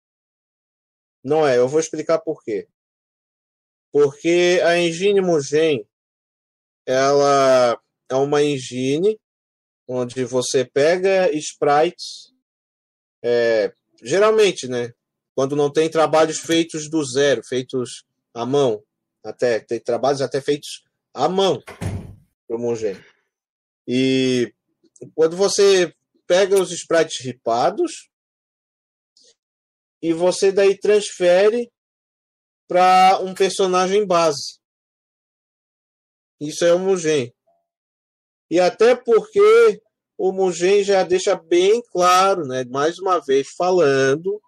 Não 1.23 1.47
é, 1.47 1.59
eu 1.59 1.69
vou 1.69 1.81
explicar 1.81 2.19
por 2.19 2.43
quê. 2.43 2.69
Porque 3.93 4.61
a 4.65 4.79
engine 4.79 5.21
Mugen, 5.21 5.87
ela 6.87 7.81
é 8.09 8.15
uma 8.15 8.43
engine 8.43 9.19
onde 9.87 10.25
você 10.25 10.65
pega 10.65 11.31
sprites, 11.33 12.33
é, 13.23 13.73
geralmente, 14.03 14.67
né? 14.67 14.93
Quando 15.35 15.57
não 15.57 15.71
tem 15.71 15.91
trabalhos 15.91 16.39
feitos 16.39 16.89
do 16.89 17.05
zero, 17.05 17.43
feitos 17.45 18.05
à 18.33 18.47
mão, 18.47 18.83
até 19.23 19.61
tem 19.61 19.81
trabalhos 19.81 20.21
até 20.21 20.41
feitos 20.41 20.85
à 21.13 21.29
mão 21.29 21.63
para 22.47 22.59
Mugen. 22.59 22.97
E 23.87 24.53
quando 25.15 25.37
você 25.37 25.95
pega 26.27 26.61
os 26.61 26.71
sprites 26.71 27.25
ripados, 27.25 28.11
e 30.05 30.13
você 30.13 30.53
daí 30.53 30.79
transfere 30.79 31.73
para 32.69 33.21
um 33.23 33.33
personagem 33.33 34.07
base. 34.07 34.59
Isso 36.39 36.63
é 36.63 36.75
o 36.75 36.79
Mugen. 36.79 37.33
E 38.51 38.61
até 38.61 38.95
porque 38.95 39.81
o 40.19 40.31
Mugen 40.31 40.85
já 40.85 41.05
deixa 41.05 41.35
bem 41.35 41.81
claro, 41.91 42.47
né, 42.47 42.67
mais 42.67 42.99
uma 42.99 43.19
vez 43.19 43.49
falando, 43.57 44.39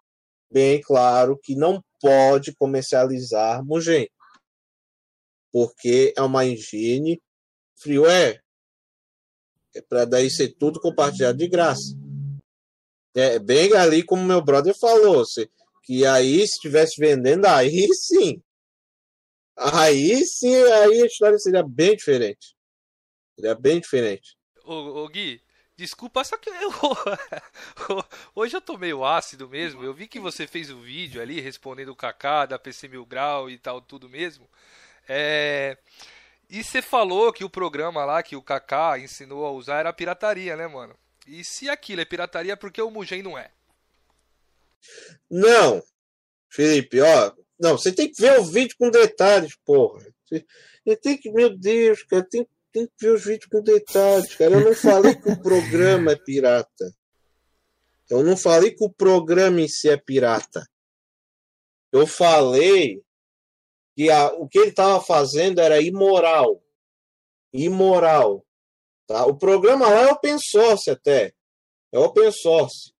bem 0.53 0.78
claro 0.83 1.41
que 1.43 1.57
não 1.57 1.83
pode 2.03 2.55
comercializar 2.55 3.65
Mugen. 3.65 4.07
Porque 5.51 6.12
é 6.15 6.20
uma 6.20 6.45
engine 6.45 7.19
freeware. 7.81 8.43
É 9.74 9.81
para 9.81 10.05
daí 10.05 10.31
ser 10.31 10.55
tudo 10.59 10.78
compartilhado 10.83 11.39
de 11.39 11.49
graça. 11.49 11.97
É 13.17 13.39
bem 13.39 13.73
ali 13.75 14.03
como 14.03 14.23
meu 14.23 14.43
brother 14.43 14.79
falou, 14.79 15.25
se, 15.25 15.51
que 15.83 16.05
aí 16.05 16.41
se 16.41 16.57
estivesse 16.57 17.01
vendendo, 17.01 17.47
aí 17.47 17.89
sim. 17.95 18.43
Aí 19.57 20.23
sim, 20.27 20.55
aí 20.55 21.01
a 21.01 21.07
história 21.07 21.39
seria 21.39 21.63
bem 21.63 21.97
diferente. 21.97 22.55
Seria 23.35 23.55
bem 23.55 23.81
diferente. 23.81 24.37
Ô, 24.67 24.75
ô 25.03 25.09
Gui, 25.09 25.41
desculpa, 25.75 26.23
só 26.25 26.37
que 26.37 26.51
eu, 26.51 26.71
hoje 28.37 28.55
eu 28.55 28.61
tô 28.61 28.77
meio 28.77 29.03
ácido 29.03 29.49
mesmo. 29.49 29.83
Eu 29.83 29.95
vi 29.95 30.07
que 30.07 30.21
você 30.21 30.47
fez 30.47 30.69
o 30.69 30.77
um 30.77 30.83
vídeo 30.83 31.23
ali 31.23 31.41
respondendo 31.41 31.89
o 31.89 31.97
Kaká 31.97 32.45
da 32.45 32.59
PC 32.59 32.87
Mil 32.87 33.07
Grau 33.07 33.49
e 33.49 33.57
tal, 33.57 33.81
tudo 33.81 34.11
mesmo. 34.11 34.47
É... 35.09 35.79
E 36.51 36.63
você 36.63 36.83
falou 36.83 37.33
que 37.33 37.45
o 37.45 37.51
programa 37.51 38.05
lá 38.05 38.23
que 38.23 38.37
o 38.37 38.43
Kaká 38.43 38.99
ensinou 38.99 39.47
a 39.47 39.51
usar 39.53 39.79
era 39.79 39.93
pirataria, 39.93 40.55
né, 40.55 40.67
mano? 40.67 40.95
E 41.27 41.44
se 41.44 41.69
aquilo 41.69 42.01
é 42.01 42.05
pirataria, 42.05 42.57
por 42.57 42.70
que 42.70 42.81
o 42.81 42.90
Mugen 42.90 43.23
não 43.23 43.36
é? 43.36 43.51
Não, 45.31 45.82
Felipe, 46.48 47.01
ó. 47.01 47.32
Não, 47.59 47.77
você 47.77 47.93
tem 47.93 48.11
que 48.11 48.20
ver 48.20 48.39
o 48.39 48.44
vídeo 48.44 48.77
com 48.78 48.90
detalhes, 48.90 49.57
porra. 49.65 50.07
Você, 50.24 50.97
tem 50.97 51.19
que, 51.19 51.31
meu 51.32 51.57
Deus, 51.57 52.03
cara, 52.05 52.24
tem, 52.24 52.47
tem 52.70 52.86
que 52.86 52.93
ver 53.01 53.12
os 53.12 53.24
vídeos 53.24 53.48
com 53.51 53.62
detalhes, 53.62 54.35
cara. 54.36 54.53
Eu 54.53 54.65
não 54.65 54.74
falei 54.74 55.15
que 55.15 55.28
o 55.28 55.36
programa 55.43 56.12
é 56.12 56.16
pirata. 56.16 56.94
Eu 58.09 58.23
não 58.23 58.36
falei 58.36 58.70
que 58.73 58.85
o 58.85 58.93
programa 58.93 59.61
em 59.61 59.69
si 59.69 59.89
é 59.89 59.97
pirata. 59.97 60.65
Eu 61.90 62.07
falei 62.07 63.03
que 63.97 64.11
a, 64.11 64.28
o 64.35 64.47
que 64.47 64.59
ele 64.59 64.69
estava 64.69 65.03
fazendo 65.03 65.61
era 65.61 65.81
imoral. 65.81 66.62
Imoral. 67.53 68.45
Tá? 69.07 69.24
O 69.24 69.37
programa 69.39 69.89
lá 69.89 70.09
é 70.09 70.12
open 70.12 70.39
source 70.39 70.91
até. 70.91 71.33
É 71.93 71.99
open 71.99 72.31
source. 72.33 72.93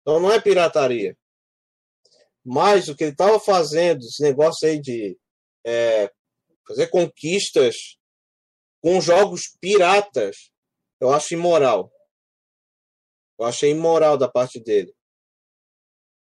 Então 0.00 0.20
não 0.20 0.32
é 0.32 0.40
pirataria. 0.40 1.16
Mas 2.44 2.88
o 2.88 2.96
que 2.96 3.04
ele 3.04 3.12
estava 3.12 3.38
fazendo, 3.40 4.00
esse 4.00 4.22
negócio 4.22 4.68
aí 4.68 4.80
de 4.80 5.18
é, 5.64 6.10
fazer 6.66 6.88
conquistas 6.88 7.98
com 8.82 9.00
jogos 9.00 9.56
piratas, 9.60 10.50
eu 11.00 11.12
acho 11.12 11.34
imoral. 11.34 11.90
Eu 13.38 13.46
achei 13.46 13.70
imoral 13.70 14.16
da 14.16 14.28
parte 14.28 14.60
dele. 14.60 14.94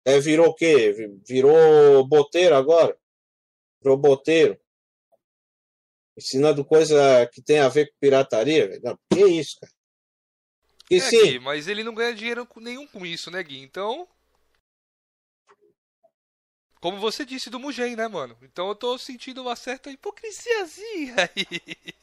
É, 0.04 0.18
virou 0.20 0.48
o 0.48 0.54
quê? 0.54 0.92
Virou 1.26 2.06
boteiro 2.06 2.54
agora? 2.54 2.98
Virou 3.82 3.96
boteiro 3.96 4.58
ensinando 6.16 6.64
coisa 6.64 7.28
que 7.32 7.42
tem 7.42 7.58
a 7.58 7.68
ver 7.68 7.86
com 7.86 7.98
pirataria. 8.00 8.80
Não, 8.82 8.98
que 9.12 9.24
isso, 9.26 9.58
cara. 9.60 9.72
E 10.90 10.96
é, 10.96 11.00
sim. 11.00 11.22
Gui, 11.22 11.38
mas 11.40 11.68
ele 11.68 11.82
não 11.82 11.94
ganha 11.94 12.14
dinheiro 12.14 12.48
nenhum 12.56 12.86
com 12.86 13.04
isso, 13.04 13.30
né, 13.30 13.42
Gui? 13.42 13.60
Então. 13.60 14.08
Como 16.80 16.98
você 16.98 17.24
disse 17.24 17.50
do 17.50 17.58
Mugen, 17.58 17.96
né, 17.96 18.06
mano? 18.06 18.36
Então 18.42 18.68
eu 18.68 18.74
tô 18.74 18.96
sentindo 18.96 19.42
uma 19.42 19.56
certa 19.56 19.90
hipocrisiazinha 19.90 21.14
aí. 21.34 21.96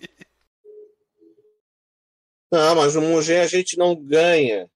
Não, 2.52 2.76
mas 2.76 2.96
o 2.96 3.02
Mugen 3.02 3.40
a 3.40 3.48
gente 3.48 3.78
não 3.78 3.96
ganha 3.96 4.70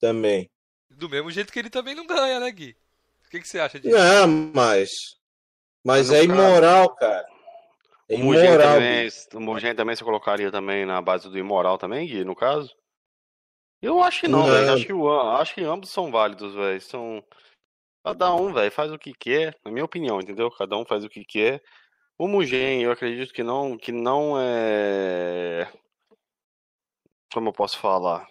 também. 0.00 0.50
Do 0.88 1.08
mesmo 1.08 1.30
jeito 1.30 1.52
que 1.52 1.58
ele 1.58 1.70
também 1.70 1.94
não 1.94 2.06
ganha, 2.06 2.40
né, 2.40 2.50
Gui? 2.50 2.76
O 3.26 3.30
que, 3.30 3.40
que 3.40 3.46
você 3.48 3.60
acha 3.60 3.78
disso? 3.78 3.94
Não, 3.94 4.26
mas. 4.26 5.18
Mas, 5.84 6.08
mas 6.08 6.12
é 6.12 6.24
imoral, 6.24 6.94
cara. 6.96 7.26
É 8.08 8.14
o 8.14 8.18
Mugen, 8.20 8.56
também, 8.56 9.08
o 9.34 9.40
Mugen 9.40 9.74
também 9.74 9.94
você 9.94 10.02
colocaria 10.02 10.50
também 10.50 10.86
na 10.86 11.00
base 11.02 11.28
do 11.28 11.38
imoral 11.38 11.76
também, 11.76 12.06
Gui, 12.06 12.24
no 12.24 12.34
caso? 12.34 12.74
Eu 13.82 14.02
acho 14.02 14.20
que 14.20 14.28
não, 14.28 14.40
não. 14.40 14.46
velho. 14.46 14.72
Acho 14.72 14.86
que, 14.86 14.92
acho 14.92 15.54
que 15.54 15.62
ambos 15.62 15.90
são 15.90 16.10
válidos, 16.10 16.54
velho. 16.54 16.80
São. 16.80 17.22
Cada 18.04 18.34
um, 18.34 18.52
velho, 18.52 18.72
faz 18.72 18.90
o 18.90 18.98
que 18.98 19.12
quer, 19.12 19.54
na 19.64 19.70
minha 19.70 19.84
opinião, 19.84 20.20
entendeu? 20.20 20.50
Cada 20.50 20.76
um 20.76 20.84
faz 20.84 21.04
o 21.04 21.08
que 21.08 21.24
quer. 21.24 21.62
O 22.16 22.26
Mugen, 22.26 22.82
eu 22.82 22.90
acredito 22.90 23.32
que 23.32 23.42
não, 23.42 23.76
que 23.76 23.92
não 23.92 24.36
é. 24.40 25.70
Como 27.32 27.50
eu 27.50 27.52
posso 27.52 27.78
falar? 27.78 28.26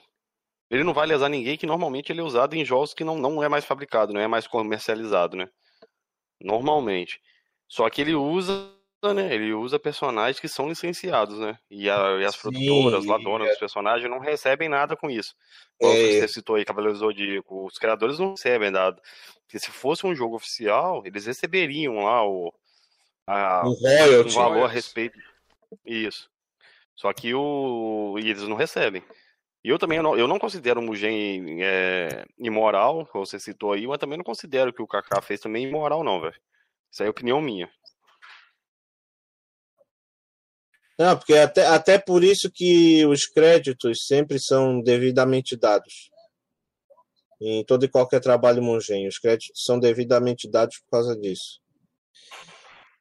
Ele 0.69 0.83
não 0.83 0.93
vai 0.93 1.07
lesar 1.07 1.29
ninguém, 1.29 1.57
que 1.57 1.65
normalmente 1.65 2.11
ele 2.11 2.19
é 2.19 2.23
usado 2.23 2.55
em 2.55 2.65
jogos 2.65 2.93
que 2.93 3.03
não, 3.03 3.17
não 3.17 3.41
é 3.41 3.47
mais 3.47 3.63
fabricado, 3.63 4.11
não 4.11 4.19
é 4.19 4.27
mais 4.27 4.47
comercializado, 4.47 5.37
né? 5.37 5.47
Normalmente. 6.41 7.21
Só 7.69 7.89
que 7.89 8.01
ele 8.01 8.15
usa, 8.15 8.69
né? 9.13 9.33
Ele 9.33 9.53
usa 9.53 9.79
personagens 9.79 10.39
que 10.39 10.47
são 10.47 10.69
licenciados, 10.69 11.39
né? 11.39 11.57
E, 11.69 11.89
a, 11.89 12.17
e 12.19 12.25
as 12.25 12.35
Sim, 12.35 12.41
produtoras, 12.41 13.05
lá 13.05 13.17
donas 13.17 13.47
é. 13.47 13.49
dos 13.51 13.59
personagens, 13.59 14.09
não 14.09 14.19
recebem 14.19 14.69
nada 14.69 14.95
com 14.95 15.09
isso. 15.09 15.35
Como 15.79 15.93
é. 15.93 16.19
você 16.19 16.27
citou 16.27 16.55
aí, 16.55 16.65
Cavaleiro 16.65 16.97
Zodíaco, 16.97 17.65
os 17.65 17.77
criadores 17.77 18.19
não 18.19 18.31
recebem 18.31 18.71
nada. 18.71 19.01
Porque 19.45 19.59
se 19.59 19.71
fosse 19.71 20.05
um 20.05 20.15
jogo 20.15 20.35
oficial, 20.35 21.03
eles 21.05 21.25
receberiam 21.25 22.03
lá 22.03 22.27
o, 22.27 22.53
a, 23.25 23.63
um 23.67 24.29
valor 24.29 24.65
a 24.65 24.67
respeito. 24.67 25.17
Isso. 25.85 26.29
Só 26.95 27.13
que 27.13 27.33
o. 27.33 28.17
E 28.19 28.29
eles 28.29 28.43
não 28.43 28.55
recebem. 28.55 29.03
E 29.63 29.69
eu 29.69 29.77
também 29.77 30.01
não, 30.01 30.17
eu 30.17 30.27
não 30.27 30.39
considero 30.39 30.79
o 30.79 30.83
Mugen 30.83 31.61
é, 31.61 32.25
imoral, 32.37 33.05
como 33.07 33.25
você 33.25 33.39
citou 33.39 33.73
aí, 33.73 33.85
mas 33.85 33.97
também 33.97 34.17
não 34.17 34.23
considero 34.23 34.71
que 34.71 34.81
o 34.81 34.87
Kaká 34.87 35.21
fez 35.21 35.39
também 35.39 35.65
imoral, 35.65 36.03
não, 36.03 36.21
velho. 36.21 36.39
Isso 36.91 37.03
aí 37.03 37.07
é 37.07 37.09
opinião 37.09 37.41
minha. 37.41 37.69
Não, 40.97 41.15
porque 41.15 41.33
até, 41.35 41.65
até 41.67 41.99
por 41.99 42.23
isso 42.23 42.49
que 42.51 43.05
os 43.05 43.25
créditos 43.27 44.05
sempre 44.05 44.39
são 44.39 44.81
devidamente 44.81 45.55
dados. 45.55 46.09
Em 47.39 47.63
todo 47.63 47.85
e 47.85 47.89
qualquer 47.89 48.19
trabalho 48.19 48.63
Mugen, 48.63 49.07
os 49.07 49.19
créditos 49.19 49.63
são 49.63 49.79
devidamente 49.79 50.49
dados 50.49 50.79
por 50.79 50.89
causa 50.89 51.15
disso. 51.15 51.61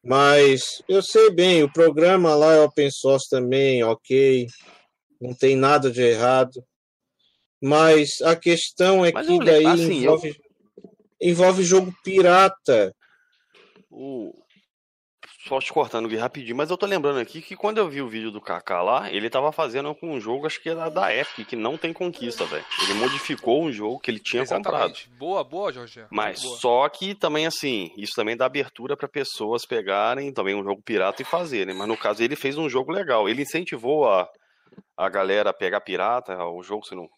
Mas 0.04 0.82
eu 0.86 1.02
sei 1.02 1.30
bem, 1.30 1.62
o 1.62 1.72
programa 1.72 2.34
lá 2.34 2.52
é 2.52 2.60
open 2.60 2.90
source 2.90 3.28
também, 3.30 3.82
ok, 3.82 4.46
não 5.20 5.34
tem 5.34 5.56
nada 5.56 5.90
de 5.90 6.02
errado. 6.02 6.62
Mas 7.60 8.20
a 8.22 8.36
questão 8.36 9.04
é 9.04 9.10
Mas 9.10 9.26
que 9.26 9.38
daí 9.38 9.66
assim, 9.66 10.02
envolve, 10.02 10.28
eu... 10.28 10.90
envolve 11.20 11.64
jogo 11.64 11.94
pirata. 12.04 12.94
O, 13.90 14.32
só 15.46 15.60
te 15.60 15.72
cortando 15.72 16.06
aqui 16.06 16.16
rapidinho, 16.16 16.56
mas 16.56 16.70
eu 16.70 16.76
tô 16.76 16.86
lembrando 16.86 17.20
aqui 17.20 17.40
que 17.40 17.54
quando 17.54 17.78
eu 17.78 17.88
vi 17.88 18.02
o 18.02 18.08
vídeo 18.08 18.30
do 18.30 18.40
Kaká 18.40 18.82
lá, 18.82 19.10
ele 19.12 19.30
tava 19.30 19.52
fazendo 19.52 19.94
com 19.94 20.12
um 20.12 20.20
jogo, 20.20 20.46
acho 20.46 20.60
que 20.60 20.68
era 20.68 20.88
da 20.88 21.14
Epic, 21.14 21.46
que 21.46 21.56
não 21.56 21.76
tem 21.76 21.92
conquista, 21.92 22.44
velho. 22.44 22.64
Ele 22.82 22.94
modificou 22.94 23.62
um 23.62 23.72
jogo 23.72 24.00
que 24.00 24.10
ele 24.10 24.18
tinha 24.18 24.42
Exatamente. 24.42 25.06
comprado. 25.06 25.18
Boa, 25.18 25.44
boa, 25.44 25.72
Jorge. 25.72 26.04
Mas 26.10 26.42
boa. 26.42 26.58
só 26.58 26.88
que 26.88 27.14
também, 27.14 27.46
assim, 27.46 27.90
isso 27.96 28.12
também 28.16 28.36
dá 28.36 28.46
abertura 28.46 28.96
para 28.96 29.08
pessoas 29.08 29.64
pegarem 29.64 30.32
também 30.32 30.54
um 30.54 30.64
jogo 30.64 30.82
pirata 30.82 31.22
e 31.22 31.24
fazerem. 31.24 31.74
Mas 31.74 31.88
no 31.88 31.96
caso, 31.96 32.22
ele 32.22 32.36
fez 32.36 32.58
um 32.58 32.68
jogo 32.68 32.90
legal. 32.90 33.28
Ele 33.28 33.42
incentivou 33.42 34.08
a, 34.08 34.28
a 34.96 35.08
galera 35.08 35.50
a 35.50 35.54
pegar 35.54 35.80
pirata, 35.80 36.36
o 36.44 36.62
jogo, 36.62 36.84
se 36.84 36.94
não. 36.94 37.08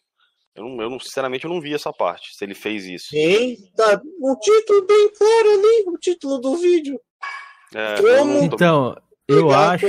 Eu, 0.55 0.63
não, 0.65 0.81
eu 0.83 0.89
não, 0.89 0.99
sinceramente, 0.99 1.45
eu 1.45 1.49
não 1.49 1.61
vi 1.61 1.73
essa 1.73 1.93
parte, 1.93 2.35
se 2.35 2.43
ele 2.43 2.55
fez 2.55 2.85
isso. 2.85 3.07
Sim, 3.09 3.55
tá 3.75 4.01
o 4.19 4.35
título 4.37 4.85
bem 4.85 5.09
claro 5.17 5.49
ali, 5.51 5.83
o 5.87 5.97
título 5.97 6.39
do 6.39 6.57
vídeo. 6.57 6.99
É, 7.73 8.01
Como? 8.01 8.43
Então, 8.43 8.95
eu 9.27 9.51
acho. 9.51 9.85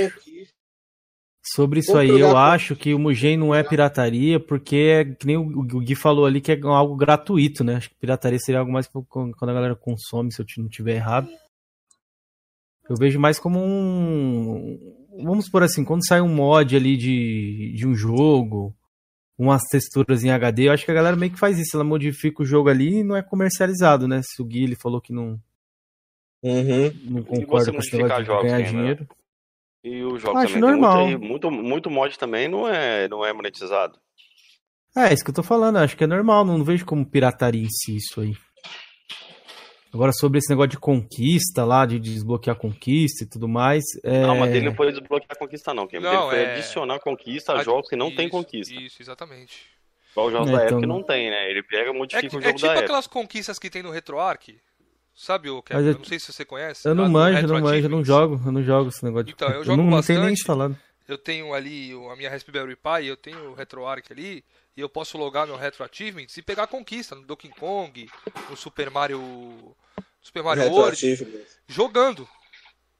Sobre 1.43 1.79
isso 1.79 1.97
aí, 1.97 2.09
eu 2.09 2.37
acho 2.37 2.75
que 2.75 2.93
o 2.93 2.99
Mugen 2.99 3.35
não 3.35 3.53
é 3.53 3.63
pirataria, 3.63 4.39
porque 4.39 4.75
é 4.75 5.05
que 5.05 5.25
nem 5.25 5.37
o 5.37 5.63
Gui 5.63 5.95
falou 5.95 6.25
ali, 6.25 6.39
que 6.39 6.51
é 6.51 6.59
algo 6.61 6.95
gratuito, 6.95 7.63
né? 7.63 7.75
Acho 7.75 7.89
que 7.89 7.95
pirataria 7.95 8.37
seria 8.37 8.59
algo 8.59 8.71
mais 8.71 8.87
quando 8.87 9.33
a 9.49 9.53
galera 9.53 9.75
consome, 9.75 10.31
se 10.31 10.39
eu 10.39 10.45
não 10.59 10.69
tiver 10.69 10.95
errado. 10.95 11.27
Eu 12.87 12.95
vejo 12.95 13.19
mais 13.19 13.39
como 13.39 13.59
um. 13.59 14.77
Vamos 15.23 15.49
por 15.49 15.63
assim, 15.63 15.83
quando 15.83 16.05
sai 16.05 16.21
um 16.21 16.33
mod 16.33 16.75
ali 16.75 16.95
de, 16.95 17.73
de 17.75 17.87
um 17.87 17.95
jogo, 17.95 18.75
umas 19.37 19.63
texturas 19.63 20.23
em 20.23 20.29
HD, 20.29 20.67
eu 20.67 20.73
acho 20.73 20.85
que 20.85 20.91
a 20.91 20.95
galera 20.95 21.15
meio 21.15 21.31
que 21.31 21.39
faz 21.39 21.57
isso, 21.57 21.75
ela 21.75 21.83
modifica 21.83 22.43
o 22.43 22.45
jogo 22.45 22.69
ali 22.69 22.99
e 22.99 23.03
não 23.03 23.15
é 23.15 23.23
comercializado, 23.23 24.07
né? 24.07 24.21
Se 24.23 24.41
o 24.41 24.45
Gui 24.45 24.63
ele 24.63 24.75
falou 24.75 25.01
que 25.01 25.11
não, 25.11 25.39
Uhum. 26.43 26.91
Não 27.05 27.23
concordo 27.23 27.71
com 27.71 27.79
esse 27.79 27.95
negócio 27.95 28.25
jogos, 28.25 28.43
ganhar 28.43 28.61
dinheiro. 28.61 29.07
E 29.83 30.03
o 30.03 30.17
jogo 30.17 30.37
Acho 30.37 30.53
também 30.53 30.61
normal. 30.61 31.07
Muito, 31.07 31.21
muito, 31.21 31.51
muito, 31.51 31.89
mod 31.89 32.17
também 32.17 32.47
não 32.47 32.67
é, 32.67 33.07
não 33.07 33.25
é 33.25 33.33
monetizado. 33.33 33.99
É, 34.95 35.09
é 35.09 35.13
isso 35.13 35.23
que 35.23 35.29
eu 35.29 35.35
tô 35.35 35.43
falando, 35.43 35.77
acho 35.77 35.95
que 35.95 36.03
é 36.03 36.07
normal, 36.07 36.43
não 36.43 36.63
vejo 36.63 36.85
como 36.85 37.05
pirataria 37.05 37.63
em 37.63 37.69
si 37.69 37.95
isso 37.95 38.21
aí. 38.21 38.33
Agora, 39.93 40.13
sobre 40.13 40.39
esse 40.39 40.49
negócio 40.49 40.69
de 40.69 40.79
conquista 40.79 41.65
lá, 41.65 41.85
de 41.85 41.99
desbloquear 41.99 42.55
conquista 42.55 43.25
e 43.25 43.27
tudo 43.27 43.47
mais. 43.47 43.83
É... 44.03 44.21
Não, 44.21 44.37
mas 44.37 44.55
ele 44.55 44.65
não 44.65 44.75
foi 44.75 44.89
desbloquear 44.89 45.37
conquista, 45.37 45.73
não. 45.73 45.87
Não, 45.91 45.99
ele 45.99 46.29
foi 46.29 46.39
é... 46.39 46.53
adicionar 46.53 46.99
conquista 46.99 47.53
a 47.53 47.63
jogos 47.63 47.89
que 47.89 47.95
não 47.97 48.07
isso, 48.07 48.15
tem 48.15 48.29
conquista. 48.29 48.73
Isso, 48.73 49.01
exatamente. 49.01 49.65
Igual 50.11 50.27
os 50.27 50.33
jogos 50.33 50.49
é, 50.49 50.51
da 50.53 50.65
então... 50.65 50.77
Epic 50.77 50.87
não 50.87 51.03
tem, 51.03 51.29
né? 51.29 51.49
Ele 51.49 51.61
pega 51.63 51.89
e 51.89 51.93
modifica 51.93 52.25
é, 52.25 52.29
o 52.29 52.41
jogo 52.41 52.47
é 52.47 52.53
tipo 52.53 52.67
da 52.67 52.73
Epic. 52.73 52.83
aquelas 52.83 53.07
conquistas 53.07 53.59
que 53.59 53.69
tem 53.69 53.83
no 53.83 53.91
RetroArch, 53.91 54.57
Sabe 55.21 55.51
o 55.51 55.61
Kevin? 55.61 55.81
Eu... 55.81 55.91
eu... 55.91 55.97
não 55.99 56.03
sei 56.03 56.17
se 56.17 56.33
você 56.33 56.43
conhece. 56.43 56.87
Eu 56.87 56.95
não 56.95 57.07
manjo, 57.07 57.45
não 57.45 57.61
manjo, 57.61 57.85
eu 57.85 57.89
não 57.89 58.03
jogo, 58.03 58.41
eu 58.43 58.51
não 58.51 58.63
jogo 58.63 58.89
esse 58.89 59.05
negócio 59.05 59.25
de 59.25 59.33
Então, 59.33 59.49
eu 59.49 59.63
jogo 59.63 59.79
eu 59.79 59.85
não, 59.85 59.91
bastante. 59.91 60.17
Não 60.17 60.25
nem 60.25 60.33
instalado. 60.33 60.75
Eu 61.07 61.15
tenho 61.15 61.53
ali 61.53 61.91
a 62.11 62.15
minha 62.15 62.27
Raspberry 62.27 62.75
Pi, 62.75 63.05
eu 63.05 63.15
tenho 63.15 63.51
o 63.51 63.53
RetroArch 63.53 64.11
ali, 64.11 64.43
e 64.75 64.81
eu 64.81 64.89
posso 64.89 65.19
logar 65.19 65.45
no 65.45 65.55
Retro 65.55 65.83
Achievements 65.83 66.35
e 66.37 66.41
pegar 66.41 66.65
conquista 66.65 67.13
no 67.13 67.21
Donkey 67.21 67.49
Kong, 67.49 68.09
no 68.49 68.57
Super 68.57 68.89
Mario 68.89 69.21
Super 70.19 70.41
Mario 70.41 70.71
World, 70.71 71.27
jogando. 71.67 72.27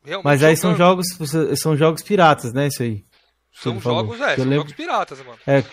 Realmente 0.03 0.25
Mas 0.25 0.43
aí 0.43 0.55
jogando. 0.55 0.77
são 0.77 0.77
jogos 0.77 1.59
são 1.59 1.75
jogos 1.75 2.03
piratas, 2.03 2.53
né, 2.53 2.67
isso 2.67 2.83
aí. 2.83 3.03
São 3.51 3.79
jogos, 3.79 4.21
é, 4.21 4.35
são 4.35 4.43
lembro... 4.43 4.57
jogos 4.57 4.73
piratas, 4.73 5.25
mano. 5.25 5.39
É, 5.47 5.63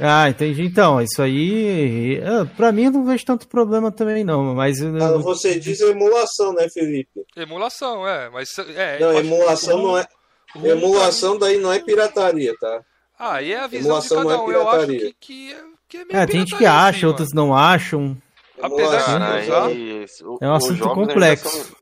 ah, 0.00 0.28
entendi. 0.28 0.64
Então, 0.64 1.00
isso 1.00 1.22
aí, 1.22 2.18
é, 2.18 2.44
pra 2.56 2.72
mim 2.72 2.84
eu 2.84 2.90
não 2.90 3.04
vejo 3.04 3.24
tanto 3.24 3.46
problema 3.46 3.92
também 3.92 4.24
não, 4.24 4.54
mas... 4.54 4.82
Ah, 4.82 5.16
você 5.18 5.58
diz 5.58 5.80
emulação, 5.80 6.52
né, 6.52 6.68
Felipe? 6.68 7.24
Emulação, 7.36 8.06
é, 8.06 8.28
mas... 8.30 8.48
É, 8.58 8.98
não, 8.98 9.12
emulação 9.12 9.82
não 9.82 9.98
é... 9.98 10.06
Emulação 10.56 11.38
daí 11.38 11.58
não 11.58 11.72
é 11.72 11.78
pirataria, 11.80 12.54
tá? 12.58 12.84
Ah, 13.18 13.42
e 13.42 13.52
é 13.52 13.60
a 13.60 13.66
visão 13.66 13.90
emulação 13.90 14.22
de 14.22 14.28
cada 14.28 14.42
um, 14.42 14.52
é 14.52 14.54
eu 14.54 14.68
acho 14.68 14.86
que, 14.86 15.14
que, 15.20 15.52
é, 15.52 15.62
que 15.88 15.96
é 15.96 16.04
meio 16.04 16.16
É, 16.16 16.26
tem 16.26 16.40
gente 16.40 16.56
que 16.56 16.66
acha, 16.66 16.98
assim, 16.98 17.06
outros 17.06 17.32
não 17.32 17.54
acham. 17.54 18.16
Apesar 18.60 19.04
de 19.04 19.18
não 19.18 19.40
usar... 19.40 19.70
É 20.40 20.48
um 20.48 20.54
assunto 20.54 20.88
complexo. 20.90 21.48
São... 21.48 21.76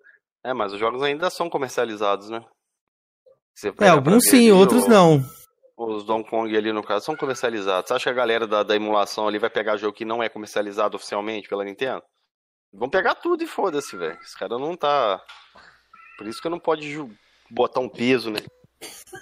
É, 0.44 0.52
mas 0.52 0.72
os 0.72 0.78
jogos 0.78 1.02
ainda 1.02 1.30
são 1.30 1.48
comercializados, 1.48 2.28
né? 2.28 2.42
É, 3.80 3.88
alguns 3.88 4.24
sim, 4.24 4.50
outros 4.50 4.86
não 4.86 5.22
os 5.76 6.04
Donkey 6.04 6.30
Kong 6.30 6.56
ali 6.56 6.72
no 6.72 6.82
caso 6.82 7.06
são 7.06 7.16
comercializados. 7.16 7.88
Você 7.88 7.94
acha 7.94 8.04
que 8.04 8.10
a 8.10 8.12
galera 8.14 8.46
da, 8.46 8.62
da 8.62 8.76
emulação 8.76 9.26
ali 9.26 9.38
vai 9.38 9.50
pegar 9.50 9.76
jogo 9.76 9.96
que 9.96 10.04
não 10.04 10.22
é 10.22 10.28
comercializado 10.28 10.96
oficialmente 10.96 11.48
pela 11.48 11.64
Nintendo? 11.64 12.02
Vão 12.72 12.88
pegar 12.88 13.14
tudo 13.14 13.42
e 13.42 13.46
foda-se, 13.46 13.96
velho. 13.96 14.18
Esse 14.22 14.38
cara 14.38 14.58
não 14.58 14.76
tá. 14.76 15.20
Por 16.16 16.26
isso 16.26 16.40
que 16.40 16.48
não 16.48 16.58
pode 16.58 16.98
botar 17.50 17.80
um 17.80 17.88
peso, 17.88 18.30
né? 18.30 18.40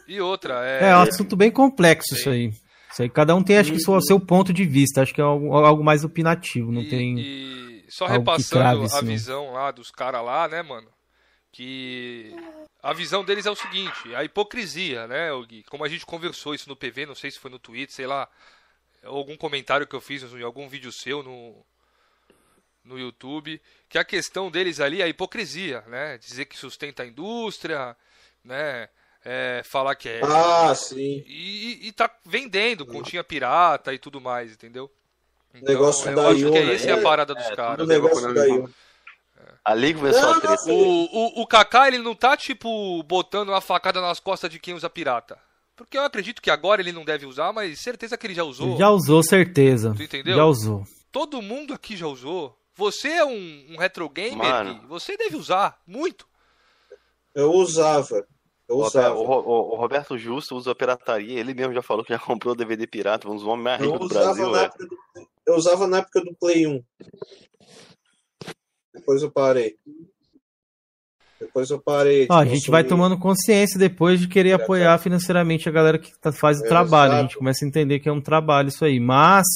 E 0.06 0.20
outra, 0.20 0.64
é. 0.64 0.90
É 0.90 0.96
um 0.96 1.00
assunto 1.00 1.36
bem 1.36 1.50
complexo 1.50 2.14
Sim. 2.14 2.20
isso 2.20 2.30
aí. 2.30 2.52
Isso 2.92 3.02
aí, 3.02 3.10
cada 3.10 3.34
um 3.34 3.42
tem, 3.42 3.56
acho 3.58 3.72
que, 3.72 3.90
o 3.90 4.00
seu 4.00 4.18
ponto 4.18 4.52
de 4.52 4.64
vista. 4.64 5.02
Acho 5.02 5.14
que 5.14 5.20
é 5.20 5.24
algo, 5.24 5.54
algo 5.54 5.84
mais 5.84 6.04
opinativo. 6.04 6.72
Não 6.72 6.82
e, 6.82 6.88
tem. 6.88 7.18
E 7.18 7.84
só 7.88 8.06
repassando 8.06 8.84
a 8.94 9.00
visão 9.00 9.52
lá 9.52 9.70
dos 9.70 9.90
caras 9.90 10.24
lá, 10.24 10.48
né, 10.48 10.62
mano? 10.62 10.88
Que 11.52 12.34
a 12.82 12.92
visão 12.92 13.24
deles 13.24 13.44
é 13.44 13.50
o 13.50 13.56
seguinte, 13.56 14.14
a 14.14 14.24
hipocrisia, 14.24 15.06
né, 15.06 15.28
Gui? 15.46 15.64
Como 15.64 15.84
a 15.84 15.88
gente 15.88 16.06
conversou 16.06 16.54
isso 16.54 16.68
no 16.68 16.76
PV, 16.76 17.06
não 17.06 17.14
sei 17.14 17.30
se 17.30 17.38
foi 17.38 17.50
no 17.50 17.58
Twitter, 17.58 17.94
sei 17.94 18.06
lá, 18.06 18.28
algum 19.04 19.36
comentário 19.36 19.86
que 19.86 19.94
eu 19.94 20.00
fiz 20.00 20.22
em 20.22 20.42
algum 20.42 20.68
vídeo 20.68 20.92
seu 20.92 21.22
no, 21.22 21.56
no 22.84 22.98
YouTube, 22.98 23.60
que 23.88 23.98
a 23.98 24.04
questão 24.04 24.50
deles 24.50 24.80
ali 24.80 25.00
é 25.00 25.04
a 25.04 25.08
hipocrisia, 25.08 25.82
né? 25.88 26.18
Dizer 26.18 26.46
que 26.46 26.56
sustenta 26.56 27.02
a 27.02 27.06
indústria, 27.06 27.96
né? 28.44 28.88
É, 29.22 29.60
falar 29.64 29.94
que 29.96 30.08
é. 30.08 30.20
Ah, 30.24 30.74
sim. 30.74 31.22
E, 31.26 31.88
e 31.88 31.92
tá 31.92 32.10
vendendo 32.24 32.86
continha 32.86 33.22
pirata 33.22 33.92
e 33.92 33.98
tudo 33.98 34.20
mais, 34.20 34.52
entendeu? 34.52 34.90
Então, 35.54 35.74
negócio 35.74 36.08
eu 36.08 36.16
da 36.16 36.28
acho 36.28 36.38
Iona, 36.38 36.52
que 36.52 36.58
é 36.58 36.74
essa 36.74 36.90
é 36.90 36.92
a 36.92 37.02
parada 37.02 37.34
dos 37.34 37.44
é, 37.44 37.56
caras. 37.56 37.84
O 37.84 37.88
negócio 37.88 38.32
da 38.32 38.46
Iona. 38.46 38.70
Ali 39.64 39.94
começou 39.94 40.30
a 40.30 40.40
treta. 40.40 40.72
O, 40.72 41.40
o, 41.40 41.42
o 41.42 41.46
Kaká, 41.46 41.88
ele 41.88 41.98
não 41.98 42.14
tá, 42.14 42.36
tipo, 42.36 43.02
botando 43.02 43.48
uma 43.50 43.60
facada 43.60 44.00
nas 44.00 44.20
costas 44.20 44.50
de 44.50 44.58
quem 44.58 44.74
usa 44.74 44.90
pirata. 44.90 45.38
Porque 45.76 45.96
eu 45.96 46.04
acredito 46.04 46.42
que 46.42 46.50
agora 46.50 46.82
ele 46.82 46.92
não 46.92 47.04
deve 47.04 47.24
usar, 47.24 47.52
mas 47.52 47.80
certeza 47.80 48.16
que 48.16 48.26
ele 48.26 48.34
já 48.34 48.44
usou. 48.44 48.76
Já 48.76 48.90
usou, 48.90 49.22
certeza. 49.22 49.94
Tu 49.96 50.02
entendeu? 50.02 50.36
Já 50.36 50.44
usou. 50.44 50.84
Todo 51.10 51.40
mundo 51.40 51.72
aqui 51.72 51.96
já 51.96 52.06
usou. 52.06 52.54
Você 52.74 53.08
é 53.08 53.24
um, 53.24 53.66
um 53.70 53.76
retro 53.76 54.08
gamer, 54.08 54.36
Mano. 54.36 54.88
você 54.88 55.16
deve 55.16 55.36
usar 55.36 55.78
muito. 55.86 56.26
Eu 57.34 57.52
usava. 57.52 58.26
Eu 58.68 58.76
usava. 58.76 59.14
O, 59.14 59.24
o, 59.24 59.72
o, 59.72 59.76
Roberto 59.76 60.16
Justo 60.16 60.56
usa 60.56 60.74
pirataria, 60.74 61.40
ele 61.40 61.54
mesmo 61.54 61.74
já 61.74 61.82
falou 61.82 62.04
que 62.04 62.12
já 62.12 62.18
comprou 62.20 62.54
DVD 62.54 62.86
pirata, 62.86 63.28
um 63.28 63.34
dos 63.34 63.44
homens 63.44 63.64
mais 63.64 63.80
ricos 63.80 64.00
do 64.00 64.08
Brasil. 64.08 64.56
É. 64.56 64.68
Do, 64.68 65.28
eu 65.46 65.56
usava 65.56 65.86
na 65.86 65.98
época 65.98 66.20
do 66.20 66.34
Play 66.34 66.66
1. 66.66 66.82
Depois 69.00 69.22
eu 69.22 69.30
parei. 69.30 69.76
Depois 71.40 71.70
eu 71.70 71.80
parei. 71.80 72.26
Ó, 72.30 72.36
a 72.36 72.44
gente 72.44 72.70
vai 72.70 72.84
tomando 72.84 73.18
consciência 73.18 73.78
depois 73.78 74.20
de 74.20 74.28
querer 74.28 74.52
apoiar 74.52 74.98
financeiramente 74.98 75.68
a 75.68 75.72
galera 75.72 75.98
que 75.98 76.10
tá, 76.20 76.30
faz 76.30 76.60
o 76.60 76.64
trabalho. 76.64 77.14
A 77.14 77.22
gente 77.22 77.38
começa 77.38 77.64
a 77.64 77.68
entender 77.68 77.98
que 77.98 78.08
é 78.08 78.12
um 78.12 78.20
trabalho 78.20 78.68
isso 78.68 78.84
aí. 78.84 79.00
Mas 79.00 79.46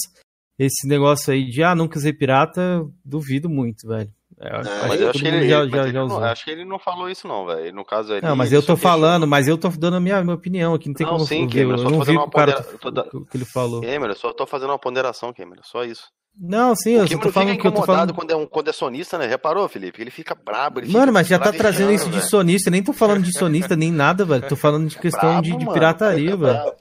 esse 0.59 0.89
negócio 0.89 1.33
aí 1.33 1.45
de 1.45 1.63
ah, 1.63 1.75
nunca 1.75 1.99
usei 1.99 2.13
pirata, 2.13 2.83
duvido 3.05 3.51
muito, 3.51 3.87
velho. 3.87 4.11
É, 4.41 4.49
é, 4.49 4.89
mas 4.89 5.01
eu 5.01 5.11
acho 5.11 5.19
que 5.21 5.29
ele, 5.29 5.49
já, 5.49 5.67
já, 5.67 5.87
já 5.89 6.05
não, 6.05 6.25
acho 6.25 6.45
que 6.45 6.51
ele 6.51 6.65
não 6.65 6.79
falou 6.79 7.09
isso 7.09 7.27
não, 7.29 7.47
velho. 7.47 7.73
No 7.73 7.85
caso 7.85 8.13
ele, 8.13 8.27
Não, 8.27 8.35
mas 8.35 8.53
eu 8.53 8.63
tô 8.63 8.77
falando, 8.77 9.27
mas 9.27 9.47
eu 9.47 9.57
tô 9.57 9.69
dando 9.69 9.97
a 9.97 10.01
minha, 10.01 10.23
minha 10.23 10.35
opinião 10.35 10.75
aqui, 10.75 10.89
não 10.89 10.95
tem 10.95 11.07
não, 11.07 11.15
como 11.15 11.27
sim, 11.27 11.47
ver. 11.47 11.65
eu, 11.65 11.71
eu 11.71 11.91
não 11.91 12.03
vi 12.03 12.17
o 12.17 12.29
cara 12.29 12.63
pondera... 12.81 13.09
que 13.31 13.37
ele 13.37 13.45
falou. 13.45 13.81
Cameron, 13.81 14.09
eu 14.13 14.17
só 14.17 14.33
tô 14.33 14.47
fazendo 14.47 14.71
uma 14.71 14.79
ponderação, 14.79 15.33
Cameron, 15.33 15.63
só 15.63 15.85
isso. 15.85 16.09
Não, 16.37 16.75
sim, 16.75 16.95
eu 16.95 17.07
só 17.07 17.17
tô 17.17 17.31
falando 17.31 17.57
que 17.57 17.67
eu 17.67 17.73
tô 17.73 17.83
falando. 17.83 18.13
Quando 18.13 18.33
é, 18.33 18.37
um, 18.37 18.45
quando 18.45 18.69
é 18.69 18.73
sonista, 18.73 19.17
né? 19.17 19.27
Reparou, 19.27 19.69
Felipe? 19.69 20.03
Ele 20.03 20.11
fica 20.11 20.35
brabo. 20.35 20.81
Ele 20.81 20.93
mano, 20.93 21.13
mas 21.13 21.29
já 21.29 21.39
tá 21.39 21.53
trazendo 21.53 21.93
isso 21.93 22.11
de 22.11 22.21
sonista. 22.23 22.71
nem 22.71 22.83
tô 22.83 22.93
falando 22.93 23.23
de 23.23 23.39
sonista 23.39 23.77
nem 23.77 23.93
nada, 23.93 24.25
velho. 24.25 24.49
Tô 24.49 24.57
falando 24.57 24.89
de 24.89 24.99
questão 24.99 25.41
de, 25.41 25.57
de 25.57 25.65
pirataria, 25.65 26.35
velho. 26.37 26.73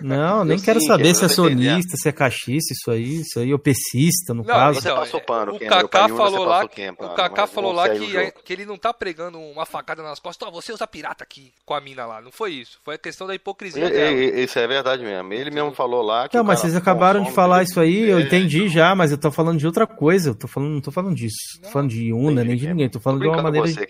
Não, 0.00 0.44
nem 0.44 0.56
eu 0.56 0.62
quero 0.62 0.80
sim, 0.80 0.86
saber 0.86 1.14
se 1.14 1.24
é 1.24 1.28
sonista, 1.28 1.96
se 1.96 2.08
é 2.08 2.12
cachista, 2.12 2.72
isso 2.72 2.90
aí, 2.90 3.20
isso 3.20 3.38
aí, 3.38 3.52
ou 3.52 3.58
pesista, 3.58 4.32
no 4.34 4.42
não, 4.42 4.44
caso. 4.44 4.78
Então, 4.80 4.96
passou 4.96 5.20
pano, 5.20 5.54
o 5.54 5.58
Kaká 5.58 6.08
falou 6.08 6.44
lá, 6.44 6.64
o 6.64 7.08
Kaká 7.14 7.46
falou 7.46 7.72
lá 7.72 7.88
que, 7.88 8.32
que 8.44 8.52
ele 8.52 8.66
não 8.66 8.76
tá 8.76 8.92
pregando 8.92 9.38
uma 9.38 9.66
facada 9.66 10.02
nas 10.02 10.18
costas, 10.18 10.48
oh, 10.48 10.52
você 10.52 10.72
usa 10.72 10.86
pirata 10.86 11.24
aqui 11.24 11.52
com 11.64 11.74
a 11.74 11.80
mina 11.80 12.06
lá, 12.06 12.20
não 12.20 12.30
foi 12.30 12.52
isso, 12.52 12.78
foi 12.84 12.94
a 12.94 12.98
questão 12.98 13.26
da 13.26 13.34
hipocrisia 13.34 13.86
e, 13.86 13.90
dela. 13.90 14.40
Isso 14.40 14.58
é 14.58 14.66
verdade 14.66 15.02
mesmo, 15.02 15.32
ele 15.32 15.50
mesmo 15.50 15.72
falou 15.72 16.02
lá 16.02 16.28
que 16.28 16.36
Não, 16.36 16.44
mas 16.44 16.60
vocês 16.60 16.76
acabaram 16.76 17.22
de 17.22 17.32
falar 17.32 17.62
isso 17.62 17.80
aí, 17.80 18.08
eu 18.08 18.20
entendi 18.20 18.68
já, 18.68 18.94
mas 18.94 19.10
eu 19.10 19.18
tô 19.18 19.30
falando 19.30 19.58
de 19.58 19.66
outra 19.66 19.86
coisa, 19.86 20.30
eu 20.30 20.34
tô 20.34 20.48
falando, 20.48 20.70
não 20.70 20.80
tô 20.80 20.90
falando 20.90 21.14
disso, 21.14 21.36
tô 21.62 21.68
falando 21.68 21.90
de 21.90 22.12
Una, 22.12 22.44
nem 22.44 22.56
de 22.56 22.68
ninguém, 22.68 22.88
tô 22.88 23.00
falando 23.00 23.20
de 23.20 23.28
uma 23.28 23.42
maneira... 23.42 23.66
Você, 23.66 23.86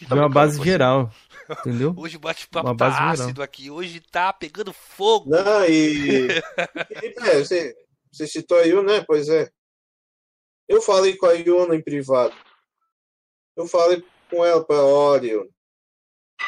de 0.00 0.12
uma 0.12 0.28
base 0.28 0.62
geral. 0.62 1.10
Entendeu? 1.50 1.92
Hoje 1.96 2.16
o 2.16 2.20
bate-papo 2.20 2.76
tá 2.76 3.10
ácido 3.10 3.42
aqui, 3.42 3.70
hoje 3.70 4.00
tá 4.00 4.32
pegando 4.32 4.72
fogo. 4.72 5.30
Não, 5.30 5.64
e. 5.64 6.28
e 7.02 7.14
é, 7.28 7.38
você, 7.38 7.76
você 8.10 8.26
citou 8.26 8.58
a 8.58 8.62
Yuna, 8.62 8.98
né? 8.98 9.04
Pois 9.06 9.28
é. 9.28 9.50
Eu 10.68 10.80
falei 10.80 11.16
com 11.16 11.26
a 11.26 11.32
Yuna 11.32 11.74
em 11.74 11.82
privado. 11.82 12.34
Eu 13.56 13.66
falei 13.66 14.04
com 14.30 14.44
ela 14.44 14.64
para 14.64 14.84
olha, 14.84 15.44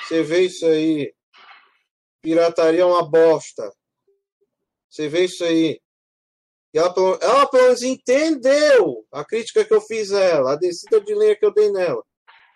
você 0.03 0.23
vê 0.23 0.43
isso 0.43 0.65
aí. 0.67 1.13
Pirataria 2.23 2.83
é 2.83 2.85
uma 2.85 3.03
bosta. 3.03 3.73
Você 4.89 5.09
vê 5.09 5.25
isso 5.25 5.45
aí. 5.45 5.81
E 6.73 6.79
ela, 6.79 6.95
ela 7.21 7.47
pelo 7.47 7.65
menos 7.65 7.83
entendeu 7.83 9.05
a 9.11 9.25
crítica 9.25 9.65
que 9.65 9.75
eu 9.75 9.81
fiz 9.81 10.13
a 10.13 10.21
ela, 10.21 10.53
a 10.53 10.57
descida 10.57 11.01
de 11.01 11.15
linha 11.15 11.37
que 11.37 11.45
eu 11.45 11.53
dei 11.53 11.71
nela, 11.71 12.03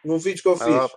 no 0.04 0.18
vídeo 0.18 0.42
que 0.42 0.48
eu 0.48 0.56
fiz. 0.56 0.66
Ela, 0.66 0.90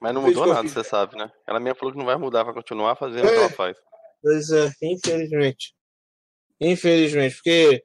mas 0.00 0.14
não 0.14 0.22
mudou 0.22 0.46
nada, 0.46 0.66
você 0.66 0.82
sabe, 0.82 1.16
né? 1.16 1.30
Ela 1.46 1.60
mesmo 1.60 1.78
falou 1.78 1.92
que 1.92 1.98
não 1.98 2.06
vai 2.06 2.16
mudar, 2.16 2.42
vai 2.42 2.54
continuar 2.54 2.96
fazendo 2.96 3.26
é, 3.26 3.26
o 3.26 3.28
que 3.28 3.38
ela 3.38 3.50
faz. 3.50 3.76
Pois 4.22 4.50
é, 4.50 4.70
infelizmente. 4.82 5.74
Infelizmente, 6.60 7.36
porque 7.36 7.82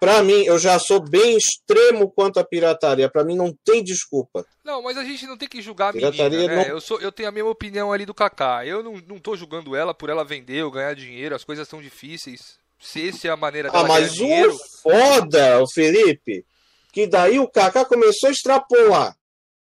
para 0.00 0.20
mim 0.20 0.44
eu 0.44 0.58
já 0.58 0.80
sou 0.80 1.00
bem 1.00 1.36
extremo 1.36 2.10
quanto 2.10 2.40
à 2.40 2.44
pirataria. 2.44 3.08
Para 3.08 3.22
mim 3.22 3.36
não 3.36 3.56
tem 3.64 3.84
desculpa. 3.84 4.44
Não, 4.64 4.82
mas 4.82 4.96
a 4.98 5.04
gente 5.04 5.26
não 5.26 5.36
tem 5.36 5.48
que 5.48 5.62
julgar 5.62 5.90
a 5.90 5.92
pirataria 5.92 6.28
menina, 6.28 6.56
né? 6.56 6.64
Não... 6.64 6.70
Eu, 6.74 6.80
sou, 6.80 7.00
eu 7.00 7.12
tenho 7.12 7.28
a 7.28 7.32
mesma 7.32 7.50
opinião 7.50 7.92
ali 7.92 8.04
do 8.04 8.12
Kaká. 8.12 8.66
Eu 8.66 8.82
não, 8.82 8.94
não 9.06 9.20
tô 9.20 9.36
julgando 9.36 9.76
ela 9.76 9.94
por 9.94 10.10
ela 10.10 10.24
vender 10.24 10.64
ou 10.64 10.72
ganhar 10.72 10.94
dinheiro. 10.94 11.36
As 11.36 11.44
coisas 11.44 11.68
são 11.68 11.80
difíceis. 11.80 12.58
Se 12.80 13.08
essa 13.08 13.28
é 13.28 13.30
a 13.30 13.36
maneira 13.36 13.70
dela 13.70 13.84
ah, 13.84 13.86
mas 13.86 14.18
ganhar 14.18 14.26
dinheiro... 14.26 14.56
foda, 14.82 15.62
o 15.62 15.70
Felipe, 15.72 16.44
que 16.92 17.06
daí 17.06 17.38
o 17.38 17.48
Kaká 17.48 17.84
começou 17.84 18.28
a 18.28 18.32
extrapolar. 18.32 19.16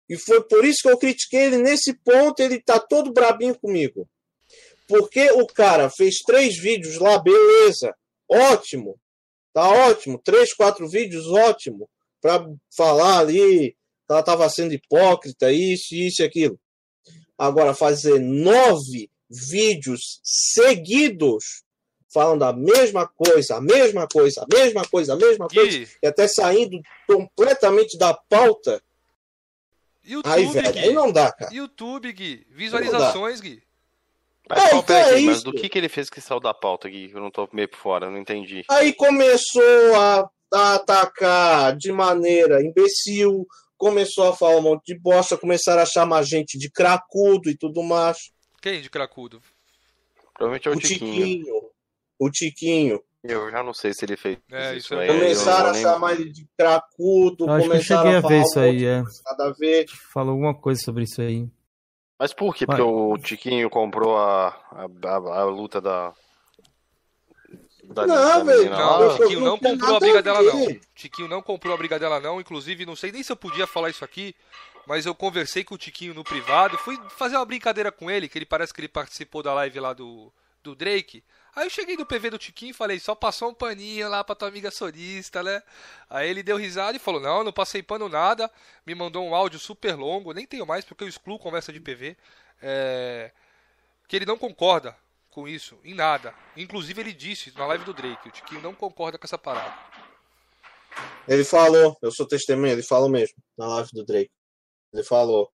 E 0.09 0.17
foi 0.17 0.43
por 0.43 0.65
isso 0.65 0.81
que 0.81 0.89
eu 0.89 0.97
critiquei 0.97 1.45
ele 1.45 1.57
nesse 1.57 1.93
ponto, 1.93 2.41
ele 2.41 2.61
tá 2.61 2.79
todo 2.79 3.13
brabinho 3.13 3.57
comigo. 3.57 4.07
Porque 4.87 5.31
o 5.31 5.47
cara 5.47 5.89
fez 5.89 6.19
três 6.19 6.57
vídeos 6.57 6.97
lá, 6.97 7.17
beleza, 7.17 7.95
ótimo, 8.29 8.99
tá 9.53 9.67
ótimo, 9.87 10.19
três, 10.23 10.53
quatro 10.53 10.87
vídeos, 10.87 11.27
ótimo, 11.27 11.89
para 12.21 12.45
falar 12.75 13.19
ali 13.19 13.71
que 13.71 14.11
ela 14.11 14.23
tava 14.23 14.49
sendo 14.49 14.73
hipócrita, 14.73 15.51
isso, 15.51 15.95
isso 15.95 16.21
e 16.21 16.25
aquilo. 16.25 16.59
Agora, 17.37 17.73
fazer 17.73 18.19
nove 18.19 19.09
vídeos 19.29 20.19
seguidos 20.23 21.63
falando 22.13 22.43
a 22.43 22.53
mesma 22.53 23.07
coisa, 23.07 23.55
a 23.55 23.61
mesma 23.61 24.07
coisa, 24.07 24.43
a 24.43 24.55
mesma 24.55 24.85
coisa, 24.85 25.13
a 25.13 25.15
mesma 25.15 25.47
coisa, 25.47 25.77
e, 25.77 25.87
e 26.03 26.07
até 26.07 26.27
saindo 26.27 26.79
completamente 27.07 27.97
da 27.97 28.13
pauta, 28.13 28.81
YouTube, 30.03 30.31
aí, 30.31 30.45
velho, 30.45 30.71
Gui. 30.73 30.79
aí 30.79 30.93
não 30.93 31.11
dá, 31.11 31.31
cara. 31.31 31.53
YouTube, 31.53 32.11
Gui. 32.11 32.45
Visualizações, 32.49 33.39
Gui. 33.39 33.63
Mas, 34.49 34.59
é, 34.61 34.75
então 34.75 34.95
é 34.95 35.21
mas 35.21 35.43
do 35.43 35.53
que, 35.53 35.69
que 35.69 35.77
ele 35.77 35.87
fez 35.87 36.09
que 36.09 36.19
saiu 36.19 36.39
da 36.39 36.53
pauta, 36.53 36.89
Gui? 36.89 37.11
Eu 37.13 37.21
não 37.21 37.31
tô 37.31 37.47
meio 37.53 37.69
por 37.69 37.77
fora, 37.77 38.09
não 38.09 38.17
entendi. 38.17 38.63
Aí 38.69 38.93
começou 38.93 39.95
a, 39.95 40.29
a 40.53 40.75
atacar 40.75 41.75
de 41.77 41.91
maneira 41.91 42.61
imbecil, 42.61 43.47
começou 43.77 44.29
a 44.29 44.35
falar 44.35 44.57
um 44.57 44.61
monte 44.61 44.93
de 44.93 44.99
bosta, 44.99 45.37
começaram 45.37 45.81
a 45.81 45.85
chamar 45.85 46.19
a 46.19 46.23
gente 46.23 46.57
de 46.57 46.69
cracudo 46.69 47.49
e 47.49 47.57
tudo 47.57 47.81
mais. 47.81 48.17
Quem 48.61 48.81
de 48.81 48.89
cracudo? 48.89 49.41
Provavelmente 50.33 50.67
é 50.67 50.71
o, 50.71 50.75
o 50.75 50.79
Tiquinho. 50.79 51.13
Tiquinho. 51.13 51.69
O 52.19 52.29
Tiquinho. 52.29 53.03
Eu 53.23 53.49
já 53.49 53.63
não 53.63 53.73
sei 53.73 53.93
se 53.93 54.03
ele 54.03 54.17
fez 54.17 54.37
é, 54.51 54.75
isso, 54.75 54.93
aí. 54.95 55.07
Começaram 55.07 55.69
a 55.69 55.73
chamar 55.73 56.11
ele 56.13 56.29
de 56.29 56.45
cracudo, 56.57 57.49
Acho 57.49 57.67
começaram 57.67 58.01
que 58.01 58.07
eu 58.07 58.11
cheguei 58.11 58.15
a, 58.15 58.17
a 58.17 58.21
ver 58.21 58.41
isso 58.41 58.59
aí, 58.59 58.85
é. 58.85 59.03
Nada 59.25 59.45
a 59.45 59.53
ver. 59.53 59.85
Falou 60.11 60.31
alguma 60.31 60.53
coisa 60.53 60.81
sobre 60.81 61.03
isso 61.03 61.21
aí. 61.21 61.49
Mas 62.19 62.33
por 62.33 62.53
quê? 62.53 62.65
Porque 62.65 62.81
o 62.81 63.17
Tiquinho 63.17 63.69
comprou 63.69 64.17
a, 64.17 64.47
a, 64.71 64.87
a, 65.07 65.41
a 65.41 65.43
luta 65.45 65.79
da. 65.79 66.13
da 67.83 68.05
não, 68.05 68.45
velho. 68.45 68.69
Não, 68.69 69.07
o 69.07 69.17
Tiquinho 69.17 69.39
não 69.39 69.57
comprou 69.57 69.95
a 69.95 69.99
briga 69.99 70.21
dela, 70.21 70.43
não. 70.43 70.79
Tiquinho 70.93 71.27
não 71.27 71.41
comprou 71.41 71.73
a 71.73 71.77
briga 71.77 71.97
dela, 71.97 72.19
não. 72.19 72.41
Inclusive, 72.41 72.85
não 72.85 72.95
sei 72.95 73.11
nem 73.11 73.23
se 73.23 73.31
eu 73.31 73.37
podia 73.37 73.65
falar 73.65 73.89
isso 73.89 74.03
aqui, 74.03 74.35
mas 74.85 75.05
eu 75.05 75.15
conversei 75.15 75.63
com 75.63 75.75
o 75.75 75.77
Tiquinho 75.77 76.13
no 76.13 76.23
privado. 76.25 76.77
Fui 76.77 76.99
fazer 77.09 77.37
uma 77.37 77.45
brincadeira 77.45 77.91
com 77.91 78.11
ele, 78.11 78.27
que 78.27 78.37
ele 78.37 78.45
parece 78.45 78.73
que 78.73 78.81
ele 78.81 78.89
participou 78.89 79.41
da 79.41 79.53
live 79.53 79.79
lá 79.79 79.93
do, 79.93 80.31
do 80.61 80.75
Drake. 80.75 81.23
Aí 81.55 81.67
eu 81.67 81.69
cheguei 81.69 81.95
no 81.95 82.05
PV 82.05 82.31
do 82.31 82.37
Tiquinho 82.39 82.71
e 82.71 82.73
falei, 82.73 82.99
só 82.99 83.13
passou 83.13 83.49
um 83.49 83.53
paninho 83.53 84.09
lá 84.09 84.23
pra 84.23 84.33
tua 84.33 84.47
amiga 84.47 84.71
sonista, 84.71 85.43
né? 85.43 85.61
Aí 86.09 86.27
ele 86.27 86.41
deu 86.41 86.57
risada 86.57 86.97
e 86.97 86.99
falou, 86.99 87.21
não, 87.21 87.43
não 87.43 87.53
passei 87.53 87.83
pano 87.83 88.09
nada. 88.09 88.49
Me 88.85 88.95
mandou 88.95 89.23
um 89.23 89.35
áudio 89.35 89.59
super 89.59 89.95
longo, 89.95 90.33
nem 90.33 90.47
tenho 90.47 90.65
mais 90.65 90.83
porque 90.83 91.03
eu 91.03 91.07
excluo 91.07 91.37
conversa 91.37 91.71
de 91.71 91.79
PV. 91.79 92.17
É... 92.61 93.31
Que 94.07 94.15
ele 94.15 94.25
não 94.25 94.37
concorda 94.37 94.97
com 95.29 95.47
isso, 95.47 95.77
em 95.83 95.93
nada. 95.93 96.33
Inclusive 96.57 97.01
ele 97.01 97.13
disse 97.13 97.53
na 97.55 97.67
live 97.67 97.85
do 97.85 97.93
Drake, 97.93 98.27
o 98.27 98.31
Tiquinho 98.31 98.61
não 98.61 98.73
concorda 98.73 99.17
com 99.17 99.25
essa 99.25 99.37
parada. 99.37 99.75
Ele 101.27 101.43
falou, 101.43 101.97
eu 102.01 102.11
sou 102.11 102.27
testemunha, 102.27 102.73
ele 102.73 102.83
falou 102.83 103.09
mesmo, 103.09 103.35
na 103.57 103.67
live 103.67 103.89
do 103.93 104.03
Drake. 104.03 104.31
Ele 104.93 105.03
falou. 105.03 105.51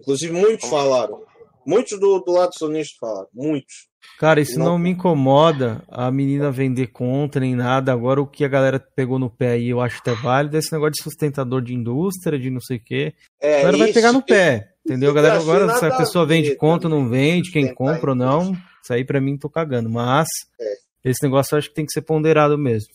Inclusive 0.00 0.32
muitos 0.32 0.68
falaram. 0.68 1.26
Muitos 1.66 2.00
do, 2.00 2.20
do 2.20 2.32
lado 2.32 2.56
sonista 2.56 2.96
falaram, 2.98 3.28
muitos. 3.32 3.89
Cara, 4.18 4.40
isso 4.40 4.58
não... 4.58 4.66
não... 4.66 4.78
me 4.78 4.90
incomoda 4.90 5.82
a 5.88 6.10
menina 6.10 6.50
vender 6.50 6.88
conta 6.88 7.40
nem 7.40 7.54
nada. 7.54 7.92
Agora 7.92 8.20
o 8.20 8.26
que 8.26 8.44
a 8.44 8.48
galera 8.48 8.78
pegou 8.78 9.18
no 9.18 9.30
pé 9.30 9.52
aí, 9.52 9.68
eu 9.70 9.80
acho 9.80 9.98
até 9.98 10.12
válido, 10.12 10.56
esse 10.56 10.72
negócio 10.72 10.92
de 10.92 11.02
sustentador 11.02 11.62
de 11.62 11.74
indústria, 11.74 12.38
de 12.38 12.50
não 12.50 12.60
sei 12.60 12.76
o 12.76 12.84
quê. 12.84 13.14
É, 13.40 13.60
a 13.60 13.62
galera 13.64 13.78
vai 13.78 13.92
pegar 13.92 14.12
no 14.12 14.22
pé, 14.22 14.72
entendeu? 14.84 15.10
A 15.10 15.14
galera 15.14 15.38
agora, 15.38 15.74
se 15.76 15.86
a 15.86 15.96
pessoa 15.96 16.26
vende 16.26 16.54
conta 16.56 16.86
ou 16.86 16.94
não 16.94 17.08
vende, 17.08 17.50
quem 17.50 17.72
compra 17.74 18.10
ou 18.10 18.16
não, 18.16 18.52
isso 18.82 18.92
aí 18.92 19.04
pra 19.04 19.20
mim 19.20 19.38
tô 19.38 19.48
cagando. 19.48 19.88
Mas 19.88 20.28
é. 20.60 20.74
esse 21.04 21.22
negócio 21.22 21.54
eu 21.54 21.58
acho 21.58 21.68
que 21.68 21.74
tem 21.74 21.86
que 21.86 21.92
ser 21.92 22.02
ponderado 22.02 22.58
mesmo. 22.58 22.92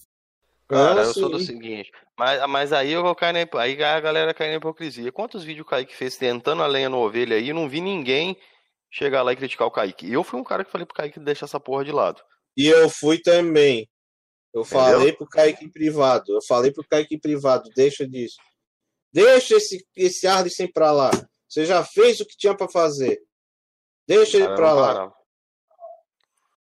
Cara, 0.68 1.02
eu 1.02 1.14
sou 1.14 1.30
do 1.30 1.40
seguinte, 1.40 1.92
mas, 2.18 2.50
mas 2.50 2.74
aí 2.74 2.92
eu 2.92 3.04
vou 3.04 3.14
cair 3.14 3.34
na, 3.34 3.60
aí 3.60 3.84
a 3.84 4.00
galera 4.00 4.34
cai 4.34 4.50
na 4.50 4.56
hipocrisia. 4.56 5.12
Quantos 5.12 5.44
vídeos 5.44 5.66
o 5.66 5.70
Kaique 5.70 5.96
fez 5.96 6.18
tentando 6.18 6.64
a 6.64 6.68
lenha 6.68 6.90
no 6.90 6.98
ovelha 6.98 7.36
aí? 7.36 7.50
Eu 7.50 7.56
não 7.56 7.70
vi 7.70 7.82
ninguém 7.82 8.38
chegar 8.96 9.24
lá 9.24 9.34
e 9.34 9.36
criticar 9.36 9.68
o 9.68 9.72
Kaique. 9.72 10.10
Eu 10.10 10.24
fui 10.24 10.40
um 10.40 10.44
cara 10.44 10.64
que 10.64 10.72
falei 10.72 10.86
pro 10.86 10.96
Kaique 10.96 11.20
deixar 11.20 11.46
essa 11.46 11.60
porra 11.60 11.84
de 11.84 11.92
lado. 11.92 12.24
E 12.56 12.68
eu 12.68 12.90
fui 12.90 13.20
também. 13.20 13.90
Eu 14.54 14.62
Entendeu? 14.62 14.80
falei 14.80 15.12
pro 15.12 15.28
Kaique 15.28 15.66
em 15.66 15.70
privado. 15.70 16.34
Eu 16.34 16.42
falei 16.42 16.72
pro 16.72 16.88
Kaique 16.88 17.16
em 17.16 17.20
privado, 17.20 17.70
deixa 17.76 18.08
disso. 18.08 18.38
Deixa 19.12 19.58
esse, 19.58 19.86
esse 19.98 20.26
Arlison 20.26 20.68
pra 20.74 20.94
lá. 20.94 21.12
Você 21.48 21.66
já 21.66 21.84
fez 21.84 22.22
o 22.22 22.26
que 22.26 22.38
tinha 22.38 22.56
para 22.56 22.70
fazer. 22.70 23.22
Deixa 24.08 24.38
ele 24.38 24.48
pra 24.56 24.72
lá. 24.72 25.14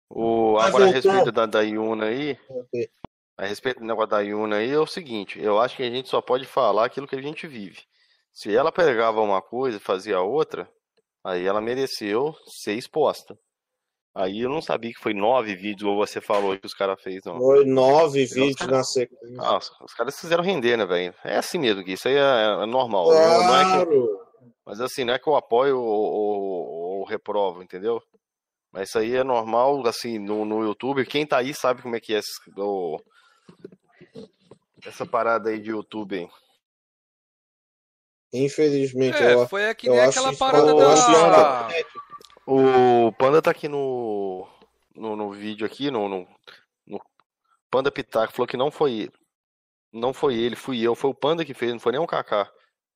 O, 0.09 0.57
agora, 0.59 0.87
a 0.87 0.89
respeito 0.89 1.33
da, 1.33 1.45
da 1.45 1.61
Yuna 1.61 2.07
aí, 2.07 2.39
okay. 2.49 2.89
a 3.37 3.45
respeito 3.45 3.81
do 3.81 3.87
negócio 3.87 4.11
da 4.11 4.21
Yuna 4.21 4.57
aí, 4.57 4.71
é 4.71 4.79
o 4.79 4.87
seguinte: 4.87 5.39
eu 5.41 5.61
acho 5.61 5.77
que 5.77 5.83
a 5.83 5.91
gente 5.91 6.09
só 6.09 6.23
pode 6.23 6.47
falar 6.47 6.87
aquilo 6.87 7.09
que 7.09 7.17
a 7.17 7.23
gente 7.23 7.47
vive. 7.47 7.83
Se 8.33 8.55
ela 8.55 8.73
pegava 8.73 9.21
uma 9.21 9.43
coisa 9.43 9.77
e 9.77 9.81
fazia 9.81 10.21
outra, 10.21 10.71
Aí 11.25 11.47
ela 11.47 11.61
mereceu 11.61 12.37
ser 12.47 12.75
exposta. 12.75 13.37
Aí 14.15 14.43
eu 14.43 14.49
não 14.49 14.63
sabia 14.63 14.93
que 14.93 15.01
foi 15.01 15.13
nove 15.13 15.57
vídeos, 15.57 15.91
ou 15.91 15.97
você 15.97 16.21
falou 16.21 16.57
que 16.57 16.67
os 16.67 16.75
caras 16.75 17.03
fez, 17.03 17.25
não. 17.25 17.39
Foi 17.39 17.65
nove 17.65 18.27
vídeos 18.27 18.69
na 18.69 18.85
sequência. 18.85 19.37
Ah, 19.41 19.57
os, 19.57 19.71
os 19.81 19.95
caras 19.95 20.21
fizeram 20.21 20.45
render, 20.45 20.77
né, 20.77 20.87
velho? 20.87 21.15
É 21.25 21.37
assim 21.37 21.59
mesmo, 21.59 21.83
que 21.83 21.95
isso 21.95 22.07
aí 22.07 22.15
é, 22.15 22.63
é 22.63 22.67
normal. 22.67 23.07
Claro. 23.07 23.43
Não 23.43 23.57
é 23.57 23.87
que, 23.87 24.25
mas 24.65 24.81
assim, 24.81 25.05
não 25.05 25.15
é 25.15 25.19
que 25.19 25.29
eu 25.29 25.35
apoio 25.35 25.81
ou, 25.81 26.13
ou, 26.13 26.69
ou 26.99 27.05
reprovo, 27.05 27.63
entendeu? 27.63 28.01
Mas 28.71 28.89
isso 28.89 28.99
aí 28.99 29.17
é 29.17 29.25
normal, 29.25 29.87
assim, 29.87 30.19
no, 30.19 30.45
no 30.45 30.63
YouTube. 30.63 31.07
Quem 31.07 31.27
tá 31.27 31.39
aí 31.39 31.53
sabe 31.53 31.83
como 31.83 31.97
é 31.97 32.01
que 32.01 32.15
é 32.15 32.21
o, 32.59 33.01
essa 34.85 35.05
parada 35.05 35.51
aí 35.51 35.59
de 35.59 35.71
YouTube, 35.71 36.17
hein? 36.17 36.31
Infelizmente, 38.35 39.17
É, 39.23 39.35
eu, 39.35 39.47
foi 39.49 39.73
que 39.77 39.89
eu 39.89 39.93
nem 39.93 40.03
acho 40.03 40.19
aquela 40.19 40.37
parada 40.37 40.67
isso 40.73 41.13
da. 41.13 41.63
patético. 41.63 42.01
O 42.47 43.13
Panda 43.13 43.41
tá 43.41 43.53
aqui 43.53 43.69
no, 43.69 44.47
no, 44.95 45.15
no 45.15 45.31
vídeo 45.31 45.65
aqui, 45.65 45.91
no, 45.91 46.09
no, 46.09 46.29
no 46.87 47.01
Panda 47.71 47.93
Pitaco, 47.93 48.33
falou 48.33 48.49
que 48.49 48.57
não 48.57 48.71
foi 48.73 48.93
ele. 48.93 49.13
Não 49.93 50.13
foi 50.13 50.35
ele, 50.35 50.57
fui 50.57 50.81
eu. 50.81 50.97
Foi 50.97 51.11
o 51.11 51.15
Panda 51.15 51.45
que 51.45 51.55
fez, 51.55 51.73
não 51.73 51.79
foi 51.79 51.93
nem 51.93 52.01
o 52.01 52.07
Kaká. 52.07 52.51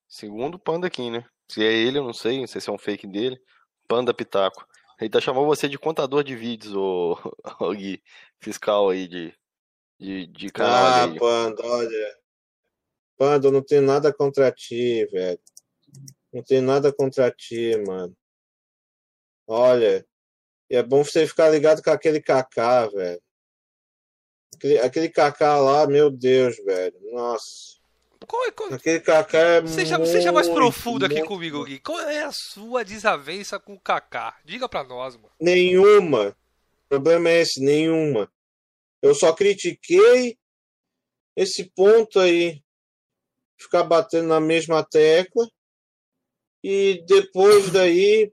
Segundo 0.09 0.57
o 0.57 0.59
Panda 0.59 0.89
aqui, 0.89 1.09
né? 1.09 1.25
Se 1.49 1.65
é 1.65 1.73
ele, 1.73 1.99
eu 1.99 2.05
não 2.05 2.13
sei, 2.13 2.41
não 2.41 2.47
sei 2.49 2.61
se 2.61 2.69
é 2.69 2.73
um 2.73 2.79
fake 2.79 3.07
dele. 3.07 3.39
Panda 3.87 4.13
Pitaco. 4.13 4.67
Ele 5.01 5.09
tá 5.09 5.21
chamando 5.21 5.47
você 5.47 5.69
de 5.69 5.79
contador 5.79 6.25
de 6.25 6.35
vídeos, 6.35 6.75
ô, 6.75 7.17
ô 7.61 7.71
Gui, 7.73 8.03
fiscal 8.41 8.91
aí 8.91 9.07
de, 9.07 9.33
de, 10.01 10.27
de 10.27 10.49
canal 10.51 10.75
Ah, 10.75 11.05
aí. 11.05 11.19
Panda, 11.19 11.65
olha. 11.65 12.17
Panda, 13.19 13.49
eu 13.49 13.53
não 13.53 13.63
tenho 13.63 13.83
nada 13.83 14.13
contra 14.15 14.51
ti, 14.53 15.05
velho. 15.07 15.41
Não 16.33 16.43
tenho 16.43 16.63
nada 16.63 16.93
contra 16.93 17.31
ti, 17.33 17.77
mano. 17.85 18.17
Olha, 19.47 20.07
é 20.71 20.83
bom 20.83 21.03
você 21.03 21.27
ficar 21.27 21.49
ligado 21.51 21.83
com 21.83 21.91
aquele 21.91 22.21
Kaká, 22.23 22.87
velho. 22.87 23.21
Aquele, 24.55 24.79
aquele 24.79 25.09
Kaká 25.09 25.59
lá, 25.59 25.87
meu 25.87 26.11
Deus, 26.11 26.57
velho. 26.65 26.95
Nossa. 27.13 27.77
Qual 28.27 28.47
é- 28.47 28.53
qual- 28.53 28.73
Aquele 28.75 29.01
Kaká 29.01 29.39
é 29.39 29.67
Seja, 29.67 30.05
seja 30.05 30.31
mais 30.33 30.47
muito, 30.47 30.59
profundo 30.59 31.05
aqui 31.07 31.15
muito- 31.17 31.29
comigo, 31.29 31.65
Gui. 31.65 31.81
Qual 31.81 31.99
é 32.01 32.23
a 32.25 32.31
sua 32.33 32.85
desavença 32.85 33.59
com 33.59 33.75
o 33.75 33.81
Kaká? 33.81 34.37
Diga 34.45 34.69
pra 34.69 34.85
nós, 34.85 35.17
mano. 35.17 35.31
Nenhuma. 35.41 36.37
O 36.85 36.89
problema 36.89 37.31
é 37.31 37.41
esse, 37.41 37.61
nenhuma. 37.61 38.31
Eu 39.01 39.15
só 39.15 39.33
critiquei 39.33 40.37
esse 41.37 41.65
ponto 41.65 42.19
aí. 42.21 42.63
Ficar 43.59 43.85
batendo 43.85 44.29
na 44.29 44.41
mesma 44.41 44.85
tecla. 44.85 45.49
E 46.63 47.05
depois 47.07 47.71
daí 47.71 48.33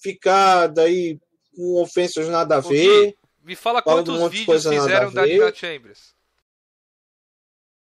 ficar 0.00 0.68
daí 0.68 1.18
com 1.56 1.82
ofensas 1.82 2.28
nada 2.28 2.56
a 2.56 2.60
ver. 2.60 3.16
Me 3.42 3.54
fala 3.54 3.80
um 3.80 3.82
quantos 3.82 4.18
de 4.18 4.28
vídeos 4.28 4.64
fizeram 4.64 5.12
da. 5.12 5.26
Nina 5.26 5.54
Chambers. 5.54 6.14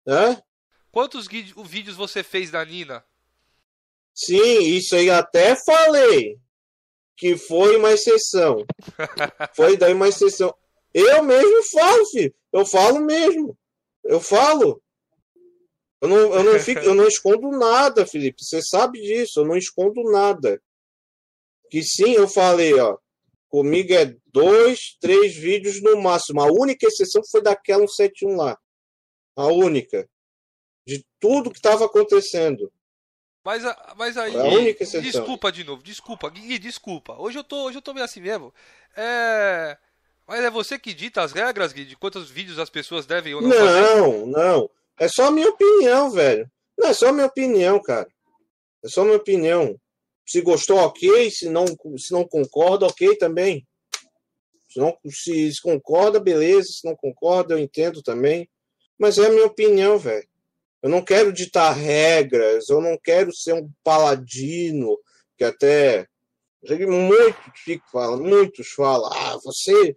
Né? 0.07 0.43
Quantos 0.91 1.29
vídeos 1.29 1.97
você 1.97 2.23
fez 2.23 2.51
da 2.51 2.65
Nina? 2.65 3.05
Sim, 4.15 4.59
isso 4.61 4.97
aí 4.97 5.09
até 5.09 5.55
falei. 5.57 6.39
Que 7.17 7.37
foi 7.37 7.77
uma 7.77 7.93
exceção. 7.93 8.65
Foi 9.55 9.77
daí 9.77 9.93
uma 9.93 10.09
exceção. 10.09 10.55
Eu 10.93 11.23
mesmo 11.23 11.63
falo, 11.71 12.07
filho. 12.07 12.35
Eu 12.51 12.65
falo 12.65 13.01
mesmo. 13.01 13.59
Eu 14.03 14.21
falo. 14.21 14.83
Eu 16.01 16.09
não, 16.09 16.35
eu 16.35 16.45
não, 16.45 16.59
fico, 16.61 16.81
eu 16.81 16.95
não 16.95 17.07
escondo 17.07 17.51
nada, 17.51 18.07
Felipe. 18.07 18.43
Você 18.45 18.63
sabe 18.63 19.01
disso. 19.01 19.41
Eu 19.41 19.45
não 19.45 19.57
escondo 19.57 20.03
nada. 20.11 20.61
Que 21.71 21.83
sim, 21.83 22.13
eu 22.13 22.29
falei, 22.29 22.75
ó. 22.75 22.99
Comigo 23.49 23.93
é 23.93 24.17
dois, 24.27 24.97
três 25.01 25.35
vídeos 25.35 25.83
no 25.83 26.01
máximo. 26.01 26.41
A 26.41 26.47
única 26.47 26.87
exceção 26.87 27.23
foi 27.31 27.43
daquela 27.43 27.87
171 27.87 28.37
lá. 28.37 28.59
A 29.37 29.47
única. 29.47 30.09
De 30.87 31.05
tudo 31.19 31.51
que 31.51 31.59
estava 31.59 31.85
acontecendo. 31.85 32.73
Mas, 33.45 33.63
mas 33.97 34.17
aí. 34.17 34.35
É 34.35 34.41
a 34.41 34.45
única 34.45 34.83
exceção. 34.83 35.03
Desculpa 35.03 35.51
de 35.51 35.65
novo, 35.65 35.83
desculpa, 35.83 36.29
Gui, 36.29 36.59
desculpa. 36.59 37.17
Hoje 37.19 37.39
eu 37.39 37.45
tô, 37.45 37.65
hoje 37.65 37.79
eu 37.79 37.83
tô 37.83 37.93
meio 37.93 38.05
assim 38.05 38.21
mesmo. 38.21 38.53
É. 38.97 39.77
Mas 40.27 40.45
é 40.45 40.51
você 40.51 40.79
que 40.79 40.95
dita 40.95 41.23
as 41.23 41.33
regras, 41.33 41.73
Gui, 41.73 41.85
de 41.85 41.97
quantos 41.97 42.31
vídeos 42.31 42.59
as 42.59 42.71
pessoas 42.71 43.07
devem 43.07 43.35
ou 43.35 43.43
não, 43.43 43.51
fazer? 43.51 43.97
Não, 43.97 44.27
não. 44.27 44.71
É 45.01 45.09
só 45.09 45.29
a 45.29 45.31
minha 45.31 45.49
opinião, 45.49 46.11
velho. 46.11 46.47
Não, 46.79 46.89
é 46.89 46.93
só 46.93 47.09
a 47.09 47.13
minha 47.13 47.27
opinião, 47.27 47.81
cara. 47.81 48.07
É 48.85 48.89
só 48.89 49.01
a 49.01 49.05
minha 49.07 49.17
opinião. 49.17 49.81
Se 50.27 50.43
gostou, 50.43 50.77
ok. 50.77 51.31
Se 51.31 51.49
não, 51.49 51.65
se 51.97 52.13
não 52.13 52.23
concorda, 52.29 52.87
ok 52.87 53.17
também. 53.17 53.67
Se, 54.69 54.79
não, 54.79 54.95
se, 55.09 55.51
concorda, 55.63 56.21
beleza. 56.21 56.69
Se 56.69 56.85
não 56.85 56.95
concorda, 56.95 57.55
eu 57.55 57.59
entendo 57.59 58.03
também. 58.03 58.47
Mas 58.99 59.17
é 59.17 59.27
a 59.27 59.31
minha 59.31 59.47
opinião, 59.47 59.99
velho. 59.99 60.29
Eu 60.83 60.91
não 60.91 61.03
quero 61.03 61.33
ditar 61.33 61.73
regras. 61.73 62.69
Eu 62.69 62.83
não 62.83 62.99
quero 63.03 63.35
ser 63.35 63.55
um 63.55 63.71
paladino 63.83 64.99
que 65.39 65.45
até. 65.45 66.07
Muitos 66.63 67.61
ficam 67.65 68.19
muitos 68.19 68.69
falam, 68.73 69.11
ah, 69.11 69.39
você 69.43 69.97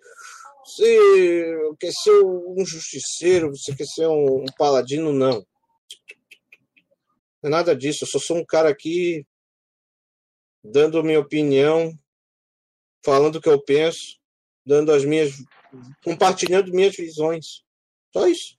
você 0.66 1.76
quer 1.80 1.92
ser 1.92 2.24
um 2.24 2.66
justiceiro, 2.66 3.50
você 3.50 3.76
quer 3.76 3.86
ser 3.86 4.08
um, 4.08 4.44
um 4.44 4.46
paladino, 4.58 5.12
não. 5.12 5.46
Não 7.42 7.48
é 7.48 7.50
nada 7.50 7.76
disso, 7.76 8.04
eu 8.04 8.08
só 8.08 8.20
sou 8.20 8.38
um 8.38 8.46
cara 8.46 8.70
aqui 8.70 9.26
dando 10.64 11.04
minha 11.04 11.20
opinião, 11.20 11.92
falando 13.04 13.36
o 13.36 13.42
que 13.42 13.50
eu 13.50 13.62
penso, 13.62 14.18
dando 14.66 14.92
as 14.92 15.04
minhas. 15.04 15.34
compartilhando 16.04 16.72
minhas 16.72 16.96
visões. 16.96 17.64
Só 18.14 18.28
isso. 18.28 18.58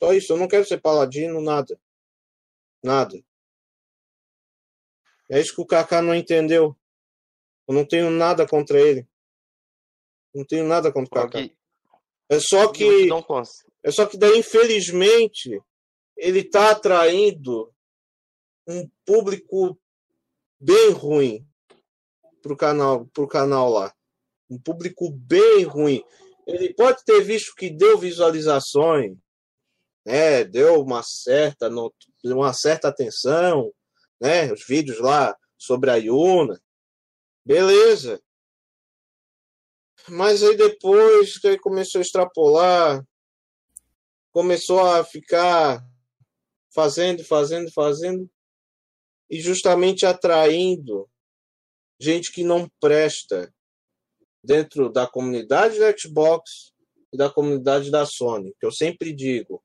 Só 0.00 0.12
isso, 0.12 0.32
eu 0.32 0.36
não 0.36 0.46
quero 0.46 0.64
ser 0.64 0.80
paladino, 0.80 1.40
nada. 1.40 1.80
Nada. 2.82 3.20
É 5.28 5.40
isso 5.40 5.54
que 5.54 5.60
o 5.60 5.66
Kaká 5.66 6.00
não 6.00 6.14
entendeu. 6.14 6.76
Eu 7.66 7.74
não 7.74 7.84
tenho 7.84 8.10
nada 8.10 8.46
contra 8.46 8.80
ele. 8.80 9.08
Não 10.36 10.44
tenho 10.44 10.68
nada 10.68 10.92
contra 10.92 11.20
o 11.20 11.30
Kaká. 11.30 11.48
É 12.28 12.38
só 12.38 12.68
que, 12.68 13.08
é 13.82 13.90
só 13.90 14.04
que 14.04 14.18
daí, 14.18 14.38
infelizmente, 14.38 15.62
ele 16.14 16.40
está 16.40 16.72
atraindo 16.72 17.72
um 18.66 18.86
público 19.06 19.80
bem 20.60 20.90
ruim 20.90 21.48
pro 22.42 22.54
canal, 22.54 23.06
pro 23.06 23.26
canal 23.26 23.70
lá. 23.70 23.94
Um 24.50 24.60
público 24.60 25.10
bem 25.10 25.62
ruim. 25.62 26.04
Ele 26.46 26.74
pode 26.74 27.02
ter 27.02 27.22
visto 27.22 27.54
que 27.54 27.70
deu 27.70 27.96
visualizações, 27.96 29.16
né? 30.04 30.44
Deu 30.44 30.82
uma 30.82 31.02
certa, 31.02 31.70
uma 32.22 32.52
certa 32.52 32.88
atenção, 32.88 33.72
né? 34.20 34.52
Os 34.52 34.66
vídeos 34.66 35.00
lá 35.00 35.34
sobre 35.56 35.90
a 35.90 35.96
Yuna. 35.96 36.60
Beleza. 37.42 38.20
Mas 40.08 40.42
aí 40.42 40.56
depois 40.56 41.38
que 41.38 41.46
ele 41.46 41.58
começou 41.58 41.98
a 41.98 42.02
extrapolar, 42.02 43.04
começou 44.32 44.80
a 44.80 45.04
ficar 45.04 45.84
fazendo, 46.74 47.24
fazendo, 47.24 47.72
fazendo, 47.72 48.30
e 49.30 49.40
justamente 49.40 50.06
atraindo 50.06 51.08
gente 51.98 52.30
que 52.32 52.44
não 52.44 52.70
presta 52.80 53.52
dentro 54.44 54.90
da 54.90 55.06
comunidade 55.06 55.78
da 55.78 55.96
Xbox 55.96 56.72
e 57.12 57.16
da 57.16 57.28
comunidade 57.30 57.90
da 57.90 58.06
Sony, 58.06 58.54
que 58.60 58.66
eu 58.66 58.70
sempre 58.70 59.12
digo, 59.12 59.62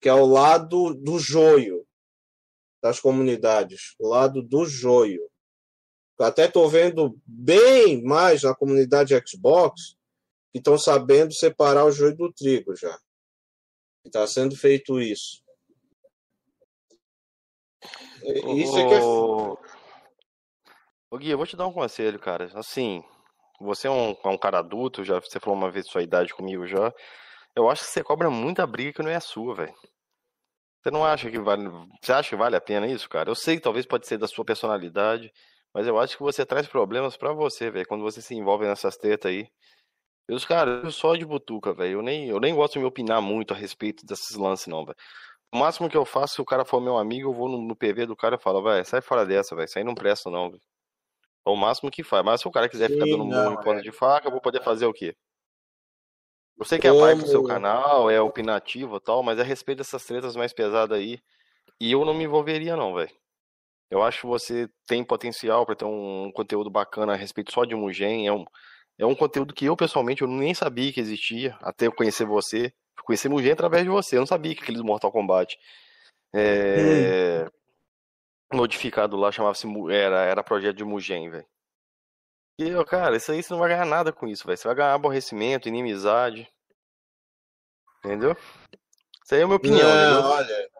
que 0.00 0.08
é 0.08 0.12
o 0.12 0.26
lado 0.26 0.94
do 0.94 1.18
joio 1.18 1.86
das 2.82 3.00
comunidades, 3.00 3.94
o 3.98 4.08
lado 4.08 4.42
do 4.42 4.66
joio. 4.66 5.30
Até 6.18 6.46
estou 6.46 6.68
vendo 6.68 7.20
bem 7.26 8.02
mais 8.02 8.42
na 8.42 8.54
comunidade 8.54 9.14
Xbox 9.26 9.96
que 10.52 10.58
estão 10.58 10.78
sabendo 10.78 11.34
separar 11.34 11.84
o 11.84 11.92
joio 11.92 12.16
do 12.16 12.32
trigo 12.32 12.74
já. 12.74 12.98
Está 14.04 14.26
sendo 14.26 14.56
feito 14.56 15.00
isso. 15.00 15.42
Isso 18.22 18.78
é 18.78 18.88
que 18.88 18.94
é 18.94 19.00
Ô, 19.02 19.58
ô, 21.10 21.18
Gui, 21.18 21.30
eu 21.30 21.36
vou 21.36 21.46
te 21.46 21.56
dar 21.56 21.66
um 21.66 21.72
conselho, 21.72 22.18
cara. 22.18 22.50
Assim, 22.54 23.04
você 23.60 23.86
é 23.86 23.90
um, 23.90 24.16
é 24.24 24.28
um 24.28 24.38
cara 24.38 24.58
adulto, 24.58 25.04
já 25.04 25.20
você 25.20 25.38
falou 25.38 25.58
uma 25.58 25.70
vez 25.70 25.86
sua 25.86 26.02
idade 26.02 26.34
comigo 26.34 26.66
já. 26.66 26.92
Eu 27.54 27.68
acho 27.68 27.84
que 27.84 27.90
você 27.90 28.02
cobra 28.02 28.30
muita 28.30 28.66
briga 28.66 28.92
que 28.92 29.02
não 29.02 29.10
é 29.10 29.20
sua, 29.20 29.54
velho. 29.54 29.74
Você 30.82 30.90
não 30.90 31.04
acha 31.04 31.30
que 31.30 31.38
vale. 31.38 31.68
Você 32.00 32.12
acha 32.12 32.30
que 32.30 32.36
vale 32.36 32.54
a 32.54 32.60
pena 32.60 32.86
isso, 32.86 33.08
cara? 33.08 33.28
Eu 33.28 33.34
sei 33.34 33.56
que 33.56 33.62
talvez 33.62 33.84
pode 33.84 34.06
ser 34.06 34.18
da 34.18 34.28
sua 34.28 34.44
personalidade, 34.44 35.32
mas 35.76 35.86
eu 35.86 35.98
acho 35.98 36.16
que 36.16 36.22
você 36.22 36.46
traz 36.46 36.66
problemas 36.66 37.18
pra 37.18 37.34
você, 37.34 37.70
velho, 37.70 37.86
quando 37.86 38.00
você 38.00 38.22
se 38.22 38.34
envolve 38.34 38.64
nessas 38.64 38.96
tretas 38.96 39.30
aí. 39.30 39.46
E 40.26 40.32
os 40.32 40.42
caras, 40.42 40.82
eu 40.82 40.90
só 40.90 41.14
de 41.14 41.26
butuca, 41.26 41.74
velho. 41.74 41.98
Eu 41.98 42.02
nem, 42.02 42.30
eu 42.30 42.40
nem 42.40 42.54
gosto 42.54 42.72
de 42.72 42.78
me 42.78 42.86
opinar 42.86 43.20
muito 43.20 43.52
a 43.52 43.56
respeito 43.58 44.06
desses 44.06 44.34
lances, 44.36 44.68
não, 44.68 44.86
velho. 44.86 44.96
O 45.52 45.58
máximo 45.58 45.90
que 45.90 45.96
eu 45.96 46.06
faço, 46.06 46.36
se 46.36 46.40
o 46.40 46.46
cara 46.46 46.64
for 46.64 46.80
meu 46.80 46.96
amigo, 46.96 47.28
eu 47.28 47.34
vou 47.34 47.46
no, 47.46 47.60
no 47.60 47.76
PV 47.76 48.06
do 48.06 48.16
cara 48.16 48.36
e 48.36 48.42
falo, 48.42 48.62
vai, 48.62 48.82
sai 48.86 49.02
fora 49.02 49.26
dessa, 49.26 49.54
velho. 49.54 49.66
Isso 49.66 49.78
aí 49.78 49.84
não 49.84 49.94
presta, 49.94 50.30
não, 50.30 50.50
velho. 50.50 50.62
É 51.46 51.50
o 51.50 51.54
máximo 51.54 51.90
que 51.90 52.02
faz. 52.02 52.24
Mas 52.24 52.40
se 52.40 52.48
o 52.48 52.50
cara 52.50 52.70
quiser 52.70 52.88
ficar 52.88 53.04
Sim, 53.04 53.10
dando 53.10 53.26
não, 53.26 53.50
murro 53.50 53.60
em 53.60 53.62
ponta 53.62 53.80
é. 53.80 53.82
de 53.82 53.92
faca, 53.92 54.28
eu 54.28 54.32
vou 54.32 54.40
poder 54.40 54.62
fazer 54.62 54.86
o 54.86 54.94
quê? 54.94 55.14
Eu 56.58 56.64
sei 56.64 56.78
que 56.78 56.88
é 56.88 56.90
vibe 56.90 57.20
do 57.20 57.28
seu 57.28 57.44
canal, 57.44 58.08
é 58.10 58.18
opinativo 58.18 58.96
e 58.96 59.00
tal, 59.00 59.22
mas 59.22 59.38
é 59.38 59.42
a 59.42 59.44
respeito 59.44 59.78
dessas 59.78 60.06
tretas 60.06 60.36
mais 60.36 60.54
pesadas 60.54 60.96
aí. 60.96 61.18
E 61.78 61.92
eu 61.92 62.02
não 62.02 62.14
me 62.14 62.24
envolveria, 62.24 62.74
não, 62.76 62.94
velho. 62.94 63.14
Eu 63.90 64.02
acho 64.02 64.22
que 64.22 64.26
você 64.26 64.68
tem 64.86 65.04
potencial 65.04 65.64
pra 65.64 65.76
ter 65.76 65.84
um 65.84 66.30
conteúdo 66.32 66.68
bacana 66.70 67.12
a 67.12 67.16
respeito 67.16 67.52
só 67.52 67.64
de 67.64 67.74
Mugen. 67.74 68.26
É 68.26 68.32
um, 68.32 68.44
é 68.98 69.06
um 69.06 69.14
conteúdo 69.14 69.54
que 69.54 69.64
eu, 69.64 69.76
pessoalmente, 69.76 70.22
eu 70.22 70.28
nem 70.28 70.54
sabia 70.54 70.92
que 70.92 71.00
existia, 71.00 71.56
até 71.60 71.86
eu 71.86 71.92
conhecer 71.92 72.24
você. 72.24 72.72
Eu 72.98 73.04
conheci 73.04 73.28
Mugen 73.28 73.52
através 73.52 73.84
de 73.84 73.90
você, 73.90 74.16
eu 74.16 74.20
não 74.20 74.26
sabia 74.26 74.54
que 74.54 74.62
aqueles 74.62 74.82
Mortal 74.82 75.12
Kombat. 75.12 75.56
É... 76.34 77.46
Modificado 78.52 79.16
lá, 79.16 79.30
chamava-se. 79.30 79.66
Era, 79.90 80.22
era 80.24 80.42
projeto 80.42 80.76
de 80.76 80.84
Mugen, 80.84 81.30
velho. 81.30 81.46
E, 82.58 82.74
ó, 82.74 82.84
cara, 82.84 83.16
isso 83.16 83.30
aí 83.30 83.42
você 83.42 83.52
não 83.52 83.60
vai 83.60 83.68
ganhar 83.68 83.84
nada 83.84 84.12
com 84.12 84.26
isso, 84.26 84.46
velho. 84.46 84.56
Você 84.56 84.66
vai 84.66 84.76
ganhar 84.76 84.94
aborrecimento, 84.94 85.68
inimizade. 85.68 86.48
Entendeu? 87.98 88.32
Isso 88.32 89.34
aí 89.34 89.40
é 89.40 89.42
a 89.42 89.46
minha 89.46 89.56
opinião, 89.56 89.88
Não, 89.88 90.12
entendeu? 90.12 90.30
olha. 90.30 90.70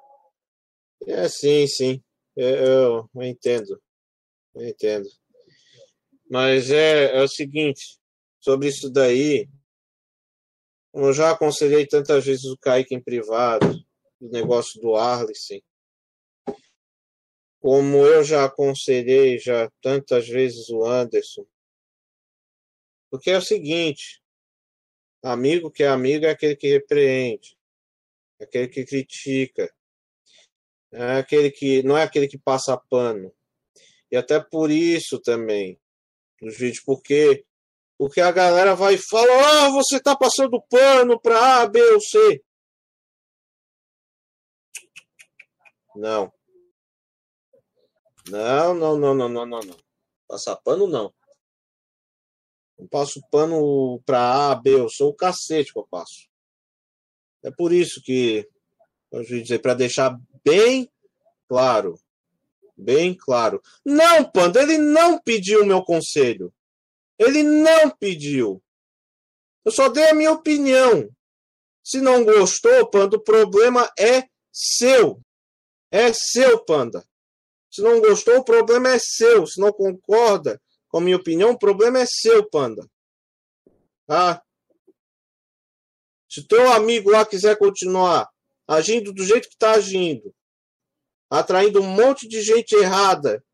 É, 1.08 1.28
sim, 1.28 1.66
sim. 1.66 2.02
Eu, 2.36 3.08
eu 3.14 3.22
entendo. 3.22 3.80
Eu 4.54 4.68
entendo. 4.68 5.08
Mas 6.28 6.70
é, 6.70 7.16
é 7.16 7.22
o 7.22 7.28
seguinte, 7.28 7.98
sobre 8.40 8.68
isso 8.68 8.90
daí, 8.90 9.48
eu 10.92 11.12
já 11.12 11.30
aconselhei 11.30 11.86
tantas 11.86 12.24
vezes 12.24 12.44
o 12.44 12.58
Kaique 12.58 12.94
em 12.94 13.02
privado, 13.02 13.84
o 14.20 14.28
negócio 14.28 14.80
do 14.80 14.96
Arlissen, 14.96 15.62
como 17.60 17.98
eu 17.98 18.24
já 18.24 18.44
aconselhei 18.44 19.38
já 19.38 19.70
tantas 19.82 20.28
vezes 20.28 20.68
o 20.68 20.84
Anderson, 20.84 21.46
porque 23.10 23.30
é 23.30 23.38
o 23.38 23.42
seguinte, 23.42 24.22
amigo 25.22 25.70
que 25.70 25.82
é 25.82 25.88
amigo 25.88 26.24
é 26.24 26.30
aquele 26.30 26.56
que 26.56 26.68
repreende, 26.68 27.58
é 28.38 28.44
aquele 28.44 28.68
que 28.68 28.84
critica, 28.84 29.72
é 30.96 31.18
aquele 31.18 31.50
que 31.50 31.82
não 31.82 31.96
é 31.96 32.02
aquele 32.02 32.26
que 32.26 32.38
passa 32.38 32.76
pano. 32.88 33.32
E 34.10 34.16
até 34.16 34.40
por 34.40 34.70
isso 34.70 35.20
também, 35.20 35.78
nos 36.40 36.56
vídeos, 36.56 36.82
porque 36.84 37.44
porque 37.98 38.20
a 38.20 38.30
galera 38.32 38.74
vai 38.74 38.94
e 38.94 38.98
fala: 38.98 39.66
"Ah, 39.66 39.70
você 39.70 40.00
tá 40.00 40.16
passando 40.16 40.62
pano 40.70 41.20
para 41.20 41.62
A, 41.62 41.66
B 41.66 41.80
ou 41.92 42.00
C". 42.00 42.42
Não. 45.94 46.32
Não, 48.28 48.74
não, 48.74 48.98
não, 48.98 49.14
não, 49.14 49.28
não, 49.28 49.46
não. 49.46 49.76
Passar 50.28 50.56
pano 50.56 50.86
não. 50.86 51.14
Não 52.78 52.86
passo 52.88 53.20
pano 53.30 54.00
para 54.04 54.50
A, 54.50 54.54
B, 54.54 54.74
eu 54.80 54.88
sou 54.88 55.10
o 55.10 55.14
cacete 55.14 55.72
que 55.72 55.78
eu 55.78 55.86
passo. 55.86 56.28
É 57.42 57.50
por 57.50 57.72
isso 57.72 58.02
que 58.02 58.46
eu 59.12 59.22
dizer 59.22 59.60
para 59.60 59.74
deixar 59.74 60.18
bem 60.46 60.88
claro, 61.48 61.98
bem 62.76 63.14
claro. 63.14 63.60
Não, 63.84 64.24
Panda, 64.30 64.62
ele 64.62 64.78
não 64.78 65.18
pediu 65.18 65.66
meu 65.66 65.82
conselho. 65.82 66.54
Ele 67.18 67.42
não 67.42 67.90
pediu. 67.90 68.62
Eu 69.64 69.72
só 69.72 69.88
dei 69.88 70.08
a 70.10 70.14
minha 70.14 70.30
opinião. 70.30 71.08
Se 71.82 72.00
não 72.00 72.24
gostou, 72.24 72.88
Panda, 72.88 73.16
o 73.16 73.22
problema 73.22 73.90
é 73.98 74.28
seu. 74.52 75.20
É 75.90 76.12
seu, 76.12 76.64
Panda. 76.64 77.04
Se 77.70 77.82
não 77.82 78.00
gostou, 78.00 78.38
o 78.38 78.44
problema 78.44 78.90
é 78.90 78.98
seu. 78.98 79.46
Se 79.46 79.60
não 79.60 79.72
concorda 79.72 80.60
com 80.88 80.98
a 80.98 81.00
minha 81.00 81.16
opinião, 81.16 81.50
o 81.50 81.58
problema 81.58 82.00
é 82.00 82.06
seu, 82.06 82.48
Panda. 82.48 82.86
Tá? 84.06 84.42
Se 86.30 86.46
teu 86.46 86.70
amigo 86.72 87.10
lá 87.10 87.24
quiser 87.24 87.58
continuar 87.58 88.28
agindo 88.68 89.12
do 89.12 89.24
jeito 89.24 89.48
que 89.48 89.54
está 89.54 89.72
agindo, 89.72 90.34
atraindo 91.30 91.80
um 91.80 91.86
monte 91.86 92.28
de 92.28 92.42
gente 92.42 92.74
errada 92.74 93.44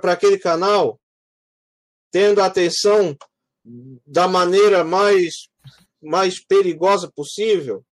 para 0.00 0.12
aquele 0.12 0.38
canal, 0.38 1.00
tendo 2.10 2.40
a 2.40 2.46
atenção 2.46 3.16
da 4.06 4.26
maneira 4.26 4.84
mais, 4.84 5.48
mais 6.02 6.44
perigosa 6.44 7.10
possível, 7.10 7.84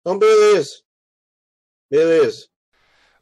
então 0.00 0.18
beleza. 0.18 0.82
Beleza. 1.90 2.48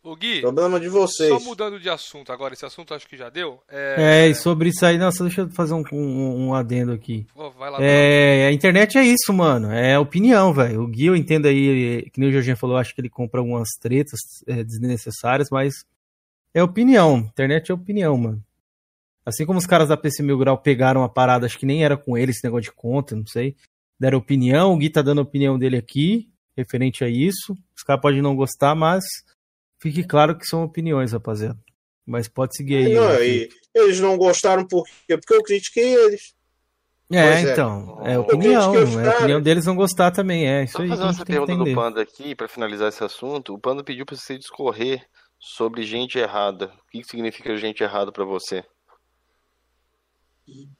O 0.04 0.16
Gui, 0.16 0.40
Problema 0.40 0.80
de 0.80 0.88
vocês. 0.88 1.28
só 1.28 1.38
mudando 1.38 1.78
de 1.78 1.88
assunto 1.88 2.32
agora, 2.32 2.54
esse 2.54 2.66
assunto 2.66 2.92
acho 2.92 3.06
que 3.06 3.16
já 3.16 3.30
deu. 3.30 3.62
É, 3.68 4.26
e 4.26 4.34
sobre 4.34 4.70
isso 4.70 4.84
aí, 4.84 4.98
nossa, 4.98 5.22
deixa 5.22 5.42
eu 5.42 5.50
fazer 5.50 5.74
um, 5.74 5.84
um, 5.92 6.48
um 6.48 6.54
adendo 6.54 6.90
aqui. 6.90 7.24
Ó, 7.36 7.50
Vai 7.50 7.70
lá, 7.70 7.78
É, 7.80 8.48
a 8.48 8.52
internet 8.52 8.98
é 8.98 9.04
isso, 9.04 9.32
mano. 9.32 9.70
É 9.70 9.96
opinião, 9.96 10.52
velho. 10.52 10.82
O 10.82 10.88
Gui, 10.88 11.06
eu 11.06 11.14
entendo 11.14 11.46
aí, 11.46 12.10
que 12.10 12.18
nem 12.18 12.30
o 12.30 12.32
Jorginho 12.32 12.56
falou, 12.56 12.76
acho 12.76 12.92
que 12.92 13.00
ele 13.00 13.08
compra 13.08 13.38
algumas 13.40 13.68
tretas 13.80 14.18
é, 14.48 14.64
desnecessárias, 14.64 15.48
mas 15.52 15.84
é 16.52 16.60
opinião. 16.62 17.18
Internet 17.18 17.70
é 17.70 17.74
opinião, 17.74 18.16
mano. 18.16 18.44
Assim 19.24 19.46
como 19.46 19.60
os 19.60 19.66
caras 19.66 19.88
da 19.88 19.96
PC 19.96 20.20
Mil 20.24 20.36
Grau 20.36 20.58
pegaram 20.58 21.04
a 21.04 21.08
parada, 21.08 21.46
acho 21.46 21.56
que 21.56 21.64
nem 21.66 21.84
era 21.84 21.96
com 21.96 22.18
ele 22.18 22.32
esse 22.32 22.42
negócio 22.42 22.64
de 22.64 22.72
conta, 22.72 23.14
não 23.14 23.24
sei. 23.24 23.54
Deram 24.00 24.18
opinião, 24.18 24.72
o 24.72 24.76
Gui 24.76 24.90
tá 24.90 25.00
dando 25.00 25.20
a 25.20 25.22
opinião 25.22 25.56
dele 25.56 25.76
aqui, 25.76 26.28
referente 26.56 27.04
a 27.04 27.08
isso. 27.08 27.56
Os 27.76 27.84
caras 27.84 28.02
podem 28.02 28.20
não 28.20 28.34
gostar, 28.34 28.74
mas 28.74 29.04
fique 29.82 30.04
claro 30.04 30.38
que 30.38 30.46
são 30.46 30.62
opiniões, 30.62 31.12
rapaziada. 31.12 31.58
Mas 32.06 32.28
pode 32.28 32.56
seguir 32.56 32.76
aí. 32.76 32.94
Não, 32.94 33.06
ó. 33.06 33.14
e 33.20 33.48
eles 33.74 34.00
não 34.00 34.16
gostaram 34.16 34.66
por 34.66 34.84
quê? 35.06 35.16
Porque 35.18 35.34
eu 35.34 35.42
critiquei 35.42 35.94
eles. 35.94 36.34
É, 37.12 37.32
Pois 37.32 37.44
é. 37.44 37.52
então. 37.52 38.00
É 38.06 38.18
opinião. 38.18 38.74
É 38.74 39.06
a 39.08 39.18
opinião 39.18 39.40
deles 39.42 39.66
não 39.66 39.76
gostar 39.76 40.10
também. 40.10 40.48
É 40.48 40.64
isso 40.64 40.72
Só 40.78 40.82
aí. 40.82 40.88
fazer 40.88 41.04
essa 41.04 41.24
pergunta 41.24 41.54
do. 41.56 41.74
Panda 41.74 42.00
aqui, 42.00 42.34
pra 42.34 42.48
finalizar 42.48 42.88
esse 42.88 43.04
assunto. 43.04 43.52
O 43.54 43.58
Panda 43.58 43.84
pediu 43.84 44.06
pra 44.06 44.16
você 44.16 44.38
discorrer 44.38 45.06
sobre 45.38 45.82
gente 45.82 46.18
errada. 46.18 46.66
O 46.66 46.90
que 46.90 47.00
que 47.02 47.06
significa 47.08 47.56
gente 47.56 47.82
errada 47.82 48.10
pra 48.10 48.24
você? 48.24 48.64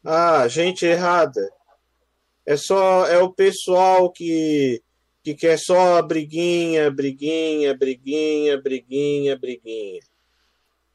Ah, 0.05 0.49
gente 0.49 0.85
errada. 0.87 1.41
É 2.47 2.57
só 2.57 3.07
é 3.07 3.19
o 3.19 3.33
pessoal 3.33 4.11
que 4.11 4.83
que 5.23 5.35
quer 5.35 5.59
só 5.59 6.03
briguinha, 6.03 6.91
briguinha, 6.91 7.77
briguinha, 7.77 8.61
briguinha, 8.61 9.39
briguinha. 9.39 10.01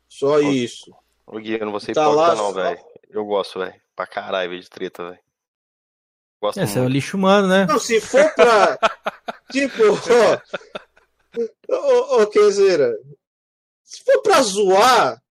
Só 0.07 0.39
isso. 0.39 0.93
Ô 1.25 1.39
Gui, 1.39 1.53
eu 1.53 1.65
não 1.65 1.71
vou 1.71 1.79
ser 1.79 1.93
Tá 1.93 2.03
hipócrita 2.03 2.21
lá 2.21 2.35
não, 2.35 2.53
velho. 2.53 2.79
Eu 3.09 3.25
gosto, 3.25 3.59
velho. 3.59 3.75
Pra 3.95 4.05
caralho, 4.07 4.59
de 4.59 4.69
treta, 4.69 5.09
velho. 5.09 5.19
Gosto 6.41 6.59
Esse 6.61 6.77
é 6.77 6.79
o 6.79 6.83
muito. 6.83 6.93
lixo 6.93 7.17
humano, 7.17 7.47
né? 7.47 7.65
Não, 7.67 7.79
se 7.79 7.99
for 7.99 8.33
pra 8.35 8.77
tipo, 9.51 9.81
ó, 11.69 11.75
ô, 11.75 12.21
ô, 12.21 12.27
Kenzeira, 12.27 12.93
se 13.83 14.03
for 14.03 14.21
pra 14.21 14.41
zoar, 14.43 15.21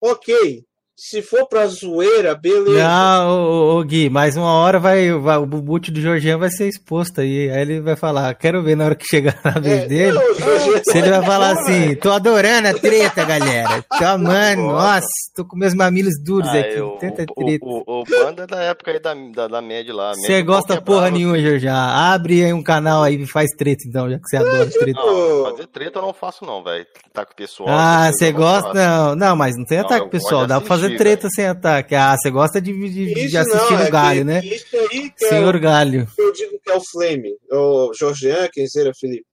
ok. 0.00 0.64
Se 0.94 1.20
for 1.22 1.48
pra 1.48 1.66
zoeira, 1.66 2.34
beleza. 2.34 2.86
Não, 2.86 3.30
ô, 3.40 3.78
ô, 3.80 3.82
Gui, 3.82 4.08
mais 4.10 4.36
uma 4.36 4.52
hora 4.52 4.78
vai, 4.78 5.10
vai 5.12 5.36
o 5.38 5.46
bubute 5.46 5.90
do 5.90 6.00
Jorginho 6.00 6.38
vai 6.38 6.50
ser 6.50 6.68
exposto 6.68 7.22
aí. 7.22 7.50
Aí 7.50 7.62
ele 7.62 7.80
vai 7.80 7.96
falar, 7.96 8.32
quero 8.34 8.62
ver 8.62 8.76
na 8.76 8.84
hora 8.84 8.94
que 8.94 9.04
chegar 9.06 9.40
na 9.42 9.52
vez 9.58 9.82
É, 9.82 9.86
dele. 9.86 10.12
não, 10.12 10.84
Se 10.84 10.98
ele 10.98 11.10
vai 11.10 11.24
falar 11.24 11.54
não, 11.56 11.62
assim, 11.62 11.94
tô 11.96 12.12
adorando 12.12 12.68
a 12.68 12.74
treta, 12.74 13.24
galera. 13.24 13.82
Tô 13.98 14.04
amando, 14.04 14.62
nossa, 14.62 15.06
tô 15.34 15.44
com 15.44 15.56
meus 15.56 15.74
mamilos 15.74 16.12
duros 16.22 16.48
Ah, 16.50 16.60
aqui. 16.60 16.78
eu- 16.78 16.90
Tenta 17.00 17.24
o, 17.24 17.34
treta. 17.46 17.64
o, 17.66 17.82
o, 17.84 18.00
o 18.02 18.04
Panda 18.04 18.42
é 18.44 18.46
da 18.46 18.62
época 18.62 18.90
aí 18.92 19.00
da, 19.00 19.14
da, 19.34 19.48
da 19.48 19.62
média 19.62 19.92
lá. 19.94 20.12
Você 20.14 20.42
gosta 20.42 20.80
porra 20.80 21.00
brava. 21.00 21.16
nenhuma, 21.16 21.38
Jorginho. 21.40 21.72
Abre 21.74 22.44
aí 22.44 22.52
um 22.52 22.62
canal 22.62 23.02
aí 23.02 23.20
e 23.20 23.26
faz 23.26 23.50
treta 23.56 23.82
então, 23.88 24.08
já 24.10 24.18
que 24.18 24.28
você 24.28 24.36
adora 24.36 24.70
treta. 24.70 25.00
Não, 25.00 25.44
fazer 25.50 25.66
treta 25.68 25.98
eu 25.98 26.02
não 26.02 26.12
faço 26.14 26.44
não, 26.44 26.62
velho. 26.62 26.86
Tá 27.12 27.24
com 27.26 27.32
o 27.32 27.36
pessoal. 27.36 27.68
Ah, 27.70 28.10
você 28.12 28.30
gosta? 28.30 28.72
Não, 28.72 29.16
não, 29.16 29.34
mas 29.34 29.56
não 29.56 29.64
tem 29.64 29.78
Não, 29.78 29.86
ataque 29.86 30.08
pessoal. 30.10 30.46
Dá 30.46 30.60
pra 30.60 30.68
fazer 30.68 30.81
assistir, 30.86 30.98
treta 31.04 31.28
sem 31.34 31.46
ataque. 31.46 31.94
Ah, 31.94 32.16
você 32.16 32.30
gosta 32.30 32.60
de, 32.60 32.72
de, 32.72 33.28
de 33.28 33.36
assistir 33.36 33.72
não, 33.72 33.78
no 33.80 33.84
é 33.84 33.90
galho, 33.90 34.18
que- 34.20 34.24
né? 34.24 34.44
Isso 34.44 34.76
aí 34.76 35.10
que 35.10 35.24
é 35.24 35.28
Senhor 35.28 35.54
o 35.56 35.60
Galho. 35.60 36.08
eu 36.18 36.32
digo 36.32 36.60
que 36.60 36.70
é 36.70 36.74
o 36.76 36.80
flame. 36.80 37.36
O 37.50 37.92
Jorgean, 37.94 38.48
Kenzeira, 38.52 38.92
Felipe. 38.98 39.26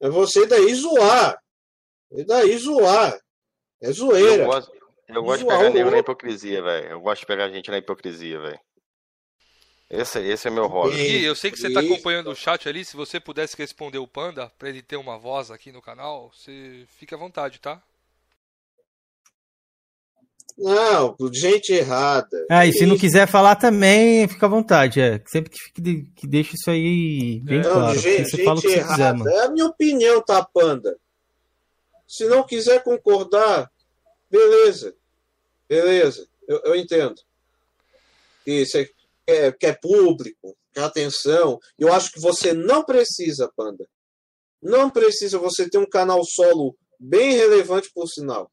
É 0.00 0.08
você 0.08 0.46
daí 0.46 0.74
zoar. 0.74 1.38
E 2.12 2.24
daí 2.24 2.56
zoar. 2.58 3.18
É 3.82 3.92
zoeira. 3.92 4.42
Eu 4.42 4.46
gosto, 4.46 4.72
eu 5.08 5.22
gosto 5.22 5.38
de 5.40 5.46
pegar 5.46 5.70
o 5.70 5.72
nego 5.72 5.90
na 5.90 5.98
hipocrisia, 5.98 6.62
velho. 6.62 6.86
Eu 6.88 7.00
gosto 7.00 7.20
de 7.20 7.26
pegar 7.26 7.48
gente 7.50 7.70
na 7.70 7.78
hipocrisia, 7.78 8.40
velho. 8.40 8.58
Esse, 9.88 10.20
esse 10.20 10.46
é 10.46 10.50
meu 10.52 10.68
hobby. 10.68 10.94
Gui, 10.96 11.24
eu 11.24 11.34
sei 11.34 11.50
que 11.50 11.58
você 11.58 11.68
tá 11.72 11.82
Isso. 11.82 11.92
acompanhando 11.92 12.30
o 12.30 12.34
chat 12.36 12.68
ali. 12.68 12.84
Se 12.84 12.96
você 12.96 13.18
pudesse 13.18 13.56
responder 13.56 13.98
o 13.98 14.06
Panda, 14.06 14.50
pra 14.56 14.68
ele 14.68 14.82
ter 14.82 14.96
uma 14.96 15.18
voz 15.18 15.50
aqui 15.50 15.72
no 15.72 15.82
canal, 15.82 16.30
você 16.32 16.84
fica 16.96 17.16
à 17.16 17.18
vontade, 17.18 17.58
tá? 17.58 17.82
Não, 20.58 21.16
gente 21.32 21.72
errada. 21.72 22.46
Ah, 22.50 22.66
e 22.66 22.72
se 22.72 22.84
não 22.86 22.94
Isso. 22.94 23.04
quiser 23.04 23.26
falar 23.26 23.56
também, 23.56 24.28
fica 24.28 24.46
à 24.46 24.48
vontade. 24.48 25.00
É. 25.00 25.22
Sempre 25.26 25.50
que, 25.50 25.58
fique 25.58 26.10
que 26.14 26.26
deixe 26.26 26.54
isso 26.54 26.70
aí 26.70 27.40
bem 27.40 27.60
É. 27.60 27.62
Não, 27.62 27.72
claro. 27.72 27.98
gente, 27.98 28.30
você 28.30 28.44
fala 28.44 28.58
o 28.58 28.62
que 28.62 28.68
você 28.68 28.80
quiser, 28.80 29.00
errada. 29.00 29.18
mano. 29.18 29.30
É 29.30 29.44
a 29.46 29.50
minha 29.50 29.66
opinião, 29.66 30.22
tá, 30.22 30.44
Panda? 30.44 30.96
Se 32.06 32.26
não 32.26 32.44
quiser 32.44 32.82
concordar, 32.82 33.70
beleza. 34.30 34.94
Beleza, 35.68 36.26
eu, 36.48 36.60
eu 36.64 36.76
entendo. 36.76 37.14
Que 38.44 38.66
você 38.66 38.90
quer, 39.26 39.56
quer 39.56 39.80
público, 39.80 40.56
quer 40.74 40.82
atenção. 40.82 41.60
Eu 41.78 41.92
acho 41.92 42.10
que 42.12 42.20
você 42.20 42.52
não 42.52 42.84
precisa, 42.84 43.50
Panda. 43.56 43.88
Não 44.62 44.90
precisa 44.90 45.38
você 45.38 45.70
ter 45.70 45.78
um 45.78 45.88
canal 45.88 46.22
solo 46.24 46.76
bem 46.98 47.32
relevante, 47.34 47.90
por 47.94 48.08
sinal. 48.08 48.50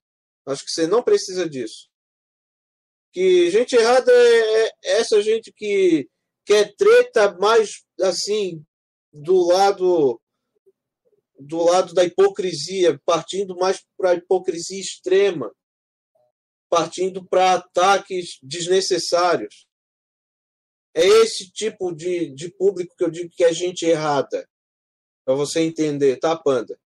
Acho 0.47 0.63
que 0.63 0.71
você 0.71 0.87
não 0.87 1.03
precisa 1.03 1.47
disso. 1.47 1.89
Que 3.11 3.51
gente 3.51 3.75
errada 3.75 4.11
é, 4.11 4.65
é 4.65 4.71
essa 4.99 5.21
gente 5.21 5.51
que 5.51 6.09
quer 6.45 6.73
treta 6.75 7.37
mais 7.37 7.83
assim 8.01 8.65
do 9.11 9.45
lado 9.47 10.21
do 11.39 11.63
lado 11.63 11.93
da 11.93 12.03
hipocrisia, 12.03 12.99
partindo 13.05 13.55
mais 13.57 13.85
para 13.95 14.11
a 14.11 14.15
hipocrisia 14.15 14.79
extrema, 14.79 15.53
partindo 16.67 17.23
para 17.23 17.53
ataques 17.53 18.39
desnecessários. 18.41 19.67
É 20.95 21.05
esse 21.05 21.51
tipo 21.51 21.93
de, 21.93 22.33
de 22.33 22.49
público 22.51 22.95
que 22.97 23.03
eu 23.03 23.11
digo 23.11 23.29
que 23.31 23.43
é 23.43 23.53
gente 23.53 23.85
errada. 23.85 24.49
Para 25.23 25.35
você 25.35 25.59
entender, 25.59 26.17
tá, 26.17 26.35
Panda? 26.35 26.79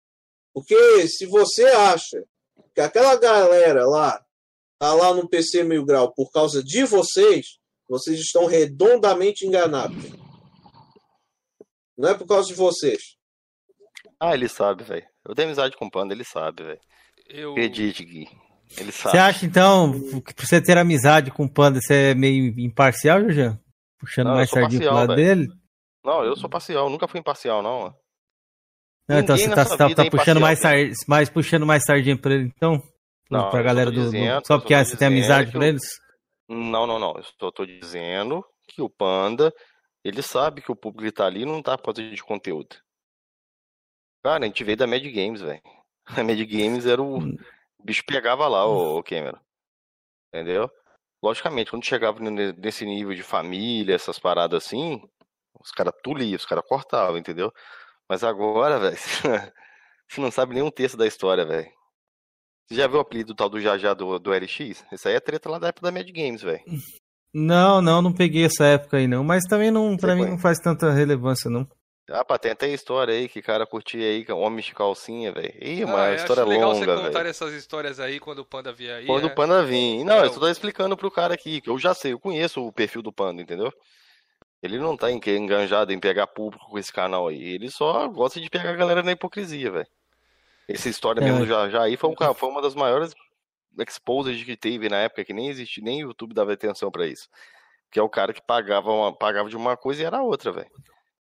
Porque 0.52 1.08
se 1.08 1.28
você 1.28 1.66
acha 1.66 2.26
que 2.74 2.82
aquela 2.82 3.16
galera 3.16 3.86
lá 3.86 4.24
tá 4.80 4.94
lá 4.94 5.14
no 5.14 5.28
PC 5.28 5.64
Mil 5.64 5.86
Grau 5.86 6.14
por 6.14 6.32
causa 6.32 6.64
de 6.64 6.84
vocês, 6.86 7.60
vocês 7.88 8.20
estão 8.20 8.46
redondamente 8.46 9.46
enganados. 9.46 9.98
Não 11.98 12.10
é 12.10 12.14
por 12.14 12.26
causa 12.26 12.48
de 12.48 12.54
vocês. 12.54 13.18
Ah, 14.20 14.34
ele 14.34 14.48
sabe, 14.48 14.84
velho. 14.84 15.06
Eu 15.28 15.36
tenho 15.36 15.48
amizade 15.48 15.76
com 15.76 15.86
o 15.86 15.92
Panda, 15.92 16.14
ele 16.14 16.24
sabe, 16.24 16.64
velho. 16.64 16.80
Eu... 17.28 17.52
Acredite, 17.52 18.06
Gui. 18.06 18.28
Ele 18.78 18.92
sabe. 18.92 19.12
Você 19.12 19.18
acha, 19.18 19.46
então, 19.46 20.22
que 20.22 20.34
por 20.34 20.46
você 20.46 20.62
ter 20.62 20.78
amizade 20.78 21.32
com 21.32 21.44
o 21.46 21.50
Panda, 21.52 21.80
você 21.82 22.12
é 22.12 22.16
meio 22.16 22.58
imparcial, 22.60 23.20
Jorge? 23.22 23.58
Puxando 24.00 24.28
Não, 24.28 24.36
mais 24.36 24.50
sardinha 24.50 24.82
pro 24.82 24.94
lado 24.94 25.16
velho. 25.16 25.46
dele? 25.46 25.60
Não, 26.04 26.24
eu 26.24 26.36
sou 26.36 26.50
parcial, 26.50 26.90
nunca 26.90 27.08
fui 27.08 27.20
imparcial, 27.20 27.62
não. 27.62 27.94
Não, 29.10 29.20
então 29.20 29.36
você 29.36 29.50
tá, 29.50 29.66
tá- 29.66 29.96
tá 29.96 30.06
é 30.06 30.10
puxando 30.10 30.40
mais, 30.40 30.60
imparcial, 30.60 30.96
sar... 30.96 31.06
mais 31.08 31.30
puxando 31.30 31.66
mais 31.66 31.84
sardinha 31.84 32.18
pra 32.18 32.34
ele, 32.34 32.54
então? 32.56 32.82
Não, 33.30 33.50
pra 33.50 33.62
galera 33.64 33.90
do, 33.92 33.96
do- 33.96 34.04
dizendo, 34.04 34.42
Só 34.46 34.58
porque 34.60 34.74
ah, 34.74 34.86
você 34.86 34.96
tem 34.96 35.08
amizade 35.08 35.54
eu- 35.56 35.62
eles? 35.64 35.82
Não, 36.48 36.86
não, 36.88 36.98
não. 37.00 37.16
Eu 37.16 37.24
só 37.40 37.52
tô 37.52 37.66
dizendo 37.66 38.44
que 38.68 38.82
o 38.82 38.90
Panda, 38.90 39.54
ele 40.04 40.22
sabe 40.22 40.62
que 40.62 40.72
o 40.72 40.76
público 40.76 41.06
que 41.06 41.12
tá 41.12 41.26
ali 41.26 41.46
não 41.46 41.62
tá 41.62 41.78
por 41.78 41.86
causa 41.94 42.02
de 42.10 42.24
conteúdo. 42.24 42.76
Cara, 44.24 44.44
a 44.44 44.48
gente 44.48 44.64
veio 44.64 44.78
da 44.78 44.88
Mad 44.88 45.04
Games, 45.04 45.42
velho. 45.42 45.62
A 46.06 46.24
Mad 46.24 46.40
Games 46.46 46.86
era 46.86 47.02
o. 47.02 47.18
O 47.20 47.38
bicho 47.84 48.04
pegava 48.06 48.48
lá, 48.48 48.66
ô, 48.66 48.98
ô 48.98 49.04
Cameron. 49.04 49.40
Entendeu? 50.34 50.70
Logicamente, 51.24 51.72
quando 51.72 51.86
chegava 51.86 52.20
ne- 52.20 52.54
nesse 52.54 52.86
nível 52.86 53.14
de 53.14 53.24
família, 53.24 53.94
essas 53.96 54.18
paradas 54.20 54.64
assim, 54.66 55.02
os 55.60 55.72
caras 55.72 55.94
tuliam, 56.04 56.36
os 56.36 56.46
caras 56.46 56.66
cortavam, 56.68 57.18
entendeu? 57.18 57.52
Mas 58.10 58.24
agora, 58.24 58.80
velho, 58.80 58.98
você 60.10 60.22
não 60.22 60.32
sabe 60.32 60.54
nem 60.56 60.64
um 60.64 60.72
terço 60.72 60.98
da 60.98 61.06
história, 61.08 61.46
velho. 61.46 61.70
Você 62.68 62.76
já 62.76 62.88
viu 62.88 62.98
o 62.98 63.02
apelido 63.02 63.34
tal 63.36 63.50
do 63.50 63.60
Jajá 63.60 63.94
do, 63.94 64.20
do 64.20 64.32
LX? 64.34 64.84
Isso 64.92 65.08
aí 65.08 65.16
é 65.16 65.20
treta 65.20 65.50
lá 65.50 65.60
da 65.60 65.68
época 65.70 65.86
da 65.88 65.92
Mad 65.92 66.08
Games, 66.12 66.42
velho. 66.42 66.62
Não, 67.34 67.82
não, 67.82 68.02
não 68.02 68.14
peguei 68.14 68.46
essa 68.46 68.66
época 68.66 68.98
aí 68.98 69.08
não, 69.08 69.24
mas 69.24 69.44
também 69.46 69.70
não, 69.72 69.96
pra 69.98 70.10
Você 70.10 70.16
mim 70.16 70.22
conhece? 70.22 70.32
não 70.36 70.42
faz 70.42 70.60
tanta 70.60 70.92
relevância 70.92 71.50
não. 71.50 71.68
Ah, 72.12 72.26
pá, 72.26 72.40
tem 72.40 72.52
até 72.52 72.68
história 72.70 73.14
aí 73.14 73.30
que 73.30 73.40
cara 73.40 73.68
curtia 73.68 74.04
aí, 74.04 74.26
que 74.26 74.32
é 74.32 74.34
homem 74.34 74.66
de 74.66 74.74
calcinha, 74.74 75.32
velho. 75.32 75.54
Ih, 75.62 75.84
Ah, 75.84 75.88
mano, 75.88 75.98
a 76.04 76.10
eu 76.10 76.16
história 76.16 76.42
é 76.42 76.44
acho 76.44 76.50
legal 76.52 76.74
você 76.76 76.86
contar 76.88 77.10
velho. 77.20 77.28
essas 77.28 77.54
histórias 77.54 78.00
aí 78.00 78.20
quando 78.20 78.40
o 78.40 78.46
Panda 78.46 78.74
vier 78.74 78.96
aí. 78.98 79.06
Quando 79.06 79.26
né? 79.28 79.32
o 79.32 79.36
Panda 79.36 79.64
vir. 79.64 80.04
Não, 80.04 80.16
É, 80.16 80.26
eu 80.26 80.34
só 80.34 80.40
tô 80.40 80.48
explicando 80.50 80.98
pro 80.98 81.12
cara 81.12 81.36
aqui, 81.36 81.62
que 81.62 81.70
eu 81.70 81.78
já 81.78 81.94
sei, 81.94 82.14
eu 82.14 82.20
conheço 82.20 82.66
o 82.66 82.74
perfil 82.74 83.04
do 83.04 83.14
Panda, 83.14 83.44
entendeu? 83.44 83.72
Ele 84.62 84.78
não 84.78 84.98
tá 84.98 85.10
enganjado 85.12 85.94
em 85.94 86.00
pegar 86.00 86.28
público 86.28 86.70
com 86.70 86.78
esse 86.78 86.92
canal 86.92 87.28
aí. 87.28 87.42
Ele 87.42 87.70
só 87.70 88.08
gosta 88.08 88.42
de 88.42 88.50
pegar 88.50 88.72
a 88.72 88.76
galera 88.76 89.02
na 89.02 89.14
hipocrisia, 89.14 89.72
velho. 89.72 89.88
Essa 90.68 90.90
história 90.90 91.22
mesmo 91.22 91.38
É. 91.38 91.40
do 91.42 91.48
Já 91.48 91.70
Já 91.70 91.84
aí 91.84 91.96
foi, 91.98 92.10
um 92.10 92.34
foi 92.34 92.50
uma 92.50 92.62
das 92.62 92.76
maiores 92.76 93.16
exposed 93.78 94.44
que 94.44 94.58
teve 94.58 94.90
na 94.90 94.98
época, 94.98 95.24
que 95.24 95.34
nem 95.34 95.48
existe, 95.48 95.82
nem 95.82 96.04
o 96.04 96.10
YouTube 96.10 96.34
dava 96.34 96.54
atenção 96.54 96.92
pra 96.92 97.08
isso. 97.08 97.30
Que 97.90 98.00
é 98.00 98.04
o 98.04 98.10
cara 98.10 98.34
que 98.34 98.42
pagava, 98.42 98.92
uma, 98.92 99.14
pagava 99.16 99.50
de 99.50 99.56
uma 99.56 99.78
coisa 99.78 100.02
e 100.02 100.06
era 100.06 100.22
outra, 100.22 100.52
velho. 100.52 100.70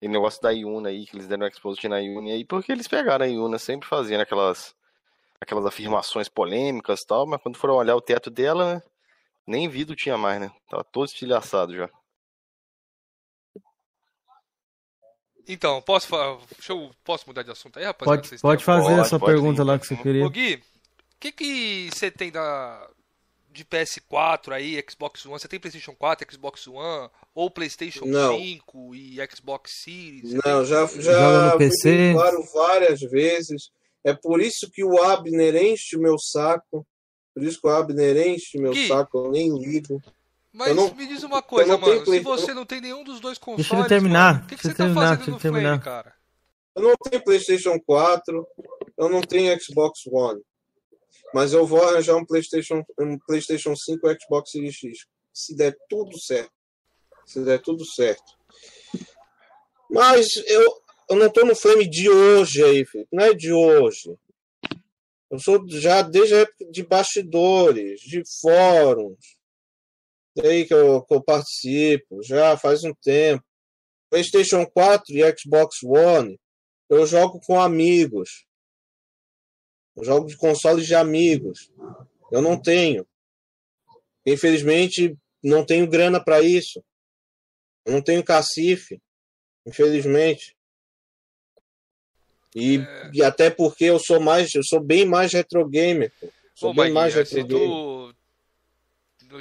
E 0.03 0.09
negócio 0.09 0.41
da 0.43 0.51
Iuna 0.51 0.91
aí, 0.91 1.07
que 1.07 1.17
eles 1.17 1.27
deram 1.27 1.47
exposed 1.47 1.89
na 1.89 1.99
Iuna 1.99 2.31
aí, 2.31 2.45
porque 2.45 2.71
eles 2.73 2.87
pegaram 2.87 3.25
a 3.25 3.29
Iuna 3.29 3.59
sempre 3.59 3.89
fazendo 3.89 4.21
aquelas, 4.21 4.75
aquelas 5.41 5.65
afirmações 5.67 6.29
polêmicas 6.29 7.01
e 7.01 7.07
tal, 7.07 7.27
mas 7.27 7.41
quando 7.41 7.57
foram 7.57 7.75
olhar 7.77 7.97
o 7.97 8.01
teto 8.01 8.31
dela, 8.31 8.75
né, 8.75 8.83
nem 9.47 9.69
vidro 9.69 9.97
tinha 9.97 10.17
mais, 10.19 10.41
né? 10.41 10.51
Tava 10.69 10.85
todo 10.85 11.07
estilhaçado 11.07 11.75
já. 11.75 11.89
Então, 15.49 15.81
posso, 15.81 16.09
deixa 16.55 16.73
eu, 16.73 16.91
posso 17.03 17.25
mudar 17.27 17.43
de 17.43 17.51
assunto 17.51 17.79
aí, 17.79 17.85
rapaziada? 17.87 18.21
Pode, 18.23 18.41
pode 18.41 18.65
fazer 18.65 18.89
Pode, 18.89 19.01
a 19.01 19.05
sua 19.05 19.19
pode 19.19 19.33
pergunta 19.33 19.65
lá 19.65 19.79
que 19.79 19.87
você 19.87 19.97
queria. 19.97 20.27
Ô 20.27 20.29
Gui, 20.29 20.57
o 20.57 20.61
que 21.19 21.33
que 21.33 21.89
você 21.91 22.11
tem 22.11 22.31
da 22.31 22.87
de 23.51 23.65
PS4 23.65 24.53
aí, 24.53 24.81
Xbox 24.89 25.25
One? 25.25 25.41
Você 25.41 25.49
tem 25.49 25.59
PlayStation 25.59 25.95
4, 25.95 26.31
Xbox 26.31 26.67
One 26.69 27.11
ou 27.35 27.51
PlayStation 27.51 28.05
Não. 28.05 28.39
5 28.39 28.95
e 28.95 29.17
Xbox 29.35 29.73
Series? 29.83 30.35
Não, 30.45 30.65
já, 30.65 30.87
já 30.87 31.53
no 31.53 31.59
PC. 31.59 32.13
claro 32.13 32.45
várias 32.55 33.01
vezes. 33.01 33.71
É 34.05 34.15
por 34.15 34.41
isso 34.41 34.71
que 34.71 34.85
o 34.85 35.03
Abner 35.03 35.57
enche 35.57 35.97
o 35.97 36.01
meu 36.01 36.17
saco. 36.19 36.87
Por 37.35 37.43
isso 37.43 37.61
que 37.61 37.67
o 37.67 37.71
Abner 37.71 38.29
enche 38.29 38.59
o 38.59 38.63
meu 38.63 38.73
Gui. 38.73 38.87
saco, 38.87 39.19
eu 39.19 39.31
nem 39.33 39.59
ligo. 39.59 40.01
Mas 40.59 40.69
eu 40.71 40.75
não- 40.75 40.93
me 40.93 41.07
diz 41.07 41.23
uma 41.23 41.41
coisa, 41.41 41.69
não 41.71 41.81
tenho 41.81 42.01
mano. 42.05 42.13
Se 42.13 42.21
você 42.21 42.53
não 42.53 42.67
tem 42.67 42.81
nenhum 42.81 43.05
dos 43.05 43.21
dois 43.21 43.39
consoles, 43.39 43.69
Deixa 43.69 43.79
ele 43.79 43.89
terminar, 43.89 44.35
mano, 44.35 44.45
o 44.45 44.49
que, 44.49 44.57
que 44.57 44.63
deixa 44.63 44.63
você 44.63 44.69
ele 44.69 44.75
tá 44.77 44.85
terminar, 44.85 45.01
fazendo 45.09 45.19
deixa 45.19 45.31
no 45.31 45.39
terminar. 45.39 45.81
Flame, 45.81 45.85
cara? 45.85 46.15
Eu 46.75 46.83
não 46.83 46.95
tenho 46.97 47.25
PlayStation 47.25 47.81
4, 47.81 48.47
eu 48.99 49.09
não 49.09 49.21
tenho 49.21 49.61
Xbox 49.63 50.01
One. 50.11 50.41
Mas 51.33 51.53
eu 51.53 51.65
vou 51.65 51.81
arranjar 51.83 52.17
um 52.17 52.25
PlayStation, 52.25 52.83
um 52.99 53.17
PlayStation 53.19 53.77
5 53.77 54.09
e 54.11 54.19
Xbox 54.21 54.51
Series 54.51 54.75
X. 54.75 55.07
Se 55.33 55.55
der 55.55 55.77
tudo 55.89 56.19
certo. 56.19 56.51
Se 57.25 57.41
der 57.45 57.61
tudo 57.61 57.85
certo. 57.85 58.25
Mas 59.91 60.27
eu, 60.47 60.83
eu 61.11 61.17
não 61.17 61.31
tô 61.31 61.45
no 61.45 61.55
frame 61.55 61.89
de 61.89 62.11
hoje 62.11 62.65
aí, 62.65 62.85
filho. 62.85 63.07
Não 63.13 63.25
é 63.25 63.33
de 63.35 63.53
hoje. 63.53 64.13
Eu 65.31 65.39
sou 65.39 65.63
já 65.69 66.03
desde 66.03 66.35
a 66.35 66.39
época 66.39 66.65
de 66.71 66.83
bastidores, 66.83 68.01
de 68.01 68.23
fóruns. 68.41 69.38
Daí 70.41 70.65
que 70.67 70.73
eu, 70.75 71.03
que 71.03 71.15
eu 71.15 71.23
participo, 71.23 72.23
já 72.23 72.57
faz 72.57 72.85
um 72.85 72.95
tempo. 72.95 73.45
PlayStation 74.11 74.65
4 74.67 75.15
e 75.17 75.37
Xbox 75.39 75.83
One, 75.83 76.39
eu 76.89 77.05
jogo 77.07 77.41
com 77.41 77.61
amigos. 77.61 78.47
Eu 79.97 80.05
jogo 80.05 80.29
de 80.29 80.37
consoles 80.37 80.87
de 80.87 80.95
amigos. 80.95 81.71
Eu 82.31 82.41
não 82.41 82.61
tenho. 82.61 83.07
Infelizmente, 84.25 85.17
não 85.43 85.65
tenho 85.65 85.89
grana 85.89 86.23
para 86.23 86.41
isso. 86.41 86.83
Eu 87.85 87.93
não 87.95 88.03
tenho 88.03 88.23
cacife. 88.25 89.01
Infelizmente. 89.67 90.57
E, 92.55 92.79
É. 92.79 93.11
e 93.13 93.23
até 93.23 93.51
porque 93.51 93.85
eu 93.85 93.99
sou 93.99 94.21
mais, 94.21 94.55
eu 94.55 94.63
sou 94.65 94.81
bem 94.81 95.05
mais 95.05 95.33
retro 95.33 95.67
gamer. 95.69 96.13
pô. 96.21 96.29
Sou 96.55 96.71
Ô, 96.71 96.75
bem 96.75 96.91
mais 96.93 97.15
retro 97.15 97.45
gamer. 97.47 97.69
tu 97.69 98.15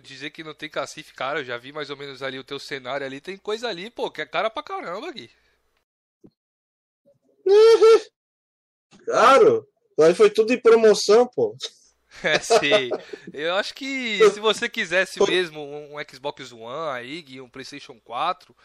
dizer 0.01 0.31
que 0.31 0.43
não 0.43 0.53
tem 0.53 0.69
cacife, 0.69 1.13
cara, 1.13 1.39
eu 1.39 1.45
já 1.45 1.57
vi 1.57 1.71
mais 1.71 1.89
ou 1.89 1.97
menos 1.97 2.21
ali 2.21 2.37
o 2.37 2.43
teu 2.43 2.59
cenário 2.59 3.05
ali, 3.05 3.21
tem 3.21 3.37
coisa 3.37 3.67
ali, 3.67 3.89
pô, 3.89 4.11
que 4.11 4.21
é 4.21 4.25
cara 4.25 4.49
pra 4.49 4.63
caramba, 4.63 5.11
Gui. 5.11 5.29
Claro, 9.05 9.67
mas 9.97 10.17
foi 10.17 10.29
tudo 10.29 10.51
em 10.51 10.61
promoção, 10.61 11.27
pô. 11.27 11.55
É, 12.23 12.39
sim. 12.39 12.89
Eu 13.31 13.53
acho 13.55 13.75
que 13.75 14.17
se 14.31 14.39
você 14.39 14.67
quisesse 14.67 15.19
mesmo 15.29 15.61
um 15.61 15.95
Xbox 16.09 16.51
One 16.51 16.97
aí, 16.97 17.21
Gui, 17.21 17.41
um 17.41 17.49
PlayStation 17.49 17.99
4, 17.99 18.55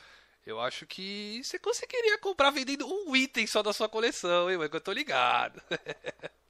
eu 0.47 0.59
acho 0.59 0.87
que 0.87 1.43
você 1.45 1.59
conseguiria 1.59 2.17
comprar 2.19 2.51
vendendo 2.51 2.87
um 2.87 3.15
item 3.15 3.47
só 3.47 3.63
da 3.63 3.73
sua 3.73 3.91
coleção, 3.91 4.51
hein, 4.51 4.59
que 4.71 4.77
eu 4.77 4.81
tô 4.81 4.93
ligado. 4.93 5.61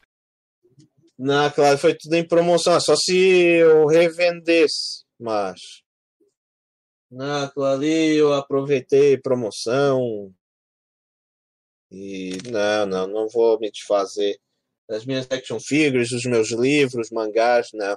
Não, 1.24 1.48
claro, 1.52 1.78
foi 1.78 1.94
tudo 1.94 2.14
em 2.14 2.26
promoção, 2.26 2.80
só 2.80 2.96
se 2.96 3.16
eu 3.16 3.86
revendesse, 3.86 5.04
mas. 5.20 5.60
Não, 7.08 7.48
ali 7.64 8.16
eu 8.16 8.32
aproveitei 8.32 9.16
promoção. 9.16 10.34
E 11.92 12.38
não, 12.50 12.86
não, 12.86 13.06
não 13.06 13.28
vou 13.28 13.56
me 13.60 13.70
desfazer 13.70 14.36
das 14.88 15.06
minhas 15.06 15.30
action 15.30 15.60
figures, 15.60 16.08
dos 16.08 16.24
meus 16.24 16.50
livros, 16.50 17.10
mangás, 17.12 17.68
não. 17.72 17.96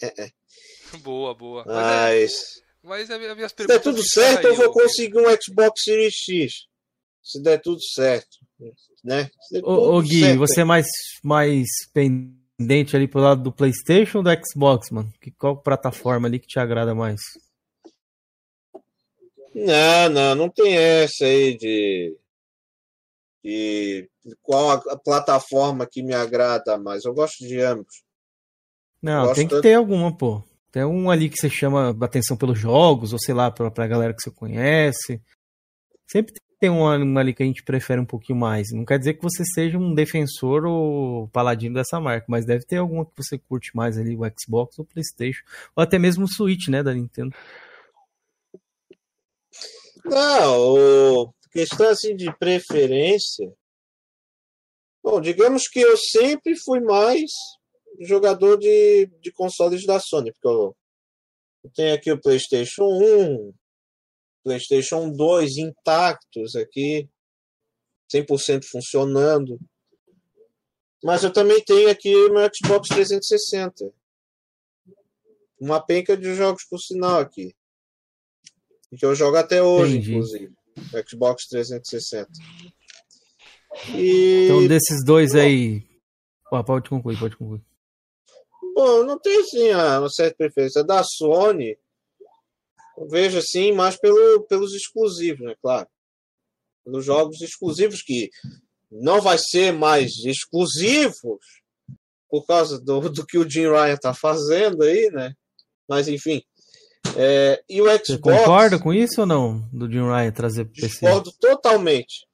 boa, 1.02 1.34
boa. 1.34 1.64
Mas, 1.66 1.76
é, 1.76 2.60
Mas 2.82 3.08
mas 3.08 3.10
as 3.10 3.36
minhas 3.36 3.52
se 3.52 3.66
der 3.66 3.82
tudo 3.82 4.02
certo, 4.02 4.46
eu 4.46 4.54
vou 4.54 4.72
conseguir 4.72 5.18
um 5.18 5.28
Xbox 5.38 5.82
Series 5.82 6.14
X. 6.14 6.52
Se 7.22 7.42
der 7.42 7.60
tudo 7.60 7.82
certo, 7.82 8.38
né? 9.02 9.28
Ô, 9.62 10.00
Gui, 10.02 10.36
você 10.36 10.60
é 10.60 10.64
mais, 10.64 10.86
mais 11.22 11.66
pen- 11.92 12.34
tendente 12.56 12.94
ali 12.96 13.08
pro 13.08 13.20
lado 13.20 13.42
do 13.42 13.52
PlayStation 13.52 14.18
ou 14.18 14.24
do 14.24 14.30
Xbox, 14.46 14.90
mano? 14.90 15.10
Que, 15.20 15.30
qual 15.32 15.56
plataforma 15.60 16.28
ali 16.28 16.38
que 16.38 16.46
te 16.46 16.58
agrada 16.58 16.94
mais? 16.94 17.20
Não, 19.54 20.08
não, 20.10 20.34
não 20.34 20.48
tem 20.50 20.76
essa 20.76 21.24
aí 21.24 21.56
de, 21.56 22.16
de 23.44 24.08
qual 24.42 24.70
a, 24.70 24.74
a 24.92 24.96
plataforma 24.98 25.86
que 25.90 26.02
me 26.02 26.14
agrada 26.14 26.76
mais. 26.78 27.04
Eu 27.04 27.14
gosto 27.14 27.46
de 27.46 27.60
ambos. 27.60 28.02
Não, 29.00 29.26
Gosto 29.26 29.36
tem 29.36 29.46
que 29.46 29.54
tanto- 29.54 29.62
ter 29.62 29.74
alguma, 29.74 30.16
pô. 30.16 30.42
Tem 30.72 30.84
um 30.84 31.08
ali 31.08 31.28
que 31.30 31.36
você 31.36 31.48
chama 31.48 31.96
atenção 32.00 32.36
pelos 32.36 32.58
jogos, 32.58 33.12
ou 33.12 33.18
sei 33.18 33.32
lá, 33.32 33.48
pra, 33.50 33.70
pra 33.70 33.86
galera 33.86 34.12
que 34.12 34.20
você 34.22 34.30
conhece. 34.30 35.22
Sempre 36.10 36.34
tem 36.64 36.70
um, 36.70 36.82
um 36.82 37.18
ali 37.18 37.34
que 37.34 37.42
a 37.42 37.46
gente 37.46 37.62
prefere 37.62 38.00
um 38.00 38.06
pouquinho 38.06 38.38
mais. 38.38 38.72
Não 38.72 38.86
quer 38.86 38.98
dizer 38.98 39.14
que 39.14 39.22
você 39.22 39.44
seja 39.44 39.76
um 39.76 39.94
defensor 39.94 40.64
ou 40.64 41.28
paladino 41.28 41.74
dessa 41.74 42.00
marca, 42.00 42.24
mas 42.26 42.46
deve 42.46 42.64
ter 42.64 42.78
alguma 42.78 43.04
que 43.04 43.12
você 43.14 43.36
curte 43.36 43.76
mais 43.76 43.98
ali, 43.98 44.16
o 44.16 44.22
Xbox 44.38 44.78
ou 44.78 44.86
PlayStation. 44.86 45.42
Ou 45.76 45.82
até 45.82 45.98
mesmo 45.98 46.24
o 46.24 46.28
Switch, 46.28 46.68
né, 46.68 46.82
da 46.82 46.94
Nintendo. 46.94 47.34
Não, 50.06 51.34
questão 51.52 51.90
assim 51.90 52.16
de 52.16 52.34
preferência. 52.38 53.52
Bom, 55.02 55.20
digamos 55.20 55.68
que 55.68 55.80
eu 55.80 55.98
sempre 55.98 56.56
fui 56.56 56.80
mais 56.80 57.30
jogador 58.00 58.56
de, 58.56 59.06
de 59.20 59.30
consoles 59.32 59.84
da 59.84 60.00
Sony, 60.00 60.32
porque 60.32 60.48
eu, 60.48 60.74
eu 61.62 61.70
tenho 61.74 61.94
aqui 61.94 62.10
o 62.10 62.20
PlayStation 62.20 62.84
1, 62.84 63.52
PlayStation 64.44 65.10
2 65.10 65.56
intactos 65.56 66.54
aqui, 66.54 67.08
100% 68.14 68.64
funcionando. 68.70 69.58
Mas 71.02 71.24
eu 71.24 71.32
também 71.32 71.62
tenho 71.64 71.90
aqui 71.90 72.14
o 72.14 72.32
meu 72.32 72.48
Xbox 72.54 72.88
360. 72.88 73.92
Uma 75.60 75.80
penca 75.84 76.16
de 76.16 76.34
jogos, 76.34 76.64
por 76.68 76.78
sinal, 76.78 77.20
aqui. 77.20 77.54
Que 78.96 79.04
eu 79.04 79.14
jogo 79.14 79.36
até 79.36 79.62
hoje, 79.62 79.94
Entendi. 79.96 80.12
inclusive. 80.12 80.52
Xbox 81.08 81.46
360. 81.48 82.30
E, 83.94 84.44
Então, 84.44 84.66
desses 84.68 85.04
dois 85.04 85.34
aí. 85.34 85.82
Pô, 86.48 86.62
pode 86.62 86.88
concluir, 86.88 87.18
pode 87.18 87.36
concluir. 87.36 87.62
bom, 88.74 89.04
não 89.04 89.18
tem 89.18 89.40
assim 89.40 89.70
a- 89.70 90.00
uma 90.00 90.08
certa 90.10 90.36
preferência. 90.36 90.82
Da 90.84 91.02
Sony, 91.04 91.76
eu 92.96 93.08
vejo 93.08 93.38
assim 93.38 93.72
mais 93.72 93.96
pelo, 93.96 94.42
pelos 94.42 94.74
exclusivos, 94.74 95.46
né? 95.46 95.54
Claro. 95.60 95.88
Pelos 96.84 97.04
jogos 97.04 97.40
exclusivos 97.40 98.02
que 98.02 98.30
não 98.90 99.20
vai 99.20 99.38
ser 99.38 99.72
mais 99.72 100.12
exclusivos 100.24 101.62
por 102.28 102.46
causa 102.46 102.80
do, 102.80 103.08
do 103.10 103.26
que 103.26 103.38
o 103.38 103.48
Jim 103.48 103.68
Ryan 103.68 103.96
tá 103.96 104.12
fazendo 104.12 104.82
aí, 104.82 105.10
né? 105.10 105.34
Mas 105.88 106.08
enfim. 106.08 106.42
É, 107.16 107.62
e 107.68 107.80
o 107.80 107.84
Xbox. 107.84 108.06
Você 108.06 108.18
concorda 108.18 108.78
com 108.78 108.92
isso 108.92 109.20
ou 109.20 109.26
não? 109.26 109.60
Do 109.72 109.90
Jim 109.90 110.04
Ryan 110.04 110.32
trazer 110.32 110.64
PC? 110.64 110.86
Discordo 110.88 111.32
totalmente. 111.38 112.26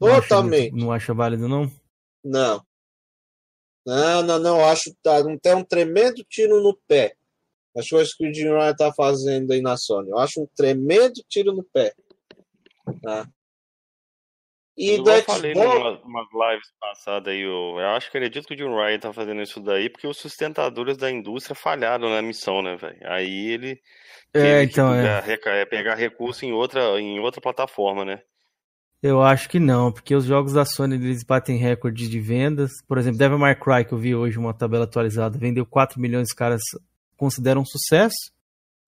Não 0.00 0.08
acha 0.08 0.22
Totalmente. 0.22 0.74
Não 0.74 0.92
acha 0.92 1.14
válido, 1.14 1.48
não? 1.48 1.70
Não. 2.24 2.64
Não, 3.86 4.22
não, 4.22 4.38
não. 4.38 4.64
Acho 4.64 4.90
que 4.90 4.96
tá, 5.02 5.22
tem 5.40 5.54
um 5.54 5.64
tremendo 5.64 6.24
tiro 6.28 6.60
no 6.62 6.76
pé. 6.88 7.14
As 7.76 7.88
coisas 7.88 8.14
que 8.14 8.28
o 8.28 8.32
Jim 8.34 8.48
Ryan 8.48 8.74
tá 8.74 8.92
fazendo 8.92 9.52
aí 9.52 9.60
na 9.60 9.76
Sony. 9.76 10.10
Eu 10.10 10.18
acho 10.18 10.40
um 10.42 10.48
tremendo 10.56 11.14
tiro 11.28 11.52
no 11.52 11.62
pé. 11.62 11.92
Tá? 13.02 13.26
E 14.78 14.90
eu 14.98 15.04
falei 15.22 15.54
Xbox. 15.54 15.74
numa, 15.74 16.00
umas 16.02 16.26
lives 16.52 16.68
passadas 16.78 17.32
aí, 17.32 17.40
eu, 17.40 17.50
eu 17.78 17.88
acho 17.96 18.10
que 18.10 18.18
acredito 18.18 18.46
que 18.46 18.52
o 18.54 18.56
Jim 18.58 18.68
Ryan 18.68 18.98
tá 18.98 19.12
fazendo 19.12 19.40
isso 19.40 19.58
daí 19.58 19.88
porque 19.88 20.06
os 20.06 20.18
sustentadores 20.18 20.98
da 20.98 21.10
indústria 21.10 21.54
falharam 21.54 22.10
na 22.10 22.20
missão, 22.20 22.60
né, 22.60 22.76
velho? 22.76 22.98
Aí 23.04 23.48
ele 23.52 23.80
É, 24.34 24.62
então, 24.62 24.92
é. 24.92 25.00
pegar, 25.00 25.20
reca- 25.20 25.50
é, 25.50 25.64
pegar 25.64 25.94
recurso 25.94 26.44
em 26.44 26.52
outra, 26.52 27.00
em 27.00 27.18
outra 27.20 27.40
plataforma, 27.40 28.04
né? 28.04 28.20
Eu 29.02 29.22
acho 29.22 29.48
que 29.48 29.58
não, 29.58 29.90
porque 29.90 30.14
os 30.14 30.24
jogos 30.24 30.52
da 30.52 30.64
Sony 30.66 30.96
eles 30.96 31.24
batem 31.24 31.56
recordes 31.56 32.10
de 32.10 32.20
vendas. 32.20 32.70
Por 32.86 32.98
exemplo, 32.98 33.18
Devil 33.18 33.38
May 33.38 33.54
Cry, 33.54 33.84
que 33.86 33.92
eu 33.94 33.98
vi 33.98 34.14
hoje 34.14 34.38
uma 34.38 34.52
tabela 34.52 34.84
atualizada, 34.84 35.38
vendeu 35.38 35.64
4 35.64 35.98
milhões, 36.00 36.28
os 36.28 36.34
caras 36.34 36.60
consideram 37.16 37.62
um 37.62 37.66
sucesso. 37.66 38.30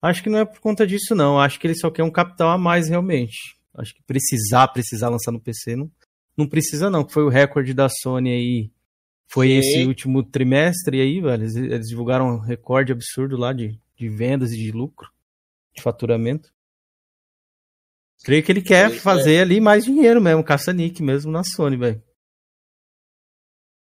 Acho 0.01 0.23
que 0.23 0.29
não 0.29 0.39
é 0.39 0.45
por 0.45 0.59
conta 0.59 0.87
disso, 0.87 1.13
não. 1.13 1.39
Acho 1.39 1.59
que 1.59 1.67
ele 1.67 1.75
só 1.75 1.89
quer 1.91 2.03
um 2.03 2.11
capital 2.11 2.49
a 2.49 2.57
mais, 2.57 2.87
realmente. 2.89 3.57
Acho 3.75 3.93
que 3.93 4.01
precisar, 4.03 4.67
precisar 4.69 5.09
lançar 5.09 5.31
no 5.31 5.39
PC, 5.41 5.75
não, 5.75 5.91
não 6.37 6.47
precisa, 6.47 6.89
não. 6.89 7.07
Foi 7.07 7.23
o 7.23 7.29
recorde 7.29 7.73
da 7.73 7.87
Sony 7.89 8.29
aí. 8.31 8.71
Foi 9.27 9.47
Sim. 9.47 9.57
esse 9.57 9.85
último 9.85 10.23
trimestre 10.23 11.01
aí, 11.01 11.21
velho. 11.21 11.43
Eles, 11.43 11.55
eles 11.55 11.87
divulgaram 11.87 12.35
um 12.35 12.39
recorde 12.39 12.91
absurdo 12.91 13.37
lá 13.37 13.53
de, 13.53 13.79
de 13.95 14.09
vendas 14.09 14.51
e 14.51 14.57
de 14.57 14.71
lucro, 14.71 15.09
de 15.75 15.81
faturamento. 15.81 16.51
Creio 18.23 18.43
que 18.43 18.51
ele 18.51 18.61
quer 18.61 18.87
Pois 18.87 18.97
é. 18.97 19.01
fazer 19.01 19.39
ali 19.39 19.61
mais 19.61 19.85
dinheiro 19.85 20.19
mesmo, 20.19 20.43
caça-nique 20.43 21.01
mesmo 21.01 21.31
na 21.31 21.43
Sony, 21.43 21.77
velho. 21.77 22.03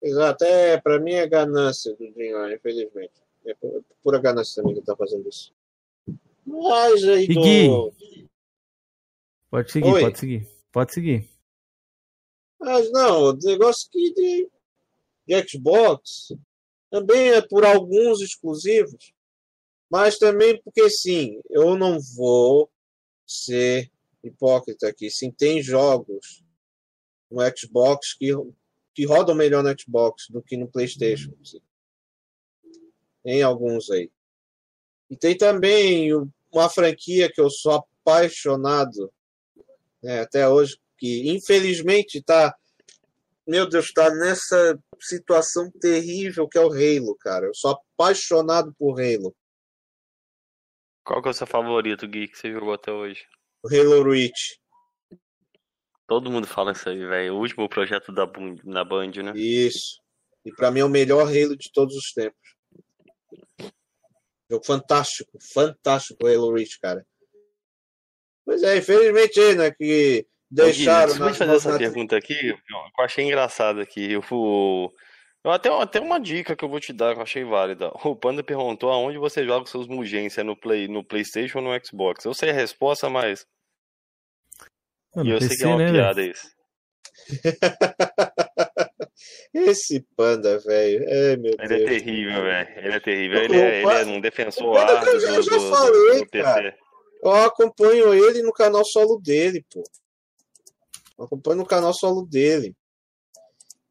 Exato. 0.02 0.44
É, 0.44 0.80
pra 0.80 0.98
mim 0.98 1.12
é 1.12 1.26
ganância 1.26 1.94
do 1.96 2.12
Ryan, 2.16 2.54
infelizmente. 2.54 3.12
É 3.44 3.54
pu- 3.54 3.84
pura 4.02 4.20
ganância 4.20 4.56
também 4.56 4.74
que 4.74 4.80
ele 4.80 4.86
tá 4.86 4.96
fazendo 4.96 5.28
isso. 5.28 5.52
Mas 6.44 7.04
aí 7.04 7.26
do. 7.26 7.92
Pode 9.50 9.70
seguir, 9.70 9.92
Oi. 9.92 10.00
pode 10.00 10.18
seguir. 10.18 10.48
Pode 10.72 10.92
seguir. 10.94 11.28
Mas 12.58 12.90
não, 12.92 13.24
o 13.24 13.32
negócio 13.32 13.88
que 13.90 14.12
de, 14.14 14.48
de 15.26 15.48
Xbox 15.48 16.32
também 16.90 17.30
é 17.30 17.42
por 17.42 17.64
alguns 17.64 18.20
exclusivos, 18.20 19.12
mas 19.90 20.18
também 20.18 20.60
porque 20.62 20.88
sim, 20.88 21.40
eu 21.50 21.76
não 21.76 21.98
vou 22.16 22.70
ser 23.26 23.90
hipócrita 24.22 24.88
aqui. 24.88 25.10
Sim, 25.10 25.30
tem 25.30 25.62
jogos 25.62 26.44
no 27.30 27.40
Xbox 27.56 28.14
que, 28.14 28.30
que 28.94 29.04
rodam 29.06 29.34
melhor 29.34 29.62
no 29.64 29.74
Xbox 29.78 30.28
do 30.30 30.40
que 30.42 30.56
no 30.56 30.68
PlayStation. 30.68 31.32
sim. 31.42 31.60
Tem 33.22 33.42
alguns 33.42 33.90
aí. 33.90 34.10
E 35.10 35.16
tem 35.16 35.36
também 35.36 36.10
uma 36.50 36.68
franquia 36.68 37.30
que 37.32 37.40
eu 37.40 37.50
sou 37.50 37.84
apaixonado 38.04 39.12
né, 40.02 40.20
até 40.20 40.48
hoje, 40.48 40.76
que 40.98 41.30
infelizmente 41.30 42.18
está, 42.18 42.54
meu 43.46 43.68
Deus, 43.68 43.86
está 43.86 44.10
nessa 44.10 44.78
situação 45.00 45.70
terrível 45.80 46.48
que 46.48 46.58
é 46.58 46.60
o 46.60 46.72
Halo, 46.72 47.16
cara. 47.20 47.46
Eu 47.46 47.54
sou 47.54 47.70
apaixonado 47.72 48.74
por 48.78 49.00
Halo. 49.00 49.34
Qual 51.04 51.20
que 51.20 51.28
é 51.28 51.30
o 51.30 51.34
seu 51.34 51.46
favorito, 51.46 52.06
Gui, 52.06 52.28
que 52.28 52.38
você 52.38 52.52
jogou 52.52 52.74
até 52.74 52.92
hoje? 52.92 53.26
O 53.62 53.68
Halo 53.68 54.02
Reach. 54.02 54.60
Todo 56.06 56.30
mundo 56.30 56.46
fala 56.46 56.72
isso 56.72 56.88
aí, 56.88 56.98
velho. 56.98 57.34
O 57.34 57.38
último 57.38 57.68
projeto 57.68 58.12
da 58.12 58.30
na 58.64 58.84
Band, 58.84 59.12
né? 59.22 59.32
Isso. 59.34 60.00
E 60.44 60.52
para 60.52 60.70
mim 60.70 60.80
é 60.80 60.84
o 60.84 60.88
melhor 60.88 61.26
Halo 61.26 61.56
de 61.56 61.70
todos 61.72 61.96
os 61.96 62.12
tempos. 62.12 62.38
Jogo 64.52 64.66
fantástico, 64.66 65.38
fantástico 65.40 66.26
o 66.26 66.28
Halo 66.28 66.52
Reach, 66.52 66.78
cara. 66.78 67.06
Pois 68.44 68.62
é, 68.62 68.76
infelizmente 68.76 69.40
aí, 69.40 69.54
né, 69.54 69.70
que 69.70 70.26
deixaram 70.50 71.14
deixa 71.14 71.24
eu 71.24 71.34
fazer 71.34 71.56
essa 71.56 71.78
pergunta 71.78 72.18
aqui, 72.18 72.34
que 72.34 72.50
eu 72.50 73.04
achei 73.04 73.24
engraçado 73.24 73.80
aqui. 73.80 74.12
Eu, 74.12 74.22
eu 75.42 75.50
até, 75.50 75.70
até 75.70 76.00
uma 76.00 76.20
dica 76.20 76.54
que 76.54 76.62
eu 76.62 76.68
vou 76.68 76.80
te 76.80 76.92
dar 76.92 77.14
que 77.14 77.20
eu 77.20 77.22
achei 77.22 77.44
válida. 77.44 77.90
O 78.04 78.14
Panda 78.14 78.44
perguntou 78.44 78.90
aonde 78.90 79.16
você 79.16 79.42
joga 79.42 79.64
os 79.64 79.70
seus 79.70 79.86
Mugens, 79.86 80.34
se 80.34 80.40
é 80.40 80.42
no, 80.42 80.54
Play, 80.54 80.86
no 80.86 81.02
Playstation 81.02 81.60
ou 81.60 81.64
no 81.64 81.86
Xbox. 81.86 82.26
Eu 82.26 82.34
sei 82.34 82.50
a 82.50 82.52
resposta, 82.52 83.08
mas. 83.08 83.46
Mano, 85.16 85.30
e 85.30 85.32
eu 85.32 85.40
sei 85.40 85.48
PC, 85.48 85.62
que 85.62 85.64
é 85.64 85.68
uma 85.68 85.78
né, 85.78 85.92
piada 85.92 86.22
isso. 86.22 86.46
Esse 89.54 90.00
panda, 90.16 90.58
velho. 90.58 91.04
É, 91.08 91.36
meu 91.36 91.52
Ele 91.60 91.64
é 91.64 91.68
Deus. 91.78 91.90
terrível, 91.90 92.42
velho. 92.42 92.78
Ele 92.78 92.94
é 92.94 93.00
terrível. 93.00 93.38
Ele 93.42 93.56
é, 93.60 93.82
ele 93.82 93.90
é 93.92 94.04
um 94.06 94.20
defensor 94.20 94.76
eu- 94.76 94.82
eu 94.82 95.20
já- 95.20 95.30
do, 95.36 95.42
já 95.42 95.56
do- 95.56 95.58
do- 95.58 95.70
falei, 95.70 96.18
do 96.20 96.26
PC. 96.30 96.42
cara. 96.44 96.78
Eu 97.22 97.32
acompanho 97.32 98.12
ele 98.14 98.42
no 98.42 98.52
canal 98.52 98.84
solo 98.84 99.20
dele, 99.20 99.64
pô. 99.72 99.82
Eu 101.18 101.24
acompanho 101.26 101.58
no 101.58 101.66
canal 101.66 101.92
solo 101.94 102.26
dele. 102.26 102.74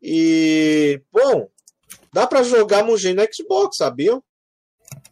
E, 0.02 1.02
bom, 1.11 1.49
dá 2.11 2.26
pra 2.27 2.43
jogar 2.43 2.84
Mugen 2.84 3.14
no 3.14 3.23
Xbox, 3.34 3.77
sabiam? 3.77 4.22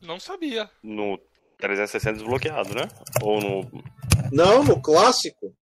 Não 0.01 0.19
sabia. 0.19 0.69
No 0.83 1.17
360 1.57 2.13
desbloqueado, 2.17 2.73
né? 2.73 2.87
Ou 3.21 3.39
no. 3.39 3.83
Não, 4.31 4.63
no 4.63 4.81
clássico. 4.81 5.55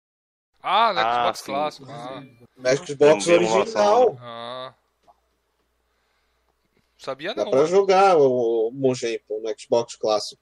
Ah, 0.61 0.93
no 0.93 0.99
Ah, 0.99 1.13
Xbox 1.33 1.39
sim. 1.39 1.45
clássico. 1.45 1.85
Ah, 1.89 2.23
No 2.57 2.85
Xbox 2.85 3.27
original. 3.27 4.17
ah. 4.19 4.73
Sabia 6.97 7.33
Dá 7.33 7.43
não. 7.43 7.51
pra 7.51 7.59
mano. 7.61 7.69
jogar 7.71 8.17
o 8.17 8.71
Mugen 8.73 9.19
pô, 9.27 9.39
no 9.39 9.53
Xbox 9.59 9.95
clássico. 9.95 10.41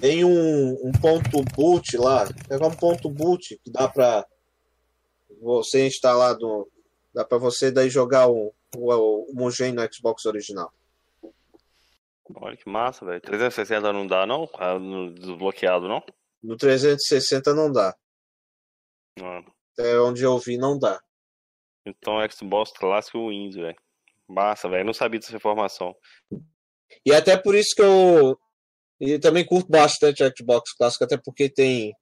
Tem 0.00 0.24
um, 0.24 0.72
um 0.86 0.92
ponto 0.92 1.42
boot 1.54 1.96
lá. 1.96 2.26
Pegar 2.48 2.66
um 2.66 2.74
ponto 2.74 3.10
boot 3.10 3.58
que 3.62 3.70
dá 3.70 3.88
pra 3.88 4.26
você 5.40 5.86
instalar 5.86 6.36
no, 6.38 6.68
Dá 7.14 7.24
para 7.24 7.38
você 7.38 7.70
daí 7.70 7.90
jogar 7.90 8.28
o, 8.28 8.54
o, 8.76 9.30
o 9.30 9.34
Mugen 9.34 9.72
no 9.72 9.82
Xbox 9.92 10.24
original. 10.26 10.72
Olha 12.34 12.56
que 12.56 12.68
massa, 12.68 13.04
velho. 13.04 13.20
360 13.20 13.92
não 13.92 14.06
dá, 14.06 14.26
não? 14.26 14.48
Ah, 14.54 14.78
no 14.78 15.12
Desbloqueado, 15.12 15.88
não? 15.88 16.02
No 16.42 16.56
360 16.56 17.54
não 17.54 17.72
dá. 17.72 17.96
Mano. 19.18 19.52
Até 19.78 20.00
onde 20.00 20.24
eu 20.24 20.36
vi, 20.38 20.58
não 20.58 20.76
dá. 20.76 21.00
Então 21.86 22.16
Xbox 22.28 22.72
clássico 22.72 23.28
Windows, 23.28 23.54
velho. 23.54 23.76
Massa, 24.26 24.68
velho. 24.68 24.84
Não 24.84 24.92
sabia 24.92 25.20
dessa 25.20 25.36
informação. 25.36 25.94
E 27.06 27.12
até 27.12 27.36
por 27.36 27.54
isso 27.54 27.74
que 27.76 27.82
eu. 27.82 28.36
E 29.00 29.18
também 29.18 29.46
curto 29.46 29.70
bastante 29.70 30.24
Xbox 30.36 30.72
clássico, 30.72 31.04
até 31.04 31.16
porque 31.16 31.48
tem. 31.48 31.94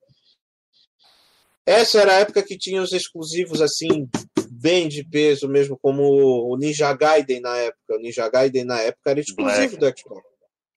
Essa 1.67 2.01
era 2.01 2.13
a 2.13 2.21
época 2.21 2.43
que 2.43 2.57
tinha 2.57 2.81
os 2.81 2.93
exclusivos 2.93 3.61
assim, 3.61 4.09
bem 4.51 4.89
de 4.89 5.05
peso 5.05 5.49
mesmo, 5.49 5.77
como 5.77 6.03
o 6.51 6.57
Ninja 6.57 6.93
Gaiden 6.95 7.41
na 7.41 7.57
época. 7.59 7.97
O 7.97 7.99
Ninja 7.99 8.29
Gaiden 8.31 8.65
na 8.65 8.81
época 8.81 9.11
era 9.11 9.21
exclusivo 9.21 9.77
Black. 9.77 9.95
do 9.95 10.01
Xbox. 10.01 10.27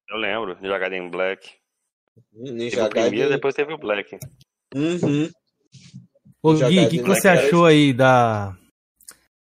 Eu 0.09 0.17
lembro. 0.17 0.59
Ninja 0.59 0.77
Gaiden 0.77 1.09
Black. 1.09 1.47
Teve 2.33 2.51
Ninja 2.51 2.85
o 2.85 2.89
primeiro, 2.89 3.29
depois 3.29 3.55
teve 3.55 3.73
o 3.73 3.77
Black. 3.77 4.17
Uhum. 4.75 5.29
Ô 6.41 6.53
Gui, 6.53 6.85
o 6.85 6.89
que, 6.89 6.97
que 6.99 7.07
você 7.07 7.27
achou 7.27 7.65
aí 7.65 7.93
da 7.93 8.55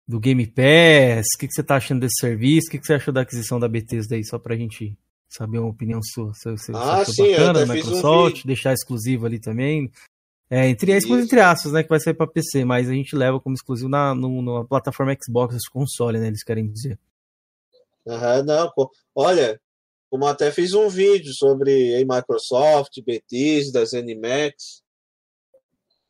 do 0.07 0.21
Game 0.21 0.47
Pass? 0.47 1.27
O 1.35 1.39
que, 1.39 1.49
que 1.49 1.55
você 1.55 1.63
tá 1.63 1.77
achando 1.77 2.01
desse 2.01 2.21
serviço? 2.21 2.69
O 2.69 2.71
que, 2.71 2.79
que 2.79 2.87
você 2.87 2.95
achou 2.95 3.15
da 3.15 3.23
aquisição 3.23 3.59
da 3.59 3.69
Bethesda 3.69 4.15
aí, 4.15 4.25
só 4.25 4.39
pra 4.39 4.57
gente 4.57 4.97
saber 5.29 5.59
uma 5.59 5.71
opinião 5.71 6.01
sua? 6.03 6.35
Você, 6.35 6.51
você, 6.51 6.73
Ah, 6.75 7.01
achou 7.01 7.15
sim, 7.15 7.23
eu 7.23 7.31
bacana 7.31 7.51
até 7.61 7.67
da 7.67 7.73
um 7.73 7.77
Microsoft, 7.77 8.33
vídeo. 8.35 8.47
deixar 8.47 8.73
exclusivo 8.75 9.25
ali 9.27 9.41
também? 9.41 9.91
É, 10.51 10.69
entre, 10.69 10.93
é 10.93 10.99
exclusivo 10.99 11.25
entre 11.25 11.41
aspas, 11.41 11.73
né, 11.73 11.83
que 11.83 11.89
vai 11.89 11.99
sair 11.99 12.13
pra 12.13 12.27
PC, 12.27 12.63
mas 12.63 12.87
a 12.91 12.93
gente 12.93 13.17
leva 13.17 13.41
como 13.41 13.55
exclusivo 13.55 13.89
na, 13.89 14.15
no, 14.15 14.43
na 14.43 14.65
plataforma 14.67 15.17
Xbox, 15.19 15.57
console, 15.69 16.19
né, 16.19 16.27
eles 16.27 16.45
querem 16.45 16.71
dizer. 16.71 16.99
Aham, 18.07 18.43
não, 18.43 18.71
pô. 18.73 18.91
Olha, 19.15 19.59
como 20.11 20.27
até 20.27 20.51
fiz 20.51 20.75
um 20.75 20.91
vídeo 20.91 21.33
sobre 21.33 21.95
a 21.97 22.01
Microsoft, 22.17 23.01
Bethesda, 23.03 23.87
ZeniMax. 23.87 24.83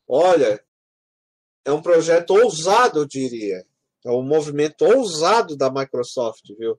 Olha, 0.05 0.61
é 1.65 1.71
um 1.71 1.81
projeto 1.81 2.31
ousado, 2.31 2.99
eu 2.99 3.05
diria. 3.05 3.65
É 4.05 4.11
um 4.11 4.23
movimento 4.23 4.83
ousado 4.83 5.55
da 5.55 5.71
Microsoft, 5.71 6.43
viu? 6.57 6.77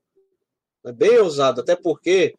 É 0.84 0.92
bem 0.92 1.18
ousado, 1.18 1.62
até 1.62 1.74
porque 1.74 2.34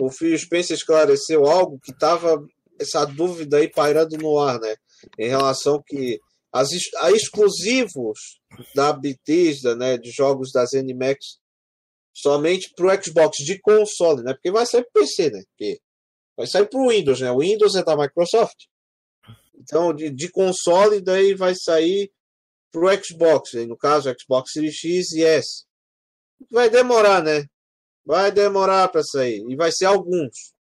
o 0.00 0.10
Phil 0.10 0.36
Spencer 0.36 0.76
esclareceu 0.76 1.46
algo 1.46 1.78
que 1.78 1.92
estava 1.92 2.44
essa 2.78 3.04
dúvida 3.04 3.58
aí 3.58 3.70
pairando 3.70 4.16
no 4.18 4.38
ar, 4.38 4.60
né? 4.60 4.74
Em 5.18 5.28
relação 5.28 5.82
que 5.86 6.20
as 6.52 6.70
a 6.96 7.10
exclusivos 7.12 8.40
da 8.74 8.92
Bethesda, 8.92 9.76
né, 9.76 9.96
de 9.96 10.10
jogos 10.10 10.50
da 10.52 10.64
ZeniMax 10.64 11.38
somente 12.12 12.72
para 12.74 12.86
o 12.86 13.02
Xbox 13.02 13.38
de 13.38 13.60
console, 13.60 14.22
né? 14.22 14.32
Porque 14.32 14.50
vai 14.50 14.64
sair 14.64 14.82
para 14.90 15.02
PC, 15.02 15.30
né? 15.30 15.42
Porque 15.50 15.80
vai 16.36 16.46
sair 16.46 16.66
para 16.66 16.80
o 16.80 16.88
Windows, 16.88 17.20
né? 17.20 17.30
O 17.30 17.40
Windows 17.40 17.74
é 17.74 17.84
da 17.84 17.96
Microsoft. 17.96 18.56
Então, 19.58 19.94
de, 19.94 20.10
de 20.10 20.30
console, 20.30 21.00
daí 21.00 21.34
vai 21.34 21.54
sair 21.54 22.10
para 22.70 22.80
o 22.80 23.04
Xbox, 23.04 23.54
aí, 23.54 23.66
no 23.66 23.76
caso, 23.76 24.12
Xbox 24.18 24.52
Series 24.52 24.74
X 24.74 25.12
e 25.12 25.24
S. 25.24 25.64
Vai 26.50 26.68
demorar, 26.68 27.22
né? 27.22 27.46
Vai 28.04 28.30
demorar 28.30 28.88
para 28.88 29.02
sair. 29.02 29.44
E 29.48 29.56
vai 29.56 29.72
ser 29.72 29.86
alguns. 29.86 30.54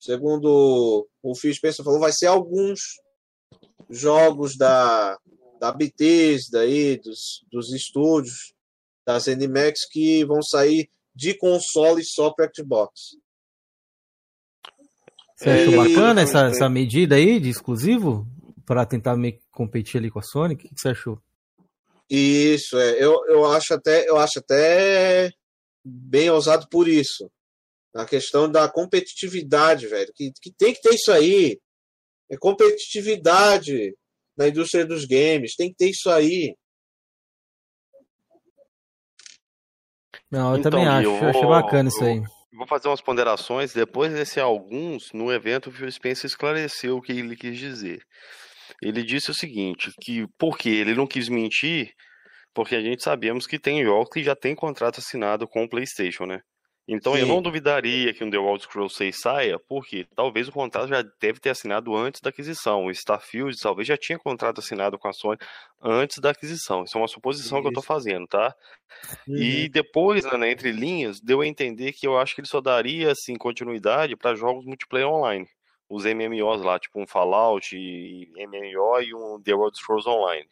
Segundo 0.00 1.08
o 1.22 1.34
Phil 1.34 1.52
Spencer 1.54 1.84
falou, 1.84 2.00
vai 2.00 2.12
ser 2.12 2.26
alguns 2.26 2.80
jogos 3.90 4.56
da, 4.56 5.18
da 5.58 5.72
Bethesda 5.72 6.60
aí, 6.60 6.98
dos, 6.98 7.44
dos 7.50 7.72
estúdios 7.72 8.52
da 9.06 9.18
ZeniMax 9.18 9.88
que 9.90 10.24
vão 10.24 10.42
sair 10.42 10.88
de 11.14 11.34
console 11.34 12.04
só 12.04 12.30
para 12.30 12.50
Xbox. 12.54 13.16
Você 15.38 15.50
achou 15.50 15.76
bacana 15.76 16.20
essa, 16.22 16.46
essa 16.46 16.68
medida 16.68 17.14
aí 17.14 17.38
de 17.38 17.48
exclusivo? 17.48 18.26
Pra 18.66 18.84
tentar 18.84 19.16
meio 19.16 19.34
que 19.34 19.44
competir 19.50 19.98
ali 19.98 20.10
com 20.10 20.18
a 20.18 20.22
Sony? 20.22 20.54
O 20.54 20.56
que, 20.58 20.68
você 20.76 20.88
achou? 20.88 21.18
Isso, 22.10 22.76
é. 22.76 23.02
Eu, 23.02 23.24
eu 23.26 23.44
acho 23.46 23.72
até 23.72 24.08
eu 24.08 24.16
acho 24.18 24.40
até 24.40 25.30
bem 25.84 26.28
ousado 26.30 26.66
por 26.68 26.88
isso. 26.88 27.30
A 27.94 28.04
questão 28.04 28.50
da 28.50 28.68
competitividade, 28.68 29.86
velho. 29.86 30.12
Que, 30.14 30.32
que 30.42 30.52
tem 30.52 30.74
que 30.74 30.80
ter 30.82 30.94
isso 30.94 31.10
aí. 31.12 31.58
É 32.30 32.36
competitividade 32.36 33.94
na 34.36 34.48
indústria 34.48 34.84
dos 34.84 35.04
games. 35.06 35.54
Tem 35.56 35.70
que 35.70 35.76
ter 35.76 35.88
isso 35.90 36.10
aí. 36.10 36.54
Não, 40.30 40.52
eu 40.52 40.58
Então, 40.58 40.70
também 40.72 40.86
acho. 40.86 41.08
eu 41.08 41.16
Eu 41.16 41.28
achei 41.28 41.40
vou- 41.42 41.50
bacana 41.50 41.88
isso 41.88 42.04
eu- 42.04 42.08
aí. 42.08 42.22
Vou 42.52 42.66
fazer 42.66 42.88
umas 42.88 43.00
ponderações. 43.00 43.72
Depois 43.72 44.12
desse 44.12 44.40
alguns, 44.40 45.12
no 45.12 45.32
evento, 45.32 45.68
o 45.68 45.72
Phil 45.72 45.90
Spencer 45.90 46.26
esclareceu 46.26 46.96
o 46.96 47.02
que 47.02 47.12
ele 47.12 47.36
quis 47.36 47.58
dizer. 47.58 48.02
Ele 48.82 49.02
disse 49.02 49.30
o 49.30 49.34
seguinte, 49.34 49.92
que 50.02 50.26
porque 50.38 50.68
ele 50.68 50.94
não 50.94 51.06
quis 51.06 51.28
mentir, 51.28 51.92
porque 52.54 52.74
a 52.74 52.80
gente 52.80 53.02
sabemos 53.02 53.46
que 53.46 53.58
tem 53.58 53.84
jogos 53.84 54.10
que 54.12 54.22
já 54.22 54.34
tem 54.34 54.54
contrato 54.54 54.98
assinado 54.98 55.46
com 55.46 55.64
o 55.64 55.68
PlayStation, 55.68 56.24
né? 56.26 56.40
Então 56.90 57.14
eu 57.14 57.26
Sim. 57.26 57.28
não 57.28 57.42
duvidaria 57.42 58.14
que 58.14 58.24
um 58.24 58.30
The 58.30 58.38
Elder 58.38 58.60
Scrolls 58.60 58.96
6 58.96 59.20
saia, 59.20 59.58
porque 59.58 60.06
talvez 60.16 60.48
o 60.48 60.52
contrato 60.52 60.88
já 60.88 61.02
deve 61.20 61.38
ter 61.38 61.50
assinado 61.50 61.94
antes 61.94 62.22
da 62.22 62.30
aquisição. 62.30 62.86
O 62.86 62.90
Starfield 62.90 63.54
talvez 63.60 63.86
já 63.86 63.96
tinha 63.96 64.18
contrato 64.18 64.60
assinado 64.60 64.98
com 64.98 65.06
a 65.06 65.12
Sony 65.12 65.38
antes 65.82 66.18
da 66.18 66.30
aquisição. 66.30 66.84
Isso 66.84 66.96
é 66.96 67.00
uma 67.00 67.06
suposição 67.06 67.60
que 67.60 67.68
eu 67.68 67.72
Isso. 67.72 67.82
fazendo, 67.82 68.26
tá? 68.26 68.54
Uhum. 69.28 69.36
E 69.36 69.68
depois, 69.68 70.24
né, 70.24 70.50
entre 70.50 70.72
linhas, 70.72 71.20
deu 71.20 71.42
a 71.42 71.46
entender 71.46 71.92
que 71.92 72.06
eu 72.06 72.18
acho 72.18 72.34
que 72.34 72.40
ele 72.40 72.48
só 72.48 72.58
daria 72.58 73.12
assim 73.12 73.36
continuidade 73.36 74.16
para 74.16 74.34
jogos 74.34 74.64
multiplayer 74.64 75.06
online. 75.06 75.46
Os 75.90 76.06
MMOs 76.06 76.62
lá, 76.62 76.78
tipo 76.78 76.98
um 76.98 77.06
Fallout 77.06 77.76
MMO 77.76 79.00
e 79.02 79.14
um 79.14 79.38
The 79.42 79.50
Elder 79.50 79.74
Scrolls 79.74 80.08
Online. 80.08 80.48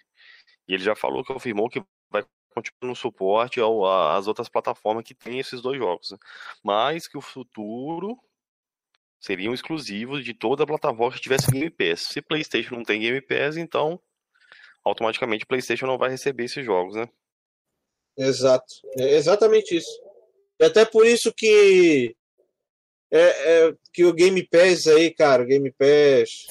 E 0.69 0.75
ele 0.75 0.83
já 0.83 0.95
falou, 0.95 1.25
confirmou 1.25 1.71
que 1.71 1.83
vai 2.11 2.23
continuar 2.57 2.91
no 2.91 2.97
suporte 2.97 3.61
ao, 3.61 3.85
às 3.87 4.27
outras 4.27 4.49
plataformas 4.49 5.05
que 5.05 5.15
tem 5.15 5.39
esses 5.39 5.61
dois 5.61 5.79
jogos. 5.79 6.11
né? 6.11 6.19
Mas 6.63 7.07
que 7.07 7.19
o 7.19 7.21
futuro 7.21 8.19
seriam 9.21 9.53
exclusivos 9.53 10.25
de 10.25 10.33
toda 10.33 10.65
a 10.65 10.67
plataforma 10.67 11.15
que 11.15 11.21
tivesse 11.21 11.51
Game 11.51 11.71
Pass. 11.71 12.01
Se 12.09 12.23
PlayStation 12.23 12.77
não 12.77 12.85
tem 12.85 13.01
Game 13.01 13.21
Pass, 13.21 13.57
então 13.57 14.01
automaticamente 14.85 15.47
PlayStation 15.47 15.87
não 15.87 15.99
vai 15.99 16.11
receber 16.11 16.45
esses 16.45 16.65
jogos, 16.65 16.95
né? 16.95 17.09
Exato. 18.17 18.73
É 18.99 19.17
exatamente 19.17 19.77
isso. 19.77 19.91
E 20.59 20.65
até 20.65 20.85
por 20.85 21.05
isso 21.07 21.33
que 21.37 22.17
é, 23.11 23.67
é 23.69 23.75
que 23.93 24.05
o 24.05 24.13
Game 24.13 24.47
Pass 24.49 24.87
aí, 24.87 25.13
cara, 25.13 25.43
o 25.43 25.47
Game 25.47 25.71
Pass 25.73 26.47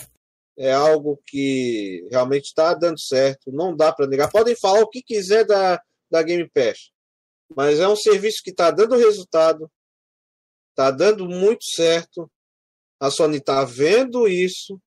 é 0.57 0.71
algo 0.71 1.19
que 1.25 2.07
realmente 2.11 2.45
está 2.45 2.73
dando 2.73 2.99
certo. 2.99 3.51
Não 3.51 3.75
dá 3.75 3.91
para 3.91 4.07
negar. 4.07 4.29
Podem 4.29 4.55
falar 4.55 4.81
o 4.81 4.89
que 4.89 5.01
quiser 5.01 5.45
da, 5.45 5.81
da 6.15 6.23
Game 6.23 6.49
Pass, 6.49 6.91
mas 7.53 7.79
é 7.79 7.87
um 7.87 7.95
serviço 7.95 8.41
que 8.41 8.51
está 8.51 8.71
dando 8.71 8.95
resultado, 8.95 9.69
está 10.69 10.89
dando 10.91 11.27
muito 11.27 11.65
certo. 11.75 12.31
A 12.99 13.11
Sony 13.11 13.37
está 13.37 13.65
vendo 13.65 14.27
isso. 14.27 14.81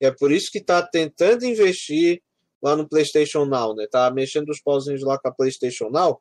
E 0.00 0.06
é 0.06 0.10
por 0.10 0.32
isso 0.32 0.50
que 0.50 0.58
está 0.58 0.84
tentando 0.84 1.46
investir 1.46 2.20
lá 2.60 2.74
no 2.74 2.88
PlayStation 2.88 3.44
Now, 3.44 3.74
né? 3.74 3.86
Tá 3.88 4.10
mexendo 4.10 4.48
os 4.48 4.60
pauzinhos 4.60 5.02
lá 5.02 5.16
com 5.16 5.28
a 5.28 5.34
PlayStation 5.34 5.88
Now. 5.88 6.20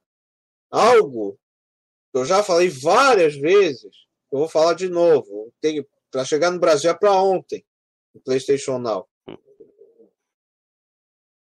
Algo 0.70 1.40
que 2.14 2.20
eu 2.20 2.26
já 2.26 2.44
falei 2.44 2.70
várias 2.70 3.36
vezes, 3.36 3.92
eu 4.32 4.38
vou 4.38 4.48
falar 4.48 4.76
de 4.76 4.88
novo. 4.88 5.52
Para 6.12 6.26
chegar 6.26 6.52
no 6.52 6.60
Brasil 6.60 6.92
é 6.92 6.94
para 6.94 7.14
ontem, 7.14 7.66
o 8.14 8.20
PlayStation 8.20 8.78
Now. 8.78 9.10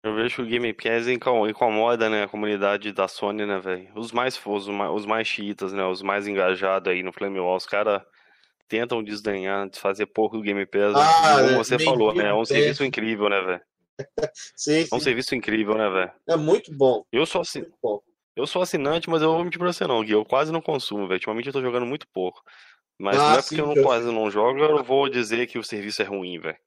Eu 0.09 0.15
vejo 0.15 0.37
que 0.37 0.43
o 0.43 0.47
Game 0.47 0.73
Pass 0.73 1.07
inco- 1.07 1.47
incomoda, 1.49 2.09
né, 2.09 2.25
a 2.25 2.29
comunidade 2.29 2.93
da 2.93 3.07
Sony, 3.07 3.45
né, 3.45 3.59
velho? 3.59 3.91
Os 3.95 4.11
mais 4.13 4.41
os 4.47 4.69
mais, 4.69 4.91
os 4.93 5.05
mais 5.07 5.29
chiitas, 5.29 5.73
né, 5.73 5.85
os 5.85 6.03
mais 6.03 6.27
engajados 6.27 6.91
aí 6.91 7.03
no 7.03 7.13
Flame 7.13 7.39
War, 7.39 7.57
os 7.57 7.67
caras 7.67 8.03
tentam 8.67 9.03
desdenhar, 9.03 9.69
fazer 9.75 10.07
pouco 10.07 10.37
do 10.39 10.43
Game 10.43 10.65
Pass. 10.67 10.95
né? 10.95 11.01
Ah, 11.01 11.39
Como 11.43 11.57
você 11.57 11.77
nem 11.77 11.85
falou, 11.87 12.15
né? 12.15 12.29
É 12.29 12.35
um 12.35 12.45
serviço 12.45 12.85
incrível, 12.85 13.29
né, 13.29 13.41
velho? 13.43 13.61
Sim, 14.35 14.81
É 14.81 14.95
um 14.95 14.99
sim. 14.99 15.01
serviço 15.01 15.35
incrível, 15.35 15.75
né, 15.75 15.89
velho? 15.91 16.13
É 16.29 16.37
muito 16.37 16.73
bom. 16.75 17.03
Eu 17.13 17.27
sou 17.27 17.43
bom. 17.83 18.01
eu 18.37 18.47
sou 18.47 18.63
assinante, 18.63 19.11
mas 19.11 19.21
eu 19.23 19.33
vou 19.33 19.45
mentir 19.45 19.59
pra 19.59 19.73
você 19.73 19.87
não, 19.87 20.03
Gui. 20.03 20.13
Eu 20.13 20.25
quase 20.25 20.53
não 20.53 20.61
consumo, 20.61 21.03
velho. 21.07 21.17
Ultimamente 21.17 21.47
eu 21.49 21.53
tô 21.53 21.61
jogando 21.61 21.85
muito 21.87 22.07
pouco. 22.13 22.41
Mas 22.99 23.21
Ah, 23.21 23.29
não 23.29 23.35
é 23.39 23.43
sim, 23.43 23.49
porque 23.49 23.61
eu 23.61 23.67
não, 23.67 23.75
eu- 23.77 23.83
quase 23.85 24.11
não 24.13 24.31
jogo, 24.31 24.59
eu 24.61 24.83
vou 24.83 25.09
dizer 25.09 25.47
que 25.47 25.59
o 25.59 25.63
serviço 25.65 26.01
é 26.03 26.05
ruim, 26.05 26.39
velho. 26.39 26.59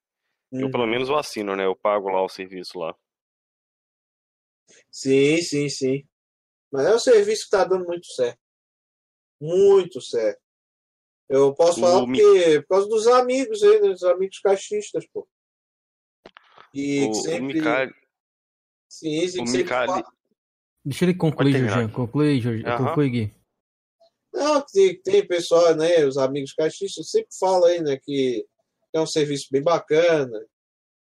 Eu 0.54 0.66
Uhum. 0.66 0.72
pelo 0.72 0.86
menos 0.88 1.10
eu 1.10 1.18
assino, 1.18 1.56
né? 1.56 1.66
Eu 1.66 1.76
pago 1.76 2.10
lá 2.10 2.22
o 2.22 2.30
serviço 2.30 2.78
lá. 2.80 2.94
Sim, 4.92 5.42
sim, 5.42 5.70
sim. 5.70 6.08
Mas 6.72 6.86
é 6.86 6.96
um 6.96 7.00
serviço 7.00 7.42
que 7.42 7.56
está 7.56 7.64
dando 7.64 7.86
muito 7.86 8.06
certo. 8.08 8.40
Muito 9.40 10.00
certo. 10.02 10.40
Eu 11.30 11.54
posso 11.54 11.80
O 11.80 11.82
falar 11.82 12.06
Mi- 12.06 12.18
porque, 12.22 12.62
por 12.62 12.68
causa 12.68 12.88
dos 12.90 13.08
amigos 13.08 13.64
aí, 13.64 13.82
né? 13.82 13.90
Dos 13.90 14.04
amigos 14.04 14.40
caixistas, 14.40 15.06
pô. 15.14 15.28
E 16.74 17.04
O, 17.06 17.12
que 17.12 17.18
o 17.18 17.22
sempre. 17.22 17.54
Micali, 17.60 17.94
Sim, 18.90 19.28
sim, 19.28 19.44
o 19.44 19.48
sempre 19.48 19.64
Micali- 19.64 20.04
Deixa 20.84 21.06
ele 21.06 21.14
concluir, 21.14 21.54
Jorginho. 21.68 21.92
Conclui, 21.92 22.42
Jorginho. 22.42 22.70
Uhum. 22.70 22.78
Conclui, 22.78 23.10
Gui. 23.10 23.36
Não, 24.34 24.62
tem, 24.66 25.00
tem 25.02 25.28
pessoal, 25.28 25.76
né? 25.76 26.06
Os 26.06 26.18
amigos 26.18 26.54
caixistas 26.54 27.10
sempre 27.10 27.30
falam 27.40 27.66
aí, 27.66 27.82
né? 27.82 27.98
Que 28.02 28.46
é 28.94 29.00
um 29.00 29.06
serviço 29.06 29.48
bem 29.52 29.62
bacana, 29.62 30.38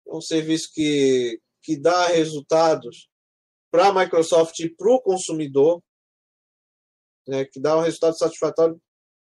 é 0.08 0.14
um 0.14 0.22
serviço 0.22 0.70
que, 0.74 1.42
que 1.62 1.76
dá 1.76 2.08
resultados 2.08 3.10
para 3.74 3.88
a 3.88 3.94
Microsoft 3.94 4.60
e 4.60 4.70
para 4.70 4.88
o 4.88 5.02
consumidor, 5.02 5.82
né? 7.28 7.44
Que 7.44 7.60
dá 7.60 7.76
um 7.76 7.82
resultado 7.82 8.16
satisfatório 8.16 8.80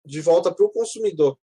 de 0.04 0.20
volta 0.20 0.54
para 0.54 0.64
o 0.64 0.70
consumidor. 0.70 1.36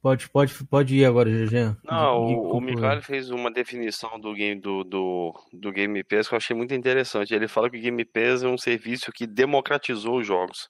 Pode, 0.00 0.28
pode, 0.28 0.64
pode 0.66 0.94
ir 0.94 1.04
agora, 1.04 1.28
GG. 1.28 1.76
Não, 1.82 2.18
o, 2.22 2.56
o 2.56 2.60
Mikael 2.60 3.02
fez 3.02 3.30
uma 3.30 3.50
definição 3.50 4.20
do 4.20 4.32
game 4.32 4.60
do, 4.60 4.84
do, 4.84 5.34
do 5.52 5.72
Game 5.72 6.04
Pass 6.04 6.28
que 6.28 6.34
eu 6.34 6.36
achei 6.36 6.54
muito 6.54 6.74
interessante. 6.74 7.34
Ele 7.34 7.48
fala 7.48 7.68
que 7.68 7.78
o 7.78 7.80
Game 7.80 8.04
Pass 8.04 8.44
é 8.44 8.46
um 8.46 8.58
serviço 8.58 9.10
que 9.10 9.26
democratizou 9.26 10.18
os 10.18 10.26
jogos. 10.26 10.68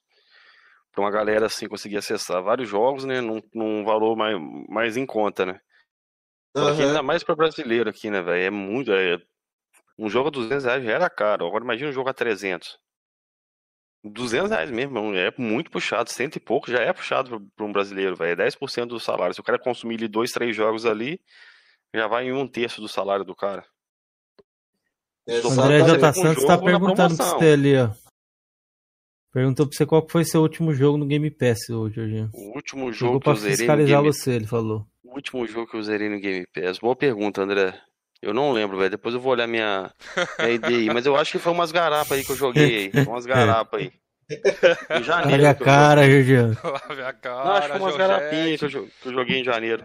Para 0.93 1.05
uma 1.05 1.11
galera 1.11 1.47
assim 1.47 1.69
conseguir 1.69 1.99
acessar 1.99 2.43
vários 2.43 2.69
jogos, 2.71 3.05
né, 3.05 3.21
num, 3.21 3.43
num 3.53 3.85
valor 3.85 4.17
mais, 4.17 4.39
mais 4.69 4.97
em 4.97 5.05
conta, 5.05 5.45
né? 5.45 5.61
Uhum. 6.57 6.69
ainda 6.69 7.03
mais 7.03 7.25
para 7.25 7.35
brasileiro 7.35 7.91
aqui, 7.91 8.11
né, 8.11 8.23
velho? 8.23 8.43
É 8.45 8.51
muito. 8.51 8.93
É, 8.93 9.19
um 9.99 10.09
jogo 10.09 10.29
a 10.29 10.31
200 10.31 10.65
reais 10.65 10.85
já 10.85 10.93
era 10.93 11.11
caro. 11.11 11.47
Agora 11.47 11.65
imagina 11.65 11.91
um 11.91 11.93
jogo 11.93 12.09
a 12.09 12.15
300. 12.15 12.79
200 14.05 14.51
reais 14.51 14.71
mesmo, 14.71 15.15
é 15.17 15.33
muito 15.39 15.71
puxado, 15.71 16.11
cento 16.11 16.37
e 16.37 16.41
pouco 16.41 16.71
já 16.71 16.79
é 16.81 16.93
puxado 16.93 17.41
para 17.57 17.65
um 17.65 17.73
brasileiro, 17.73 18.15
velho. 18.15 18.33
É 18.33 18.37
10% 18.37 18.89
do 18.89 19.01
salário. 19.01 19.35
Se 19.35 19.41
o 19.41 19.45
cara 19.45 19.59
consumir 19.59 19.95
ali 19.97 20.09
dois, 20.09 20.31
três 20.31 20.55
jogos 20.55 20.85
ali, 20.85 21.19
já 21.95 22.07
vai 22.07 22.27
em 22.27 22.33
um 22.33 22.47
terço 22.47 22.83
do 22.83 22.89
salário 22.89 23.25
do 23.25 23.35
cara. 23.35 23.65
O 25.27 25.61
André 25.61 25.83
J. 25.85 26.13
Santos 26.13 26.43
está 26.43 26.59
perguntando 26.59 27.17
pra 27.17 27.25
você 27.25 27.47
ali, 27.47 27.79
ó. 27.79 28.04
Perguntou 29.35 29.66
pra 29.66 29.77
você 29.77 29.85
qual 29.85 30.06
foi 30.09 30.24
seu 30.24 30.43
último 30.43 30.73
jogo 30.73 30.97
no 30.97 31.05
Game 31.05 31.28
Pass, 31.28 31.69
hoje, 31.69 31.97
Jorginho. 31.97 32.31
O 32.32 32.55
último 32.55 32.93
jogo 32.93 33.19
que 33.19 33.28
eu 33.28 33.35
zerei 33.35 33.56
fiscalizar 33.56 34.01
Game... 34.01 34.12
você, 34.12 34.31
ele 34.31 34.47
falou. 34.47 34.86
O 35.02 35.12
último 35.12 35.44
jogo 35.44 35.69
que 35.69 35.77
eu 35.77 35.82
zerei 35.82 36.09
no 36.09 36.20
Game 36.20 36.47
Pass. 36.55 36.78
Boa 36.78 36.94
pergunta, 36.94 37.43
André. 37.43 37.74
Eu 38.23 38.32
não 38.32 38.52
lembro, 38.52 38.78
velho. 38.78 38.90
Depois 38.90 39.12
eu 39.12 39.20
vou 39.20 39.32
olhar 39.32 39.48
minha, 39.48 39.93
minha 40.39 40.51
ID 40.52 40.65
aí. 40.65 40.86
Mas 40.86 41.05
eu 41.05 41.16
acho 41.16 41.32
que 41.32 41.40
foi 41.40 41.52
umas 41.52 41.73
garapas 41.73 42.12
aí 42.12 42.24
que 42.24 42.31
eu 42.31 42.36
joguei 42.36 42.93
aí. 42.94 43.06
Umas 43.09 43.27
garapas 43.27 43.81
aí. 43.81 43.93
Em 45.01 45.02
janeiro. 45.02 45.43
Olha 45.43 45.51
a 45.51 45.55
cara, 45.56 46.09
Juliano. 46.09 46.56
Olha 46.89 47.09
a 47.09 47.12
cara. 47.12 47.44
Não, 47.44 47.52
acho 47.55 47.66
que 47.66 47.78
foi 47.78 47.81
umas 47.81 47.97
garapinhas 47.97 48.61
que, 48.61 48.69
que 48.69 49.09
eu 49.09 49.12
joguei 49.12 49.40
em 49.40 49.44
janeiro. 49.44 49.85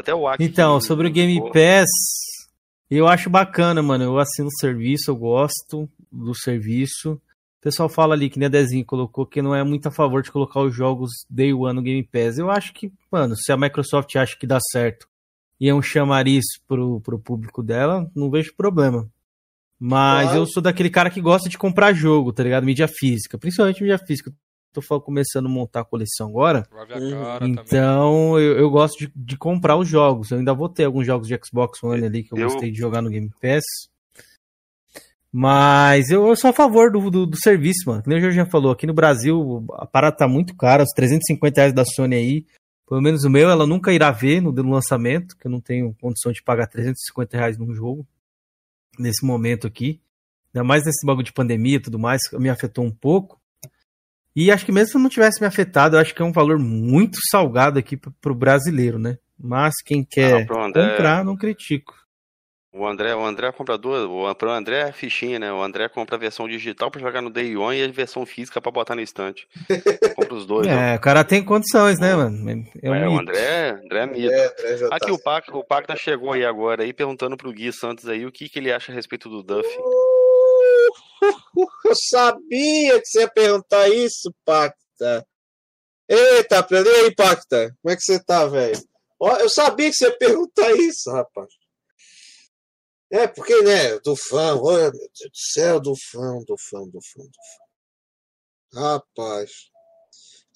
Até 0.00 0.12
o 0.12 0.26
Aki. 0.26 0.42
Então, 0.42 0.80
sobre 0.80 1.06
o 1.06 1.10
Game 1.12 1.40
Pass, 1.52 1.88
eu 2.90 3.06
acho 3.06 3.30
bacana, 3.30 3.80
mano. 3.80 4.02
Eu 4.02 4.18
assino 4.18 4.48
o 4.48 4.58
serviço, 4.58 5.12
eu 5.12 5.16
gosto 5.16 5.88
do 6.10 6.34
serviço. 6.34 7.22
O 7.60 7.62
pessoal 7.62 7.90
fala 7.90 8.14
ali, 8.14 8.30
que 8.30 8.38
nem 8.38 8.46
a 8.46 8.50
Dezinho 8.50 8.86
colocou, 8.86 9.26
que 9.26 9.42
não 9.42 9.54
é 9.54 9.62
muito 9.62 9.86
a 9.86 9.90
favor 9.90 10.22
de 10.22 10.32
colocar 10.32 10.62
os 10.62 10.74
jogos 10.74 11.10
Day 11.28 11.52
One 11.52 11.74
no 11.74 11.82
Game 11.82 12.02
Pass. 12.02 12.38
Eu 12.38 12.50
acho 12.50 12.72
que, 12.72 12.90
mano, 13.12 13.36
se 13.36 13.52
a 13.52 13.56
Microsoft 13.56 14.16
acha 14.16 14.34
que 14.34 14.46
dá 14.46 14.58
certo 14.72 15.06
e 15.60 15.68
é 15.68 15.74
um 15.74 15.82
chamariz 15.82 16.42
pro, 16.66 17.02
pro 17.02 17.18
público 17.18 17.62
dela, 17.62 18.10
não 18.16 18.30
vejo 18.30 18.54
problema. 18.56 19.06
Mas 19.78 20.34
eu 20.34 20.46
sou 20.46 20.62
daquele 20.62 20.88
cara 20.88 21.10
que 21.10 21.20
gosta 21.20 21.50
de 21.50 21.58
comprar 21.58 21.92
jogo, 21.92 22.32
tá 22.32 22.42
ligado? 22.42 22.64
Mídia 22.64 22.88
física, 22.88 23.36
principalmente 23.36 23.82
mídia 23.82 23.98
física. 23.98 24.32
Tô 24.72 25.00
começando 25.00 25.46
a 25.46 25.50
montar 25.50 25.80
a 25.80 25.84
coleção 25.84 26.28
agora. 26.28 26.66
Uhum. 26.72 27.46
Então 27.46 28.38
eu, 28.38 28.56
eu, 28.56 28.70
gosto 28.70 28.98
de, 28.98 29.12
de, 29.14 29.36
comprar 29.36 29.76
os 29.76 29.88
jogos. 29.88 30.30
Eu 30.30 30.38
ainda 30.38 30.54
vou 30.54 30.68
ter 30.68 30.84
alguns 30.84 31.06
jogos 31.06 31.28
de 31.28 31.38
Xbox 31.44 31.82
One 31.82 32.06
ali 32.06 32.22
que 32.22 32.32
eu, 32.32 32.38
eu... 32.38 32.48
gostei 32.48 32.70
de 32.70 32.78
jogar 32.78 33.02
no 33.02 33.10
Game 33.10 33.30
Pass. 33.42 33.64
Mas 35.32 36.10
eu, 36.10 36.26
eu 36.26 36.34
sou 36.34 36.50
a 36.50 36.52
favor 36.52 36.90
do, 36.90 37.10
do, 37.10 37.26
do, 37.26 37.36
serviço, 37.36 37.84
mano. 37.86 38.02
Como 38.02 38.16
o 38.16 38.20
Jorge 38.20 38.36
já 38.36 38.46
falou, 38.46 38.72
aqui 38.72 38.86
no 38.86 38.94
Brasil 38.94 39.64
a 39.74 39.86
parada 39.86 40.16
tá 40.16 40.26
muito 40.26 40.56
cara, 40.56 40.82
os 40.82 40.90
350 40.94 41.60
reais 41.60 41.72
da 41.72 41.84
Sony 41.84 42.16
aí 42.16 42.44
pelo 42.90 43.00
menos 43.00 43.22
o 43.22 43.30
meu, 43.30 43.48
ela 43.48 43.68
nunca 43.68 43.92
irá 43.92 44.10
ver 44.10 44.42
no, 44.42 44.50
no 44.50 44.72
lançamento, 44.72 45.36
que 45.36 45.46
eu 45.46 45.50
não 45.50 45.60
tenho 45.60 45.94
condição 46.00 46.32
de 46.32 46.42
pagar 46.42 46.66
350 46.66 47.36
reais 47.36 47.56
num 47.56 47.72
jogo, 47.72 48.04
nesse 48.98 49.24
momento 49.24 49.64
aqui. 49.64 50.00
Ainda 50.52 50.66
mais 50.66 50.84
nesse 50.84 51.06
bagulho 51.06 51.24
de 51.24 51.32
pandemia 51.32 51.76
e 51.76 51.80
tudo 51.80 52.00
mais, 52.00 52.20
me 52.32 52.50
afetou 52.50 52.84
um 52.84 52.90
pouco. 52.90 53.40
E 54.34 54.50
acho 54.50 54.66
que 54.66 54.72
mesmo 54.72 54.90
se 54.90 54.98
não 54.98 55.08
tivesse 55.08 55.40
me 55.40 55.46
afetado, 55.46 55.94
eu 55.94 56.00
acho 56.00 56.12
que 56.12 56.20
é 56.20 56.24
um 56.24 56.32
valor 56.32 56.58
muito 56.58 57.16
salgado 57.30 57.78
aqui 57.78 57.96
pro 57.96 58.34
brasileiro, 58.34 58.98
né? 58.98 59.18
Mas 59.38 59.74
quem 59.84 60.02
quer 60.02 60.32
ah, 60.32 60.38
não, 60.40 60.46
comprar, 60.46 61.24
não 61.24 61.36
critico. 61.36 61.94
O 62.72 62.86
André, 62.86 63.12
o 63.16 63.24
André 63.24 63.48
é 63.48 63.52
comprador, 63.52 64.08
o, 64.08 64.32
pro 64.36 64.48
André 64.48 64.88
é 64.88 64.92
fichinha, 64.92 65.40
né? 65.40 65.52
O 65.52 65.60
André 65.60 65.88
compra 65.88 66.14
a 66.14 66.18
versão 66.18 66.48
digital 66.48 66.88
para 66.88 67.00
jogar 67.00 67.20
no 67.20 67.28
Day 67.28 67.56
One 67.56 67.76
e 67.76 67.82
a 67.82 67.88
versão 67.88 68.24
física 68.24 68.60
para 68.60 68.70
botar 68.70 68.94
no 68.94 69.00
estante. 69.00 69.48
compra 70.14 70.34
os 70.34 70.46
dois. 70.46 70.68
É, 70.68 70.70
né? 70.70 70.96
o 70.96 71.00
cara 71.00 71.24
tem 71.24 71.44
condições, 71.44 71.98
né, 71.98 72.14
mano? 72.14 72.70
É, 72.80 72.88
um 72.88 72.94
é 72.94 73.08
o 73.08 73.18
André, 73.18 73.70
André 73.70 74.00
é 74.00 74.06
mito. 74.06 74.32
É, 74.32 74.46
André 74.46 74.86
Aqui 74.92 75.06
tá 75.06 75.12
o 75.12 75.18
Pacta, 75.18 75.56
o 75.56 75.64
Pacta 75.64 75.96
chegou 75.96 76.32
aí 76.32 76.44
agora 76.44 76.84
aí 76.84 76.92
perguntando 76.92 77.36
pro 77.36 77.52
Gui 77.52 77.72
Santos 77.72 78.06
aí 78.08 78.24
o 78.24 78.30
que, 78.30 78.48
que 78.48 78.60
ele 78.60 78.72
acha 78.72 78.92
a 78.92 78.94
respeito 78.94 79.28
do 79.28 79.42
Duff. 79.42 79.68
Uh, 79.76 81.66
eu 81.84 81.94
sabia 82.08 83.00
que 83.00 83.06
você 83.06 83.22
ia 83.22 83.28
perguntar 83.28 83.88
isso, 83.88 84.32
Pacta. 84.44 85.26
Eita, 86.08 86.66
e 86.70 87.04
aí, 87.04 87.14
Pacta? 87.16 87.74
Como 87.82 87.92
é 87.92 87.96
que 87.96 88.02
você 88.02 88.22
tá, 88.22 88.46
velho? 88.46 88.78
Eu 89.40 89.48
sabia 89.48 89.90
que 89.90 89.96
você 89.96 90.06
ia 90.06 90.16
perguntar 90.16 90.70
isso, 90.76 91.10
rapaz. 91.10 91.59
É, 93.10 93.26
porque, 93.26 93.60
né, 93.62 93.98
do 93.98 94.14
fã, 94.14 94.54
olha, 94.56 94.84
meu 94.84 94.92
Deus 94.92 95.10
do 95.10 95.30
céu, 95.52 95.80
do 95.80 95.94
fã, 95.96 96.38
do 96.46 96.56
fã, 96.56 96.80
do 96.88 97.00
fã, 97.02 97.22
do 97.22 97.30
fã. 98.72 98.80
Rapaz, 98.80 99.50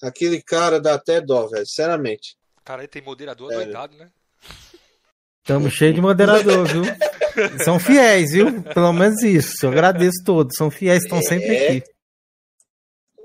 aquele 0.01 0.41
cara 0.41 0.79
dá 0.79 0.93
até 0.93 1.19
dó, 1.19 1.47
velho, 1.47 1.65
sinceramente. 1.65 2.37
Cara, 2.63 2.81
aí 2.81 2.87
tem 2.87 3.01
moderador 3.01 3.51
é. 3.51 3.55
doidado, 3.55 3.97
né? 3.97 4.09
Estamos 5.41 5.73
cheios 5.73 5.93
de 5.93 6.01
moderador, 6.01 6.65
viu? 6.65 6.83
São 7.63 7.77
fiéis, 7.77 8.31
viu? 8.31 8.63
Pelo 8.63 8.93
menos 8.93 9.21
isso. 9.21 9.65
Eu 9.65 9.69
agradeço 9.69 10.23
todos. 10.25 10.55
São 10.57 10.71
fiéis, 10.71 11.03
estão 11.03 11.19
é... 11.19 11.21
sempre 11.21 11.57
aqui. 11.57 11.83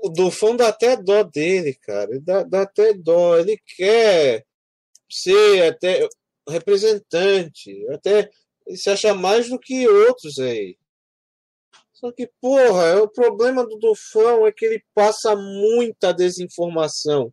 O 0.03 0.09
Dufão 0.09 0.55
dá 0.55 0.67
até 0.67 0.95
dó 0.97 1.23
dele, 1.23 1.73
cara. 1.81 2.09
Dá, 2.21 2.43
dá 2.43 2.61
até 2.63 2.93
dó. 2.93 3.37
Ele 3.37 3.59
quer 3.75 4.45
ser 5.09 5.63
até 5.69 6.07
representante, 6.47 7.87
até 7.89 8.29
ele 8.71 8.77
se 8.77 8.89
acha 8.89 9.13
mais 9.13 9.49
do 9.49 9.59
que 9.59 9.87
outros 9.87 10.39
aí. 10.39 10.77
Só 11.91 12.11
que, 12.11 12.31
porra, 12.39 13.01
o 13.01 13.09
problema 13.09 13.65
do 13.67 13.77
Dufão 13.77 14.47
é 14.47 14.51
que 14.51 14.65
ele 14.65 14.83
passa 14.95 15.35
muita 15.35 16.13
desinformação 16.13 17.31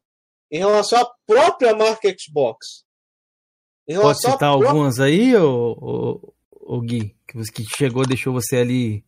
em 0.50 0.58
relação 0.58 1.00
à 1.00 1.10
própria 1.26 1.74
marca 1.74 2.14
Xbox. 2.18 2.84
Pode 3.86 4.18
citar 4.18 4.38
própria... 4.38 4.68
algumas 4.68 5.00
aí, 5.00 5.34
ô, 5.36 6.34
ô, 6.50 6.80
Gui? 6.80 7.16
Que 7.26 7.64
chegou, 7.76 8.04
deixou 8.04 8.32
você 8.32 8.56
ali 8.56 9.04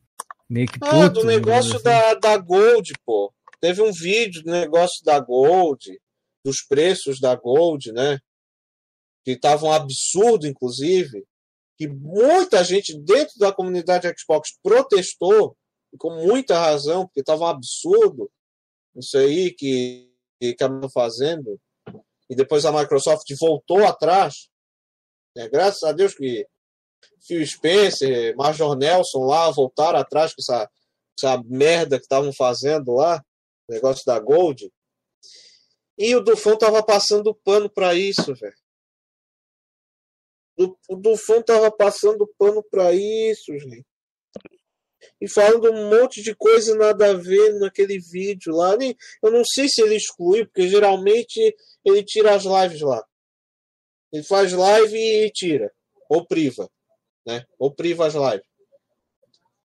meio 0.48 0.68
que 0.68 0.78
puto. 0.78 0.94
Ah, 0.94 1.08
do 1.08 1.24
negócio 1.24 1.74
assim. 1.74 1.84
da, 1.84 2.14
da 2.14 2.36
Gold, 2.38 2.92
pô. 3.04 3.32
Teve 3.60 3.82
um 3.82 3.92
vídeo 3.92 4.42
do 4.42 4.50
negócio 4.50 5.04
da 5.04 5.18
Gold, 5.18 6.00
dos 6.44 6.62
preços 6.66 7.20
da 7.20 7.34
Gold, 7.34 7.92
né? 7.92 8.18
Que 9.24 9.32
estavam 9.32 9.68
um 9.68 9.72
absurdo, 9.72 10.46
inclusive 10.46 11.26
que 11.80 11.88
muita 11.88 12.62
gente 12.62 12.94
dentro 12.94 13.38
da 13.38 13.50
comunidade 13.50 14.06
Xbox 14.14 14.50
protestou, 14.62 15.56
e 15.90 15.96
com 15.96 16.10
muita 16.10 16.58
razão, 16.58 17.06
porque 17.06 17.20
estava 17.20 17.44
um 17.44 17.46
absurdo 17.46 18.30
isso 18.94 19.16
aí 19.16 19.50
que 19.50 20.12
estavam 20.38 20.90
fazendo, 20.90 21.58
e 22.28 22.36
depois 22.36 22.66
a 22.66 22.72
Microsoft 22.72 23.24
voltou 23.40 23.86
atrás. 23.86 24.50
Né? 25.34 25.48
Graças 25.48 25.82
a 25.82 25.92
Deus 25.92 26.14
que 26.14 26.46
Phil 27.26 27.46
Spencer, 27.46 28.36
Major 28.36 28.76
Nelson 28.76 29.24
lá 29.24 29.50
voltaram 29.50 30.00
atrás 30.00 30.34
com 30.34 30.42
essa, 30.42 30.70
essa 31.18 31.42
merda 31.46 31.96
que 31.96 32.04
estavam 32.04 32.30
fazendo 32.30 32.92
lá, 32.92 33.24
negócio 33.66 34.04
da 34.04 34.20
Gold. 34.20 34.70
E 35.96 36.14
o 36.14 36.20
Dufão 36.20 36.58
tava 36.58 36.82
passando 36.82 37.34
pano 37.42 37.70
para 37.70 37.94
isso, 37.94 38.34
velho. 38.34 38.59
O 40.88 40.96
Dufão 40.96 41.42
tava 41.42 41.70
passando 41.70 42.30
pano 42.38 42.62
para 42.62 42.92
isso, 42.92 43.56
gente. 43.58 43.86
E 45.18 45.28
falando 45.28 45.70
um 45.70 45.88
monte 45.88 46.22
de 46.22 46.34
coisa 46.34 46.74
nada 46.74 47.10
a 47.10 47.14
ver 47.14 47.58
naquele 47.58 47.98
vídeo 47.98 48.54
lá. 48.54 48.74
Eu 49.22 49.30
não 49.30 49.42
sei 49.44 49.68
se 49.68 49.80
ele 49.80 49.96
exclui, 49.96 50.44
porque 50.44 50.68
geralmente 50.68 51.56
ele 51.84 52.04
tira 52.04 52.34
as 52.34 52.44
lives 52.44 52.82
lá. 52.82 53.02
Ele 54.12 54.22
faz 54.22 54.52
live 54.52 54.96
e 54.96 55.30
tira. 55.30 55.72
Ou 56.08 56.26
priva. 56.26 56.68
Né? 57.26 57.44
Ou 57.58 57.74
priva 57.74 58.06
as 58.06 58.14
lives. 58.14 58.46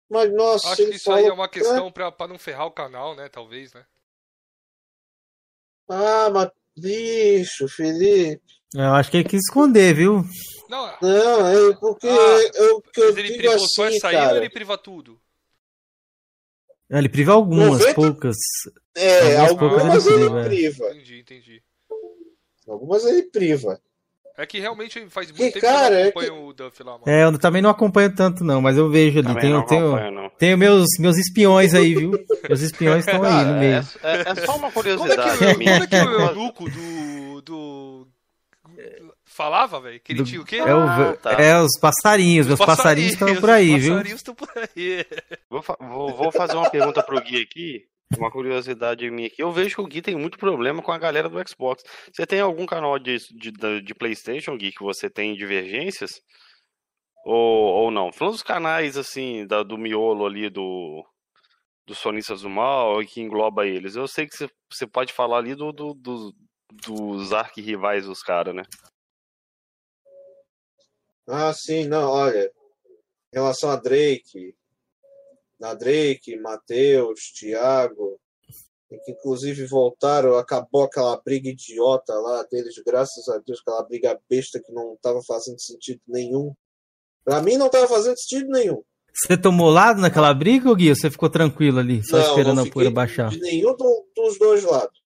Mas, 0.08 0.32
nossa. 0.32 0.68
Acho 0.68 0.86
que 0.86 0.94
isso 0.94 1.10
aí 1.10 1.24
é 1.24 1.32
uma 1.32 1.48
questão 1.48 1.90
para 1.90 2.28
não 2.28 2.38
ferrar 2.38 2.66
o 2.66 2.72
canal, 2.72 3.16
né? 3.16 3.28
Talvez, 3.28 3.72
né? 3.72 3.84
Ah, 5.88 6.30
mas 6.30 6.50
bicho, 6.76 7.66
Felipe. 7.68 8.42
Eu 8.74 8.94
acho 8.94 9.10
que 9.10 9.16
ele 9.16 9.28
quis 9.28 9.40
esconder, 9.40 9.94
viu? 9.94 10.22
Não, 10.68 10.86
Não, 11.00 11.46
é 11.70 11.74
porque 11.74 12.06
Ah, 12.08 12.50
eu, 12.54 12.80
que 12.82 13.00
eu 13.00 13.10
ele 13.10 13.22
digo 13.28 13.38
privou 13.38 13.58
só 13.68 13.84
assim, 13.84 13.96
essa 13.96 14.08
aí 14.08 14.16
ou 14.16 14.20
cara. 14.22 14.36
ele 14.38 14.50
priva 14.50 14.76
tudo? 14.78 15.20
Ah, 16.90 16.98
Ele 16.98 17.08
priva 17.08 17.32
algumas, 17.32 17.78
90? 17.80 17.94
poucas. 17.94 18.36
É, 18.94 19.36
Algumas 19.38 19.50
algumas 19.50 19.82
poucas 19.82 20.06
ele 20.06 20.14
ele 20.14 20.30
priva, 20.30 20.40
é. 20.40 20.44
priva. 20.44 20.86
Entendi, 20.94 21.18
entendi. 21.20 21.62
Algumas 22.68 23.04
ele 23.04 23.22
priva. 23.24 23.80
É 24.38 24.44
que 24.44 24.60
realmente 24.60 25.08
faz 25.08 25.30
muito 25.30 25.40
Que, 25.44 25.52
tempo 25.60 25.66
cara, 25.66 25.88
que 25.88 25.94
eu 25.94 25.98
é 25.98 26.02
não 26.02 26.08
acompanho 26.10 26.46
o 26.46 26.52
Duff 26.52 26.82
lá, 26.82 26.92
mano. 26.92 27.04
É, 27.06 27.24
eu 27.24 27.38
também 27.38 27.62
não 27.62 27.70
acompanho 27.70 28.14
tanto, 28.14 28.44
não, 28.44 28.60
mas 28.60 28.76
eu 28.76 28.90
vejo 28.90 29.18
ali. 29.18 29.28
Também 29.28 29.42
Tenho, 29.42 29.54
não 29.54 29.64
tenho, 29.66 29.86
acompanho, 29.86 30.12
não. 30.12 30.30
tenho 30.30 30.58
meus, 30.58 30.86
meus 30.98 31.16
espiões 31.16 31.72
aí, 31.74 31.94
viu? 31.94 32.10
Meus 32.46 32.60
espiões 32.60 33.06
estão 33.06 33.22
aí 33.24 33.44
no 33.46 33.54
Ah, 33.54 33.58
meio. 33.58 33.74
é, 33.76 33.78
é- 33.78 34.28
é 34.32 34.46
só 34.46 34.56
uma 34.56 34.70
Como 34.70 34.86
é 34.86 34.90
que, 34.92 34.92
curiosidade 34.92 35.38
como 35.38 35.82
é 35.82 35.86
que 35.86 35.96
o 35.96 36.20
eunuco 36.20 36.64
do. 36.68 37.40
do. 37.40 38.08
Falava, 39.36 39.80
velho? 39.80 40.00
Que 40.00 40.12
ele 40.12 40.24
tinha 40.24 40.40
o 40.40 40.44
quê? 40.44 40.56
É, 40.56 40.74
o- 40.74 40.78
Ah, 40.80 41.16
tá. 41.16 41.32
é 41.32 41.60
os 41.60 41.78
passarinhos, 41.80 42.46
meus 42.46 42.58
passarinhos 42.58 43.12
estão 43.12 43.34
por 43.36 43.50
aí, 43.50 43.74
os 43.74 43.82
viu? 43.82 43.92
passarinhos 43.92 44.20
estão 44.20 44.34
por 44.34 44.48
aí. 44.56 45.06
Vou, 45.50 45.62
fa- 45.62 45.76
vou- 45.80 46.14
vou 46.14 46.32
fazer 46.32 46.56
uma 46.56 46.70
pergunta 46.70 47.02
pro 47.02 47.20
Gui 47.20 47.40
aqui. 47.42 47.84
Uma 48.16 48.30
curiosidade 48.30 49.10
minha 49.10 49.26
aqui. 49.26 49.42
Eu 49.42 49.50
vejo 49.50 49.74
que 49.74 49.80
o 49.80 49.86
Gui 49.86 50.00
tem 50.00 50.14
muito 50.16 50.38
problema 50.38 50.80
com 50.80 50.92
a 50.92 50.98
galera 50.98 51.28
do 51.28 51.48
Xbox. 51.48 51.82
Você 52.12 52.24
tem 52.24 52.40
algum 52.40 52.64
canal 52.64 52.98
de, 53.00 53.16
de, 53.36 53.50
de 53.82 53.94
PlayStation, 53.94 54.56
Gui, 54.56 54.70
que 54.72 54.82
você 54.84 55.10
tem 55.10 55.34
divergências? 55.34 56.12
Ou, 57.24 57.34
ou 57.84 57.90
não? 57.90 58.12
Falando 58.12 58.34
dos 58.34 58.42
canais, 58.42 58.96
assim, 58.96 59.46
da- 59.46 59.62
do 59.64 59.76
miolo 59.76 60.24
ali 60.24 60.48
do. 60.48 61.04
Dos 61.86 61.98
sonistas 61.98 62.42
do 62.42 62.50
mal 62.50 63.00
e 63.02 63.06
que 63.06 63.20
engloba 63.20 63.66
eles. 63.66 63.94
Eu 63.96 64.08
sei 64.08 64.26
que 64.26 64.36
você, 64.36 64.48
você 64.72 64.86
pode 64.86 65.12
falar 65.12 65.38
ali 65.38 65.54
do, 65.54 65.72
do- 65.72 65.94
do- 65.94 66.32
dos 66.84 67.32
arquirrivais 67.32 68.06
dos 68.06 68.22
caras, 68.22 68.54
né? 68.54 68.62
Ah, 71.28 71.52
sim, 71.52 71.86
não, 71.86 72.08
olha. 72.10 72.50
Em 73.32 73.36
relação 73.38 73.70
a 73.70 73.76
Drake, 73.76 74.54
na 75.58 75.74
Drake, 75.74 76.36
Matheus, 76.36 77.32
Thiago, 77.38 78.20
que 79.04 79.10
inclusive 79.10 79.66
voltaram, 79.66 80.36
acabou 80.36 80.84
aquela 80.84 81.20
briga 81.20 81.48
idiota 81.48 82.14
lá 82.14 82.42
deles, 82.44 82.74
graças 82.86 83.28
a 83.28 83.38
Deus, 83.38 83.60
aquela 83.60 83.82
briga 83.82 84.18
besta 84.30 84.60
que 84.60 84.72
não 84.72 84.94
estava 84.94 85.20
fazendo 85.26 85.60
sentido 85.60 86.00
nenhum. 86.06 86.54
Pra 87.24 87.42
mim 87.42 87.56
não 87.56 87.66
estava 87.66 87.88
fazendo 87.88 88.16
sentido 88.18 88.48
nenhum. 88.50 88.82
Você 89.12 89.36
tomou 89.36 89.70
lado 89.70 90.00
naquela 90.00 90.32
briga, 90.32 90.72
Gui? 90.74 90.90
Ou 90.90 90.94
você 90.94 91.10
ficou 91.10 91.28
tranquilo 91.30 91.78
ali, 91.80 92.04
só 92.06 92.18
Não, 92.18 92.26
esperando 92.28 92.56
não 92.56 92.62
a 92.64 92.70
poeira 92.70 92.90
baixar? 92.92 93.30
De 93.30 93.40
nenhum 93.40 93.74
do- 93.74 94.06
dos 94.14 94.38
dois 94.38 94.62
lados. 94.62 95.02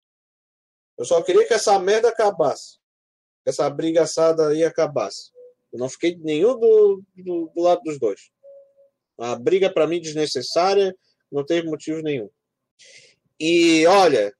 Eu 0.97 1.05
só 1.05 1.21
queria 1.21 1.47
que 1.47 1.53
essa 1.53 1.77
merda 1.79 2.09
acabasse. 2.09 2.77
Que 3.43 3.51
essa 3.51 3.69
briga 3.69 4.01
assada 4.01 4.49
aí 4.49 4.63
acabasse. 4.65 5.31
Eu 5.71 5.79
não 5.79 5.89
fiquei 5.89 6.15
nenhum 6.17 6.57
do, 6.57 7.03
do, 7.15 7.51
do 7.53 7.61
lado 7.61 7.81
dos 7.83 7.99
dois. 7.99 8.19
A 9.19 9.35
briga 9.35 9.71
pra 9.71 9.85
mim 9.87 10.01
desnecessária, 10.01 10.95
não 11.31 11.45
teve 11.45 11.67
motivo 11.67 12.01
nenhum. 12.01 12.29
E 13.39 13.85
olha, 13.85 14.33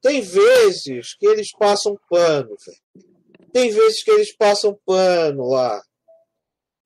tem 0.00 0.20
vezes 0.20 1.14
que 1.14 1.26
eles 1.26 1.50
passam 1.52 1.98
pano. 2.08 2.56
Tem 3.52 3.70
vezes 3.70 4.02
que 4.02 4.10
eles 4.10 4.34
passam 4.36 4.78
pano 4.86 5.48
lá. 5.48 5.82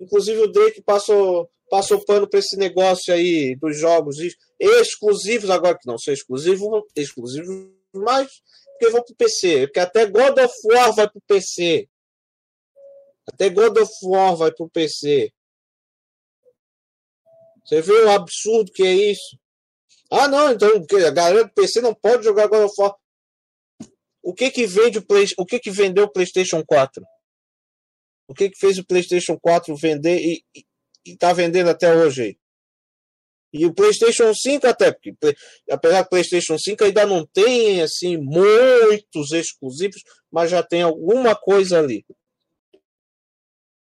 Inclusive 0.01 0.41
o 0.41 0.49
Drake 0.49 0.83
passou, 0.83 1.49
passou 1.71 2.05
pano 2.05 2.29
pra 2.29 2.41
esse 2.41 2.57
negócio 2.57 3.13
aí 3.15 3.55
dos 3.57 3.79
jogos 3.79 4.19
ex- 4.19 4.37
exclusivos, 4.59 5.51
agora 5.51 5.79
que 5.79 5.87
não 5.87 5.99
são 5.99 6.13
exclusivos, 6.13 6.83
exclusivos 6.97 7.69
mais, 7.95 8.29
porque 8.73 8.91
vão 8.91 9.03
pro 9.03 9.15
PC. 9.15 9.67
Porque 9.69 9.81
até 9.81 10.07
God 10.07 10.39
of 10.39 10.55
War 10.65 10.93
vai 10.93 11.09
pro 11.09 11.21
PC. 11.27 11.89
Até 13.27 13.49
God 13.49 13.77
of 13.79 13.93
War 14.03 14.37
vai 14.37 14.53
pro 14.53 14.69
PC. 14.69 15.33
Você 17.65 17.81
vê 17.81 17.93
o 17.93 18.11
absurdo 18.11 18.71
que 18.73 18.83
é 18.83 18.93
isso? 18.93 19.39
Ah, 20.11 20.29
não, 20.29 20.53
então 20.53 20.69
a 20.69 21.11
galera 21.11 21.45
do 21.45 21.55
PC 21.55 21.81
não 21.81 21.95
pode 21.95 22.25
jogar 22.25 22.47
God 22.47 22.67
of 22.67 22.75
War. 22.79 22.95
O 24.23 24.35
que 24.35 24.51
que 24.51 24.67
vende 24.67 24.99
o 24.99 25.07
Play, 25.07 25.27
o 25.39 25.45
que 25.45 25.59
que 25.59 25.71
vendeu 25.71 26.05
o 26.05 26.13
PlayStation 26.13 26.63
4? 26.65 27.03
O 28.29 28.35
que 28.35 28.51
que 28.51 28.59
fez 28.59 28.79
o 28.79 28.87
PlayStation 28.87 29.39
4 29.39 29.77
vender 29.77 30.19
e, 30.19 30.45
e, 30.55 30.65
e 31.07 31.17
tá 31.17 31.33
vendendo 31.33 31.69
até 31.69 31.95
hoje? 31.95 32.39
E 33.53 33.67
o 33.67 33.75
PlayStation 33.75 34.35
5 34.35 34.67
até, 34.67 34.93
porque 34.93 35.15
apesar 35.71 36.03
do 36.03 36.09
PlayStation 36.09 36.59
5 36.59 36.85
ainda 36.85 37.07
não 37.07 37.25
tem 37.25 37.83
assim 37.83 38.17
muitos 38.17 39.31
exclusivos, 39.31 40.03
mas 40.31 40.51
já 40.51 40.63
tem 40.63 40.83
alguma 40.83 41.37
coisa 41.37 41.79
ali. 41.79 42.05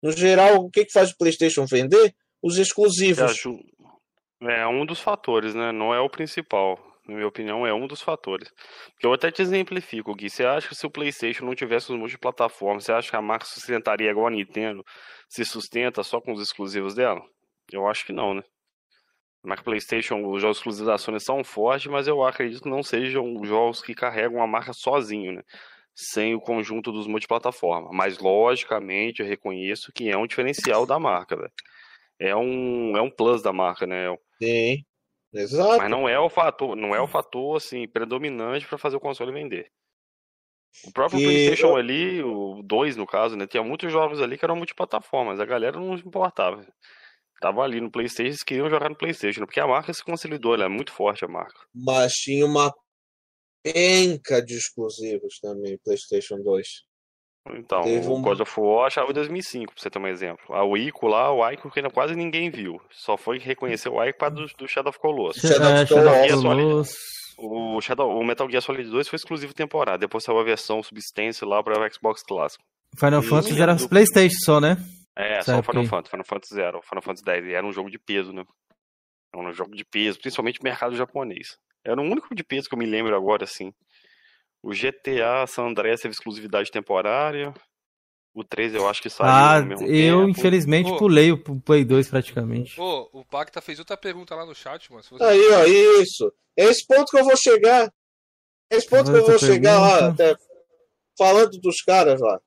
No 0.02 0.10
geral, 0.12 0.56
o 0.56 0.70
que 0.70 0.84
que 0.84 0.92
faz 0.92 1.10
o 1.10 1.16
PlayStation 1.16 1.64
vender? 1.66 2.14
Os 2.42 2.58
exclusivos. 2.58 3.22
aju- 3.22 3.60
É 4.42 4.66
um 4.66 4.84
dos 4.84 4.98
fatores, 5.00 5.54
né? 5.54 5.70
Não 5.70 5.94
é 5.94 6.00
o 6.00 6.10
principal. 6.10 6.78
Na 7.06 7.14
minha 7.14 7.26
opinião, 7.26 7.66
é 7.66 7.72
um 7.74 7.86
dos 7.86 8.00
fatores. 8.00 8.48
Eu 9.02 9.12
até 9.12 9.30
te 9.30 9.42
exemplifico, 9.42 10.14
Gui. 10.14 10.30
Você 10.30 10.44
acha 10.44 10.68
que 10.68 10.74
se 10.74 10.86
o 10.86 10.90
PlayStation 10.90 11.44
não 11.44 11.54
tivesse 11.54 11.92
os 11.92 11.98
multiplataformas, 11.98 12.84
você 12.84 12.92
acha 12.92 13.10
que 13.10 13.16
a 13.16 13.22
marca 13.22 13.44
sustentaria 13.44 14.10
igual 14.10 14.26
a 14.28 14.30
Nintendo 14.30 14.84
se 15.28 15.44
sustenta 15.44 16.02
só 16.04 16.20
com 16.20 16.32
os 16.32 16.40
exclusivos 16.40 16.94
dela? 16.94 17.20
Eu 17.72 17.86
acho 17.88 18.04
que 18.06 18.12
não, 18.12 18.34
né? 18.34 18.42
A 19.44 19.48
marca 19.48 19.64
PlayStation, 19.64 20.24
os 20.30 20.40
jogos 20.40 20.58
exclusivos 20.58 20.86
da 20.86 20.98
Sony 20.98 21.18
são 21.20 21.42
fortes, 21.42 21.90
mas 21.90 22.06
eu 22.06 22.22
acredito 22.24 22.62
que 22.62 22.68
não 22.70 22.82
sejam 22.84 23.44
jogos 23.44 23.82
que 23.82 23.94
carregam 23.94 24.40
a 24.40 24.46
marca 24.46 24.72
sozinho, 24.72 25.32
né? 25.32 25.42
Sem 25.94 26.34
o 26.34 26.40
conjunto 26.40 26.90
dos 26.90 27.06
multiplataformas. 27.06 27.90
Mas, 27.92 28.18
logicamente, 28.18 29.20
eu 29.20 29.28
reconheço 29.28 29.92
que 29.92 30.08
é 30.08 30.16
um 30.16 30.26
diferencial 30.26 30.86
da 30.86 30.98
marca, 30.98 31.36
velho. 31.36 31.52
É 32.18 32.34
um, 32.34 32.96
é 32.96 33.02
um 33.02 33.10
plus 33.10 33.42
da 33.42 33.52
marca, 33.52 33.86
né? 33.86 34.06
Sim. 34.40 34.84
Exato. 35.34 35.78
Mas 35.78 35.90
não 35.90 36.08
é 36.08 36.18
o 36.18 36.28
fator, 36.28 36.76
não 36.76 36.94
é 36.94 37.00
o 37.00 37.06
fator 37.06 37.56
assim 37.56 37.88
predominante 37.88 38.66
para 38.66 38.76
fazer 38.76 38.96
o 38.96 39.00
console 39.00 39.32
vender. 39.32 39.70
O 40.86 40.92
próprio 40.92 41.18
Que 41.18 41.24
PlayStation 41.24 41.76
ali, 41.76 42.22
o 42.22 42.62
2 42.62 42.96
no 42.96 43.06
caso, 43.06 43.36
né, 43.36 43.46
tinha 43.46 43.62
muitos 43.62 43.92
jogos 43.92 44.20
ali 44.20 44.38
que 44.38 44.44
eram 44.44 44.56
multiplataformas, 44.56 45.40
a 45.40 45.44
galera 45.44 45.78
não 45.78 45.94
importava. 45.94 46.66
Tava 47.40 47.62
ali 47.62 47.80
no 47.80 47.90
PlayStation, 47.90 48.28
eles 48.28 48.42
queriam 48.42 48.70
jogar 48.70 48.88
no 48.88 48.96
PlayStation, 48.96 49.40
porque 49.40 49.60
a 49.60 49.66
marca 49.66 49.92
se 49.92 50.04
consolidou, 50.04 50.54
ela 50.54 50.64
é 50.64 50.68
muito 50.68 50.92
forte 50.92 51.24
a 51.24 51.28
marca. 51.28 51.60
Mas 51.74 52.12
tinha 52.12 52.46
uma 52.46 52.72
penca 53.62 54.42
de 54.42 54.54
exclusivos 54.54 55.38
também, 55.40 55.78
PlayStation 55.84 56.36
2. 56.42 56.68
Então, 57.56 57.82
Teve 57.82 58.06
o 58.06 58.14
um- 58.16 58.22
God 58.22 58.40
of 58.40 58.60
War 58.60 58.86
achava 58.86 59.10
em 59.10 59.14
2005, 59.14 59.72
pra 59.74 59.82
você 59.82 59.90
ter 59.90 59.98
um 59.98 60.06
exemplo. 60.06 60.54
A 60.54 60.64
Ico 60.78 61.08
lá, 61.08 61.32
o 61.32 61.48
Ico 61.50 61.70
que 61.70 61.80
ainda 61.80 61.90
quase 61.90 62.14
ninguém 62.14 62.50
viu. 62.50 62.80
Só 62.90 63.16
foi 63.16 63.38
reconhecer 63.38 63.88
o 63.88 64.02
Ico 64.04 64.18
para 64.18 64.28
do, 64.30 64.46
do 64.56 64.68
Shadow 64.68 64.90
of 64.90 64.98
Colossus. 65.00 65.42
Shadow 65.42 65.82
of 65.82 65.92
É, 65.94 66.28
Colossus. 66.30 66.94
O, 67.38 67.80
Shadow, 67.80 68.16
o 68.16 68.24
Metal 68.24 68.48
Gear 68.48 68.62
Solid 68.62 68.88
2 68.88 69.08
foi 69.08 69.16
exclusivo 69.16 69.52
temporário. 69.54 69.98
Depois 69.98 70.22
saiu 70.22 70.38
a 70.38 70.44
versão 70.44 70.80
Substance 70.82 71.44
lá 71.44 71.60
para 71.62 71.80
o 71.84 71.92
Xbox 71.92 72.22
clássico. 72.22 72.62
Final 72.96 73.22
Fantasy 73.22 73.60
era 73.60 73.74
do- 73.74 73.88
Playstation 73.88 74.36
só, 74.44 74.60
né? 74.60 74.76
É, 75.18 75.38
Essa 75.38 75.54
só 75.54 75.58
o 75.58 75.62
Final. 75.64 75.84
Fantasy, 75.86 76.10
Final 76.10 76.26
Fantasy 76.26 76.54
Zero, 76.54 76.80
Final 76.82 77.02
Fantasy 77.02 77.24
X. 77.28 77.46
E 77.48 77.52
era 77.54 77.66
um 77.66 77.72
jogo 77.72 77.90
de 77.90 77.98
peso, 77.98 78.32
né? 78.32 78.44
Era 79.34 79.42
um 79.48 79.52
jogo 79.52 79.74
de 79.74 79.84
peso, 79.84 80.18
principalmente 80.20 80.62
mercado 80.62 80.94
japonês. 80.96 81.56
Era 81.84 82.00
o 82.00 82.04
único 82.04 82.34
de 82.34 82.44
peso 82.44 82.68
que 82.68 82.74
eu 82.74 82.78
me 82.78 82.86
lembro 82.86 83.16
agora, 83.16 83.44
assim. 83.44 83.72
O 84.62 84.70
GTA 84.70 85.46
San 85.46 85.64
Andreas 85.68 86.00
teve 86.00 86.12
exclusividade 86.12 86.70
temporária. 86.70 87.52
O 88.34 88.42
3 88.44 88.74
eu 88.74 88.88
acho 88.88 89.02
que 89.02 89.10
saiu 89.10 89.28
Ah, 89.30 89.58
eu 89.58 89.76
tempo. 89.78 90.28
infelizmente 90.28 90.88
Pô. 90.90 90.96
pulei 90.96 91.32
o 91.32 91.60
Play 91.60 91.84
2 91.84 92.08
praticamente. 92.08 92.80
Ô, 92.80 93.08
o 93.12 93.24
Pacta 93.24 93.60
fez 93.60 93.78
outra 93.78 93.96
pergunta 93.96 94.34
lá 94.34 94.46
no 94.46 94.54
chat, 94.54 94.90
mano. 94.90 95.02
Se 95.02 95.10
você... 95.10 95.22
Aí, 95.24 95.50
ó, 95.50 95.64
isso. 96.00 96.32
É 96.56 96.64
esse 96.64 96.86
ponto 96.86 97.10
que 97.10 97.18
eu 97.18 97.24
vou 97.24 97.36
chegar. 97.36 97.92
É 98.70 98.76
esse 98.76 98.88
ponto 98.88 99.10
que 99.10 99.18
eu 99.18 99.26
vou 99.26 99.38
chegar 99.38 99.78
lá, 99.78 99.98
pergunta. 99.98 100.30
até 100.30 100.42
falando 101.18 101.50
dos 101.60 101.82
caras 101.82 102.20
lá. 102.20 102.40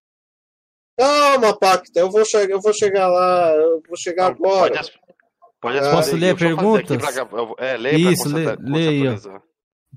Calma, 0.97 1.55
Pacta, 1.59 1.99
eu 1.99 2.09
vou 2.09 2.25
chegar, 2.25 2.53
eu 2.53 2.61
vou 2.61 2.73
chegar 2.73 3.07
lá, 3.07 3.51
eu 3.53 3.83
vou 3.87 3.97
chegar 3.97 4.29
Não, 4.29 4.35
agora. 4.37 4.73
Pode, 4.73 4.99
Ah, 5.67 5.91
Posso 5.91 6.15
ler 6.15 6.29
eu 6.31 7.47
vou- 7.47 7.55
é, 7.59 7.77
leia 7.77 8.11
Isso, 8.11 8.29
lê- 8.29 8.55
lê 8.59 8.87
aí, 8.87 9.07
ó. 9.07 9.39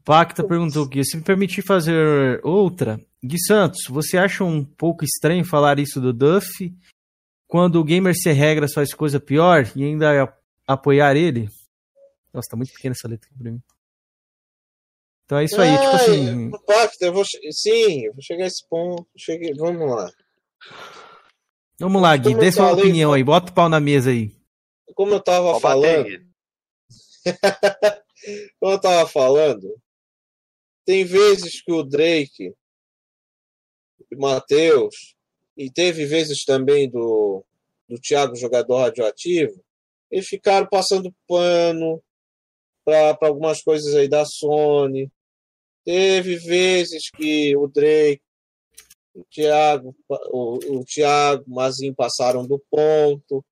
Pacta 0.04 0.44
perguntou 0.44 0.84
aqui, 0.84 1.04
se 1.04 1.16
me 1.16 1.22
permitir 1.22 1.62
fazer 1.62 2.40
outra, 2.44 3.00
Gui 3.22 3.38
Santos, 3.40 3.80
você 3.88 4.16
acha 4.16 4.44
um 4.44 4.64
pouco 4.64 5.04
estranho 5.04 5.44
falar 5.44 5.78
isso 5.78 6.00
do 6.00 6.12
Duff 6.12 6.72
quando 7.46 7.76
o 7.80 7.84
gamer 7.84 8.14
sem 8.16 8.32
regras 8.32 8.72
faz 8.72 8.94
coisa 8.94 9.18
pior 9.20 9.66
e 9.74 9.84
ainda 9.84 10.24
a- 10.24 10.32
apoiar 10.66 11.16
ele? 11.16 11.48
Nossa, 12.32 12.48
tá 12.50 12.56
muito 12.56 12.72
pequena 12.72 12.94
essa 12.96 13.08
letra 13.08 13.28
aqui 13.28 13.38
pra 13.42 13.50
mim. 13.50 13.60
Então 15.24 15.38
é 15.38 15.44
isso 15.44 15.60
aí, 15.60 15.72
tipo 15.76 15.90
Ah, 15.90 15.96
assim, 15.96 16.50
eu- 16.52 16.60
Pacta, 16.60 17.04
eu 17.06 17.12
vou, 17.12 17.24
sim, 17.50 18.04
eu 18.06 18.12
vou 18.14 18.22
chegar 18.22 18.44
a 18.44 18.46
esse 18.46 18.66
ponto. 18.68 19.06
Cheguei, 19.16 19.52
vamos 19.54 19.90
lá. 19.90 20.10
vamos 21.80 22.00
lá, 22.00 22.16
Gui, 22.16 22.34
dê 22.34 22.50
sua 22.52 22.72
opinião 22.72 23.12
aí, 23.12 23.22
bota 23.24 23.50
o 23.50 23.54
pau 23.54 23.68
na 23.68 23.80
mesa 23.80 24.10
aí. 24.10 24.32
Como 24.94 25.12
eu 25.12 25.20
tava 25.20 25.48
Ó, 25.48 25.60
bater 25.60 25.60
falando, 25.60 26.28
como 28.60 28.72
eu 28.72 28.80
tava 28.80 29.08
falando, 29.08 29.80
tem 30.84 31.04
vezes 31.04 31.62
que 31.62 31.72
o 31.72 31.82
Drake, 31.82 32.54
o 34.10 34.20
Matheus 34.20 35.14
e 35.56 35.70
teve 35.70 36.06
vezes 36.06 36.44
também 36.44 36.88
do, 36.88 37.44
do 37.88 38.00
Thiago, 38.00 38.36
jogador 38.36 38.78
radioativo, 38.78 39.62
eles 40.10 40.26
ficaram 40.26 40.66
passando 40.66 41.14
pano 41.26 42.02
para 42.84 43.18
algumas 43.22 43.60
coisas 43.60 43.94
aí 43.94 44.08
da 44.08 44.24
Sony. 44.24 45.10
Teve 45.84 46.36
vezes 46.36 47.10
que 47.10 47.56
o 47.56 47.66
Drake, 47.66 48.22
o 49.14 49.24
Thiago, 49.24 49.94
o, 50.30 50.78
o 50.78 50.84
Thiago, 50.84 51.44
o 51.46 51.54
Mazinho 51.54 51.94
passaram 51.94 52.46
do 52.46 52.62
ponto, 52.70 53.44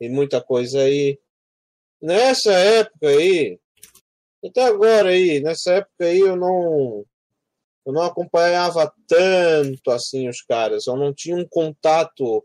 e 0.00 0.08
muita 0.08 0.40
coisa 0.40 0.80
aí. 0.80 1.18
Nessa 2.00 2.52
época 2.52 3.08
aí, 3.08 3.58
até 4.44 4.64
agora 4.64 5.10
aí, 5.10 5.40
nessa 5.40 5.74
época 5.74 6.04
aí 6.06 6.20
eu 6.20 6.36
não 6.36 7.04
eu 7.86 7.92
não 7.92 8.02
acompanhava 8.02 8.92
tanto 9.06 9.90
assim 9.90 10.28
os 10.28 10.42
caras, 10.42 10.86
eu 10.86 10.96
não 10.96 11.12
tinha 11.12 11.36
um 11.36 11.46
contato 11.48 12.44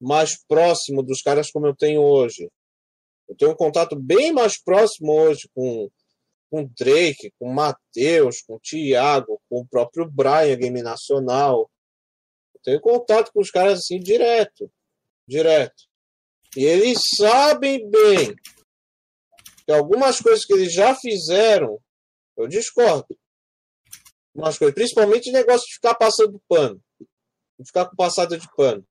mais 0.00 0.36
próximo 0.46 1.02
dos 1.02 1.20
caras 1.22 1.50
como 1.50 1.66
eu 1.66 1.74
tenho 1.74 2.02
hoje. 2.02 2.50
Eu 3.28 3.36
tenho 3.36 3.52
um 3.52 3.56
contato 3.56 3.96
bem 3.96 4.32
mais 4.32 4.62
próximo 4.62 5.12
hoje 5.12 5.48
com 5.54 5.90
com 6.48 6.64
Drake, 6.78 7.32
com 7.38 7.52
Matheus, 7.52 8.40
com 8.40 8.58
Thiago, 8.58 9.40
com 9.48 9.60
o 9.60 9.66
próprio 9.66 10.08
Brian, 10.08 10.56
Game 10.56 10.80
Nacional. 10.80 11.68
Eu 12.54 12.60
tenho 12.62 12.80
contato 12.80 13.32
com 13.32 13.40
os 13.40 13.50
caras 13.50 13.80
assim 13.80 13.98
direto, 13.98 14.70
direto. 15.26 15.84
Eles 16.64 16.98
sabem 17.16 17.88
bem 17.88 18.34
que 19.64 19.72
algumas 19.72 20.20
coisas 20.20 20.44
que 20.44 20.52
eles 20.52 20.72
já 20.72 20.94
fizeram, 20.94 21.78
eu 22.36 22.46
discordo. 22.46 23.18
Algumas 24.34 24.58
coisas, 24.58 24.74
principalmente 24.74 25.30
o 25.30 25.32
negócio 25.32 25.66
de 25.66 25.74
ficar 25.74 25.94
passando 25.94 26.40
pano, 26.48 26.80
de 27.58 27.66
ficar 27.66 27.86
com 27.86 27.96
passada 27.96 28.38
de 28.38 28.48
pano. 28.54 28.86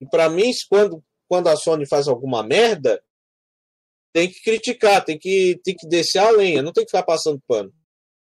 E 0.00 0.08
para 0.08 0.28
mim, 0.28 0.50
quando, 0.68 1.02
quando 1.28 1.48
a 1.48 1.56
Sony 1.56 1.86
faz 1.86 2.08
alguma 2.08 2.42
merda, 2.42 3.02
tem 4.12 4.30
que 4.30 4.40
criticar, 4.42 5.04
tem 5.04 5.18
que, 5.18 5.60
tem 5.62 5.74
que 5.76 5.86
descer 5.88 6.18
a 6.18 6.30
lenha, 6.30 6.62
não 6.62 6.72
tem 6.72 6.84
que 6.84 6.90
ficar 6.90 7.04
passando 7.04 7.42
pano. 7.46 7.72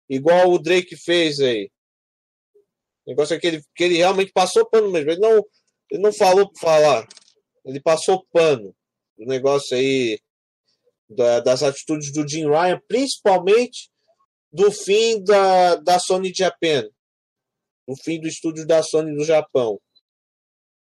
Igual 0.10 0.52
o 0.52 0.60
Drake 0.60 0.96
fez 0.96 1.40
aí. 1.40 1.70
O 3.06 3.10
negócio 3.10 3.36
é 3.36 3.40
que 3.40 3.48
ele, 3.48 3.64
que 3.76 3.84
ele 3.84 3.98
realmente 3.98 4.32
passou 4.32 4.70
pano 4.70 4.92
mesmo. 4.92 5.12
Ele 5.12 5.20
não, 5.20 5.46
ele 5.90 6.02
não 6.02 6.14
falou 6.14 6.48
por 6.50 6.60
falar. 6.60 7.08
Ele 7.66 7.80
passou 7.80 8.26
pano. 8.32 8.76
O 9.18 9.26
negócio 9.26 9.76
aí 9.76 10.20
da, 11.10 11.40
das 11.40 11.64
atitudes 11.64 12.12
do 12.12 12.28
Jim 12.28 12.48
Ryan, 12.48 12.82
principalmente 12.88 13.90
do 14.52 14.72
fim 14.72 15.24
da, 15.24 15.76
da 15.76 16.00
Sony 16.00 16.32
Japan. 16.34 16.88
Do 17.88 17.96
fim 17.96 18.20
do 18.20 18.28
estúdio 18.28 18.66
da 18.66 18.84
Sony 18.84 19.16
do 19.16 19.24
Japão. 19.24 19.80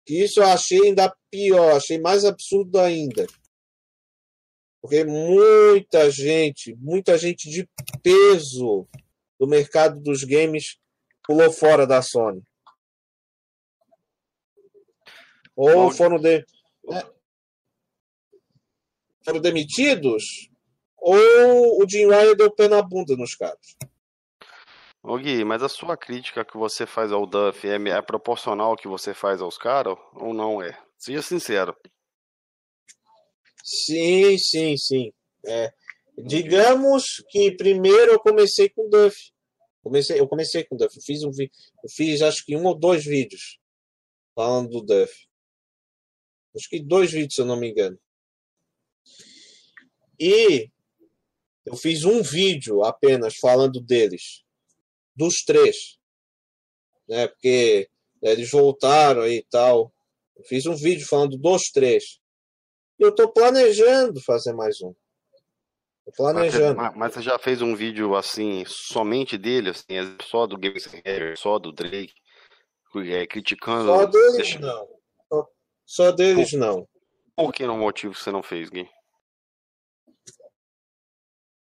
Que 0.06 0.22
isso 0.22 0.40
eu 0.40 0.46
achei 0.46 0.86
ainda 0.86 1.14
pior, 1.30 1.76
achei 1.76 1.98
mais 1.98 2.24
absurdo 2.24 2.78
ainda. 2.78 3.26
Porque 4.80 5.04
muita 5.04 6.10
gente, 6.10 6.74
muita 6.76 7.18
gente 7.18 7.50
de 7.50 7.68
peso 8.02 8.86
do 9.38 9.46
mercado 9.46 10.00
dos 10.00 10.24
games 10.24 10.78
pulou 11.24 11.52
fora 11.52 11.86
da 11.86 12.00
Sony. 12.00 12.42
Ou 15.54 15.90
foram, 15.90 16.18
de, 16.18 16.44
né, 16.88 17.02
foram 19.24 19.40
demitidos, 19.40 20.48
ou 20.96 21.82
o 21.82 21.88
Jim 21.88 22.06
Ryan 22.06 22.34
deu 22.34 22.50
pé 22.50 22.68
na 22.68 22.82
bunda 22.82 23.16
nos 23.16 23.34
caras. 23.34 23.76
Ô 25.02 25.16
Gui, 25.16 25.44
mas 25.44 25.62
a 25.62 25.68
sua 25.68 25.96
crítica 25.96 26.44
que 26.44 26.56
você 26.56 26.84
faz 26.84 27.12
ao 27.12 27.26
Duff 27.26 27.66
é, 27.68 27.76
é 27.76 28.02
proporcional 28.02 28.70
ao 28.70 28.76
que 28.76 28.88
você 28.88 29.14
faz 29.14 29.40
aos 29.40 29.56
caras 29.56 29.96
ou 30.14 30.34
não 30.34 30.62
é? 30.62 30.76
Seja 30.98 31.22
sincero. 31.22 31.76
Sim, 33.62 34.36
sim, 34.38 34.76
sim. 34.76 35.12
É, 35.46 35.72
digamos 36.16 37.22
que 37.28 37.52
primeiro 37.52 38.12
eu 38.12 38.18
comecei 38.18 38.68
com 38.68 38.88
Duff. 38.88 39.16
Comecei, 39.82 40.18
eu 40.18 40.26
comecei 40.26 40.64
com 40.64 40.76
Duff. 40.76 40.96
Eu 40.96 41.02
fiz, 41.02 41.22
um, 41.22 41.30
eu 41.30 41.90
fiz 41.90 42.22
acho 42.22 42.44
que 42.44 42.56
um 42.56 42.64
ou 42.64 42.74
dois 42.74 43.04
vídeos 43.04 43.58
falando 44.34 44.70
do 44.70 44.82
Duff. 44.82 45.27
Acho 46.56 46.68
que 46.68 46.80
dois 46.80 47.10
vídeos, 47.10 47.34
se 47.34 47.40
eu 47.40 47.46
não 47.46 47.58
me 47.58 47.70
engano. 47.70 47.98
E 50.18 50.70
eu 51.64 51.76
fiz 51.76 52.04
um 52.04 52.22
vídeo 52.22 52.82
apenas 52.82 53.36
falando 53.36 53.80
deles. 53.80 54.42
Dos 55.14 55.42
três. 55.44 55.98
Né, 57.08 57.26
porque 57.28 57.88
eles 58.22 58.50
voltaram 58.50 59.26
e 59.26 59.42
tal. 59.50 59.92
Eu 60.36 60.44
fiz 60.44 60.66
um 60.66 60.74
vídeo 60.74 61.06
falando 61.06 61.36
dos 61.36 61.70
três. 61.70 62.20
Eu 62.98 63.10
estou 63.10 63.32
planejando 63.32 64.20
fazer 64.20 64.52
mais 64.52 64.80
um. 64.82 64.94
Tô 66.04 66.12
planejando. 66.16 66.76
Mas, 66.76 66.96
mas, 66.96 67.14
você 67.14 67.22
já 67.22 67.38
fez 67.38 67.62
um 67.62 67.74
vídeo 67.76 68.14
assim, 68.16 68.64
somente 68.66 69.38
dele, 69.38 69.70
assim, 69.70 69.84
é 69.90 70.02
só 70.22 70.46
do 70.46 70.58
Games 70.58 70.88
só 71.36 71.58
do 71.58 71.70
Drake, 71.72 72.14
é, 72.96 73.26
criticando. 73.26 73.86
Só 73.86 74.06
deles 74.06 74.36
deixa... 74.36 74.58
não. 74.58 74.97
Só, 75.88 76.12
deles 76.12 76.50
por, 76.50 76.58
não. 76.58 76.88
Por 77.34 77.50
que 77.50 77.66
não 77.66 77.78
motivo 77.78 78.14
você 78.14 78.30
não 78.30 78.42
fez, 78.42 78.68
Gui? 78.68 78.86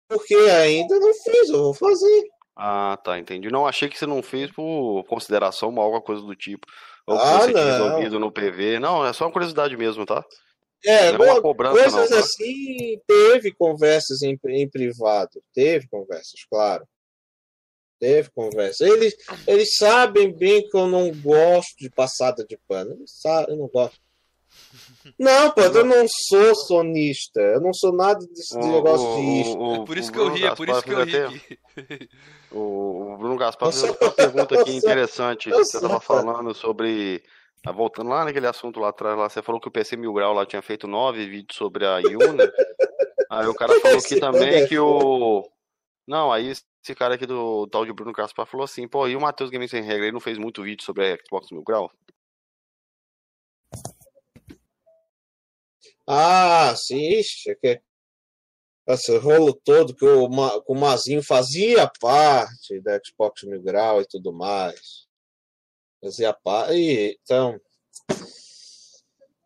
Porque 0.09 0.35
ainda 0.35 0.97
não 1.01 1.13
fiz, 1.13 1.49
eu 1.51 1.65
vou 1.65 1.75
fazer. 1.75 2.29
Ah, 2.55 2.97
tá, 3.03 3.19
entendi. 3.19 3.51
Não, 3.51 3.67
achei 3.67 3.89
que 3.89 3.99
você 3.99 4.07
não 4.07 4.23
fez 4.23 4.53
por 4.53 5.03
consideração 5.09 5.75
ou 5.75 5.81
alguma 5.81 6.01
coisa 6.01 6.23
do 6.23 6.37
tipo. 6.37 6.69
Ou 7.05 7.19
ah, 7.19 7.41
você 7.41 7.51
não. 7.51 7.65
resolvido 7.65 8.21
no 8.21 8.31
PV. 8.31 8.79
Não, 8.79 9.05
é 9.05 9.13
só 9.13 9.25
uma 9.25 9.33
curiosidade 9.33 9.77
mesmo, 9.77 10.07
tá? 10.07 10.25
É, 10.85 11.11
não 11.11 11.25
é 11.25 11.41
cobrança, 11.41 11.75
coisas 11.75 12.11
não, 12.11 12.19
tá? 12.19 12.19
assim, 12.19 13.01
teve 13.07 13.53
conversas 13.53 14.23
em, 14.23 14.39
em 14.49 14.69
privado, 14.69 15.43
teve 15.53 15.89
conversas, 15.89 16.45
claro. 16.49 16.87
Teve 17.99 18.31
conversa. 18.31 18.87
Eles, 18.87 19.15
eles 19.47 19.77
sabem 19.77 20.33
bem 20.33 20.69
que 20.69 20.77
eu 20.77 20.87
não 20.87 21.11
gosto 21.13 21.77
de 21.79 21.89
passada 21.89 22.45
de 22.45 22.59
pano. 22.69 22.95
Eles 22.95 23.13
sabem, 23.21 23.55
eu 23.55 23.61
não 23.61 23.69
gosto. 23.69 23.97
Não, 25.19 25.51
pô, 25.51 25.63
eu 25.63 25.85
não 25.85 26.07
sou 26.29 26.55
sonista. 26.55 27.41
Eu 27.41 27.61
não 27.61 27.73
sou 27.73 27.93
nada 27.93 28.19
desse 28.27 28.57
o, 28.57 28.61
negócio 28.61 29.07
o, 29.07 29.17
de 29.17 29.41
isto. 29.41 29.59
O, 29.59 29.75
é 29.75 29.85
por 29.85 29.99
isso 29.99 30.13
que 30.13 30.19
eu 30.19 30.29
ri, 30.29 30.45
é 30.45 30.55
por 30.55 30.69
isso 30.69 30.83
que 30.83 30.93
eu 30.93 31.05
ri 31.05 31.17
aqui. 31.17 31.59
O, 32.55 33.17
Bruno 33.19 33.39
Gaspar 33.39 33.73
fez 33.73 33.83
uma 33.83 34.11
pergunta 34.11 34.61
aqui 34.61 34.77
interessante. 34.77 35.49
Você 35.49 35.79
estava 35.79 35.99
falando 35.99 36.53
sobre 36.53 37.23
Tá 37.63 37.71
voltando 37.71 38.11
lá 38.11 38.25
naquele 38.25 38.49
assunto 38.49 38.81
lá 38.81 38.89
atrás, 38.89 39.17
lá, 39.17 39.29
você 39.29 39.41
falou 39.41 39.61
que 39.61 39.69
o 39.69 39.71
PC 39.71 39.97
Mil 39.97 40.13
Grau 40.13 40.35
lá 40.35 40.45
tinha 40.45 40.61
feito 40.61 40.89
nove 40.89 41.29
vídeos 41.29 41.57
sobre 41.57 41.87
a 41.87 41.99
Yuna. 41.99 42.53
aí 43.31 43.47
o 43.47 43.55
cara 43.55 43.79
falou 43.79 43.99
aqui 43.99 44.19
também 44.19 44.67
que 44.67 44.77
o. 44.77 45.49
Não, 46.05 46.33
aí 46.33 46.49
esse 46.49 46.95
cara 46.97 47.15
aqui 47.15 47.25
do 47.25 47.69
tal 47.69 47.87
de 47.87 47.93
Bruno 47.93 48.13
Caspar 48.13 48.47
falou 48.47 48.65
assim, 48.65 48.89
pô, 48.89 49.07
e 49.07 49.15
o 49.15 49.21
Matheus 49.21 49.49
Gaming 49.49 49.69
Sem 49.69 49.81
Regra, 49.81 50.07
ele 50.07 50.13
não 50.13 50.19
fez 50.19 50.39
muito 50.39 50.65
vídeo 50.65 50.85
sobre 50.85 51.13
a 51.13 51.17
Xbox 51.17 51.53
Mil 51.53 51.63
Grau? 51.63 51.89
Ah, 56.07 56.75
sim, 56.77 57.19
ixi, 57.19 57.55
que... 57.57 57.81
esse 58.87 59.17
rolo 59.19 59.55
todo 59.55 59.95
que 59.95 60.05
o, 60.05 60.29
que 60.29 60.73
o 60.73 60.75
Mazinho 60.75 61.23
fazia 61.23 61.91
parte 62.01 62.81
da 62.81 62.99
Xbox 63.05 63.45
Mil 63.45 63.63
Grau 63.63 64.01
e 64.01 64.07
tudo 64.07 64.33
mais. 64.33 65.07
Fazia 66.03 66.33
parte. 66.33 67.19
Então. 67.23 67.61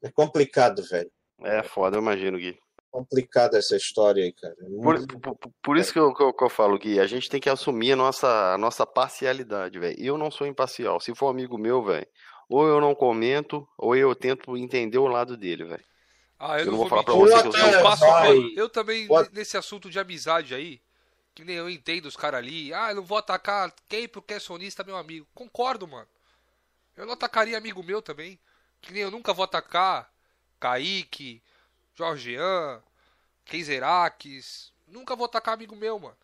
É 0.03 0.11
complicado, 0.11 0.83
velho. 0.83 1.11
É 1.43 1.63
foda, 1.63 1.97
eu 1.97 2.01
imagino, 2.01 2.39
Gui. 2.39 2.59
Complicada 2.91 3.59
essa 3.59 3.77
história 3.77 4.25
aí, 4.25 4.33
cara. 4.33 4.57
É 4.59 4.69
muito... 4.69 5.19
por, 5.19 5.37
por, 5.37 5.53
por, 5.63 5.77
isso 5.77 5.93
que 5.93 5.99
eu, 5.99 6.15
que, 6.15 6.23
eu, 6.23 6.33
que 6.33 6.45
eu 6.45 6.49
falo, 6.49 6.79
Gui, 6.79 6.99
a 6.99 7.07
gente 7.07 7.29
tem 7.29 7.41
que 7.41 7.51
assumir 7.51 7.93
a 7.93 7.97
nossa, 7.97 8.55
a 8.55 8.59
nossa 8.59 8.87
parcialidade, 8.87 9.79
velho. 9.79 9.97
Eu 9.99 10.17
não 10.17 10.31
sou 10.31 10.47
imparcial. 10.47 10.99
Se 11.01 11.15
for 11.15 11.29
amigo 11.29 11.59
meu, 11.59 11.85
velho, 11.85 12.07
ou 12.49 12.67
eu 12.67 12.81
não 12.81 12.95
comento, 12.95 13.69
ou 13.77 13.95
eu 13.95 14.15
tento 14.15 14.57
entender 14.57 14.99
o 14.99 15.09
lado 15.09 15.37
dele, 15.37 15.65
velho. 15.65 15.85
Ah, 16.39 16.59
eu, 16.59 16.67
eu 16.67 16.73
não, 16.73 16.79
vou 16.79 16.89
falar 16.89 17.03
pra 17.03 17.15
você 17.15 17.43
que 17.43 17.49
eu 17.49 17.53
sou. 17.53 17.71
Eu, 17.71 17.83
passo, 17.83 18.05
eu 18.57 18.69
também, 18.69 19.09
What? 19.09 19.35
nesse 19.35 19.57
assunto 19.57 19.89
de 19.89 19.99
amizade 19.99 20.55
aí, 20.55 20.81
que 21.35 21.45
nem 21.45 21.57
eu 21.57 21.69
entendo 21.69 22.07
os 22.07 22.17
caras 22.17 22.39
ali, 22.39 22.73
ah, 22.75 22.91
eu 22.91 22.97
não 22.97 23.03
vou 23.03 23.19
atacar 23.19 23.73
quem 23.89 24.09
porque 24.09 24.35
é 24.35 24.39
sonista, 24.39 24.85
meu 24.85 24.97
amigo. 24.97 25.27
Concordo, 25.35 25.87
mano. 25.87 26.09
Eu 26.97 27.07
não 27.07 27.13
atacaria 27.13 27.57
amigo 27.57 27.83
meu 27.83 28.01
também. 28.01 28.39
Que 28.81 28.93
nem 28.93 29.03
eu 29.03 29.11
nunca 29.11 29.33
vou 29.33 29.45
atacar 29.45 30.11
Kaique, 30.61 31.43
Jorgean, 31.95 32.83
Keizeraques. 33.45 34.73
Nunca 34.87 35.17
vou 35.17 35.27
atacar 35.27 35.55
amigo 35.55 35.77
meu, 35.77 35.99
mano. 35.99 36.17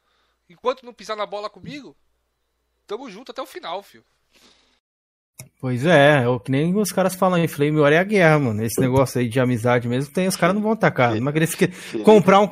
Enquanto 0.48 0.84
não 0.84 0.92
pisar 0.92 1.16
na 1.16 1.26
bola 1.26 1.50
comigo, 1.50 1.96
tamo 2.86 3.10
junto 3.10 3.32
até 3.32 3.42
o 3.42 3.46
final, 3.46 3.82
filho. 3.82 4.04
Pois 5.62 5.86
é, 5.86 6.24
é 6.24 6.28
o 6.28 6.40
que 6.40 6.50
nem 6.50 6.74
os 6.76 6.90
caras 6.90 7.14
falam 7.14 7.38
em 7.38 7.46
Flame 7.46 7.78
War 7.78 7.92
é 7.92 7.98
a 7.98 8.02
guerra, 8.02 8.36
mano. 8.36 8.64
Esse 8.64 8.80
negócio 8.80 9.20
aí 9.20 9.28
de 9.28 9.38
amizade 9.38 9.86
mesmo, 9.86 10.12
tem, 10.12 10.26
os 10.26 10.34
caras 10.34 10.56
não 10.56 10.60
vão 10.60 10.72
atacar. 10.72 11.14
Mas 11.20 11.54
que 11.54 11.68
comprar 12.02 12.40
um, 12.40 12.48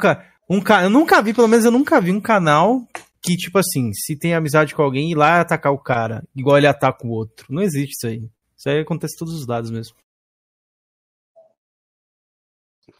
um 0.49 0.61
canal. 0.61 0.85
Eu 0.85 0.91
nunca 0.91 1.21
vi, 1.21 1.35
pelo 1.35 1.49
menos 1.49 1.65
eu 1.65 1.73
nunca 1.73 2.01
vi 2.01 2.13
um 2.13 2.21
canal 2.21 2.87
que, 3.21 3.37
tipo 3.37 3.59
assim, 3.59 3.93
se 3.93 4.17
tem 4.17 4.33
amizade 4.33 4.77
com 4.77 4.83
alguém, 4.83 5.11
ir 5.11 5.17
lá 5.17 5.41
atacar 5.41 5.73
o 5.73 5.79
cara, 5.83 6.23
igual 6.37 6.57
ele 6.57 6.69
ataca 6.69 7.05
o 7.05 7.11
outro. 7.11 7.47
Não 7.51 7.61
existe 7.61 7.95
isso 7.97 8.07
aí. 8.07 8.31
Isso 8.57 8.69
aí 8.69 8.79
acontece 8.79 9.17
em 9.17 9.19
todos 9.19 9.35
os 9.35 9.45
lados 9.45 9.73
mesmo. 9.73 9.97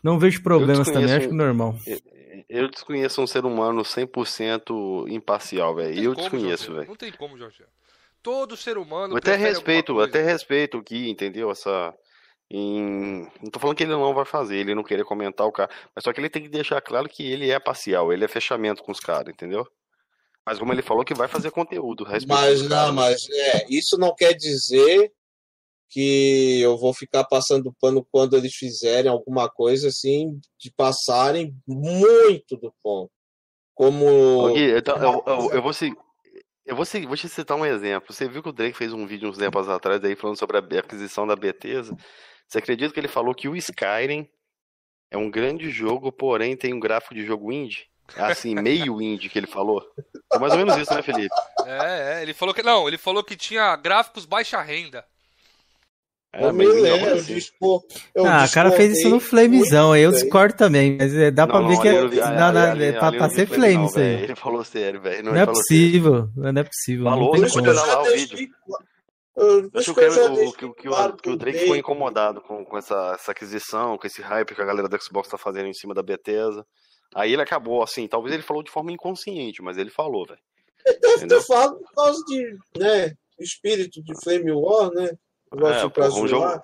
Não 0.03 0.19
vejo 0.19 0.43
problemas 0.43 0.91
também, 0.91 1.13
acho 1.13 1.29
que 1.29 1.35
é 1.35 1.37
normal. 1.37 1.77
Eu 2.49 2.69
desconheço 2.69 3.23
um 3.23 3.29
ser 3.29 3.45
humano 3.45 3.83
100% 3.83 5.07
imparcial, 5.09 5.73
velho. 5.77 6.03
Eu 6.03 6.15
como, 6.17 6.31
desconheço, 6.31 6.75
velho. 6.75 6.89
Não 6.89 6.97
tem 6.97 7.13
como, 7.13 7.39
Jorge. 7.39 7.63
Todo 8.23 8.57
ser 8.57 8.77
humano. 8.77 9.15
Eu 9.15 9.19
até 9.19 9.37
respeito, 9.37 9.99
até 10.01 10.23
respeito 10.23 10.79
o 10.79 10.83
Gui, 10.83 11.11
entendeu? 11.11 11.51
Essa. 11.51 11.95
Em... 12.51 13.29
Não 13.41 13.51
tô 13.51 13.61
falando 13.61 13.77
que 13.77 13.85
ele 13.85 13.93
não 13.93 14.13
vai 14.13 14.25
fazer, 14.25 14.57
ele 14.57 14.75
não 14.75 14.83
querer 14.83 15.05
comentar 15.05 15.47
o 15.47 15.53
cara. 15.53 15.71
Mas 15.95 16.05
só 16.05 16.13
que 16.13 16.21
ele 16.21 16.29
tem 16.29 16.43
que 16.43 16.49
deixar 16.49 16.81
claro 16.81 17.09
que 17.09 17.25
ele 17.25 17.51
é 17.51 17.59
parcial, 17.59 18.13
ele 18.13 18.25
é 18.25 18.29
fechamento 18.29 18.83
com 18.83 18.93
os 18.93 19.01
caras, 19.01 19.33
entendeu? 19.33 19.67
Mas 20.45 20.59
como 20.59 20.73
ele 20.73 20.83
falou 20.83 21.05
que 21.05 21.15
vai 21.15 21.29
fazer 21.29 21.51
conteúdo. 21.51 22.07
Mas 22.27 22.63
não, 22.63 22.93
mas 22.93 23.29
é, 23.31 23.67
isso 23.71 23.97
não 23.97 24.15
quer 24.15 24.35
dizer 24.35 25.13
que 25.89 26.61
eu 26.61 26.77
vou 26.79 26.95
ficar 26.95 27.25
passando 27.25 27.75
pano 27.81 28.07
quando 28.11 28.37
eles 28.37 28.55
fizerem 28.55 29.11
alguma 29.11 29.49
coisa 29.49 29.89
assim, 29.89 30.41
de 30.59 30.73
passarem 30.73 31.55
muito 31.67 32.57
do 32.57 32.73
ponto. 32.83 33.11
Como. 33.75 34.53
Gui, 34.53 34.77
então, 34.77 34.97
eu, 34.97 35.23
eu, 35.27 35.51
eu, 35.53 35.63
vou 35.63 35.73
seguir. 35.73 35.97
Eu 36.71 36.77
vou, 36.77 36.87
vou 37.09 37.17
te 37.17 37.29
citar 37.29 37.57
um 37.57 37.67
exemplo. 37.67 38.13
Você 38.13 38.29
viu 38.29 38.41
que 38.41 38.49
o 38.49 38.53
Drake 38.53 38.77
fez 38.77 38.93
um 38.93 39.05
vídeo 39.05 39.29
uns 39.29 39.37
tempos 39.37 39.69
atrás 39.69 40.05
aí 40.05 40.15
falando 40.15 40.39
sobre 40.39 40.57
a 40.57 40.61
aquisição 40.79 41.27
da 41.27 41.35
Bethesda. 41.35 41.97
Você 42.47 42.59
acredita 42.59 42.95
que 42.95 43.01
ele 43.01 43.09
falou 43.09 43.35
que 43.35 43.49
o 43.49 43.57
Skyrim 43.57 44.29
é 45.11 45.19
um 45.19 45.29
grande 45.29 45.69
jogo, 45.69 46.13
porém 46.13 46.57
tem 46.57 46.73
um 46.73 46.79
gráfico 46.79 47.13
de 47.13 47.27
jogo 47.27 47.51
indie? 47.51 47.89
Assim, 48.17 48.55
meio 48.55 49.03
indie 49.03 49.29
que 49.29 49.37
ele 49.37 49.49
falou. 49.49 49.85
É 50.33 50.39
mais 50.39 50.53
ou 50.53 50.59
menos 50.61 50.77
isso, 50.77 50.95
né, 50.95 51.03
Felipe? 51.03 51.35
É, 51.67 52.19
é, 52.19 52.23
ele 52.23 52.33
falou 52.33 52.55
que. 52.55 52.63
Não, 52.63 52.87
ele 52.87 52.99
falou 52.99 53.25
que 53.25 53.37
tinha 53.37 53.75
gráficos 53.75 54.25
baixa 54.25 54.63
renda. 54.63 55.05
É, 56.33 56.45
eu 56.45 56.53
me 56.53 56.65
lembro, 56.65 57.09
eu 57.09 57.23
dispor, 57.23 57.83
eu 58.15 58.25
Ah, 58.25 58.45
o 58.49 58.53
cara 58.53 58.71
fez 58.71 58.99
isso 58.99 59.09
no 59.09 59.19
Flamezão, 59.19 59.93
aí 59.93 60.03
eu 60.03 60.13
discordo 60.13 60.55
também, 60.55 60.97
mas 60.97 61.13
é, 61.13 61.29
dá 61.29 61.45
não, 61.45 61.53
pra 61.53 61.61
não, 61.61 61.69
ver 61.69 61.81
que 61.81 61.89
é, 61.89 62.07
vi, 62.07 62.17
não, 62.17 62.53
não, 62.53 62.71
ali, 62.71 62.85
é 62.85 62.93
pra, 62.93 63.11
pra 63.11 63.31
ser 63.31 63.49
Flame 63.49 63.75
não, 63.75 63.87
isso 63.87 63.99
aí. 63.99 64.23
Ele 64.23 64.37
falou 64.37 64.65
sério, 64.65 65.01
velho. 65.01 65.25
Não, 65.25 65.33
não 65.33 65.41
é 65.41 65.47
possível, 65.47 66.13
sério. 66.13 66.53
não 66.53 66.61
é 66.61 66.65
possível. 66.65 67.05
Falou, 67.05 67.37
não 67.37 67.41
tem 67.41 67.51
como. 67.51 67.73
lá 67.73 68.03
o 68.03 68.05
vídeo. 68.05 68.49
Eu 69.37 69.71
acho 69.75 69.95
que, 69.95 70.01
o, 70.05 70.53
que, 70.53 70.83
que, 70.83 70.89
o, 70.89 71.13
que 71.17 71.31
o 71.31 71.37
Drake 71.37 71.59
ficou 71.61 71.77
incomodado 71.77 72.41
com, 72.43 72.65
com 72.65 72.79
essa, 72.79 73.13
essa 73.15 73.33
aquisição, 73.33 73.97
com 73.99 74.07
esse 74.07 74.23
hype 74.23 74.55
que 74.55 74.63
a 74.63 74.67
galera 74.67 74.89
da 74.89 74.99
Xbox 74.99 75.29
tá 75.29 75.39
fazendo 75.39 75.67
em 75.67 75.75
cima 75.75 75.95
da 75.95 76.03
Bethesda. 76.03 76.65
Aí 77.15 77.33
ele 77.33 77.43
acabou, 77.43 77.83
assim, 77.83 78.07
talvez 78.07 78.35
ele 78.35 78.43
falou 78.43 78.63
de 78.63 78.71
forma 78.71 78.93
inconsciente, 78.93 79.63
mas 79.63 79.79
ele 79.79 79.91
falou, 79.91 80.27
velho. 80.27 80.39
Ele 80.87 80.99
deve 80.99 81.27
ter 81.27 81.41
falado 81.43 81.77
por 81.77 81.93
causa 81.93 82.23
de, 82.27 82.57
né, 82.79 83.15
espírito 83.39 84.03
de 84.03 84.15
Flame 84.23 84.53
War, 84.53 84.91
né? 84.93 85.11
É, 85.53 86.03
um 86.07 86.29
jogo, 86.29 86.63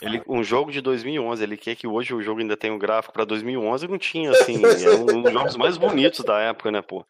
ele, 0.00 0.22
um 0.26 0.42
jogo 0.42 0.72
de 0.72 0.80
2011, 0.80 1.42
ele 1.42 1.56
quer 1.56 1.76
que 1.76 1.86
hoje 1.86 2.12
o 2.14 2.22
jogo 2.22 2.40
ainda 2.40 2.56
tenha 2.56 2.72
um 2.72 2.78
gráfico 2.78 3.12
para 3.12 3.24
2011 3.24 3.86
não 3.86 3.98
tinha, 3.98 4.30
assim, 4.30 4.56
é 4.64 4.94
um 4.94 5.22
dos 5.22 5.32
jogos 5.32 5.56
mais 5.56 5.76
bonitos 5.76 6.24
da 6.24 6.40
época, 6.40 6.70
né, 6.70 6.82
pô? 6.82 7.04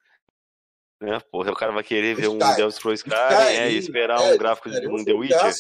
Né, 1.00 1.18
porra, 1.30 1.52
o 1.52 1.56
cara 1.56 1.72
vai 1.72 1.84
querer 1.84 2.14
ver 2.14 2.28
um 2.28 2.38
Deus 2.56 2.74
Scrolls 2.74 3.02
Sky, 3.02 3.14
é, 3.14 3.70
e 3.70 3.78
esperar 3.78 4.20
é, 4.20 4.34
um 4.34 4.38
gráfico 4.38 4.70
de 4.70 4.86
um 4.86 5.04
The 5.04 5.12
Witcher. 5.12 5.52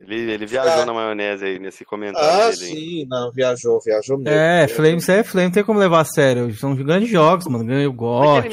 Ele, 0.00 0.32
ele 0.32 0.46
viajou 0.46 0.86
na 0.86 0.94
maionese 0.94 1.44
aí 1.44 1.58
nesse 1.58 1.84
comentário. 1.84 2.26
Ah, 2.26 2.50
dele, 2.50 2.56
sim, 2.56 3.06
não, 3.06 3.30
viajou, 3.30 3.78
viajou 3.84 4.16
mesmo. 4.16 4.34
É, 4.34 4.66
Flame, 4.66 4.96
isso 4.96 5.12
é 5.12 5.22
Flame, 5.22 5.48
não 5.48 5.52
tem 5.52 5.64
como 5.64 5.78
levar 5.78 6.00
a 6.00 6.04
sério. 6.04 6.54
São 6.54 6.74
grandes 6.74 7.10
jogos, 7.10 7.46
mano. 7.46 7.70
Eu 7.70 7.92
gosto. 7.92 8.48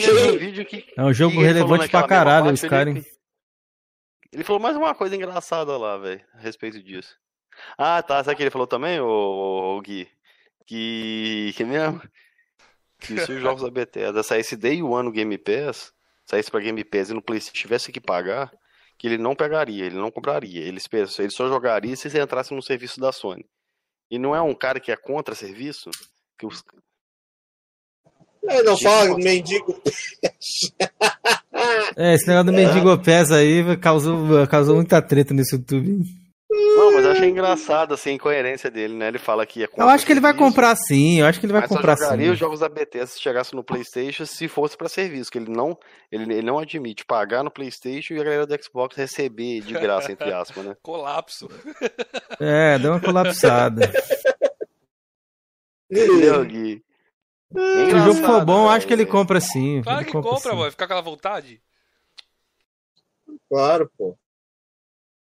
É 0.98 1.04
um 1.04 1.14
jogo 1.14 1.42
relevante 1.42 1.88
pra 1.88 2.04
caralho, 2.04 2.52
os 2.52 2.62
caras. 2.62 3.17
Ele 4.32 4.44
falou 4.44 4.62
mais 4.62 4.76
uma 4.76 4.94
coisa 4.94 5.16
engraçada 5.16 5.78
lá, 5.78 5.98
velho, 5.98 6.24
a 6.34 6.40
respeito 6.40 6.82
disso. 6.82 7.16
Ah, 7.78 8.02
tá. 8.04 8.24
Sabe 8.24 8.34
o 8.34 8.38
que 8.38 8.44
ele 8.44 8.52
falou 8.52 8.68
também, 8.68 9.00
o, 9.00 9.82
Gui? 9.82 10.10
Que. 10.66 11.54
Que 11.56 11.64
mesmo? 11.64 12.02
Que 13.00 13.16
se 13.24 13.32
os 13.32 13.40
jogos 13.40 13.62
da 13.62 13.70
Bethesda 13.70 14.24
saísse 14.24 14.56
day 14.56 14.82
one 14.82 15.06
no 15.06 15.12
Game 15.12 15.38
Pass, 15.38 15.94
saísse 16.26 16.50
pra 16.50 16.60
Game 16.60 16.84
Pass 16.84 17.12
e 17.12 17.14
no 17.14 17.22
PlayStation 17.22 17.56
tivesse 17.56 17.92
que 17.92 18.02
pagar, 18.02 18.52
que 18.98 19.06
ele 19.06 19.20
não 19.20 19.36
pegaria, 19.36 19.86
ele 19.86 19.98
não 19.98 20.10
compraria. 20.10 20.62
Ele, 20.62 20.80
ele 20.92 21.30
só 21.30 21.48
jogaria 21.48 21.96
se 21.96 22.10
você 22.10 22.20
entrasse 22.20 22.56
no 22.56 22.62
serviço 22.64 23.00
da 23.00 23.12
Sony. 23.12 23.48
E 24.10 24.18
não 24.18 24.36
é 24.36 24.42
um 24.42 24.56
cara 24.56 24.80
que 24.80 24.92
é 24.92 24.98
contra 24.98 25.36
serviço? 25.36 25.92
Que 26.40 26.48
os... 26.48 26.64
É, 28.50 28.64
não 28.64 28.76
fala 28.76 29.16
mendigo. 29.16 29.80
É, 31.95 32.14
esse 32.14 32.27
negócio 32.27 32.52
do 32.52 32.53
mendigo 32.53 32.92
é. 32.92 32.98
pés 32.98 33.32
aí 33.32 33.77
causou, 33.77 34.48
causou 34.48 34.76
muita 34.76 35.02
treta 35.02 35.34
nesse 35.34 35.56
YouTube. 35.56 36.03
Não, 36.50 36.94
mas 36.94 37.03
eu 37.03 37.11
achei 37.11 37.30
engraçado 37.30 37.94
assim, 37.94 38.11
a 38.11 38.14
incoerência 38.14 38.72
dele, 38.72 38.94
né? 38.94 39.10
Ele 39.10 39.18
fala 39.18 39.45
que 39.45 39.64
é 39.64 39.69
Eu 39.76 39.90
acho 39.90 40.06
que 40.06 40.14
ele 40.14 40.22
vai 40.22 40.34
comprar 40.34 40.76
sim, 40.76 41.19
eu 41.19 41.26
acho 41.26 41.40
que 41.40 41.45
ele 41.45 41.53
vai 41.53 41.64
mas 41.64 41.69
comprar 41.69 41.98
só 41.98 42.16
sim. 42.16 42.30
os 42.30 42.38
jogos 42.38 42.61
da 42.61 42.69
Bethesda 42.69 43.08
se 43.08 43.22
chegasse 43.22 43.53
no 43.53 43.64
PlayStation 43.64 44.26
se 44.26 44.48
fosse 44.48 44.77
para 44.77 44.88
serviço, 44.88 45.30
que 45.30 45.38
ele 45.38 45.52
não, 45.52 45.77
ele, 46.11 46.32
ele 46.32 46.45
não 46.45 46.58
admite 46.58 47.03
pagar 47.06 47.44
no 47.44 47.52
PlayStation 47.52 48.14
e 48.14 48.19
a 48.22 48.24
galera 48.24 48.48
do 48.48 48.64
Xbox 48.64 48.95
receber 48.95 49.61
de 49.61 49.74
graça, 49.74 50.11
entre 50.11 50.32
aspas, 50.32 50.64
né? 50.64 50.76
Colapso. 50.82 51.50
É, 52.40 52.80
deu 52.80 52.92
uma 52.92 53.02
colapsada. 53.02 53.92
Entendeu, 55.92 56.45
Gui? 56.45 56.84
Se 57.51 57.95
o 57.95 58.00
jogo 58.00 58.26
for 58.26 58.45
bom, 58.45 58.69
acho 58.69 58.85
que 58.85 58.93
ele 58.93 59.06
compra 59.06 59.40
sim. 59.40 59.82
Claro 59.82 60.00
ele 60.01 60.06
que 60.06 60.11
compra, 60.11 60.32
compra 60.32 60.56
mano. 60.56 60.72
Fica 60.72 60.85
aquela 60.85 61.01
vontade. 61.01 61.61
Claro, 63.50 63.90
pô. 63.98 64.17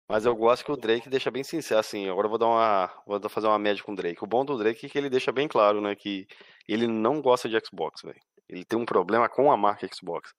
Mas 0.08 0.26
eu 0.26 0.36
gosto 0.36 0.66
que 0.66 0.72
o 0.72 0.78
Drake 0.78 1.08
deixa 1.08 1.30
bem 1.30 1.44
sincero, 1.44 1.80
assim, 1.80 2.10
agora 2.10 2.26
eu 2.26 2.30
vou 2.30 2.40
dar 2.40 2.48
uma. 2.48 2.92
Vou 3.06 3.30
fazer 3.30 3.46
uma 3.46 3.60
média 3.60 3.84
com 3.84 3.92
o 3.92 3.96
Drake. 3.96 4.24
O 4.24 4.28
bom 4.28 4.44
do 4.44 4.58
Drake 4.58 4.88
é 4.88 4.90
que 4.90 4.98
ele 4.98 5.10
deixa 5.10 5.32
bem 5.32 5.48
claro, 5.48 5.80
né? 5.80 5.96
Que 5.96 6.26
ele 6.68 6.88
não 6.88 7.22
gosta 7.22 7.48
de 7.48 7.60
Xbox, 7.64 8.02
velho. 8.02 8.20
Ele 8.48 8.66
tem 8.66 8.80
um 8.80 8.86
problema 8.86 9.30
com 9.30 9.52
a 9.52 9.58
marca 9.58 9.88
Xbox. 9.94 10.34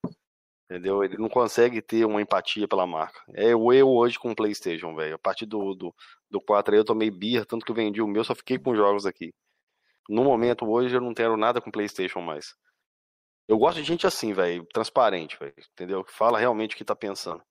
Entendeu? 0.69 1.03
Ele 1.03 1.17
não 1.17 1.29
consegue 1.29 1.81
ter 1.81 2.05
uma 2.05 2.21
empatia 2.21 2.67
pela 2.67 2.85
marca. 2.85 3.21
É 3.33 3.53
eu, 3.53 3.73
eu 3.73 3.89
hoje 3.89 4.19
com 4.19 4.31
o 4.31 4.35
Playstation, 4.35 4.93
velho. 4.93 5.15
A 5.15 5.19
partir 5.19 5.45
do, 5.45 5.73
do, 5.73 5.95
do 6.29 6.41
4 6.41 6.73
aí 6.73 6.79
eu 6.79 6.85
tomei 6.85 7.09
birra, 7.09 7.45
tanto 7.45 7.65
que 7.65 7.71
eu 7.71 7.75
vendi 7.75 8.01
o 8.01 8.07
meu, 8.07 8.25
só 8.25 8.35
fiquei 8.35 8.59
com 8.59 8.75
jogos 8.75 9.05
aqui. 9.05 9.33
No 10.11 10.25
momento 10.25 10.69
hoje 10.69 10.93
eu 10.93 10.99
não 10.99 11.13
tenho 11.13 11.37
nada 11.37 11.61
com 11.61 11.71
Playstation 11.71 12.19
mais. 12.19 12.53
Eu 13.47 13.57
gosto 13.57 13.77
de 13.77 13.83
gente 13.85 14.05
assim, 14.05 14.33
velho, 14.33 14.65
transparente, 14.73 15.39
velho, 15.39 15.53
entendeu? 15.71 16.03
Que 16.03 16.11
fala 16.11 16.37
realmente 16.37 16.75
o 16.75 16.77
que 16.77 16.83
tá 16.83 16.93
pensando. 16.93 17.41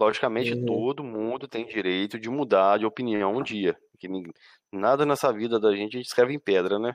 Logicamente, 0.00 0.54
uhum. 0.54 0.64
todo 0.64 1.02
mundo 1.02 1.48
tem 1.48 1.66
direito 1.66 2.16
de 2.16 2.30
mudar 2.30 2.78
de 2.78 2.86
opinião 2.86 3.36
um 3.36 3.42
dia. 3.42 3.76
Que 3.98 4.08
nada 4.72 5.04
nessa 5.04 5.32
vida 5.32 5.58
da 5.58 5.72
gente 5.72 5.96
a 5.96 5.98
gente 5.98 6.06
escreve 6.06 6.32
em 6.32 6.38
pedra, 6.38 6.78
né? 6.78 6.94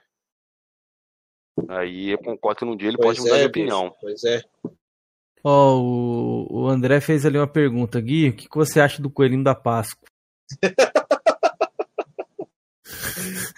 Aí 1.68 2.12
eu 2.12 2.18
concordo 2.18 2.60
que 2.60 2.66
num 2.66 2.78
dia 2.78 2.88
ele 2.88 2.98
pois 2.98 3.18
pode 3.18 3.28
mudar 3.28 3.40
é, 3.40 3.42
de 3.42 3.48
opinião. 3.48 3.90
Bicho, 3.90 3.98
pois 4.00 4.24
é. 4.24 4.42
Ó, 5.44 5.76
oh, 5.76 6.48
o, 6.50 6.62
o 6.62 6.68
André 6.70 7.02
fez 7.02 7.26
ali 7.26 7.38
uma 7.38 7.52
pergunta, 7.52 8.00
Gui, 8.00 8.30
o 8.30 8.36
que, 8.36 8.48
que 8.48 8.56
você 8.56 8.80
acha 8.80 9.02
do 9.02 9.12
coelhinho 9.12 9.44
da 9.44 9.54
Páscoa? 9.54 10.08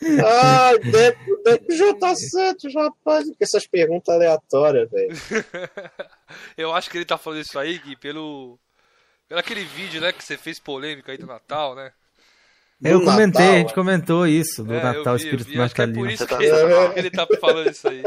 Ai, 0.02 0.80
Deco, 0.80 1.44
Deco 1.44 1.66
J7, 1.68 2.74
rapaz, 2.74 3.26
com 3.28 3.36
essas 3.40 3.66
perguntas 3.66 4.14
aleatórias, 4.14 4.90
velho. 4.90 5.14
Eu 6.58 6.74
acho 6.74 6.90
que 6.90 6.98
ele 6.98 7.06
tá 7.06 7.18
falando 7.18 7.42
isso 7.42 7.58
aí, 7.58 7.78
Gui, 7.80 7.96
pelo 7.96 8.60
pelo 9.28 9.40
aquele 9.40 9.64
vídeo, 9.64 10.02
né, 10.02 10.12
que 10.12 10.24
você 10.24 10.38
fez 10.38 10.60
polêmica 10.60 11.12
aí 11.12 11.18
do 11.18 11.26
Natal, 11.26 11.76
né? 11.76 11.92
Eu 12.84 13.00
comentei, 13.04 13.42
Natal, 13.42 13.56
a 13.56 13.58
gente 13.58 13.74
comentou 13.74 14.28
isso, 14.28 14.64
do 14.64 14.74
é, 14.74 14.84
Natal, 14.84 15.16
vi, 15.16 15.24
Espírito 15.24 15.50
vi, 15.50 15.58
Natalino. 15.58 15.98
É 15.98 16.04
por 16.04 16.12
isso 16.12 16.28
que 16.28 16.34
ele, 16.36 16.94
que 16.94 17.00
ele 17.00 17.12
tá 17.12 17.28
falando 17.40 17.70
isso 17.72 17.88
aí. 17.88 18.04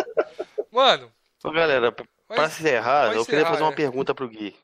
Mano. 0.70 1.10
Então, 1.38 1.52
galera, 1.52 1.90
pra 1.92 2.46
encerrar, 2.46 3.14
eu 3.14 3.24
queria 3.24 3.46
fazer 3.46 3.62
uma 3.62 3.72
é. 3.72 3.76
pergunta 3.76 4.14
pro 4.14 4.28
Gui. 4.28 4.54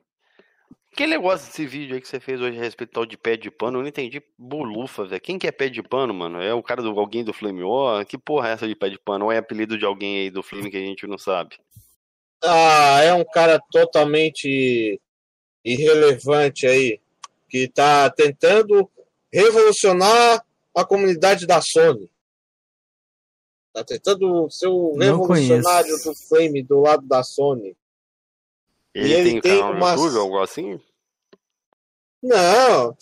Que 0.95 1.09
negócio 1.09 1.49
desse 1.49 1.67
vídeo 1.67 1.97
aí 1.97 2.01
que 2.01 2.07
você 2.07 2.21
fez 2.21 2.41
hoje 2.41 2.57
a 2.57 2.63
respeito 2.63 3.05
de 3.05 3.17
pé 3.17 3.37
de 3.37 3.51
pano? 3.51 3.79
Eu 3.79 3.83
não 3.83 3.89
entendi 3.89 4.23
bolufa, 4.39 5.05
velho. 5.05 5.21
Quem 5.21 5.39
que 5.39 5.47
é 5.47 5.51
pé 5.51 5.69
de 5.69 5.83
pano, 5.83 6.15
mano? 6.15 6.41
É 6.41 6.55
o 6.55 6.63
cara 6.63 6.83
do 6.83 6.99
alguém 7.01 7.25
do 7.25 7.33
Flame 7.33 7.65
War? 7.65 8.07
Que 8.07 8.17
porra 8.17 8.51
é 8.51 8.53
essa 8.53 8.69
de 8.69 8.77
pé 8.77 8.89
de 8.89 8.99
pano? 8.99 9.25
Ou 9.25 9.33
é 9.33 9.39
apelido 9.39 9.77
de 9.77 9.85
alguém 9.85 10.21
aí 10.21 10.31
do 10.31 10.43
Flame 10.43 10.71
que 10.71 10.77
a 10.77 10.81
gente 10.81 11.05
não 11.07 11.19
sabe? 11.19 11.57
Ah, 12.45 13.01
é 13.03 13.13
um 13.13 13.25
cara 13.25 13.61
totalmente 13.73 15.01
irrelevante 15.65 16.67
aí, 16.67 17.01
que 17.49 17.67
tá 17.67 18.09
tentando 18.11 18.89
revolucionar 19.33 20.45
a 20.77 20.85
comunidade 20.85 21.45
da 21.45 21.61
Sony. 21.61 22.09
Tá 23.73 23.83
tentando 23.83 24.49
ser 24.49 24.69
o 24.69 24.97
revolucionário 24.97 25.97
do 26.05 26.15
Flame 26.15 26.63
do 26.63 26.81
lado 26.81 27.05
da 27.09 27.25
Sony. 27.25 27.77
Ele, 28.95 29.13
ele 29.13 29.31
tem, 29.33 29.41
tem 29.41 29.63
uma... 29.63 29.91
YouTube, 29.95 30.19
algo 30.19 30.39
assim? 30.39 30.81
Não. 32.23 32.97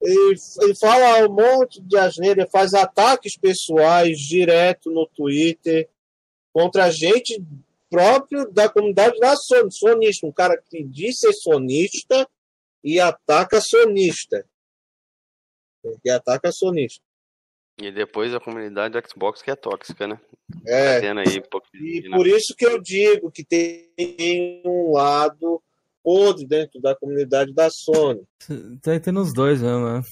Ele, 0.00 0.34
ele 0.62 0.74
fala 0.74 1.26
um 1.26 1.32
monte 1.32 1.80
de 1.82 1.96
asneira, 1.98 2.42
ele 2.42 2.50
faz 2.50 2.72
ataques 2.72 3.36
pessoais 3.36 4.18
direto 4.18 4.90
no 4.90 5.06
Twitter 5.06 5.88
contra 6.52 6.90
gente 6.90 7.42
próprio 7.90 8.50
da 8.50 8.68
comunidade 8.68 9.18
da 9.18 9.34
Sony, 9.36 9.72
sonista, 9.72 10.26
um 10.26 10.32
cara 10.32 10.60
que 10.68 10.84
diz 10.84 11.18
ser 11.18 11.32
sonista 11.32 12.28
e 12.82 13.00
ataca 13.00 13.60
sonista. 13.60 14.46
Porque 15.82 16.10
ataca 16.10 16.52
sonista. 16.52 17.04
E 17.80 17.92
depois 17.92 18.34
a 18.34 18.40
comunidade 18.40 18.98
do 18.98 19.08
Xbox 19.08 19.40
que 19.40 19.50
é 19.50 19.56
tóxica, 19.56 20.06
né? 20.06 20.18
É. 20.66 21.00
Tá 21.00 21.20
aí, 21.20 21.42
e 21.74 22.10
por 22.10 22.26
isso 22.26 22.54
que 22.56 22.66
eu 22.66 22.80
digo 22.82 23.30
que 23.30 23.44
tem 23.44 24.62
um 24.64 24.92
lado 24.92 25.62
podre 26.02 26.46
dentro 26.46 26.80
da 26.80 26.96
comunidade 26.96 27.52
da 27.54 27.68
Sony. 27.70 28.22
Tá 28.82 28.98
tendo 28.98 29.20
os 29.20 29.32
dois 29.32 29.62
mesmo, 29.62 29.88
né? 29.88 30.02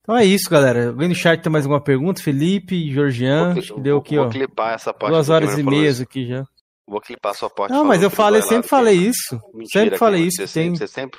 Então 0.00 0.16
é 0.16 0.24
isso, 0.24 0.48
galera. 0.48 0.88
Alguém 0.88 1.08
no 1.08 1.14
chat 1.14 1.42
tem 1.42 1.50
mais 1.50 1.64
alguma 1.64 1.82
pergunta? 1.82 2.22
Felipe, 2.22 2.92
Georgian, 2.92 3.54
vou, 3.54 3.58
acho 3.58 3.74
que 3.74 3.80
deu 3.80 3.98
aqui, 3.98 4.16
vou 4.16 4.26
ó. 4.26 4.30
clipar 4.30 4.74
essa 4.74 4.94
parte. 4.94 5.12
Duas 5.12 5.28
horas 5.28 5.58
e 5.58 5.62
meias 5.64 6.00
aqui 6.00 6.26
já. 6.26 6.44
Vou 6.88 7.00
clipar 7.00 7.32
a 7.32 7.34
sua 7.34 7.50
parte. 7.50 7.72
Não, 7.72 7.84
mas 7.84 8.02
eu 8.02 8.10
falei, 8.10 8.40
sempre 8.42 8.68
falei 8.68 8.94
isso. 8.94 9.40
Sempre 9.72 9.98
falei 9.98 10.22
isso. 10.22 10.46
Você, 10.46 10.60
tem... 10.60 10.76
você 10.76 10.86
sempre. 10.86 11.18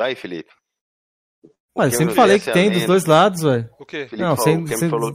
Aí, 0.00 0.16
Felipe. 0.16 0.50
Mas 1.76 1.92
eu 1.92 1.98
sempre 1.98 2.14
falei 2.14 2.38
que 2.40 2.50
tem 2.52 2.70
dos 2.70 2.84
dois 2.86 3.04
lados, 3.04 3.42
velho. 3.42 3.68
O 3.78 3.84
quê? 3.84 4.06
Felipe 4.08 4.16
Não, 4.16 4.36
falou, 4.36 4.44
sem, 4.44 4.64
quem 4.64 4.76
sem... 4.78 4.88
falou. 4.90 5.12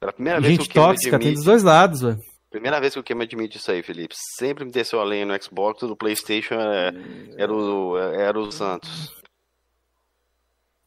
Pela 0.00 0.12
primeira 0.12 0.40
vez 0.40 0.52
Gente 0.56 0.68
que 0.68 0.78
o 0.78 0.82
tóxica, 0.82 1.16
admite, 1.16 1.24
tem 1.28 1.34
dos 1.34 1.44
dois 1.44 1.62
lados, 1.62 2.00
velho. 2.00 2.20
Primeira 2.50 2.80
vez 2.80 2.94
que 2.94 3.00
o 3.00 3.02
Kim 3.02 3.20
admite 3.20 3.58
isso 3.58 3.70
aí, 3.70 3.82
Felipe. 3.82 4.14
Sempre 4.38 4.64
me 4.64 4.70
desceu 4.70 5.00
a 5.00 5.04
lenha 5.04 5.26
no 5.26 5.42
Xbox, 5.42 5.80
do 5.80 5.96
Playstation 5.96 6.54
era, 6.54 6.94
era, 7.36 7.52
o, 7.52 7.98
era 7.98 8.38
o 8.38 8.50
Santos. 8.50 9.14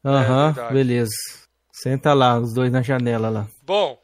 Aham, 0.03 0.51
verdade. 0.53 0.73
beleza. 0.73 1.11
Senta 1.71 2.13
lá, 2.13 2.39
os 2.39 2.53
dois 2.53 2.71
na 2.71 2.81
janela 2.81 3.29
lá. 3.29 3.47
Bom, 3.63 4.01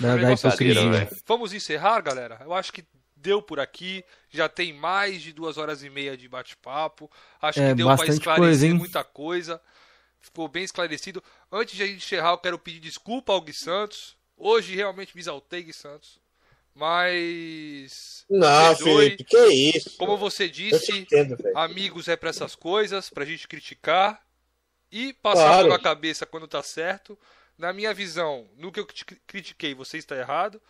Da, 0.00 0.16
da 0.16 0.32
hipocrisia. 0.32 0.74
Brincadeira, 0.74 1.04
velho. 1.06 1.22
vamos 1.26 1.52
encerrar, 1.52 2.00
galera? 2.00 2.38
Eu 2.44 2.52
acho 2.54 2.72
que 2.72 2.84
deu 3.16 3.42
por 3.42 3.58
aqui. 3.58 4.04
Já 4.30 4.48
tem 4.48 4.72
mais 4.72 5.22
de 5.22 5.32
duas 5.32 5.56
horas 5.58 5.82
e 5.82 5.90
meia 5.90 6.16
de 6.16 6.28
bate-papo. 6.28 7.10
Acho 7.40 7.60
É, 7.60 7.70
que 7.70 7.74
deu 7.76 7.86
para 7.86 8.06
esclarecer 8.06 8.36
coisa, 8.36 8.74
muita 8.74 9.04
coisa. 9.04 9.60
Ficou 10.20 10.48
bem 10.48 10.64
esclarecido. 10.64 11.22
Antes 11.50 11.76
de 11.76 11.82
a 11.82 11.86
gente 11.86 12.04
encerrar, 12.04 12.30
eu 12.32 12.38
quero 12.38 12.58
pedir 12.58 12.80
desculpa 12.80 13.32
ao 13.32 13.40
Gui 13.40 13.52
Santos. 13.52 14.16
Hoje 14.36 14.74
realmente 14.74 15.14
me 15.14 15.20
exaltei, 15.20 15.62
Gui 15.62 15.72
Santos. 15.72 16.20
Mas. 16.74 18.24
Não, 18.30 18.74
Perdoe. 18.76 19.02
Felipe, 19.10 19.24
que 19.24 19.46
isso? 19.48 19.96
Como 19.96 20.16
você 20.16 20.48
disse, 20.48 20.96
entendo, 20.96 21.36
amigos 21.54 22.08
é 22.08 22.16
pra 22.16 22.30
essas 22.30 22.54
coisas, 22.54 23.10
pra 23.10 23.24
gente 23.24 23.48
criticar 23.48 24.22
e 24.90 25.12
passar 25.14 25.44
Claro. 25.44 25.64
pela 25.68 25.78
cabeça 25.78 26.24
quando 26.26 26.46
tá 26.48 26.62
certo. 26.62 27.18
Na 27.56 27.72
minha 27.72 27.92
visão, 27.92 28.48
no 28.56 28.70
que 28.70 28.78
eu 28.78 28.86
critiquei, 29.26 29.74
você 29.74 29.98
está 29.98 30.16
errado, 30.16 30.62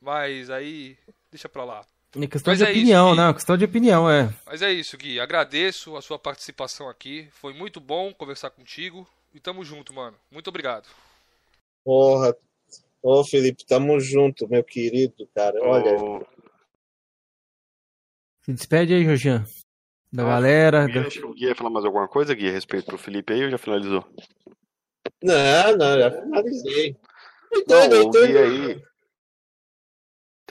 mas 0.00 0.50
aí 0.50 0.98
deixa 1.30 1.48
pra 1.48 1.64
lá. 1.64 1.86
É 2.14 2.26
questão 2.26 2.52
Mas 2.52 2.58
de 2.58 2.64
é 2.64 2.70
isso, 2.70 2.78
opinião, 2.80 3.10
Gui. 3.10 3.16
né? 3.16 3.32
Questão 3.32 3.56
de 3.56 3.64
opinião, 3.64 4.10
é. 4.10 4.32
Mas 4.44 4.60
é 4.60 4.70
isso, 4.70 4.96
Gui. 4.98 5.18
Agradeço 5.18 5.96
a 5.96 6.02
sua 6.02 6.18
participação 6.18 6.88
aqui. 6.88 7.26
Foi 7.32 7.54
muito 7.54 7.80
bom 7.80 8.12
conversar 8.12 8.50
contigo. 8.50 9.08
E 9.34 9.40
tamo 9.40 9.64
junto, 9.64 9.94
mano. 9.94 10.16
Muito 10.30 10.48
obrigado. 10.48 10.86
Porra. 11.84 12.36
Ô, 13.02 13.24
Felipe, 13.24 13.64
tamo 13.64 13.98
junto, 13.98 14.46
meu 14.46 14.62
querido, 14.62 15.26
cara. 15.34 15.58
Olha, 15.62 15.96
O- 15.96 16.26
Se 18.44 18.52
despede 18.52 18.92
aí, 18.92 19.04
Jorginho. 19.04 19.44
Da 20.12 20.22
Ah, 20.24 20.26
galera. 20.26 20.86
Gui, 20.86 21.20
da- 21.20 21.26
o 21.26 21.32
Gui 21.34 21.46
ia 21.46 21.54
falar 21.54 21.70
mais 21.70 21.84
alguma 21.86 22.06
coisa, 22.06 22.34
Gui, 22.34 22.48
a 22.48 22.52
respeito 22.52 22.90
do 22.90 22.98
Felipe 22.98 23.32
aí 23.32 23.44
ou 23.44 23.50
já 23.50 23.56
finalizou? 23.58 24.04
não, 25.22 25.76
não, 25.78 25.98
já 25.98 26.10
finalizei. 26.10 26.96
Não, 27.66 27.84
Entendo, 27.86 28.06
o 28.06 28.10
Gui 28.10 28.36
aí. 28.38 28.82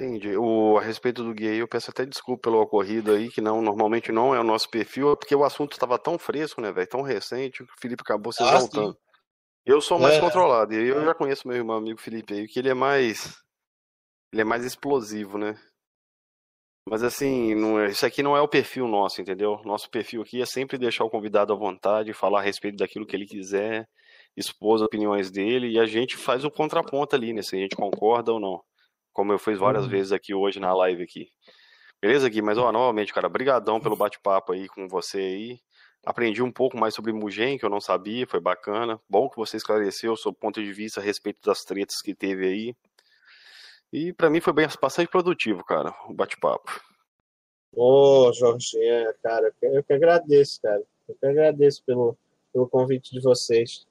Entendi. 0.02 0.36
O, 0.36 0.80
a 0.80 0.82
respeito 0.82 1.24
do 1.24 1.32
Gui 1.32 1.58
eu 1.58 1.68
peço 1.68 1.92
até 1.92 2.04
desculpa 2.04 2.50
pelo 2.50 2.60
ocorrido 2.60 3.12
aí, 3.12 3.30
que 3.30 3.40
não, 3.40 3.62
normalmente 3.62 4.12
não 4.12 4.34
é 4.34 4.40
o 4.40 4.44
nosso 4.44 4.68
perfil, 4.68 5.12
é 5.12 5.16
porque 5.16 5.36
o 5.36 5.44
assunto 5.44 5.74
estava 5.74 6.00
tão 6.00 6.18
fresco, 6.18 6.60
né, 6.60 6.72
velho? 6.72 6.88
Tão 6.88 7.04
recente, 7.04 7.64
que 7.64 7.72
o 7.72 7.80
Felipe 7.80 8.02
acabou 8.02 8.34
se 8.34 8.42
Ah, 8.42 8.48
exaltando. 8.48 8.98
Eu 9.64 9.80
sou 9.80 10.00
mais 10.00 10.16
É. 10.16 10.20
controlado, 10.20 10.74
e 10.74 10.88
eu 10.88 11.06
já 11.06 11.14
conheço 11.14 11.48
meu 11.48 11.56
irmão 11.56 11.78
amigo 11.78 12.02
Felipe 12.02 12.34
aí, 12.34 12.48
que 12.48 12.58
ele 12.58 12.70
é 12.70 12.74
mais. 12.74 13.38
Ele 14.34 14.42
é 14.42 14.46
mais 14.46 14.66
explosivo, 14.66 15.38
né? 15.38 15.56
Mas 16.90 17.04
assim, 17.04 17.54
não 17.54 17.80
é- 17.80 17.90
isso 17.90 18.04
aqui 18.04 18.24
não 18.24 18.36
é 18.36 18.42
o 18.42 18.48
perfil 18.48 18.88
nosso, 18.88 19.22
entendeu? 19.22 19.62
Nosso 19.64 19.88
perfil 19.88 20.24
aqui 20.24 20.42
é 20.42 20.48
sempre 20.48 20.80
deixar 20.80 21.04
o 21.04 21.12
convidado 21.12 21.54
à 21.54 21.56
vontade, 21.56 22.12
falar 22.12 22.40
a 22.40 22.44
respeito 22.44 22.78
daquilo 22.78 23.06
que 23.06 23.16
ele 23.16 23.28
quiser, 23.28 23.88
expor 24.36 24.78
as 24.78 24.82
opiniões 24.82 25.30
dele, 25.30 25.70
e 25.70 25.80
a 25.80 25.86
gente 25.86 26.18
faz 26.18 26.44
o 26.44 26.50
contraponto 26.50 27.16
ali, 27.16 27.34
né? 27.34 27.44
Se 27.44 27.56
a 27.56 27.60
gente 27.60 27.76
concorda 27.76 28.34
ou 28.34 28.40
não. 28.40 28.64
Como 29.14 29.32
eu 29.34 29.40
fiz 29.40 29.58
várias 29.60 29.84
Uhum. 29.86 29.90
vezes 29.90 30.12
aqui 30.12 30.34
hoje 30.34 30.60
na 30.60 30.74
live 30.74 31.04
aqui. 31.04 31.30
Beleza, 32.02 32.28
Gui? 32.30 32.42
Mas, 32.42 32.58
ó, 32.58 32.72
novamente, 32.72 33.14
cara, 33.14 33.30
brigadão 33.30 33.80
pelo 33.80 33.96
bate-papo 33.96 34.54
aí 34.54 34.68
com 34.68 34.88
você 34.88 35.20
aí. 35.20 35.60
Aprendi 36.04 36.42
um 36.42 36.52
pouco 36.52 36.76
mais 36.78 36.96
sobre 36.96 37.14
Mugen, 37.14 37.60
que 37.60 37.66
eu 37.66 37.70
não 37.70 37.80
sabia, 37.80 38.26
foi 38.26 38.40
bacana. 38.40 39.00
Bom 39.08 39.30
que 39.30 39.38
você 39.38 39.58
esclareceu 39.58 40.14
o 40.14 40.18
seu 40.18 40.34
ponto 40.34 40.62
de 40.64 40.74
vista 40.74 41.00
a 41.00 41.04
respeito 41.04 41.40
das 41.46 41.64
tretas 41.64 42.02
que 42.02 42.16
teve 42.16 42.48
aí. 42.48 42.76
E 43.94 44.12
pra 44.14 44.30
mim 44.30 44.40
foi 44.42 44.54
bem, 44.54 44.68
bastante 44.82 45.10
produtivo, 45.10 45.64
cara, 45.64 45.94
o 46.08 46.14
bate-papo. 46.14 46.82
Ô, 47.74 48.32
Jorginho, 48.34 49.14
cara, 49.22 49.48
eu 49.48 49.54
que- 49.54 49.78
eu 49.78 49.84
que 49.84 49.94
agradeço, 49.94 50.60
cara. 50.62 50.82
Eu 51.08 51.16
que 51.16 51.26
agradeço 51.26 51.84
pelo, 51.86 52.18
pelo 52.52 52.68
convite 52.68 53.12
de 53.12 53.22
vocês. 53.22 53.86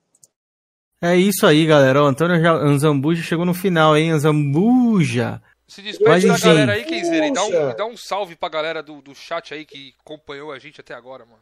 É 1.02 1.16
isso 1.16 1.46
aí, 1.46 1.64
galera. 1.66 2.02
O 2.02 2.06
Antônio 2.06 2.40
já- 2.40 2.52
Anzambuja 2.52 3.22
chegou 3.22 3.44
no 3.46 3.54
final, 3.54 3.96
hein? 3.96 4.10
Anzambuja. 4.10 5.42
Se 5.66 5.80
despede 5.82 6.26
da 6.26 6.36
galera 6.38 6.72
aí, 6.72 6.84
Kenzeira, 6.84 7.26
e 7.28 7.32
dá 7.32 7.44
um, 7.44 7.76
dá 7.76 7.86
um 7.86 7.96
salve 7.96 8.34
pra 8.34 8.48
galera 8.48 8.82
do, 8.82 9.00
do 9.00 9.14
chat 9.14 9.54
aí 9.54 9.64
que 9.64 9.92
acompanhou 10.04 10.50
a 10.52 10.58
gente 10.58 10.80
até 10.80 10.94
agora, 10.94 11.24
mano. 11.24 11.38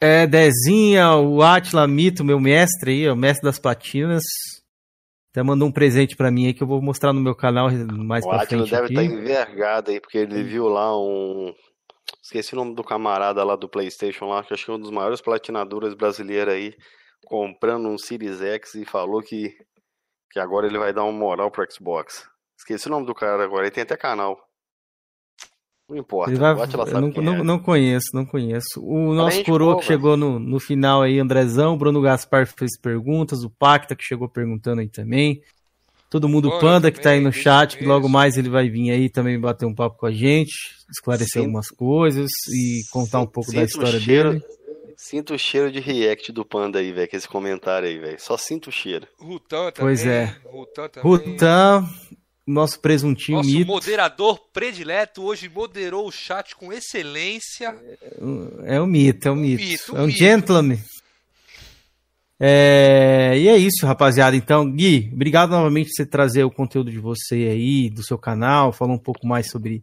É, 0.00 0.26
Dezinha, 0.26 1.14
o 1.14 1.42
Atila 1.42 1.86
Mito, 1.86 2.24
meu 2.24 2.40
mestre 2.40 2.90
aí, 2.92 3.08
o 3.10 3.16
mestre 3.16 3.44
das 3.44 3.58
platinas. 3.58 4.22
Até 5.30 5.42
mandou 5.42 5.68
um 5.68 5.72
presente 5.72 6.16
pra 6.16 6.30
mim 6.30 6.46
aí 6.46 6.54
que 6.54 6.62
eu 6.62 6.66
vou 6.66 6.80
mostrar 6.80 7.12
no 7.12 7.20
meu 7.20 7.34
canal 7.34 7.68
mais 8.04 8.24
o 8.24 8.28
pra 8.28 8.42
Atila 8.42 8.66
frente 8.66 8.70
deve 8.70 8.84
aqui. 8.86 8.94
estar 8.94 9.04
envergado 9.04 9.90
aí, 9.90 10.00
porque 10.00 10.18
ele 10.18 10.42
viu 10.42 10.66
lá 10.68 10.98
um. 10.98 11.52
Esqueci 12.22 12.54
o 12.54 12.56
nome 12.56 12.74
do 12.74 12.82
camarada 12.82 13.44
lá 13.44 13.54
do 13.56 13.68
PlayStation 13.68 14.24
lá, 14.26 14.42
que 14.42 14.54
acho 14.54 14.64
que 14.64 14.70
é 14.70 14.74
um 14.74 14.80
dos 14.80 14.90
maiores 14.90 15.20
platinadores 15.20 15.92
brasileiros 15.94 16.54
aí, 16.54 16.74
comprando 17.26 17.88
um 17.88 17.98
Series 17.98 18.40
X 18.40 18.74
e 18.76 18.84
falou 18.84 19.20
que, 19.20 19.54
que 20.30 20.38
agora 20.38 20.66
ele 20.66 20.78
vai 20.78 20.92
dar 20.92 21.04
uma 21.04 21.12
moral 21.12 21.50
pro 21.50 21.66
Xbox. 21.70 22.26
Esqueci 22.58 22.86
o 22.86 22.90
nome 22.90 23.04
do 23.04 23.14
cara 23.14 23.44
agora, 23.44 23.64
ele 23.64 23.70
tem 23.74 23.82
até 23.82 23.96
canal. 23.96 24.40
Não 25.88 25.96
importa, 25.98 26.32
Ele 26.32 26.40
vai, 26.40 26.52
eu 26.52 27.00
não, 27.00 27.08
não, 27.10 27.34
é. 27.34 27.42
não 27.44 27.58
conheço, 27.60 28.08
não 28.12 28.26
conheço. 28.26 28.82
O 28.82 29.14
nosso 29.14 29.44
coroa 29.44 29.78
que 29.78 29.84
chegou 29.84 30.16
no, 30.16 30.36
no 30.38 30.58
final 30.58 31.02
aí, 31.02 31.20
Andrezão, 31.20 31.74
o 31.74 31.76
Bruno 31.76 32.00
Gaspar 32.00 32.44
fez 32.44 32.76
perguntas, 32.76 33.44
o 33.44 33.50
Pacta 33.50 33.94
que 33.94 34.02
chegou 34.02 34.28
perguntando 34.28 34.80
aí 34.80 34.88
também. 34.88 35.40
Todo 36.10 36.28
mundo, 36.28 36.48
Panda 36.50 36.60
Panda 36.60 36.90
que 36.90 37.00
tá 37.00 37.10
aí 37.10 37.20
no 37.20 37.32
chat, 37.32 37.76
que 37.76 37.84
logo 37.84 38.08
mais 38.08 38.36
ele 38.36 38.48
vai 38.48 38.68
vir 38.68 38.90
aí 38.90 39.08
também 39.08 39.38
bater 39.38 39.64
um 39.66 39.74
papo 39.74 39.96
com 39.98 40.06
a 40.06 40.12
gente, 40.12 40.52
esclarecer 40.90 41.34
Sim. 41.34 41.40
algumas 41.40 41.68
coisas 41.68 42.30
e 42.52 42.82
contar 42.90 43.20
um 43.20 43.26
pouco 43.26 43.52
da 43.52 43.60
sinto 43.60 43.68
história 43.68 44.00
cheiro- 44.00 44.32
dele. 44.32 44.44
Sinto 44.96 45.34
o 45.34 45.38
cheiro 45.38 45.70
de 45.70 45.78
react 45.78 46.32
do 46.32 46.42
Panda 46.44 46.78
aí, 46.78 46.90
velho, 46.90 47.08
com 47.08 47.16
esse 47.16 47.28
comentário 47.28 47.86
aí, 47.86 47.98
velho. 47.98 48.18
Só 48.18 48.38
sinto 48.38 48.68
o 48.68 48.72
cheiro. 48.72 49.06
Rutan 49.18 49.70
também. 49.70 49.74
Pois 49.74 50.06
é. 50.06 50.34
Rutan 50.44 50.88
também. 50.88 51.10
Rutan, 51.10 51.88
nosso 52.46 52.80
presuntinho 52.80 53.38
Nosso 53.38 53.50
mito, 53.50 53.66
moderador 53.66 54.40
predileto 54.52 55.22
hoje 55.22 55.50
moderou 55.50 56.08
o 56.08 56.12
chat 56.12 56.56
com 56.56 56.72
excelência. 56.72 57.76
é 58.64 58.80
um 58.80 58.86
mito, 58.86 59.28
é 59.28 59.30
um 59.30 59.36
mito, 59.36 59.62
mito, 59.62 59.96
é 59.96 60.00
um 60.00 60.06
mito. 60.06 60.18
gentleman. 60.18 60.78
É, 62.40 63.34
e 63.36 63.48
é 63.48 63.56
isso, 63.56 63.84
rapaziada. 63.84 64.34
Então, 64.34 64.70
Gui, 64.70 65.10
obrigado 65.12 65.50
novamente 65.50 65.88
por 65.88 65.96
você 65.96 66.06
trazer 66.06 66.44
o 66.44 66.50
conteúdo 66.50 66.90
de 66.90 66.98
você 66.98 67.34
aí, 67.34 67.90
do 67.90 68.02
seu 68.02 68.16
canal, 68.16 68.72
falar 68.72 68.94
um 68.94 68.98
pouco 68.98 69.26
mais 69.26 69.50
sobre 69.50 69.82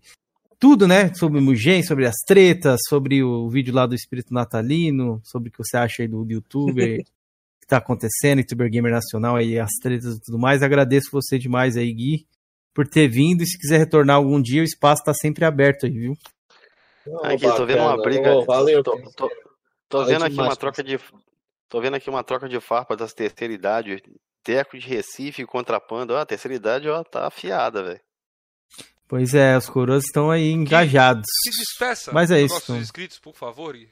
tudo, 0.59 0.87
né? 0.87 1.13
Sobre 1.13 1.39
o 1.39 1.41
Mugen, 1.41 1.83
sobre 1.83 2.05
as 2.05 2.15
tretas, 2.25 2.79
sobre 2.87 3.23
o 3.23 3.49
vídeo 3.49 3.73
lá 3.73 3.85
do 3.85 3.95
Espírito 3.95 4.33
Natalino, 4.33 5.21
sobre 5.23 5.49
o 5.49 5.51
que 5.51 5.57
você 5.57 5.77
acha 5.77 6.01
aí 6.03 6.07
do 6.07 6.25
youtuber 6.29 7.03
que 7.61 7.67
tá 7.67 7.77
acontecendo, 7.77 8.39
youtuber 8.39 8.69
gamer 8.69 8.91
nacional 8.91 9.35
aí, 9.37 9.57
as 9.59 9.71
tretas 9.81 10.15
e 10.15 10.21
tudo 10.21 10.37
mais. 10.37 10.61
Agradeço 10.61 11.09
você 11.11 11.37
demais 11.39 11.77
aí, 11.77 11.93
Gui, 11.93 12.25
por 12.73 12.87
ter 12.87 13.07
vindo. 13.07 13.41
E 13.43 13.45
se 13.47 13.57
quiser 13.57 13.77
retornar 13.77 14.17
algum 14.17 14.41
dia, 14.41 14.61
o 14.61 14.65
espaço 14.65 15.03
tá 15.03 15.13
sempre 15.13 15.45
aberto 15.45 15.85
aí, 15.85 15.91
viu? 15.91 16.13
Ô, 17.07 17.25
Aqui, 17.25 17.41
tô 17.55 17.65
vendo 17.65 17.81
uma 17.81 17.97
bacana. 17.97 18.03
briga. 18.03 18.33
Ô, 18.35 18.45
valeu, 18.45 18.83
Tô, 18.83 18.97
tô- 19.15 19.29
tô 19.89 19.97
Valeu 19.99 20.07
vendo 20.13 20.23
aqui 20.23 20.35
demais, 20.35 20.49
uma 20.49 20.55
troca 20.55 20.83
de. 20.83 20.99
Tô 21.69 21.81
vendo 21.81 21.95
aqui 21.95 22.09
uma 22.09 22.23
troca 22.23 22.47
de 22.47 22.59
farpa 22.59 22.95
das 22.95 23.13
terceira 23.13 23.53
idade. 23.53 24.01
Teco 24.43 24.77
de 24.77 24.87
Recife 24.87 25.45
contra 25.45 25.79
Panda. 25.79 26.13
Ó, 26.13 26.17
a 26.17 26.25
terceira 26.25 26.55
idade, 26.55 26.87
ó, 26.89 27.03
tá 27.03 27.27
afiada, 27.27 27.83
velho. 27.83 27.99
Pois 29.13 29.35
é, 29.35 29.55
os 29.55 29.69
coroas 29.69 30.05
estão 30.05 30.31
aí 30.31 30.49
engajados. 30.49 31.27
Se 31.43 31.51
despeça 31.51 32.11
Mas 32.11 32.31
é 32.31 32.41
isso, 32.41 32.55
nossos 32.55 32.75
inscritos, 32.77 33.19
por 33.19 33.35
favor. 33.35 33.77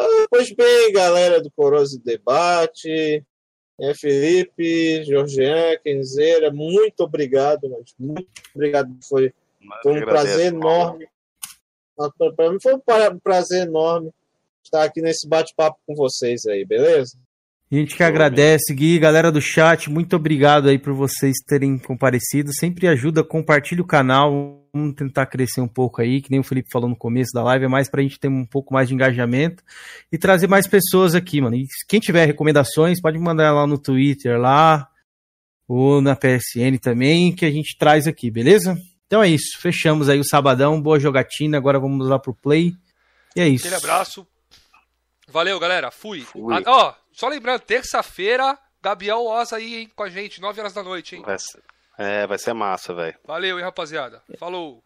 Ah, 0.00 0.26
Pois 0.30 0.54
bem, 0.54 0.92
galera 0.92 1.42
do 1.42 1.50
Coroso 1.50 2.00
Debate, 2.00 3.26
é, 3.80 3.94
Felipe, 3.94 5.02
Jorgean, 5.02 5.76
Kenzeira, 5.82 6.52
muito 6.52 7.00
obrigado, 7.00 7.68
mas 7.68 7.92
muito 7.98 8.28
obrigado. 8.54 8.96
Foi, 9.08 9.34
foi 9.82 9.92
um 9.92 9.96
Agradeço, 9.96 10.06
prazer 10.06 10.54
enorme 10.54 11.08
Para 12.36 12.52
mim 12.52 12.58
foi 12.62 12.74
um 12.74 13.18
prazer 13.18 13.66
enorme 13.66 14.12
estar 14.62 14.84
aqui 14.84 15.02
nesse 15.02 15.26
bate-papo 15.26 15.80
com 15.84 15.96
vocês 15.96 16.46
aí, 16.46 16.64
beleza? 16.64 17.18
A 17.70 17.74
gente 17.74 17.94
que 17.94 18.02
agradece, 18.02 18.72
Gui, 18.72 18.98
galera 18.98 19.30
do 19.30 19.42
chat, 19.42 19.90
muito 19.90 20.16
obrigado 20.16 20.70
aí 20.70 20.78
por 20.78 20.94
vocês 20.94 21.36
terem 21.46 21.76
comparecido. 21.76 22.50
Sempre 22.50 22.88
ajuda, 22.88 23.22
compartilha 23.22 23.82
o 23.82 23.86
canal, 23.86 24.66
vamos 24.72 24.94
tentar 24.94 25.26
crescer 25.26 25.60
um 25.60 25.68
pouco 25.68 26.00
aí, 26.00 26.22
que 26.22 26.30
nem 26.30 26.40
o 26.40 26.42
Felipe 26.42 26.70
falou 26.72 26.88
no 26.88 26.96
começo 26.96 27.30
da 27.34 27.42
live, 27.42 27.66
é 27.66 27.68
mais 27.68 27.90
pra 27.90 28.00
gente 28.00 28.18
ter 28.18 28.28
um 28.28 28.46
pouco 28.46 28.72
mais 28.72 28.88
de 28.88 28.94
engajamento 28.94 29.62
e 30.10 30.16
trazer 30.16 30.46
mais 30.46 30.66
pessoas 30.66 31.14
aqui, 31.14 31.42
mano. 31.42 31.56
E 31.56 31.66
quem 31.86 32.00
tiver 32.00 32.24
recomendações, 32.24 33.02
pode 33.02 33.18
mandar 33.18 33.52
lá 33.52 33.66
no 33.66 33.76
Twitter 33.76 34.40
lá 34.40 34.88
ou 35.68 36.00
na 36.00 36.16
PSN 36.16 36.78
também, 36.80 37.34
que 37.34 37.44
a 37.44 37.50
gente 37.50 37.76
traz 37.76 38.06
aqui, 38.06 38.30
beleza? 38.30 38.78
Então 39.06 39.22
é 39.22 39.28
isso, 39.28 39.58
fechamos 39.60 40.08
aí 40.08 40.18
o 40.18 40.24
sabadão, 40.24 40.80
boa 40.80 40.98
jogatina, 40.98 41.58
agora 41.58 41.78
vamos 41.78 42.08
lá 42.08 42.18
pro 42.18 42.34
play. 42.34 42.72
E 43.36 43.42
é 43.42 43.46
isso. 43.46 43.66
Aquele 43.66 43.84
abraço. 43.84 44.26
Valeu, 45.30 45.60
galera. 45.60 45.90
Fui. 45.90 46.22
Fui. 46.22 46.54
Ah, 46.54 46.62
ó, 46.66 46.94
só 47.18 47.26
lembrando, 47.26 47.58
terça-feira, 47.62 48.56
Gabriel 48.80 49.26
Oza 49.26 49.56
aí, 49.56 49.78
hein, 49.78 49.92
com 49.96 50.04
a 50.04 50.08
gente, 50.08 50.40
9 50.40 50.60
horas 50.60 50.72
da 50.72 50.84
noite, 50.84 51.16
hein? 51.16 51.22
Vai 51.22 51.36
ser, 51.36 51.60
é, 51.98 52.24
vai 52.28 52.38
ser 52.38 52.52
massa, 52.52 52.94
velho. 52.94 53.18
Valeu, 53.24 53.58
hein, 53.58 53.64
rapaziada. 53.64 54.22
Falou. 54.38 54.80